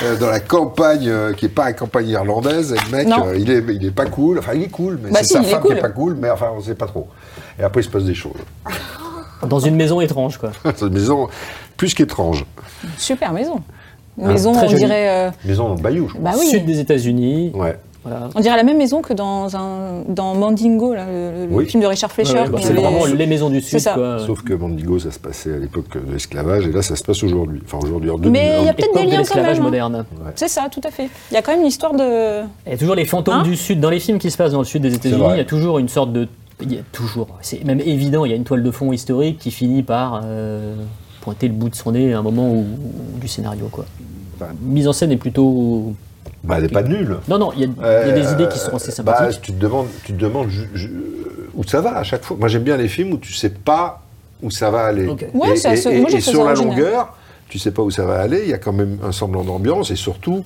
euh, 0.02 0.16
dans 0.16 0.28
la 0.30 0.40
campagne 0.40 1.08
euh, 1.08 1.32
qui 1.32 1.46
est 1.46 1.48
pas 1.48 1.64
la 1.66 1.72
campagne 1.72 2.08
irlandaise. 2.08 2.72
Et 2.72 2.90
le 2.90 2.96
mec, 2.96 3.08
euh, 3.08 3.36
il, 3.38 3.50
est, 3.50 3.62
il 3.74 3.84
est 3.86 3.90
pas 3.90 4.06
cool. 4.06 4.38
Enfin, 4.38 4.52
il 4.54 4.62
est 4.62 4.68
cool, 4.68 4.98
mais 5.02 5.10
Bah 5.10 5.18
c'est 5.22 5.26
si, 5.28 5.32
sa 5.34 5.40
est 5.40 5.44
femme 5.44 5.60
cool. 5.62 5.72
qui 5.72 5.78
est 5.78 5.82
pas 5.82 5.88
cool. 5.90 6.16
Mais 6.18 6.30
enfin, 6.30 6.50
on 6.56 6.60
sait 6.60 6.74
pas 6.74 6.86
trop. 6.86 7.08
Et 7.58 7.62
après, 7.62 7.80
il 7.80 7.84
se 7.84 7.90
passe 7.90 8.04
des 8.04 8.14
choses. 8.14 8.32
Dans 9.46 9.58
une 9.60 9.74
maison 9.76 10.00
étrange, 10.00 10.38
quoi. 10.38 10.52
C'est 10.76 10.86
une 10.86 10.92
maison 10.92 11.28
plus 11.76 11.94
qu'étrange. 11.94 12.44
Super 12.96 13.32
maison. 13.32 13.60
Une 14.18 14.26
Ah, 14.26 14.28
maison, 14.28 14.52
très 14.52 14.66
on 14.66 14.68
jolie. 14.68 14.82
dirait. 14.82 15.08
euh, 15.08 15.30
Maison 15.44 15.68
dans 15.70 15.74
le 15.74 15.80
Bayou, 15.80 16.06
je 16.08 16.14
crois. 16.14 16.30
bah 16.30 16.36
oui. 16.38 16.46
Sud 16.46 16.64
des 16.66 16.78
États-Unis. 16.80 17.50
Ouais. 17.54 17.76
Voilà. 18.04 18.28
On 18.34 18.40
dirait 18.40 18.56
la 18.56 18.64
même 18.64 18.78
maison 18.78 19.00
que 19.00 19.12
dans, 19.12 19.54
un, 19.56 20.02
dans 20.08 20.34
Mandingo, 20.34 20.92
là, 20.92 21.06
le, 21.06 21.64
film 21.66 21.82
de 21.82 21.86
Richard 21.88 22.10
Fleischer. 22.10 22.34
Ouais, 22.34 22.40
ouais, 22.42 22.48
bah, 22.48 22.58
c'est 22.60 22.72
vraiment 22.72 23.04
les 23.06 23.26
maisons 23.26 23.48
du 23.48 23.60
Sud, 23.60 23.78
ça. 23.78 23.94
quoi. 23.94 24.18
Sauf 24.26 24.42
que 24.42 24.54
Mandigo, 24.54 24.98
ça 24.98 25.10
se 25.12 25.20
passait 25.20 25.54
à 25.54 25.58
l'époque 25.58 25.86
de 26.04 26.12
l'esclavage, 26.12 26.66
et 26.66 26.72
là, 26.72 26.82
ça 26.82 26.96
se 26.96 27.04
passe 27.04 27.22
aujourd'hui. 27.22 27.60
Enfin, 27.64 27.78
aujourd'hui, 27.82 28.10
en 28.10 28.18
2001. 28.18 28.30
Mais 28.32 28.56
il 28.60 28.66
y 28.66 28.68
a 28.68 28.74
peut-être 28.74 28.94
des 28.94 29.00
de 29.04 29.04
liens 29.06 29.12
quand 29.12 29.18
l'esclavage 29.18 29.56
même. 29.58 29.60
hein. 29.60 29.64
moderne. 29.64 30.04
C'est 30.34 30.48
ça, 30.48 30.68
tout 30.70 30.80
à 30.84 30.90
fait. 30.90 31.08
Il 31.30 31.34
y 31.34 31.36
a 31.36 31.42
quand 31.42 31.52
même 31.52 31.60
une 31.60 31.66
histoire 31.68 31.94
de. 31.94 32.40
Il 32.66 32.72
y 32.72 32.74
a 32.74 32.78
toujours 32.78 32.94
les 32.96 33.04
fantômes 33.04 33.34
Hein 33.34 33.42
du 33.44 33.56
Sud. 33.56 33.78
Dans 33.80 33.90
les 33.90 34.00
films 34.00 34.18
qui 34.18 34.30
se 34.32 34.36
passent 34.36 34.52
dans 34.52 34.58
le 34.58 34.64
Sud 34.64 34.82
des 34.82 34.94
États-Unis, 34.94 35.22
il 35.32 35.36
y 35.36 35.40
a 35.40 35.44
toujours 35.44 35.78
une 35.78 35.88
sorte 35.88 36.12
de. 36.12 36.26
Il 36.60 36.72
y 36.72 36.78
a 36.78 36.82
toujours. 36.92 37.28
C'est 37.40 37.64
même 37.64 37.80
évident, 37.80 38.24
il 38.24 38.30
y 38.30 38.34
a 38.34 38.36
une 38.36 38.44
toile 38.44 38.62
de 38.62 38.70
fond 38.70 38.92
historique 38.92 39.38
qui 39.38 39.50
finit 39.50 39.82
par 39.82 40.22
euh, 40.24 40.74
pointer 41.20 41.48
le 41.48 41.54
bout 41.54 41.68
de 41.68 41.74
son 41.74 41.92
nez 41.92 42.12
à 42.14 42.18
un 42.18 42.22
moment 42.22 42.48
où, 42.50 42.58
où- 42.60 43.20
du 43.20 43.26
scénario. 43.28 43.68
Quoi. 43.70 43.84
Mise 44.60 44.86
en 44.88 44.92
scène 44.92 45.12
est 45.12 45.16
plutôt. 45.16 45.92
Bah, 46.44 46.56
elle 46.56 46.62
n'est 46.64 46.68
pas 46.68 46.82
nulle. 46.82 47.18
Non, 47.28 47.38
non, 47.38 47.52
il 47.54 47.60
y 47.60 47.64
a, 47.64 48.06
y 48.06 48.10
a 48.10 48.12
des 48.12 48.32
idées 48.32 48.48
qui 48.48 48.58
sont 48.58 48.74
assez 48.74 48.90
Euh, 48.90 49.02
bah, 49.04 49.14
sympathiques. 49.16 49.42
tu 49.42 49.52
te 49.52 49.60
demandes, 49.60 49.86
tu 50.04 50.12
te 50.12 50.18
demandes 50.18 50.48
où 51.54 51.62
ça 51.64 51.80
va 51.80 51.96
à 51.98 52.02
chaque 52.02 52.24
fois. 52.24 52.36
Moi, 52.38 52.48
j'aime 52.48 52.62
bien 52.64 52.76
les 52.76 52.88
films 52.88 53.12
où 53.12 53.18
tu 53.18 53.32
sais 53.32 53.50
pas 53.50 54.00
où 54.42 54.50
ça 54.50 54.70
va 54.70 54.84
aller. 54.84 55.06
Ouais, 55.34 55.52
et, 55.52 55.56
c'est 55.56 55.68
assez- 55.68 55.90
et- 55.90 56.00
moi, 56.00 56.10
j'ai 56.10 56.18
et 56.18 56.20
trouvé 56.20 56.36
sur 56.36 56.44
la 56.44 56.50
original. 56.52 56.76
longueur, 56.76 57.14
tu 57.48 57.58
sais 57.58 57.70
pas 57.70 57.82
où 57.82 57.90
ça 57.90 58.04
va 58.06 58.20
aller. 58.20 58.40
Il 58.44 58.48
y 58.50 58.54
a 58.54 58.58
quand 58.58 58.72
même 58.72 58.98
un 59.04 59.12
semblant 59.12 59.44
d'ambiance 59.44 59.90
et 59.90 59.96
surtout. 59.96 60.44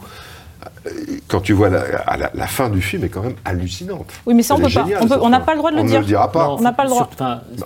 Quand 1.29 1.41
tu 1.41 1.53
vois 1.53 1.69
la, 1.69 1.81
à 2.07 2.17
la, 2.17 2.31
la 2.35 2.47
fin 2.47 2.69
du 2.71 2.81
film 2.81 3.03
est 3.05 3.09
quand 3.09 3.23
même 3.23 3.35
hallucinante. 3.45 4.07
Oui, 4.25 4.35
mais 4.35 4.43
ça, 4.43 4.55
on 4.55 4.59
peut 4.59 4.63
pas. 4.65 4.69
géniale, 4.69 5.03
On 5.03 5.25
on 5.27 5.29
n'a 5.29 5.41
pas 5.41 5.53
le 5.53 5.59
droit 5.59 5.71
de 5.73 5.77
le 5.77 5.83
On 5.83 5.85
dire. 5.85 5.97
ne 5.97 6.01
le 6.01 6.07
dira 6.07 6.31
pas. 6.31 6.45
Non, 6.47 6.57
on 6.59 6.63
n'a 6.63 6.73
pas 6.73 6.85
le 6.85 6.91
droit. 6.91 7.11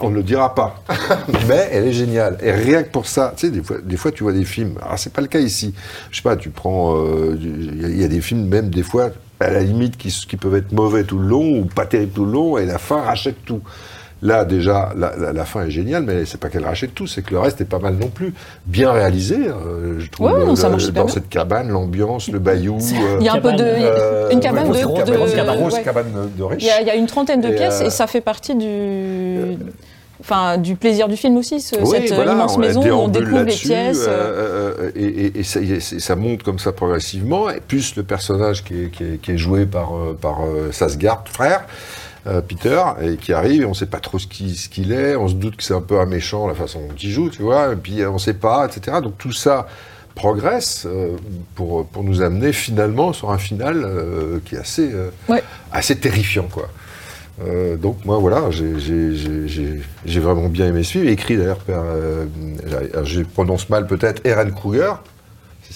On 0.01 0.09
ne 0.11 0.14
le 0.16 0.22
dira 0.22 0.55
pas. 0.55 0.76
Mais 1.49 1.68
elle 1.70 1.86
est 1.88 1.93
géniale. 1.93 2.38
Et 2.43 2.51
rien 2.51 2.82
que 2.82 2.88
pour 2.91 3.07
ça, 3.07 3.34
tu 3.36 3.47
sais, 3.47 3.53
des 3.53 3.62
fois, 3.62 3.76
des 3.82 3.97
fois 3.97 4.11
tu 4.12 4.22
vois 4.22 4.32
des 4.32 4.45
films. 4.47 4.74
Alors, 4.82 4.99
c'est 4.99 5.12
pas 5.12 5.20
le 5.20 5.26
cas 5.28 5.38
ici. 5.41 5.74
Je 6.11 6.16
sais 6.16 6.22
pas, 6.22 6.36
tu 6.36 6.49
prends. 6.51 6.97
euh, 6.97 7.36
Il 7.41 7.80
y 7.82 7.84
a- 7.84 7.88
il 7.88 8.01
y, 8.01 8.05
a 8.05 8.09
des 8.09 8.20
films, 8.22 8.47
même 8.49 8.70
des 8.70 8.82
fois, 8.82 9.11
à 9.38 9.51
la 9.51 9.61
limite, 9.61 9.97
qui, 9.99 10.09
qui 10.09 10.36
peuvent 10.36 10.57
être 10.57 10.72
mauvais 10.72 11.05
tout 11.05 11.18
le 11.18 11.28
long 11.28 11.59
ou 11.61 11.64
pas 11.66 11.84
terribles 11.86 12.12
tout 12.12 12.24
le 12.24 12.32
long, 12.32 12.57
et 12.59 12.64
la 12.64 12.78
fin 12.78 13.03
rachète 13.03 13.45
tout. 13.45 13.61
Là, 14.23 14.45
déjà, 14.45 14.93
la, 14.99 15.16
la- 15.16 15.33
la 15.33 15.45
fin 15.47 15.64
est 15.64 15.71
géniale, 15.71 16.03
mais 16.03 16.27
c'est 16.27 16.39
pas 16.39 16.51
qu'elle 16.51 16.64
rachète 16.66 16.95
tout, 16.95 17.07
c'est 17.07 17.23
que 17.23 17.31
le 17.31 17.39
reste 17.41 17.61
est 17.62 17.64
pas 17.64 17.79
mal 17.79 17.95
non 17.95 18.09
plus. 18.09 18.35
Bien 18.66 18.93
réalisé, 18.93 19.37
euh, 19.49 19.99
je 19.99 20.11
trouve. 20.11 20.31
Ouais, 20.31 20.45
non, 20.45 20.57
ça 20.57 20.66
euh, 20.66 20.71
marche 20.71 20.85
super 20.85 21.03
dans 21.03 21.07
bien. 21.07 21.14
cette 21.14 21.29
cabane, 21.31 21.68
l'ambiance, 21.71 22.29
le 22.29 22.39
bayou. 22.39 22.77
euh, 22.77 23.16
Il 23.21 23.25
y 23.25 23.29
a 23.31 23.33
un 23.33 23.41
peu 23.41 23.53
de. 23.53 23.62
euh, 23.64 24.29
une 24.31 24.41
cabane 24.41 24.64
grosse 24.64 24.77
de. 24.77 24.83
cabane, 24.83 25.05
de- 25.07 25.16
grosse 25.16 25.35
cabane, 25.35 25.59
grosse 25.59 25.73
ouais. 25.75 25.83
cabane 25.83 26.07
de 26.37 26.43
riches. 26.43 26.62
Il 26.62 26.66
y, 26.66 26.71
a, 26.71 26.81
il 26.83 26.87
y 26.87 26.91
a 26.91 26.97
une 26.97 27.07
trentaine 27.07 27.41
de 27.41 27.49
Et, 27.49 27.55
pièces 27.55 27.81
euh, 27.81 27.87
et 27.87 27.91
ça 27.91 28.07
fait 28.07 28.21
partie 28.21 28.55
du. 28.55 29.57
Enfin, 30.23 30.59
du 30.59 30.77
plaisir 30.77 31.09
du 31.09 31.16
film 31.16 31.39
aussi, 31.39 31.61
ce- 31.62 31.77
Oui, 31.77 31.89
cette 31.93 32.12
euh, 32.12 32.14
voilà, 32.16 32.33
immense 32.33 32.57
on 32.57 32.59
maison 32.61 32.83
où 32.83 32.93
on 33.05 33.09
découvre 33.09 33.41
les 33.41 33.55
pièces. 33.55 34.05
euh, 34.07 34.11
euh, 34.11 34.75
euh, 34.81 34.91
et, 34.95 35.27
et- 35.29 35.41
et 35.41 36.01
ça, 36.01 36.14
monte 36.14 36.43
comme 36.43 36.59
ça 36.59 36.73
progressivement. 36.73 37.49
Et 37.49 37.61
plus 37.61 37.97
le 37.97 38.03
personnage 38.03 38.62
qui 38.62 38.83
est, 38.85 38.91
qui 38.91 39.03
est- 39.03 39.16
qui 39.23 39.33
est 39.33 39.39
joué 39.39 39.64
par, 39.64 39.95
euh, 39.97 40.12
par 40.21 40.41
euh, 40.45 40.73
Sasgard, 40.73 41.25
frère, 41.27 41.64
euh, 42.27 42.41
Peter, 42.41 42.81
et 43.03 43.16
qui 43.16 43.33
arrive, 43.33 43.62
et 43.62 43.64
on 43.64 43.71
ne 43.71 43.75
sait 43.75 43.87
pas 43.87 44.01
trop 44.01 44.18
ce 44.18 44.27
qu'il 44.27 44.55
ce 44.57 44.68
qu'il 44.68 44.93
est, 44.93 45.16
on 45.16 45.29
se 45.29 45.35
doute 45.35 45.57
que 45.57 45.62
c'est 45.62 45.75
un 45.75 45.81
peu 45.81 45.99
un 46.01 46.07
méchant, 46.07 46.47
la 46.47 46.55
façon 46.55 46.81
dont 46.81 46.95
il 47.03 47.11
joue, 47.11 47.31
tu 47.31 47.43
vois, 47.43 47.73
et 47.73 47.77
puis 47.77 48.01
euh, 48.03 48.11
on 48.11 48.14
ne 48.14 48.18
sait 48.18 48.35
pas, 48.35 48.66
etc. 48.66 48.99
Donc 49.03 49.16
tout 49.18 49.33
ça 49.33 49.66
progresse 50.14 50.85
euh, 50.87 51.16
pour, 51.55 51.87
pour 51.87 52.03
nous 52.03 52.21
amener 52.21 52.53
finalement 52.53 53.12
sur 53.12 53.31
un 53.31 53.39
final 53.39 53.83
euh, 53.85 54.39
qui 54.45 54.55
est 54.57 54.59
assez, 54.59 54.91
Ouais. 55.29 55.43
assez 55.73 55.97
terrifiant, 55.97 56.49
quoi. 56.51 56.68
Euh, 57.43 57.77
donc 57.79 58.05
moi 58.05 58.18
voilà, 58.18 58.51
j'ai- 58.51 60.21
vraiment 60.21 60.49
bien 60.51 60.66
aimé 60.66 60.83
film, 60.83 61.09
écrit 61.09 61.39
d'ailleurs 61.39 61.57
par, 61.61 61.85
euh, 61.87 62.27
je 63.05 63.23
prononce 63.23 63.71
mal 63.71 63.87
peut-être, 63.87 64.21
Eren 64.27 64.53
Kruger, 64.53 64.93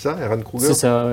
ça, 0.04 0.16
Eren 0.22 0.42
Kruger 0.42 0.66
C'est 0.68 0.74
ça. 0.74 1.06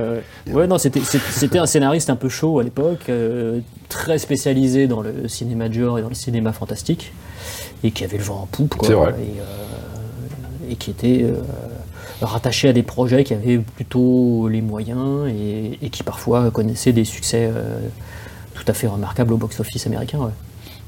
ouais, 0.52 0.68
non, 0.68 0.78
c'était 0.78 1.60
un 1.60 1.66
scénariste 1.66 2.10
un 2.10 2.16
peu 2.16 2.30
chaud 2.30 2.60
à 2.60 2.64
l'époque, 2.64 3.10
euh, 3.10 3.60
très 3.90 4.18
spécialisé 4.18 4.88
dans 4.88 5.02
le 5.02 5.28
cinéma 5.28 5.68
de 5.70 5.74
genre 5.74 5.98
et 6.00 6.02
dans 6.02 6.10
le 6.10 6.16
cinéma 6.16 6.54
fantastique, 6.54 7.12
et 7.84 7.92
qui 7.92 8.04
avait 8.04 8.18
le 8.18 8.24
vent 8.24 8.42
en 8.44 8.46
poupe, 8.46 8.76
quoi. 8.76 8.90
Vrai. 8.90 9.16
Et, 9.20 9.40
euh, 9.40 10.72
et 10.72 10.76
qui 10.76 10.92
était 10.92 11.24
euh, 11.24 11.42
rattaché 12.22 12.70
à 12.70 12.74
des 12.74 12.84
projets 12.84 13.24
qui 13.24 13.34
avaient 13.34 13.58
plutôt 13.58 14.48
les 14.48 14.62
moyens 14.62 15.28
et, 15.28 15.78
et 15.82 15.90
qui 15.90 16.04
parfois 16.04 16.52
connaissaient 16.52 16.94
des 16.94 17.04
succès 17.06 17.50
tout 18.54 18.64
à 18.68 18.74
fait 18.74 18.88
remarquables 18.88 19.34
au 19.34 19.38
box-office 19.38 19.88
américain. 19.88 20.20
ouais. 20.20 20.32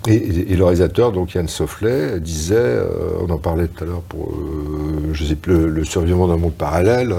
Et, 0.05 0.15
et- 0.15 0.51
et 0.51 0.55
le 0.57 0.63
réalisateur, 0.65 1.11
donc 1.13 1.33
Yann 1.33 1.47
Sofflet, 1.47 2.19
disait, 2.19 2.55
euh, 2.57 2.85
on 3.25 3.29
en 3.31 3.37
parlait 3.37 3.67
tout 3.67 3.83
à 3.83 3.87
l'heure 3.87 4.01
pour, 4.01 4.31
euh, 4.33 5.13
je 5.13 5.23
sais 5.23 5.35
plus, 5.35 5.53
le, 5.53 5.69
le 5.69 5.83
survivant 5.85 6.27
d'un 6.27 6.35
monde 6.37 6.53
parallèle, 6.53 7.15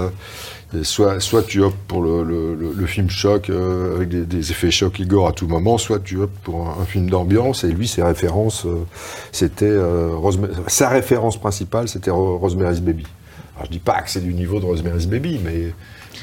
et 0.79 0.83
soit, 0.83 1.19
soit 1.19 1.43
tu 1.43 1.61
optes 1.61 1.77
pour 1.87 2.01
le, 2.01 2.23
le- 2.23 2.55
le- 2.55 2.73
le 2.73 2.85
film 2.85 3.09
choc 3.09 3.49
euh, 3.49 3.95
avec 3.95 4.09
des, 4.09 4.25
des 4.25 4.51
effets 4.51 4.71
choc 4.71 4.99
et 4.99 5.05
gore 5.05 5.27
à 5.27 5.31
tout 5.31 5.47
moment, 5.47 5.77
soit 5.77 5.99
tu 5.99 6.17
optes 6.21 6.37
pour 6.43 6.67
un, 6.67 6.81
un 6.81 6.85
film 6.85 7.09
d'ambiance. 7.09 7.63
Et 7.63 7.67
lui, 7.67 7.87
ses 7.87 8.03
références, 8.03 8.65
euh, 8.65 8.83
c'était 9.31 9.65
euh, 9.65 10.09
sa 10.67 10.89
référence 10.89 11.37
principale, 11.39 11.87
c'était 11.87 12.11
Ro- 12.11 12.37
Rosemary's 12.37 12.81
Baby. 12.81 13.05
Alors 13.55 13.65
je 13.67 13.71
dis 13.71 13.79
pas 13.79 14.01
que 14.01 14.09
c'est 14.09 14.21
du 14.23 14.33
niveau 14.33 14.59
de 14.59 14.65
Rosemary's 14.65 15.07
Baby, 15.07 15.39
mais 15.43 15.73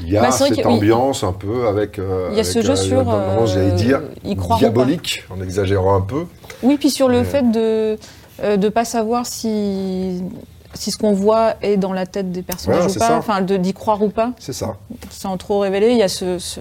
il 0.03 0.11
y 0.11 0.16
a 0.16 0.22
Bah, 0.22 0.30
cette 0.30 0.57
oui, 0.59 0.64
ambiance 0.64 1.24
un 1.24 1.32
peu 1.32 1.66
avec. 1.68 1.98
Il 2.30 2.36
y 2.36 2.40
a 2.40 2.44
ce 2.44 2.59
avec, 2.59 2.66
jeu 2.66 2.76
sur, 2.76 3.05
j'allais 3.46 3.72
dire, 3.72 4.00
diabolique, 4.59 5.24
en 5.30 5.42
exagérant 5.42 5.96
un 5.96 6.00
peu. 6.03 6.24
Oui, 6.62 6.76
puis 6.78 6.90
sur 6.90 7.09
le 7.09 7.24
fait 7.24 7.50
de 7.50 7.96
ne 8.42 8.68
pas 8.68 8.84
savoir 8.84 9.26
si, 9.26 10.22
si 10.74 10.90
ce 10.90 10.96
qu'on 10.98 11.12
voit 11.12 11.54
est 11.62 11.76
dans 11.76 11.92
la 11.92 12.06
tête 12.06 12.32
des 12.32 12.42
personnages 12.42 12.80
Voilà, 12.86 12.92
ou 12.92 12.98
pas, 12.98 13.16
enfin 13.18 13.40
de- 13.42 13.56
d'y 13.56 13.72
croire 13.74 14.02
ou 14.02 14.08
pas, 14.08 14.32
C'est 14.38 14.52
ça. 14.52 14.76
sans 15.10 15.36
trop 15.36 15.60
révéler. 15.60 15.90
Il 15.90 15.98
y 15.98 16.02
a 16.02 16.08
ce, 16.08 16.38
ce- 16.38 16.60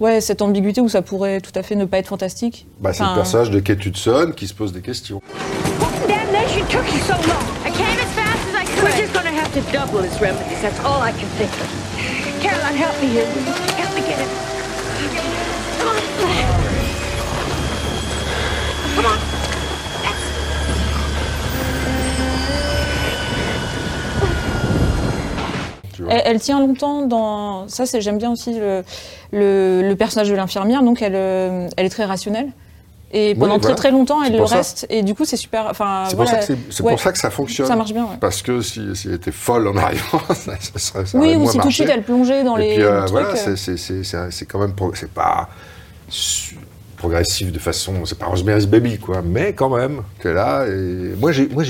ouais, 0.00 0.20
cette 0.20 0.42
ambiguïté 0.42 0.80
où 0.80 0.88
ça 0.88 1.02
pourrait 1.02 1.40
tout 1.40 1.52
à 1.54 1.62
fait 1.62 1.74
ne 1.76 1.84
pas 1.84 1.98
être 1.98 2.08
fantastique. 2.08 2.66
Bah, 2.80 2.92
c'est 2.92 3.04
le 3.04 3.14
personnage 3.14 3.50
de 3.50 3.60
Kate 3.60 3.84
Hudson 3.84 4.32
qui 4.36 4.46
se 4.48 4.54
pose 4.54 4.72
des 4.72 4.80
questions. 4.82 5.20
Damn 6.08 6.32
nation 6.32 6.64
Tu 26.00 26.04
vois. 26.06 26.14
Elle, 26.14 26.22
elle 26.24 26.40
tient 26.40 26.58
longtemps 26.58 27.02
dans. 27.06 27.68
Ça, 27.68 27.84
c'est 27.86 28.00
j'aime 28.00 28.18
bien 28.18 28.30
aussi 28.32 28.52
le, 28.58 28.82
le, 29.32 29.82
le 29.86 29.96
personnage 29.96 30.30
de 30.30 30.34
l'infirmière. 30.34 30.82
Donc, 30.82 31.02
elle, 31.02 31.12
euh, 31.14 31.68
elle 31.76 31.86
est 31.86 31.90
très 31.90 32.04
rationnelle. 32.06 32.48
Et 33.12 33.34
pendant 33.34 33.54
très 33.54 33.62
voilà. 33.62 33.74
très 33.74 33.90
longtemps, 33.90 34.22
elle 34.22 34.36
le 34.36 34.46
ça. 34.46 34.56
reste. 34.58 34.86
Et 34.88 35.02
du 35.02 35.14
coup, 35.16 35.24
c'est 35.24 35.36
super. 35.36 35.66
Enfin, 35.68 36.04
C'est 36.08 36.14
voilà. 36.14 36.30
pour, 36.30 36.42
ça 36.42 36.46
que 36.54 36.82
Ouais. 36.84 36.92
pour 36.92 37.00
ça 37.00 37.12
que 37.12 37.18
ça 37.18 37.30
fonctionne. 37.30 37.66
Ça 37.66 37.74
marche 37.74 37.92
bien, 37.92 38.04
ouais. 38.04 38.16
Parce 38.20 38.40
que 38.40 38.60
si, 38.60 38.94
si 38.94 39.08
elle 39.08 39.14
était 39.14 39.32
folle 39.32 39.66
en 39.66 39.76
arrivant, 39.76 40.20
ça, 40.28 40.52
ça 40.60 40.78
serait 40.78 41.06
ça 41.06 41.18
Oui, 41.18 41.34
ou 41.34 41.50
si 41.50 41.58
tout 41.58 41.66
de 41.66 41.72
suite 41.72 41.88
elle 41.92 42.04
plongeait 42.04 42.44
dans 42.44 42.56
Et 42.56 42.68
les 42.68 42.74
puis, 42.76 42.84
euh, 42.84 42.98
trucs. 43.00 43.10
voilà, 43.10 43.28
euh, 43.30 43.56
c'est- 43.56 44.46
quand 44.46 44.60
même 44.60 44.74
c'est 44.94 45.10
pas 45.10 45.48
progressif 47.00 47.50
de 47.50 47.58
façon, 47.58 48.04
c'est 48.04 48.18
pas 48.18 48.26
Rosemary's 48.26 48.66
Baby 48.66 48.98
quoi, 48.98 49.22
mais 49.24 49.54
quand 49.54 49.74
même 49.74 50.02
que 50.20 50.28
là. 50.28 50.66
Et 50.68 51.14
moi 51.18 51.32
j'ai, 51.32 51.48
moi 51.48 51.64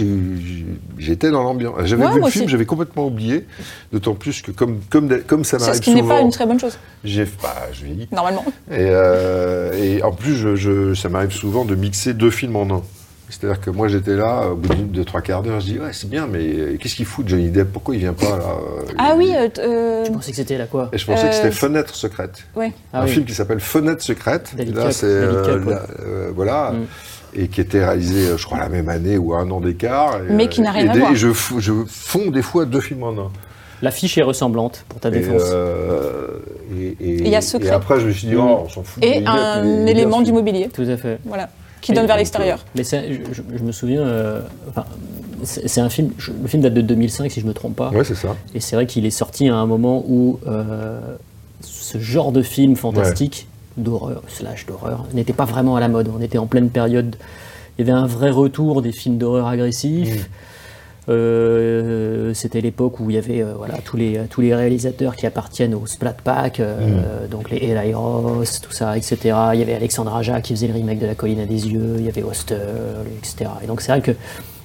j'étais 0.98 1.30
dans 1.30 1.42
l'ambiance. 1.42 1.76
J'avais 1.84 2.04
Ouais, 2.04 2.14
vu 2.14 2.20
le 2.20 2.26
film, 2.30 2.48
j'avais 2.48 2.66
complètement 2.66 3.06
oublié. 3.06 3.46
D'autant 3.92 4.14
plus 4.14 4.42
que 4.42 4.50
comme 4.50 4.80
comme 4.90 5.08
comme 5.26 5.44
ça 5.44 5.58
c'est 5.58 5.66
m'arrive 5.66 5.76
ce 5.76 5.80
qui 5.82 5.94
n'est 5.94 6.02
pas 6.02 6.20
une 6.20 6.30
très 6.32 6.46
bonne 6.46 6.58
chose, 6.60 6.76
j'ai, 7.04 7.24
bah, 7.42 7.54
je 7.72 7.84
vieillis. 7.84 8.08
normalement. 8.12 8.44
Et, 8.70 8.88
euh, 8.90 9.72
et 9.74 10.02
en 10.02 10.12
plus, 10.12 10.34
je, 10.36 10.56
je- 10.56 10.94
ça 10.94 11.08
m'arrive 11.08 11.30
souvent 11.32 11.64
de 11.64 11.74
mixer 11.76 12.12
deux 12.12 12.30
films 12.30 12.56
en 12.56 12.68
un. 12.78 12.82
C'est-à-dire 13.30 13.60
que 13.60 13.70
moi, 13.70 13.86
j'étais 13.88 14.16
là, 14.16 14.48
au 14.50 14.56
bout 14.56 14.68
de 14.74 14.82
deux, 14.82 15.04
trois 15.04 15.20
quarts 15.22 15.42
d'heure, 15.42 15.60
je 15.60 15.66
dis, 15.66 15.78
ouais, 15.78 15.92
c'est 15.92 16.10
bien, 16.10 16.26
mais 16.26 16.40
euh, 16.40 16.76
qu'est-ce 16.78 16.96
qu'il 16.96 17.06
fout, 17.06 17.26
Johnny 17.28 17.48
Depp? 17.48 17.72
Pourquoi 17.72 17.94
il 17.94 18.00
vient 18.00 18.12
pas, 18.12 18.36
là? 18.36 18.44
Euh, 18.44 18.82
Ah 18.98 19.12
il- 19.14 19.18
oui, 19.18 19.32
euh, 19.36 19.48
t- 19.48 19.60
euh, 19.60 20.04
Je 20.04 20.10
pensais 20.10 20.32
que 20.32 20.36
c'était 20.36 20.58
la 20.58 20.66
quoi? 20.66 20.88
Et 20.92 20.98
je 20.98 21.06
pensais 21.06 21.22
que 21.22 21.28
euh, 21.28 21.32
c'était 21.32 21.50
Fenêtre 21.52 21.94
secrète. 21.94 22.44
ouais. 22.56 22.72
Ah 22.92 23.00
un 23.02 23.04
oui. 23.04 23.10
film 23.10 23.24
qui 23.24 23.32
s'appelle 23.34 23.60
Fenêtre 23.60 24.02
secrète. 24.02 24.52
David 24.56 24.74
là, 24.76 24.90
c'est. 24.90 25.06
David 25.20 25.36
euh, 25.48 25.64
ouais. 25.64 25.72
là, 25.74 25.82
euh, 26.00 26.30
voilà. 26.34 26.72
Mm. 26.72 26.86
Et 27.42 27.46
qui 27.46 27.60
était 27.60 27.84
réalisé, 27.84 28.26
euh, 28.30 28.36
je 28.36 28.44
crois, 28.44 28.58
la 28.58 28.68
même 28.68 28.88
année 28.88 29.16
ou 29.16 29.32
à 29.34 29.38
un 29.38 29.50
an 29.52 29.60
d'écart. 29.60 30.16
Et, 30.28 30.32
Mais 30.32 30.48
qui 30.48 30.60
n'a 30.62 30.70
euh, 30.70 30.72
rien 30.74 30.86
et 30.86 30.88
à 30.90 30.92
des- 30.94 30.98
voir. 30.98 31.12
Et 31.12 31.16
je, 31.16 31.28
je 31.58 31.72
fonds 31.86 32.32
des 32.32 32.42
fois 32.42 32.64
deux 32.64 32.80
films 32.80 33.04
en 33.04 33.12
un. 33.12 33.30
L'affiche 33.82 34.18
est 34.18 34.22
ressemblante 34.24 34.84
pour 34.88 34.98
ta 35.00 35.08
Et, 35.08 35.12
défense. 35.12 35.42
euh, 35.46 36.26
et, 36.76 36.88
et- 36.88 36.96
il 37.20 37.28
y 37.28 37.36
a 37.36 37.40
Secret. 37.40 37.68
et 37.68 37.70
après, 37.70 38.00
je 38.00 38.08
me 38.08 38.12
suis 38.12 38.26
dit, 38.26 38.34
oh, 38.36 38.62
on 38.64 38.68
s'en 38.68 38.82
fout. 38.82 39.02
Et 39.04 39.24
un 39.24 39.62
bien, 39.62 39.86
élément 39.86 40.16
ce 40.18 40.22
du 40.24 40.24
film. 40.26 40.36
mobilier, 40.38 40.68
Tout 40.74 40.82
à 40.82 40.96
fait. 40.96 41.18
voilà, 41.24 41.48
qui 41.80 41.92
donne 41.92 42.06
vers 42.06 42.16
l'extérieur. 42.16 42.64
Mais 42.74 42.84
c'est- 42.84 43.12
je, 43.12 43.32
je- 43.32 43.42
je 43.58 43.62
me 43.62 43.72
souviens, 43.72 44.00
euh, 44.02 44.40
enfin, 44.68 44.84
c'est 45.44 45.80
un 45.80 45.88
film, 45.88 46.10
je- 46.18 46.32
le 46.32 46.48
film 46.48 46.62
date 46.62 46.74
de 46.74 46.80
2005 46.82 47.30
si 47.30 47.40
je 47.40 47.46
me 47.46 47.54
trompe 47.54 47.76
pas. 47.76 47.90
Ouais, 47.90 48.04
c'est 48.04 48.14
ça. 48.14 48.36
Et 48.54 48.60
c'est 48.60 48.76
vrai 48.76 48.86
qu'il 48.86 49.06
est 49.06 49.10
sorti 49.10 49.48
à 49.48 49.54
un 49.56 49.66
moment 49.66 50.04
où 50.08 50.38
euh, 50.46 51.00
ce 51.60 51.98
genre 51.98 52.32
de 52.32 52.42
film 52.42 52.76
fantastique, 52.76 53.46
d'horreur, 53.76 54.22
slash 54.28 54.66
d'horreur, 54.66 55.06
n'était 55.14 55.32
pas 55.32 55.44
vraiment 55.44 55.76
à 55.76 55.80
la 55.80 55.88
mode. 55.88 56.10
On 56.16 56.20
était 56.20 56.38
en 56.38 56.46
pleine 56.46 56.68
période. 56.70 57.16
Il 57.78 57.86
y 57.86 57.90
avait 57.90 57.98
un 57.98 58.06
vrai 58.06 58.30
retour 58.30 58.82
des 58.82 58.92
films 58.92 59.16
d'horreur 59.16 59.46
agressifs. 59.46 60.28
Euh, 61.10 62.32
C'était 62.34 62.60
l'époque 62.60 63.00
où 63.00 63.10
il 63.10 63.16
y 63.16 63.18
avait 63.18 63.42
euh, 63.42 63.54
voilà, 63.56 63.74
tous, 63.84 63.96
les, 63.96 64.20
tous 64.30 64.40
les 64.40 64.54
réalisateurs 64.54 65.16
qui 65.16 65.26
appartiennent 65.26 65.74
au 65.74 65.84
Splat 65.86 66.14
Pack, 66.24 66.60
euh, 66.60 67.26
donc 67.28 67.50
les 67.50 67.58
Eli 67.58 67.92
Ross, 67.92 68.60
tout 68.60 68.70
ça, 68.70 68.96
etc. 68.96 69.18
Il 69.54 69.58
y 69.58 69.62
avait 69.62 69.74
Alexandre 69.74 70.14
Aja 70.14 70.40
qui 70.40 70.54
faisait 70.54 70.68
le 70.68 70.74
remake 70.74 71.00
de 71.00 71.06
La 71.06 71.14
Colline 71.14 71.40
à 71.40 71.46
des 71.46 71.68
yeux, 71.68 71.96
il 71.98 72.04
y 72.04 72.08
avait 72.08 72.22
Oster, 72.22 72.56
etc. 73.18 73.50
Et 73.64 73.66
donc 73.66 73.80
c'est 73.80 73.90
vrai 73.90 74.00
que 74.00 74.12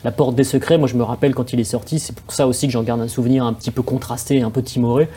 La 0.04 0.12
Porte 0.12 0.36
des 0.36 0.44
Secrets, 0.44 0.78
moi 0.78 0.88
je 0.88 0.96
me 0.96 1.04
rappelle 1.04 1.34
quand 1.34 1.54
il 1.54 1.60
est 1.60 1.64
sorti, 1.64 2.00
c'est 2.00 2.16
pour 2.16 2.34
ça 2.34 2.48
aussi 2.48 2.68
que 2.68 2.74
j'en 2.74 2.84
garde 2.84 3.02
un 3.02 3.08
souvenir 3.08 3.46
un 3.46 3.54
petit 3.54 3.72
peu 3.72 3.82
contrasté, 3.82 4.42
un 4.42 4.52
peu 4.52 4.62
timoré, 4.62 5.10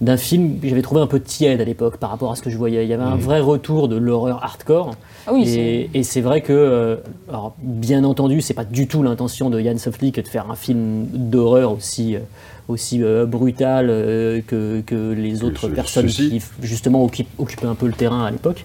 d'un 0.00 0.16
film 0.16 0.60
que 0.60 0.68
j'avais 0.68 0.82
trouvé 0.82 1.00
un 1.00 1.06
peu 1.08 1.18
tiède 1.20 1.60
à 1.60 1.64
l'époque 1.64 1.96
par 1.96 2.10
rapport 2.10 2.30
à 2.30 2.36
ce 2.36 2.42
que 2.42 2.50
je 2.50 2.56
voyais. 2.56 2.84
Il 2.84 2.88
y 2.88 2.92
avait 2.92 3.02
un 3.02 3.16
vrai 3.16 3.40
retour 3.40 3.88
de 3.88 3.96
l'horreur 3.96 4.42
hardcore. 4.44 4.94
Ah 5.26 5.32
oui, 5.32 5.48
et, 5.48 5.90
et 5.94 6.02
c'est 6.04 6.20
vrai 6.20 6.40
que, 6.40 6.52
euh, 6.52 6.96
alors, 7.28 7.54
bien 7.62 8.04
entendu, 8.04 8.40
c'est 8.40 8.54
pas 8.54 8.64
du 8.64 8.86
tout 8.86 9.02
l'intention 9.02 9.50
de 9.50 9.60
Yann 9.60 9.76
que 10.12 10.20
de 10.20 10.28
faire 10.28 10.50
un 10.50 10.54
film 10.54 11.06
d'horreur 11.12 11.72
aussi, 11.72 12.14
euh, 12.16 12.20
aussi 12.68 13.02
euh, 13.02 13.26
brutal 13.26 13.88
euh, 13.90 14.40
que, 14.46 14.80
que 14.86 15.12
les 15.12 15.42
autres 15.42 15.62
ce- 15.68 15.72
personnes 15.74 16.08
ceci. 16.08 16.28
qui 16.30 16.42
justement 16.62 17.04
occupent, 17.04 17.28
occupaient 17.38 17.66
un 17.66 17.74
peu 17.74 17.86
le 17.86 17.92
terrain 17.92 18.24
à 18.24 18.30
l'époque. 18.30 18.64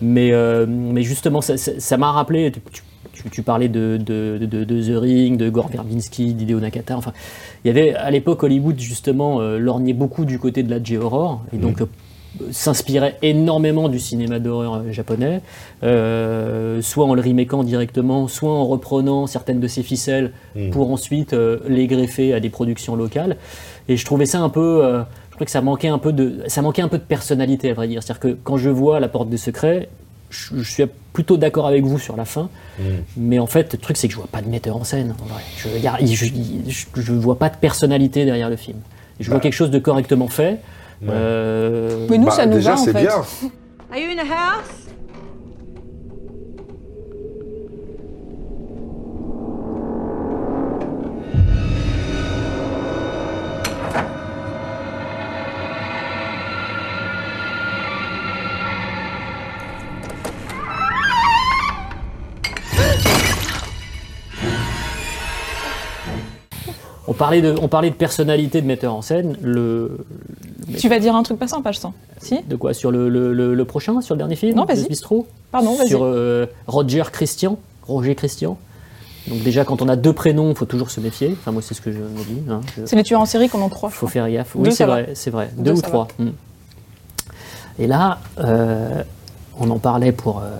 Mais, 0.00 0.32
euh, 0.32 0.66
mais 0.68 1.02
justement, 1.02 1.40
ça 1.40 1.96
m'a 1.96 2.10
rappelé. 2.12 2.52
tu- 2.72 2.82
tu, 3.12 3.30
tu 3.30 3.42
parlais 3.42 3.68
de, 3.68 3.98
de, 3.98 4.38
de- 4.40 4.64
de 4.64 4.82
The 4.82 5.00
Ring, 5.00 5.36
de 5.36 5.48
Gore 5.50 5.68
Verbinski, 5.68 6.34
d'Hideo 6.34 6.60
Nakata. 6.60 6.96
Enfin, 6.96 7.12
il 7.64 7.68
y 7.68 7.70
avait 7.70 7.94
à 7.94 8.10
l'époque 8.10 8.42
Hollywood 8.42 8.78
justement 8.78 9.40
euh, 9.40 9.58
lorgnait 9.58 9.92
beaucoup 9.92 10.24
du 10.24 10.38
côté 10.38 10.62
de 10.62 10.70
la 10.70 10.82
J-horror 10.82 11.42
et 11.52 11.56
donc 11.58 11.80
euh, 11.80 11.86
s'inspirait 12.50 13.16
énormément 13.22 13.88
du 13.88 13.98
cinéma 13.98 14.38
d'horreur 14.38 14.74
euh, 14.74 14.92
japonais, 14.92 15.40
euh, 15.82 16.82
soit 16.82 17.06
en 17.06 17.14
le 17.14 17.22
remakeant 17.22 17.64
directement, 17.64 18.28
soit 18.28 18.50
en 18.52 18.66
reprenant 18.66 19.26
certaines 19.26 19.60
de 19.60 19.68
ses 19.68 19.82
ficelles 19.82 20.32
pour 20.72 20.90
ensuite 20.90 21.34
les 21.68 21.86
greffer 21.86 22.34
à 22.34 22.40
des 22.40 22.50
productions 22.50 22.96
locales. 22.96 23.36
Et 23.88 23.96
je 23.96 24.04
trouvais 24.04 24.26
ça 24.26 24.40
un 24.40 24.48
peu, 24.48 24.82
je 24.82 25.30
trouvais 25.30 25.44
que 25.46 25.50
ça 25.50 25.60
manquait 25.60 25.88
un 25.88 25.98
peu 25.98 26.12
de, 26.12 26.42
ça 26.48 26.60
manquait 26.62 26.82
un 26.82 26.88
peu 26.88 26.98
de 26.98 27.04
personnalité 27.04 27.70
à 27.70 27.74
vrai 27.74 27.88
dire. 27.88 28.02
C'est-à-dire 28.02 28.20
que 28.20 28.36
quand 28.42 28.56
je 28.56 28.68
vois 28.70 29.00
La 29.00 29.08
Porte 29.08 29.28
des 29.28 29.36
Secrets, 29.36 29.88
je, 30.36 30.62
je 30.62 30.70
suis 30.70 30.84
plutôt 31.12 31.36
d'accord 31.36 31.66
avec 31.66 31.84
vous 31.84 31.98
sur 31.98 32.16
la 32.16 32.24
fin, 32.24 32.48
mais 33.16 33.38
en 33.38 33.46
fait 33.46 33.72
le 33.72 33.78
truc 33.78 33.96
c'est 33.96 34.06
que 34.08 34.12
je 34.14 34.18
vois 34.18 34.28
pas 34.30 34.42
de 34.42 34.48
metteur 34.48 34.76
en 34.76 34.84
scène. 34.84 35.14
En 35.22 35.26
vrai. 35.26 35.42
Je, 35.56 35.68
y 35.78 35.86
a- 35.86 35.98
je, 36.00 36.26
je- 36.68 37.00
je 37.02 37.12
vois 37.12 37.38
pas 37.38 37.48
de 37.48 37.56
personnalité 37.56 38.24
derrière 38.24 38.50
le 38.50 38.56
film. 38.56 38.78
Je 39.20 39.30
vois 39.30 39.40
quelque 39.40 39.54
chose 39.54 39.70
de 39.70 39.78
correctement 39.78 40.28
fait. 40.28 40.58
Euh, 41.08 42.06
Mais 42.10 42.18
nous, 42.18 42.26
Bah, 42.26 42.32
ça 42.32 42.46
nous 42.46 42.54
déjà, 42.54 42.74
va 42.74 42.80
en 42.80 42.84
c'est 42.84 42.92
fait. 42.92 43.00
bien. 43.02 43.10
Are 43.92 43.98
you 43.98 44.10
in 44.12 44.18
house? 44.18 44.85
Parlait 67.26 67.42
de, 67.42 67.54
on 67.60 67.68
parlait 67.68 67.90
de 67.90 67.94
personnalité 67.94 68.60
de 68.62 68.66
metteur 68.66 68.94
en 68.94 69.02
scène. 69.02 69.36
Le, 69.42 69.98
Tu 70.78 70.88
vas 70.88 70.98
dire 70.98 71.14
un 71.16 71.22
truc 71.22 71.38
pas 71.38 71.48
sympa, 71.48 71.72
je 71.72 71.78
sens. 71.78 71.92
Si 72.20 72.40
de 72.48 72.56
quoi 72.56 72.72
sur 72.74 72.90
le, 72.90 73.08
le- 73.08 73.64
prochain, 73.64 74.00
sur 74.00 74.14
le 74.14 74.18
dernier 74.18 74.36
film, 74.36 74.56
Non, 74.56 74.62
de 74.64 74.68
vas-y. 74.68 74.84
ce 74.84 74.88
bistrot 74.88 75.26
Pardon, 75.52 75.74
vas-y. 75.76 75.88
Sur 75.88 76.00
euh, 76.04 76.46
Roger 76.66 77.02
Christian, 77.12 77.58
Roger 77.86 78.14
Christian. 78.14 78.56
Donc 79.28 79.42
déjà, 79.42 79.64
quand 79.64 79.82
on 79.82 79.88
a 79.88 79.96
deux 79.96 80.12
prénoms, 80.12 80.50
il 80.50 80.56
faut 80.56 80.66
toujours 80.66 80.90
se 80.90 81.00
méfier. 81.00 81.32
Enfin, 81.32 81.50
moi, 81.50 81.60
c'est 81.62 81.74
ce 81.74 81.80
que 81.80 81.90
je 81.90 81.98
me 81.98 82.24
dis. 82.24 82.42
hein. 82.48 82.60
Je- 82.76 82.86
C'est 82.86 82.94
les 82.96 83.02
tueurs 83.02 83.20
en 83.20 83.26
série 83.26 83.48
qu'on 83.48 83.60
en 83.60 83.68
trois. 83.68 83.90
je 83.90 83.94
faut 83.96 84.06
faire 84.06 84.30
gaffe. 84.30 84.54
Oui, 84.54 84.72
c'est 84.72 84.84
va. 84.84 84.92
vrai, 85.02 85.10
c'est 85.14 85.30
vrai. 85.30 85.50
Deux, 85.56 85.72
Deux, 85.72 85.78
ou 85.78 85.82
trois. 85.82 86.06
Hmm. 86.18 86.30
Et 87.78 87.86
là, 87.86 88.20
euh, 88.38 89.02
on 89.58 89.68
en 89.70 89.78
parlait 89.78 90.12
pour 90.12 90.38
euh, 90.38 90.50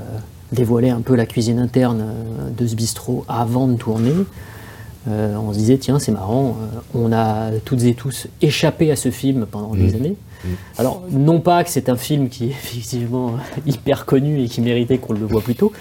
dévoiler 0.52 0.90
un 0.90 1.00
peu 1.00 1.14
la 1.14 1.26
cuisine 1.26 1.58
interne 1.58 2.04
de 2.56 2.66
ce 2.66 2.74
bistrot 2.74 3.24
avant 3.28 3.68
de 3.68 3.76
tourner. 3.76 4.12
Euh, 5.08 5.36
on 5.36 5.52
se 5.52 5.58
disait, 5.58 5.78
tiens, 5.78 5.98
c'est 5.98 6.12
marrant, 6.12 6.56
euh, 6.60 6.78
on 6.94 7.12
a 7.12 7.50
toutes 7.64 7.84
et 7.84 7.94
tous 7.94 8.26
échappé 8.42 8.90
à 8.90 8.96
ce 8.96 9.10
film 9.10 9.46
pendant 9.50 9.74
des 9.74 9.94
années. 9.94 10.16
Alors, 10.78 11.02
non 11.10 11.40
pas 11.40 11.62
que 11.64 11.70
c'est 11.70 11.88
un 11.88 11.96
film 11.96 12.28
qui 12.28 12.44
est 12.46 12.48
effectivement 12.50 13.32
hyper 13.66 14.04
connu 14.04 14.42
et 14.42 14.48
qui 14.48 14.60
méritait 14.60 14.98
qu'on 14.98 15.12
le 15.12 15.24
voit 15.26 15.40
plus 15.42 15.54
tôt, 15.54 15.72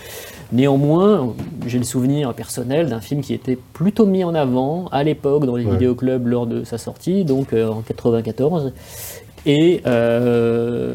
néanmoins, 0.51 1.34
j'ai 1.65 1.78
le 1.80 1.84
souvenir 1.84 2.34
personnel 2.34 2.89
d'un 2.89 3.01
film 3.01 3.21
qui 3.21 3.34
était 3.34 3.57
plutôt 3.73 4.05
mis 4.05 4.23
en 4.23 4.36
avant 4.36 4.88
à 4.91 5.03
l'époque 5.03 5.45
dans 5.45 5.55
les 5.55 5.65
Ouais. 5.65 5.71
vidéoclubs 5.71 6.28
lors 6.28 6.45
de 6.47 6.63
sa 6.63 6.78
sortie, 6.78 7.26
donc 7.26 7.51
euh, 7.53 7.67
en 7.69 7.82
94, 7.82 8.73
Et 9.45 9.81
euh, 9.85 10.93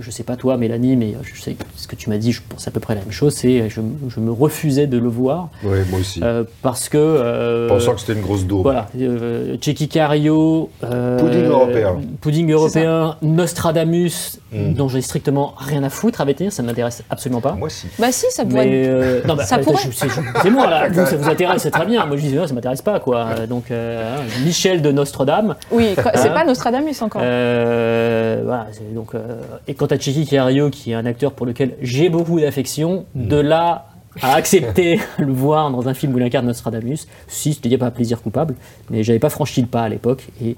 je 0.00 0.10
sais 0.10 0.22
pas 0.22 0.36
toi, 0.36 0.56
Mélanie, 0.56 0.96
mais 0.96 1.14
je 1.22 1.40
sais 1.40 1.56
ce 1.76 1.86
que 1.86 1.96
tu 1.96 2.10
m'as 2.10 2.18
dit, 2.18 2.32
je 2.32 2.40
pense 2.48 2.66
à 2.68 2.70
peu 2.70 2.80
près 2.80 2.94
la 2.94 3.00
même 3.02 3.12
chose. 3.12 3.34
C'est 3.34 3.68
je, 3.68 3.80
je 4.08 4.20
me 4.20 4.30
refusais 4.32 4.86
de 4.86 4.98
le 4.98 5.08
voir 5.08 5.48
Ouais, 5.64 5.82
moi 5.90 6.00
aussi. 6.00 6.20
euh, 6.22 6.44
parce 6.62 6.88
que 6.88 6.98
euh, 6.98 7.68
Pensant 7.68 7.94
que 7.94 8.00
c'était 8.00 8.14
une 8.14 8.20
grosse 8.22 8.44
daube. 8.46 8.62
voilà, 8.62 8.88
euh, 8.98 9.56
Checky 9.60 9.88
Cario, 9.88 10.70
euh, 10.84 11.18
Pudding 11.18 11.44
européen. 11.44 11.96
pudding 12.20 12.50
européen, 12.52 13.16
Nostradamus, 13.22 14.38
Mm. 14.52 14.72
dont 14.74 14.88
j'ai 14.88 15.00
strictement 15.00 15.54
rien 15.58 15.84
à 15.84 15.90
foutre 15.90 16.20
à 16.20 16.24
venir, 16.24 16.50
ça 16.52 16.62
ne 16.64 16.66
m'intéresse 16.66 17.04
absolument 17.08 17.40
pas. 17.40 17.52
Moi, 17.52 17.68
si. 17.70 17.86
Bah 18.00 18.10
si, 18.10 18.26
ça 18.30 18.44
pourrait. 18.44 18.66
Mais 18.66 18.84
euh, 18.88 19.20
non, 19.24 19.36
bah, 19.36 19.44
Ça 19.44 19.58
euh, 19.58 19.62
pourrait. 19.62 19.78
c'est 19.92 20.08
c'est 20.42 20.50
moi 20.50 20.68
là, 20.68 20.88
vous, 20.92 21.06
ça 21.06 21.16
vous 21.16 21.28
intéresse, 21.28 21.62
c'est 21.62 21.70
très 21.70 21.86
bien. 21.86 22.04
Moi 22.04 22.16
je 22.16 22.22
dis 22.22 22.34
non, 22.34 22.48
ça 22.48 22.52
m'intéresse 22.52 22.82
pas 22.82 22.98
quoi. 22.98 23.46
Donc 23.48 23.70
euh, 23.70 24.16
hein, 24.18 24.22
Michel 24.44 24.82
de 24.82 24.90
Nostradam. 24.90 25.54
Oui, 25.70 25.90
c'est 25.94 26.04
Hein 26.30 26.32
pas 26.34 26.44
Nostradamus 26.44 27.00
encore. 27.00 27.22
Euh, 27.70 28.42
voilà, 28.44 28.66
donc, 28.94 29.14
euh, 29.14 29.40
et 29.68 29.74
quant 29.74 29.86
à 29.86 29.98
Checky 29.98 30.26
Cario, 30.26 30.70
qui 30.70 30.90
est 30.90 30.94
un 30.94 31.06
acteur 31.06 31.32
pour 31.32 31.46
lequel 31.46 31.76
j'ai 31.80 32.08
beaucoup 32.08 32.40
d'affection, 32.40 33.06
de 33.14 33.36
là 33.36 33.86
à 34.22 34.34
accepter 34.34 35.00
le 35.18 35.32
voir 35.32 35.70
dans 35.70 35.88
un 35.88 35.94
film 35.94 36.14
où 36.14 36.18
il 36.18 36.24
incarne 36.24 36.46
Nostradamus, 36.46 37.06
si 37.28 37.54
c'était 37.54 37.78
pas 37.78 37.86
un 37.86 37.90
plaisir 37.90 38.20
coupable, 38.22 38.56
mais 38.90 39.02
j'avais 39.04 39.20
pas 39.20 39.30
franchi 39.30 39.60
le 39.60 39.68
pas 39.68 39.82
à 39.82 39.88
l'époque, 39.88 40.28
et 40.44 40.56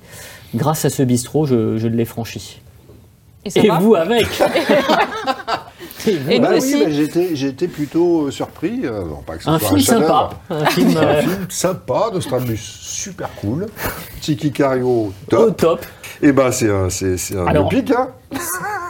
grâce 0.55 0.85
à 0.85 0.91
ce 0.91 1.03
bistrot, 1.03 1.47
je, 1.47 1.77
je 1.77 1.87
l'ai 1.87 2.05
franchi. 2.05 2.61
Et 3.45 3.51
ça 3.51 3.61
Et 3.61 3.69
va 3.69 3.79
vous 3.79 3.95
avec 3.95 4.27
Et 6.07 6.19
nous 6.19 6.41
Bah 6.41 6.51
oui, 6.61 6.85
bah, 6.85 6.91
j'étais, 7.35 7.69
plutôt 7.69 8.27
euh, 8.27 8.31
surpris. 8.31 8.81
euh, 8.85 9.05
non, 9.05 9.23
pas 9.25 9.37
que 9.37 9.45
ce 9.45 9.51
Un 9.51 9.59
film 9.59 9.79
chef-d'œuvre. 9.79 10.31
sympa, 10.49 10.55
un 10.55 10.67
film 10.67 10.97
Un 10.97 11.01
euh, 11.01 11.23
film 11.23 11.47
sympa, 11.49 12.11
Nostradamus 12.13 12.57
super 12.61 13.29
cool, 13.37 13.67
Tiki 14.21 14.51
Cario 14.53 15.13
au 15.33 15.51
top. 15.51 15.85
Et 16.23 16.33
ben 16.33 16.53
c'est 16.53 16.71
un, 16.71 16.89
c'est, 16.89 17.17
c'est 17.17 17.37
un 17.37 17.47
Alors, 17.47 17.69
biopic, 17.69 17.91
hein 17.97 18.09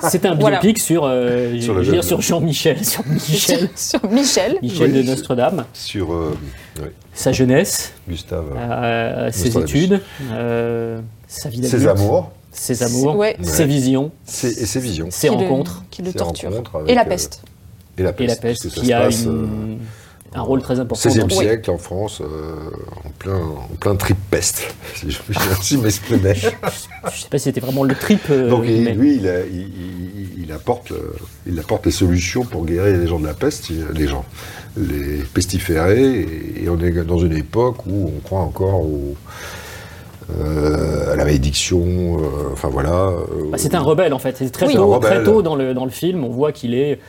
C'est 0.09 0.27
un 0.27 0.35
Voilà. 0.35 0.61
biopic 0.61 0.79
sur, 0.79 1.05
euh, 1.07 1.59
Sur 1.61 1.75
le 1.75 1.83
je 1.83 1.87
veux 1.91 1.93
dire, 1.97 2.05
sur 2.05 2.21
Jean-Michel, 2.21 2.85
sur 2.85 3.03
Michel, 3.07 3.71
Sur 3.77 4.05
Michel. 4.11 4.59
Michel 4.63 4.93
Oui. 4.93 5.03
de 5.03 5.09
Nostradam, 5.09 5.65
sur 5.73 6.13
euh, 6.13 6.37
ouais, 6.81 6.93
sa 7.15 7.33
jeunesse, 7.33 7.93
Gustave, 8.09 8.45
euh, 8.57 9.31
ses 9.33 9.45
Nostradamus. 9.51 9.71
études, 9.71 10.01
euh, 10.33 11.01
sa 11.27 11.49
vie 11.49 11.65
ses 11.67 11.87
amours, 11.89 12.31
ses 12.51 12.83
amours, 12.83 13.17
Ouais. 13.17 13.37
ses 13.41 13.63
Ouais. 13.63 13.67
visions, 13.69 14.11
ses, 14.27 14.49
et 14.63 14.67
ses 14.67 14.81
visions 14.81 15.09
ses 15.11 15.29
qui 15.29 15.35
le- 15.35 15.41
rencontres 15.41 15.85
qui 15.91 16.03
le 16.03 16.11
Ses 16.11 16.19
torture. 16.19 16.51
rencontres 16.51 16.77
avec, 16.77 16.91
Et 16.91 16.95
la 16.95 17.03
euh, 17.03 17.09
peste. 17.09 17.43
et 17.97 18.03
la 18.03 18.11
et 18.11 18.13
peste, 18.13 18.29
la 18.43 18.49
parce 18.51 18.61
peste 18.63 18.75
qui 18.75 18.93
a 18.93 19.01
passe, 19.01 19.23
une- 19.23 19.31
euh, 19.31 19.77
un 20.35 20.41
rôle 20.43 20.63
très 20.63 20.81
important. 20.81 21.09
16e 21.11 21.27
dans- 21.29 21.37
siècle 21.37 21.71
en 21.71 21.79
France, 21.79 22.21
euh, 22.23 22.55
en 23.05 23.11
plein, 23.19 23.37
en 23.37 23.69
plein 23.79 23.95
trip 23.97 24.17
peste, 24.31 24.75
si 24.95 25.11
je 25.11 25.19
puis 25.21 25.37
ainsi 25.51 25.77
m'exprimer. 25.77 26.35
Je 26.35 26.41
sais 27.21 27.29
pas 27.31 27.39
si 27.39 27.45
c'était 27.45 27.61
vraiment 27.61 27.85
le 27.85 27.95
trip. 27.95 28.21
euh, 28.31 28.49
Donc 28.49 28.65
il- 28.67 28.83
mais- 28.85 28.95
lui, 28.95 29.17
il, 29.17 29.29
a- 29.29 29.45
il- 29.47 29.61
il- 29.61 30.45
il 30.45 30.53
apporte, 30.53 30.93
euh, 30.93 31.13
il 31.47 31.59
apporte 31.59 31.85
les 31.87 31.93
solutions 31.93 32.45
pour 32.45 32.65
guérir 32.65 32.97
les 32.99 33.07
gens 33.07 33.19
de 33.21 33.27
la 33.27 33.35
peste, 33.35 33.69
les 33.95 34.07
gens, 34.09 34.25
les 34.77 35.19
pestiférés, 35.35 36.21
et, 36.21 36.65
et 36.65 36.69
on 36.69 36.79
est 36.81 36.93
dans 37.05 37.19
une 37.19 37.37
époque 37.37 37.87
où 37.87 38.11
on 38.17 38.21
croit 38.21 38.41
encore 38.41 38.81
au- 38.83 39.15
euh, 40.41 41.13
à 41.13 41.17
la 41.17 41.25
malédiction, 41.25 41.83
euh, 42.19 42.53
enfin 42.53 42.69
voilà. 42.69 43.09
euh, 43.09 43.51
Bah, 43.51 43.59
c'est 43.59 43.75
un 43.75 43.81
rebelle 43.81 44.15
en 44.15 44.19
fait. 44.19 44.37
C'est 44.39 44.51
très 44.51 44.67
Oui. 44.67 44.75
tôt, 44.75 44.93
Un 44.93 44.97
rebelle. 44.97 45.11
très 45.11 45.23
tôt 45.25 45.43
dans 45.43 45.57
le, 45.57 45.75
dans 45.75 45.85
le 45.85 45.91
film, 45.91 46.25
on 46.25 46.31
voit 46.31 46.53
qu'il 46.53 46.75
est 46.75 47.01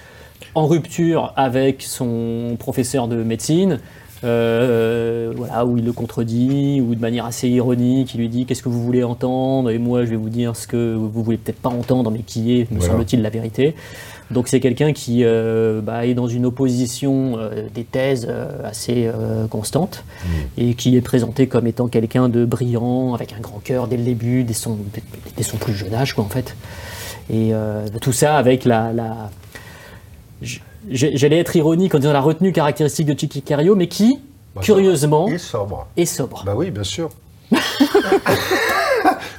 en 0.55 0.67
rupture 0.67 1.33
avec 1.35 1.81
son 1.81 2.55
professeur 2.59 3.07
de 3.07 3.17
médecine. 3.23 3.79
euh, 4.25 5.33
voilà, 5.35 5.65
où 5.65 5.77
il 5.77 5.83
le 5.83 5.91
contredit, 5.91 6.79
ou 6.79 6.95
de 6.95 7.01
manière 7.01 7.25
assez 7.25 7.49
ironique, 7.49 8.15
il 8.15 8.21
lui 8.21 8.29
dit 8.29 8.45
qu'est-ce 8.45 8.63
que 8.63 8.69
vous 8.69 8.81
voulez 8.81 9.03
entendre, 9.03 9.69
et 9.69 9.77
moi 9.79 10.05
je 10.05 10.11
vais 10.11 10.15
vous 10.15 10.29
dire 10.29 10.55
ce 10.55 10.65
que 10.65 10.93
vous 10.95 11.21
voulez 11.23 11.35
peut-être 11.37 11.59
pas 11.59 11.67
entendre, 11.69 12.09
mais 12.09 12.19
qui 12.19 12.57
est, 12.57 12.71
me 12.71 12.77
Voilà. 12.77 12.93
semble-t-il, 12.93 13.21
la 13.21 13.29
vérité. 13.29 13.75
Donc 14.31 14.47
c'est 14.47 14.61
quelqu'un 14.61 14.93
qui 14.93 15.25
euh, 15.25 15.81
bah, 15.81 16.05
est 16.05 16.13
dans 16.13 16.27
une 16.27 16.45
opposition 16.45 17.33
euh, 17.37 17.67
des 17.75 17.83
thèses 17.83 18.29
assez 18.63 19.09
constante 19.49 20.05
et 20.57 20.73
qui 20.75 20.95
est 20.95 21.01
présenté 21.01 21.47
comme 21.47 21.67
étant 21.67 21.87
quelqu'un 21.89 22.29
de 22.29 22.45
brillant, 22.45 23.13
avec 23.15 23.33
un 23.33 23.41
grand 23.41 23.59
cœur 23.61 23.87
dès 23.89 23.97
le 23.97 24.03
début, 24.03 24.45
dès 24.45 24.53
son, 24.53 24.77
dès 25.35 25.43
son 25.43 25.57
plus 25.57 25.73
jeune 25.73 25.93
âge, 25.93 26.13
quoi, 26.13 26.23
en 26.23 26.29
fait. 26.29 26.55
Et 27.29 27.51
tout 27.99 28.13
ça 28.13 28.37
avec 28.37 28.63
la. 28.63 28.93
J'allais 30.89 31.39
être 31.39 31.55
ironique 31.55 31.95
en 31.95 31.99
disant 31.99 32.13
la 32.13 32.21
retenue 32.21 32.51
caractéristique 32.51 33.05
de 33.07 33.17
Chicky 33.17 33.41
Cario, 33.41 33.75
mais 33.75 33.87
qui, 33.87 34.19
Bah, 34.55 34.61
curieusement, 34.61 35.27
Il 35.27 35.35
est 35.35 35.37
sobre. 35.37 35.87
est 35.97 36.05
sobre. 36.05 36.43
Bah 36.45 36.53
oui, 36.55 36.71
bien 36.71 36.83
sûr. 36.83 37.09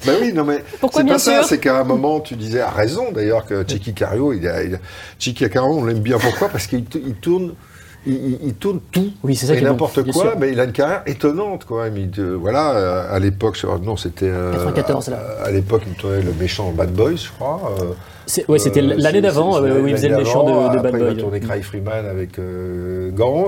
bah 0.06 0.12
oui, 0.20 0.32
non 0.32 0.44
mais 0.44 0.62
Pourquoi 0.80 1.00
c'est 1.00 1.04
bien 1.04 1.14
pas 1.14 1.18
ça, 1.18 1.38
sûr 1.38 1.44
c'est 1.44 1.58
qu'à 1.58 1.80
un 1.80 1.84
moment 1.84 2.20
tu 2.20 2.36
disais 2.36 2.60
à 2.60 2.70
raison 2.70 3.10
d'ailleurs 3.12 3.44
que 3.46 3.64
Chicky 3.66 3.94
Cario, 3.94 4.32
il 4.32 4.46
a, 4.46 4.62
il 4.62 4.74
a- 4.76 4.78
Chicky 5.18 5.48
Cario, 5.48 5.72
on 5.78 5.84
l'aime 5.84 6.00
bien 6.00 6.18
pourquoi? 6.18 6.48
Parce 6.48 6.66
qu'il 6.66 6.84
tourne, 6.84 7.54
il, 8.06 8.54
tourne 8.54 8.80
tout 8.92 9.10
Oui, 9.22 9.34
c'est 9.36 9.46
ça 9.46 9.54
et 9.54 9.60
bon, 9.60 9.66
n'importe 9.68 10.10
quoi, 10.12 10.34
mais 10.38 10.52
il 10.52 10.60
a 10.60 10.64
une 10.64 10.72
carrière 10.72 11.02
étonnante 11.06 11.64
quand 11.66 11.82
même. 11.82 11.96
Il, 11.96 12.10
euh, 12.18 12.36
voilà, 12.38 12.72
euh, 12.76 13.14
à 13.14 13.18
l'époque, 13.18 13.62
non, 13.82 13.96
c'était 13.96 14.28
euh, 14.28 14.52
94, 14.52 15.08
là. 15.10 15.18
À, 15.40 15.46
à 15.46 15.50
l'époque, 15.50 15.82
il 15.86 15.94
tournait 15.94 16.20
le 16.22 16.32
méchant 16.38 16.70
Bad 16.72 16.92
Boys, 16.92 17.16
je 17.16 17.30
crois. 17.30 17.72
euh, 17.80 18.42
Ouais, 18.48 18.58
c'était 18.58 18.80
l'année 18.80 19.20
d'avant 19.20 19.60
où 19.60 19.86
il 19.86 19.94
faisait 19.96 20.08
le 20.08 20.16
méchant 20.18 20.44
de, 20.44 20.76
de 20.76 20.82
Bad 20.82 20.86
Après, 20.86 20.98
il 20.98 21.04
Boy. 21.04 21.14
va 21.14 21.20
tourner 21.20 21.40
Cry 21.40 21.62
Freeman 21.62 22.06
avec 22.06 22.38
Gans. 23.14 23.46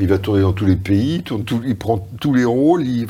Il 0.00 0.08
va 0.08 0.18
tourner 0.18 0.42
dans 0.42 0.52
tous 0.52 0.66
les 0.66 0.74
pays, 0.76 1.16
il, 1.16 1.22
tourne 1.22 1.44
tout- 1.44 1.62
il 1.64 1.76
prend 1.76 2.04
tous 2.20 2.34
les 2.34 2.44
rôles. 2.44 2.82
Il, 2.84 3.06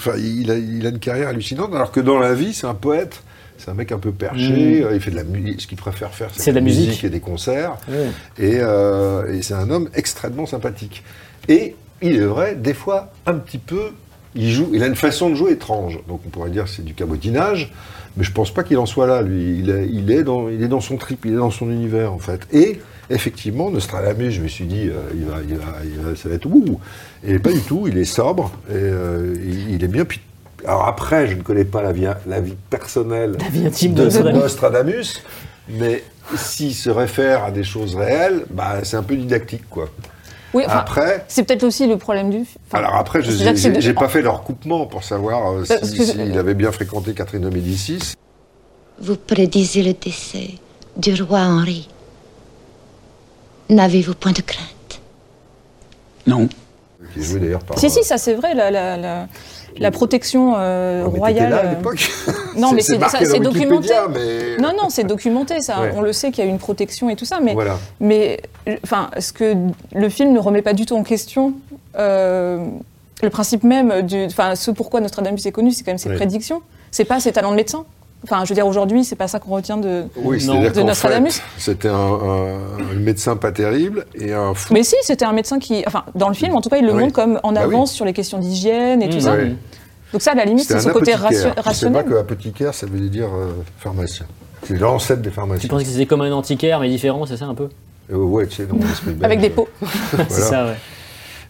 a, 0.51 0.55
il 0.57 0.87
a 0.87 0.91
une 0.91 0.99
carrière 0.99 1.29
hallucinante. 1.29 1.75
Alors 1.75 1.91
que 1.93 2.01
dans 2.01 2.19
la 2.19 2.35
vie, 2.35 2.53
c'est 2.53 2.67
un 2.67 2.75
poète. 2.75 3.23
C'est 3.59 3.71
un 3.71 3.75
mec 3.75 3.93
un 3.93 3.99
peu 3.99 4.13
perché. 4.13 4.81
Mm. 4.81 4.85
euh, 4.85 4.95
Il 4.95 5.01
fait 5.01 5.11
de 5.11 5.17
la 5.17 5.25
musique. 5.25 5.61
Ce 5.61 5.67
qu'il 5.67 5.79
préfère 5.79 6.13
faire, 6.13 6.29
C'est 6.33 6.51
de 6.51 6.57
la 6.57 6.61
musique. 6.61 6.89
musique 6.89 7.05
et 7.05 7.09
des 7.11 7.21
concerts. 7.21 7.77
Et, 8.39 8.59
euh, 8.61 9.33
et 9.33 9.43
c'est 9.43 9.55
un 9.55 9.71
homme 9.71 9.89
extrêmement 9.95 10.47
sympathique. 10.47 11.03
Et 11.49 11.75
il 12.03 12.17
est 12.17 12.25
vrai, 12.27 12.55
des 12.57 12.75
fois, 12.75 13.13
un 13.27 13.35
petit 13.35 13.59
peu, 13.59 13.91
il 14.35 14.51
joue, 14.51 14.71
il 14.73 14.83
a 14.83 14.87
une 14.87 14.97
façon 14.97 15.31
de 15.31 15.35
jouer 15.35 15.53
étrange. 15.53 15.99
Donc 16.09 16.21
on 16.27 16.29
pourrait 16.31 16.51
dire 16.51 16.65
que 16.65 16.71
c'est 16.71 16.85
du 16.85 16.95
cabotinage, 16.95 17.73
mais 18.17 18.25
je 18.25 18.33
pense 18.33 18.53
pas 18.53 18.65
qu'il 18.65 18.79
en 18.79 18.87
soit 18.87 19.07
là, 19.07 19.23
lui. 19.23 19.59
Il 19.61 19.71
est, 19.71 19.89
il 19.91 20.11
est 20.11 20.25
dans, 20.25 20.49
il 20.49 20.63
est 20.63 20.69
dans 20.69 20.81
son 20.81 20.97
trip, 20.97 21.25
il 21.25 21.33
est 21.35 21.37
dans 21.37 21.51
son 21.51 21.71
univers, 21.71 22.13
en 22.13 22.19
fait. 22.19 22.41
Et 22.53 22.81
effectivement, 23.11 23.71
Nostradamus, 23.71 24.31
je 24.33 24.41
me 24.43 24.49
suis 24.49 24.65
dit, 24.67 24.89
euh, 24.89 24.95
il 25.15 25.25
va, 25.25 25.37
il 25.49 25.55
va, 25.57 25.65
il 25.85 26.01
va- 26.01 26.17
ça 26.17 26.29
va 26.29 26.35
être 26.35 26.47
ouh. 26.47 26.81
Et 27.25 27.39
pas 27.39 27.53
du 27.53 27.61
tout, 27.61 27.87
il 27.89 27.97
est 27.99 28.05
sobre, 28.05 28.51
et 28.69 28.73
euh, 28.75 29.35
il, 29.45 29.75
il 29.75 29.85
est 29.85 29.89
bien. 29.89 30.05
Puis, 30.05 30.21
alors 30.67 30.87
après, 30.87 31.27
je 31.29 31.35
ne 31.35 31.43
connais 31.43 31.65
pas 31.65 31.83
la 31.83 31.93
vie, 31.93 32.07
la 32.27 32.41
vie 32.41 32.57
personnelle 32.71 33.37
La 33.41 33.49
vie 33.49 33.67
intime 33.67 33.95
de 33.95 34.09
de 34.09 34.31
Nostradamus. 34.31 35.23
Mais 35.69 36.05
s'il 36.37 36.75
se 36.75 36.91
réfère 36.91 37.45
à 37.45 37.51
des 37.51 37.65
choses 37.65 37.95
réelles, 37.97 38.45
bah, 38.51 38.77
c'est 38.83 38.97
un 38.97 39.03
peu 39.03 39.17
didactique, 39.17 39.69
quoi. 39.71 39.89
Oui, 40.53 40.63
enfin, 40.67 40.79
Après, 40.79 41.25
c'est 41.27 41.43
peut-être 41.43 41.65
aussi 41.65 41.87
le 41.87 41.97
problème 41.97 42.31
du. 42.31 42.41
enfin, 42.69 42.79
alors 42.79 42.95
après, 42.95 43.23
je 43.23 43.31
j'ai 43.33 43.71
de- 43.71 43.93
pas 43.93 44.09
fait 44.09 44.23
le 44.23 44.29
recoupement 44.29 44.87
pour 44.87 45.03
savoir 45.03 45.53
euh, 45.53 45.65
si- 45.65 45.97
que- 45.97 46.05
s'il 46.05 46.39
avait 46.39 46.55
bien 46.55 46.71
fréquenté 46.71 47.13
Catherine 47.13 47.43
de 47.43 47.51
Médicis. 47.51 48.15
Vous 49.01 49.17
prédisez 49.17 49.83
le 49.83 49.95
décès 49.95 50.51
du 50.97 51.21
roi 51.23 51.41
Henri. 51.41 51.89
N'avez-vous 53.69 54.15
point 54.15 54.33
de 54.33 54.43
crainte? 54.43 55.01
Non. 56.27 56.49
qui 57.13 57.21
est 57.21 57.23
joué 57.23 57.41
d'ailleurs 57.41 57.65
par. 57.65 57.79
Si, 57.79 57.91
si, 57.91 58.05
ça 58.05 58.17
c'est 58.19 58.35
vrai, 58.35 58.55
la, 58.55 58.71
la, 58.71 58.97
la, 58.97 59.29
la 59.79 59.91
protection 59.91 60.55
euh, 60.57 61.07
mais 61.13 61.19
royale. 61.19 61.51
là 61.51 61.57
à 61.59 61.65
euh, 61.67 61.71
l'époque 61.71 62.09
Non, 62.57 62.73
mais 62.73 62.81
C'est 62.83 62.99
c'est 63.25 63.39
documenté. 63.41 63.93
Mais- 64.13 64.57
Non, 64.63 64.71
non, 64.77 64.89
c'est 64.91 65.05
documenté, 65.05 65.61
ça. 65.61 65.81
Ouais. 65.81 65.93
On 65.97 66.01
le 66.03 66.13
sait 66.13 66.31
qu'il 66.31 66.45
y 66.45 66.47
a 66.47 66.51
une 66.51 66.59
protection 66.59 67.11
et 67.11 67.17
tout 67.17 67.25
ça, 67.25 67.41
mais, 67.43 67.55
Voilà. 67.55 67.79
mais 68.01 68.41
enfin, 68.85 69.11
ce 69.19 69.33
que 69.33 69.55
le 69.95 70.09
film 70.09 70.33
ne 70.33 70.39
remet 70.39 70.63
pas 70.63 70.73
du 70.73 70.87
tout 70.87 70.95
en 70.97 71.03
question. 71.03 71.55
euh, 71.99 72.65
le 73.23 73.31
principe 73.31 73.63
même 73.63 74.03
du, 74.03 74.25
enfin, 74.27 74.55
ce 74.57 74.71
pourquoi 74.71 75.01
Nostradamus 75.01 75.39
est 75.47 75.53
connu, 75.53 75.71
c'est 75.71 75.85
quand 75.85 75.93
même 75.93 75.99
ses 75.99 76.11
Oui. 76.11 76.17
prédictions. 76.17 76.61
C'est 76.91 77.05
pas 77.05 77.21
ses 77.21 77.33
talents 77.33 77.53
de 77.53 77.57
médecin. 77.57 77.85
Enfin, 78.25 78.45
je 78.45 78.49
veux 78.49 78.55
dire, 78.55 78.67
aujourd'hui, 78.67 79.05
c'est 79.05 79.15
pas 79.17 79.29
ça 79.29 79.39
qu'on 79.39 79.53
retient 79.55 79.77
de. 79.77 80.05
Oui, 80.17 80.45
Non. 80.47 80.55
c'est-à-dire 80.55 80.73
De 80.73 80.81
qu'en 80.81 80.87
Nostradamus. 80.87 81.41
c'était 81.59 81.89
un, 81.89 82.59
médecin 82.97 83.37
pas 83.37 83.53
terrible 83.53 84.07
et 84.15 84.33
un 84.33 84.55
fou. 84.55 84.73
Mais 84.75 84.83
si, 84.83 84.97
c'était 85.03 85.25
un 85.27 85.33
médecin 85.33 85.59
qui, 85.59 85.85
enfin, 85.87 86.05
dans 86.15 86.29
le 86.29 86.35
film, 86.35 86.55
en 86.57 86.61
tout 86.61 86.69
cas, 86.71 86.79
il 86.79 86.87
le 86.87 86.93
Oui. 86.93 87.01
montre 87.03 87.13
comme 87.13 87.39
en 87.43 87.53
Bah 87.53 87.61
oui. 87.67 87.75
avance 87.75 87.93
sur 87.93 88.05
les 88.05 88.13
questions 88.13 88.39
d'hygiène 88.39 89.03
et 89.03 89.09
tout 89.11 89.19
Mmh. 89.19 89.21
ça. 89.21 89.37
Donc 90.13 90.23
ça, 90.23 90.33
à 90.33 90.35
la 90.35 90.45
limite, 90.45 90.65
c'est 90.67 90.81
son 90.81 90.91
côté 90.91 91.13
apothicaire. 91.13 91.21
ratio- 91.23 91.39
Je 91.39 91.49
sais 91.49 91.55
pas 91.55 91.63
rationnel. 91.63 92.05
que 92.05 92.15
apothicaire, 92.15 92.75
ça 92.75 92.87
veut 92.87 92.99
dire 93.09 93.27
euh, 93.35 93.53
pharmacien. 93.79 94.27
C'est 94.67 94.79
l'ancêtre 94.79 95.21
des 95.23 95.29
Tu 95.29 95.35
pharmaciens. 95.35 95.69
penses 95.69 95.83
que 95.83 95.89
c'était 95.89 96.07
comme 96.07 96.23
un 96.23 96.33
antiquaire, 96.33 96.81
mais 96.81 96.89
différent, 96.89 97.27
c'est 97.27 97.37
ça 97.37 97.45
un 97.47 97.55
peu? 97.55 97.69
Euh, 98.13 98.17
ouais, 98.17 98.47
tu 98.47 98.57
sais, 98.57 98.67
dans. 98.67 98.77
Avec 99.23 99.41
des 99.41 99.51
pots. 99.51 99.69
C'est 99.83 100.17
Voilà. 100.17 100.47
ça, 100.47 100.65
ouais. 100.67 100.77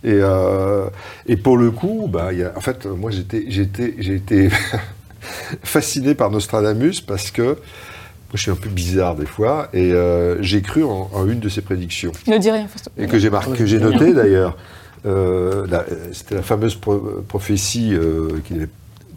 Et, 0.05 0.19
euh, 0.21 0.87
et 1.27 1.37
pour 1.37 1.57
le 1.57 1.71
coup, 1.71 2.09
bah, 2.13 2.29
il 2.33 2.39
y 2.41 2.43
a, 2.43 2.53
en 2.57 2.61
fait, 2.61 2.85
moi 2.87 3.11
j'étais, 3.11 3.45
j'étais, 3.49 3.95
j'ai 3.99 4.15
été 4.17 4.49
fasciné 5.63 6.15
par 6.15 6.31
Nostradamus 6.31 7.01
parce 7.01 7.31
que 7.31 7.43
moi, 7.43 7.57
je 8.35 8.41
suis 8.43 8.51
un 8.51 8.57
peu 8.57 8.69
bizarre 8.69 9.15
des 9.15 9.27
fois 9.27 9.69
et 9.73 9.93
euh, 9.93 10.43
j'ai 10.43 10.61
cru 10.63 10.83
en, 10.85 11.09
en 11.13 11.29
une 11.29 11.39
de 11.41 11.49
ses 11.49 11.61
prédictions 11.61 12.13
Ne 12.27 12.39
dis 12.39 12.51
rien, 12.51 12.67
Fausto. 12.67 12.91
et 12.99 13.07
que 13.07 13.19
j'ai 13.19 13.31
marqué, 13.31 13.53
que 13.53 13.67
j'ai 13.67 13.79
noté 13.79 14.13
d'ailleurs. 14.13 14.57
Euh, 15.07 15.67
la- 15.69 15.85
C'était 16.13 16.37
la 16.37 16.43
fameuse 16.43 16.75
pro- 16.77 17.23
prophétie 17.29 17.95
euh, 17.95 18.29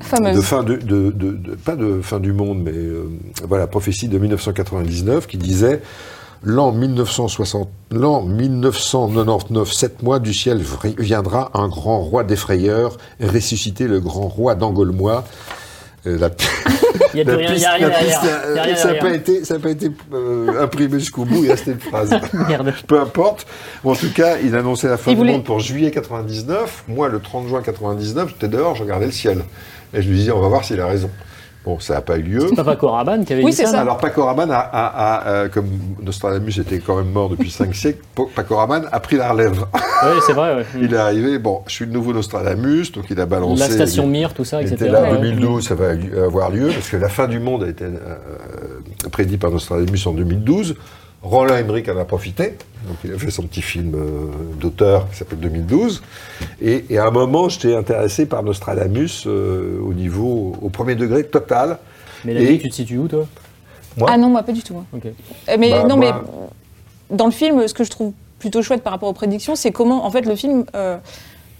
Fameuse. 0.01 0.35
de 0.35 0.41
fin 0.41 0.61
de, 0.61 0.75
de- 0.75 1.11
de- 1.11 1.31
de- 1.31 1.55
pas 1.55 1.75
de 1.75 2.01
fin 2.01 2.19
du 2.19 2.31
monde, 2.33 2.61
mais 2.61 2.71
euh, 2.73 3.05
voilà, 3.47 3.65
prophétie 3.67 4.07
de 4.09 4.17
1999 4.19 5.25
qui 5.27 5.37
disait 5.37 5.81
l'an 6.43 6.71
1960, 6.71 7.67
l'an 7.91 8.21
1999, 8.21 9.71
sept 9.71 10.03
mois 10.03 10.19
du 10.19 10.33
ciel 10.33 10.61
viendra 10.99 11.49
un 11.55 11.67
grand 11.67 11.99
roi 12.01 12.23
d'effrayeur 12.23 12.97
ressusciter 13.19 13.87
le 13.87 13.99
grand 13.99 14.27
roi 14.27 14.53
d'Angolmois. 14.55 15.23
La- 16.17 16.29
Il 17.13 17.19
y 17.19 17.29
a 17.29 17.35
rien, 17.35 17.47
il 17.49 17.51
y 17.51 17.53
piste- 17.53 17.65
a 17.67 17.73
rien 17.73 17.87
euh, 17.89 18.53
y 18.55 18.59
a 18.59 18.63
rien 18.63 18.75
ça 18.75 18.93
n'a 18.93 18.99
pas 18.99 19.13
été, 19.13 19.43
ça 19.43 19.55
a 19.55 19.59
pas 19.59 19.69
été 19.71 19.89
euh, 20.13 20.61
imprimé 20.63 20.99
jusqu'au 20.99 21.25
bout, 21.25 21.43
il 21.43 21.49
restait 21.51 21.71
une 21.71 21.79
phrase. 21.79 22.09
Merde. 22.47 22.73
Peu 22.87 22.99
importe. 22.99 23.47
Bon, 23.83 23.91
en 23.91 23.95
tout 23.95 24.11
cas, 24.13 24.37
il 24.43 24.55
annonçait 24.55 24.87
la 24.87 24.97
fin 24.97 25.11
Il 25.11 25.15
du 25.15 25.19
voulait- 25.21 25.31
monde 25.33 25.43
pour 25.43 25.59
juillet 25.59 25.91
99. 25.91 26.83
Moi, 26.87 27.09
le 27.09 27.19
30 27.19 27.47
juin 27.47 27.61
99, 27.61 28.29
j'étais 28.29 28.47
dehors, 28.47 28.75
je 28.75 28.83
regardais 28.83 29.05
le 29.07 29.11
ciel. 29.11 29.43
Et 29.93 30.01
je 30.01 30.09
lui 30.09 30.17
disais, 30.17 30.31
on 30.31 30.39
va 30.41 30.47
voir 30.49 30.63
s'il 30.63 30.79
a 30.81 30.85
raison. 30.87 31.09
Bon, 31.67 31.79
ça 31.81 31.95
n'a 31.95 32.01
pas 32.01 32.17
eu 32.17 32.21
lieu. 32.21 32.45
C'est 32.47 32.55
pas 32.55 32.63
Paco 32.63 32.87
Rabanne 32.87 33.25
qui 33.25 33.33
avait 33.33 33.43
Oui, 33.43 33.51
dit 33.51 33.57
c'est 33.57 33.65
ça. 33.65 33.71
ça. 33.71 33.81
Alors 33.81 33.97
Paco 33.97 34.23
Rabanne 34.23 34.51
a, 34.51 34.59
a- 34.59 35.17
a, 35.17 35.27
euh, 35.27 35.49
comme 35.49 35.67
Nostradamus 36.01 36.57
était 36.59 36.79
quand 36.79 36.95
même 36.95 37.11
mort 37.11 37.27
depuis 37.27 37.51
5 37.51 37.75
siècles, 37.75 37.99
Paco 38.33 38.55
Rabanne 38.55 38.87
a 38.89 38.99
pris 39.01 39.17
la 39.17 39.33
relève. 39.33 39.65
Oui, 39.73 40.19
c'est 40.25 40.31
vrai. 40.31 40.55
ouais. 40.55 40.65
Il 40.81 40.93
est 40.93 40.97
arrivé, 40.97 41.39
bon, 41.39 41.63
je 41.67 41.73
suis 41.73 41.85
le 41.85 41.91
nouveau 41.91 42.13
Nostradamus, 42.13 42.93
donc 42.93 43.05
il 43.09 43.19
a 43.19 43.25
balancé. 43.25 43.59
La 43.59 43.69
station 43.69 44.03
il- 44.05 44.11
Mir, 44.11 44.33
tout 44.33 44.45
ça, 44.45 44.61
il 44.61 44.67
etc. 44.67 44.75
était 44.85 44.91
là 44.93 45.01
en 45.01 45.11
Ouais. 45.11 45.17
2012, 45.17 45.67
ça 45.67 45.75
va 45.75 45.87
avoir 46.23 46.51
lieu, 46.51 46.69
parce 46.73 46.87
que 46.89 46.95
la 46.95 47.09
fin 47.09 47.27
du 47.27 47.39
monde 47.39 47.63
a 47.63 47.67
été 47.67 47.83
euh, 47.83 47.89
prédit 49.11 49.37
par 49.37 49.51
Nostradamus 49.51 50.07
en 50.07 50.13
2012. 50.13 50.75
Roland 51.27 51.55
Emmerich 51.55 51.89
en 51.89 51.97
a 51.97 52.05
profité, 52.05 52.55
donc 52.87 52.97
il 53.03 53.13
a 53.13 53.17
fait 53.17 53.31
son 53.31 53.43
petit 53.43 53.61
film 53.61 53.93
euh, 53.95 54.27
d'auteur 54.59 55.09
qui 55.09 55.17
s'appelle 55.17 55.39
2012. 55.39 56.01
Et, 56.61 56.85
et 56.89 56.97
à 56.97 57.05
un 57.07 57.11
moment, 57.11 57.49
j'étais 57.49 57.75
intéressé 57.75 58.25
par 58.25 58.43
Nostradamus 58.43 59.25
euh, 59.27 59.79
au 59.83 59.93
niveau, 59.93 60.55
au 60.61 60.69
premier 60.69 60.95
degré 60.95 61.23
total. 61.25 61.79
Mais 62.23 62.33
Et- 62.33 62.45
vie, 62.45 62.59
tu 62.59 62.69
te 62.69 62.75
situes 62.75 62.97
où, 62.97 63.07
toi? 63.07 63.25
Moi? 63.97 64.09
Ah 64.11 64.17
non, 64.17 64.29
moi 64.29 64.43
pas 64.43 64.51
du 64.53 64.61
tout. 64.61 64.75
hein. 64.77 64.99
Euh, 65.49 65.55
Mais 65.59 65.71
Bah, 65.71 65.83
non, 65.87 65.97
moi- 65.97 66.23
mais 67.09 67.15
dans 67.17 67.25
le 67.25 67.31
film, 67.31 67.67
ce 67.67 67.73
que 67.73 67.83
je 67.83 67.89
trouve 67.89 68.13
plutôt 68.39 68.61
chouette 68.61 68.83
par 68.83 68.93
rapport 68.93 69.09
aux 69.09 69.13
prédictions, 69.13 69.55
c'est 69.55 69.71
comment, 69.71 70.05
en 70.05 70.11
fait, 70.11 70.21
le 70.21 70.35
film, 70.35 70.65
euh, 70.75 70.97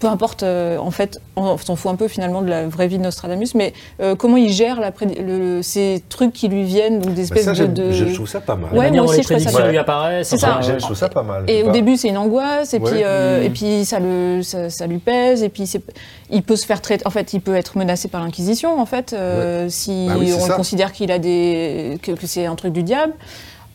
peu 0.00 0.06
importe, 0.06 0.44
euh, 0.44 0.78
en 0.78 0.90
fait, 0.92 1.20
on 1.34 1.58
s'en 1.58 1.74
fout 1.74 1.90
un 1.90 1.96
peu 1.96 2.06
finalement 2.06 2.40
de 2.42 2.48
la 2.48 2.68
vraie 2.68 2.86
vie 2.86 2.98
de 2.98 3.02
Nostradamus, 3.02 3.54
mais 3.56 3.72
euh, 4.00 4.14
comment 4.14 4.36
il 4.36 4.52
gère 4.52 4.78
la 4.80 4.92
prédi- 4.92 5.18
le- 5.20 5.60
ces 5.62 6.02
trucs 6.08 6.32
qui 6.32 6.46
lui 6.48 6.62
viennent, 6.62 7.00
donc 7.00 7.14
des 7.14 7.22
Bah, 7.28 7.36
espèces 7.36 7.56
ça, 7.56 7.66
de, 7.66 7.90
je 7.90 8.04
trouve 8.14 8.28
ça 8.28 8.40
pas 8.40 8.54
mal. 8.54 8.72
Ouais, 8.78 8.90
moi 8.92 9.02
aussi, 9.04 9.16
les 9.18 9.22
je 9.24 9.28
trouve 9.46 9.60
ça 9.60 9.68
lui 9.68 9.76
apparaissent. 9.78 10.28
C'est 10.28 10.36
ça. 10.38 10.60
je 10.62 10.72
trouve 10.76 10.96
ça 10.96 11.08
pas 11.08 11.22
mal. 11.24 11.44
Et 11.50 11.62
au 11.62 11.66
pas- 11.66 11.72
début, 11.72 11.96
c'est 11.96 12.08
une 12.08 12.16
angoisse, 12.18 12.74
et 12.74 12.78
Ouais. 12.78 12.90
puis, 12.90 13.00
euh, 13.04 13.40
Mm. 13.40 13.44
et 13.44 13.50
puis 13.50 13.84
ça, 13.84 13.98
le, 13.98 14.42
ça, 14.42 14.70
ça 14.70 14.86
lui 14.86 14.98
pèse, 14.98 15.42
et 15.42 15.48
puis 15.48 15.66
c'est- 15.66 15.82
il 16.30 16.42
peut 16.44 16.56
se 16.56 16.64
faire 16.66 16.80
traiter. 16.80 17.04
En 17.06 17.10
fait, 17.10 17.32
il 17.32 17.40
peut 17.40 17.56
être 17.56 17.76
menacé 17.76 18.06
par 18.08 18.22
l'Inquisition, 18.22 18.80
en 18.80 18.86
fait, 18.86 19.12
euh, 19.12 19.68
si 19.68 20.06
Bah 20.06 20.14
oui, 20.18 20.32
on 20.32 20.40
ça. 20.46 20.54
considère 20.54 20.92
qu'il 20.92 21.10
a 21.10 21.18
des, 21.18 21.98
que, 22.02 22.12
que 22.12 22.26
c'est 22.28 22.46
un 22.46 22.54
truc 22.54 22.72
du 22.72 22.84
diable. 22.84 23.14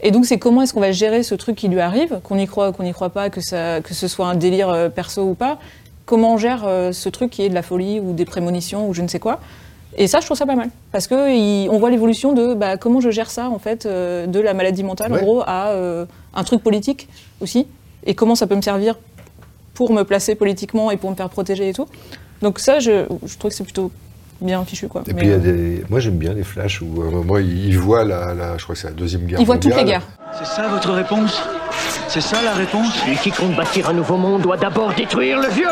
Et 0.05 0.11
donc, 0.11 0.25
c'est 0.25 0.37
comment 0.37 0.61
est-ce 0.61 0.73
qu'on 0.73 0.81
va 0.81 0.91
gérer 0.91 1.23
ce 1.23 1.33
truc 1.33 1.55
qui 1.55 1.69
lui 1.69 1.79
arrive, 1.79 2.19
qu'on 2.23 2.37
y 2.37 2.45
croit, 2.45 2.73
qu'on 2.73 2.83
n'y 2.83 2.91
croit 2.91 3.09
pas, 3.09 3.29
que, 3.29 3.39
ça, 3.39 3.79
que 3.81 3.93
ce 3.93 4.09
soit 4.09 4.27
un 4.27 4.35
délire 4.35 4.89
perso 4.93 5.21
ou 5.23 5.33
pas. 5.33 5.59
Comment 6.05 6.33
on 6.33 6.37
gère 6.37 6.63
euh, 6.67 6.91
ce 6.91 7.09
truc 7.09 7.31
qui 7.31 7.43
est 7.43 7.49
de 7.49 7.53
la 7.53 7.61
folie 7.61 7.99
ou 7.99 8.13
des 8.13 8.25
prémonitions 8.25 8.87
ou 8.89 8.93
je 8.93 9.01
ne 9.01 9.07
sais 9.07 9.19
quoi. 9.19 9.39
Et 9.95 10.07
ça, 10.07 10.19
je 10.19 10.25
trouve 10.25 10.37
ça 10.37 10.45
pas 10.45 10.55
mal. 10.55 10.69
Parce 10.91 11.07
qu'on 11.07 11.77
voit 11.79 11.89
l'évolution 11.91 12.33
de 12.33 12.53
bah, 12.55 12.77
comment 12.77 12.99
je 12.99 13.09
gère 13.11 13.29
ça, 13.29 13.49
en 13.49 13.59
fait, 13.59 13.85
euh, 13.85 14.25
de 14.25 14.39
la 14.39 14.53
maladie 14.53 14.83
mentale, 14.83 15.13
Ouais. 15.13 15.19
en 15.21 15.23
gros, 15.23 15.43
à 15.45 15.69
euh, 15.69 16.05
un 16.33 16.43
truc 16.43 16.63
politique 16.63 17.07
aussi. 17.41 17.67
Et 18.05 18.15
comment 18.15 18.35
ça 18.35 18.47
peut 18.47 18.55
me 18.55 18.61
servir 18.61 18.97
pour 19.75 19.91
me 19.93 20.03
placer 20.03 20.35
politiquement 20.35 20.91
et 20.91 20.97
pour 20.97 21.09
me 21.11 21.15
faire 21.15 21.29
protéger 21.29 21.69
et 21.69 21.73
tout. 21.73 21.87
Donc 22.41 22.59
ça, 22.59 22.79
je, 22.79 23.05
je 23.25 23.37
trouve 23.37 23.51
que 23.51 23.55
c'est 23.55 23.63
plutôt 23.63 23.91
bien 24.41 24.63
fichu. 24.65 24.87
Quoi. 24.87 25.01
Et 25.07 25.13
Mais, 25.13 25.19
puis 25.19 25.27
il 25.27 25.31
y 25.31 25.33
a 25.33 25.37
euh, 25.37 25.39
des... 25.39 25.85
moi 25.89 25.99
j'aime 25.99 26.17
bien 26.17 26.33
les 26.33 26.43
flashs 26.43 26.81
où 26.81 27.01
à 27.01 27.05
un 27.05 27.11
moment 27.11 27.37
il 27.37 27.65
il 27.67 27.77
voit 27.77 28.03
la, 28.03 28.33
la- 28.33 28.57
je 28.57 28.63
crois 28.63 28.75
que 28.75 28.81
c'est 28.81 28.87
la 28.87 28.93
deuxième 28.93 29.25
guerre 29.25 29.39
il 29.39 29.45
voit 29.45 29.57
toutes 29.57 29.71
les 29.71 29.77
mondiale. 29.83 30.01
guerres. 30.01 30.07
C'est 30.39 30.45
ça 30.61 30.67
votre 30.67 30.91
réponse? 30.91 31.41
C'est 32.07 32.21
ça 32.21 32.37
la 32.43 32.53
réponse? 32.53 32.93
Celui 33.03 33.17
qui 33.17 33.31
compte 33.31 33.55
bâtir 33.55 33.89
un 33.89 33.93
nouveau 33.93 34.17
monde 34.17 34.41
doit 34.41 34.57
d'abord 34.57 34.93
détruire 34.93 35.39
le 35.39 35.47
vieux 35.49 35.67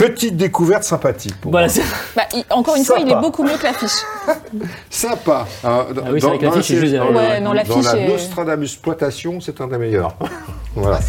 Petite 0.00 0.36
découverte 0.36 0.82
sympathique. 0.84 1.34
pour 1.40 1.50
Voilà, 1.50 1.66
moi. 1.66 1.74
c'est- 1.74 1.82
Bah, 2.16 2.22
il- 2.34 2.44
encore 2.50 2.74
une 2.76 2.84
fois, 2.84 2.96
il 3.00 3.10
est 3.10 3.20
beaucoup 3.20 3.42
mieux 3.42 3.56
que 3.58 3.64
l'affiche. 3.64 3.90
Sympa. 4.90 5.46
Ah 5.62 5.84
oui, 6.10 6.20
c'est 6.20 6.26
vrai 6.26 6.38
que 6.38 6.44
l'affiche 6.46 6.70
la- 6.70 6.76
est 6.76 6.80
juste 6.80 6.94
dans 6.94 7.04
derrière. 7.04 7.10
le- 7.12 7.16
Ouais, 7.34 7.40
non, 7.40 7.46
dans 7.50 7.52
l'affiche 7.52 7.84
la 7.84 7.96
est- 7.98 8.08
Nostradamus 8.08 8.64
exploitation, 8.72 9.40
c'est 9.40 9.60
un 9.60 9.66
des 9.66 9.76
meilleurs. 9.78 10.14
voilà. 10.74 11.00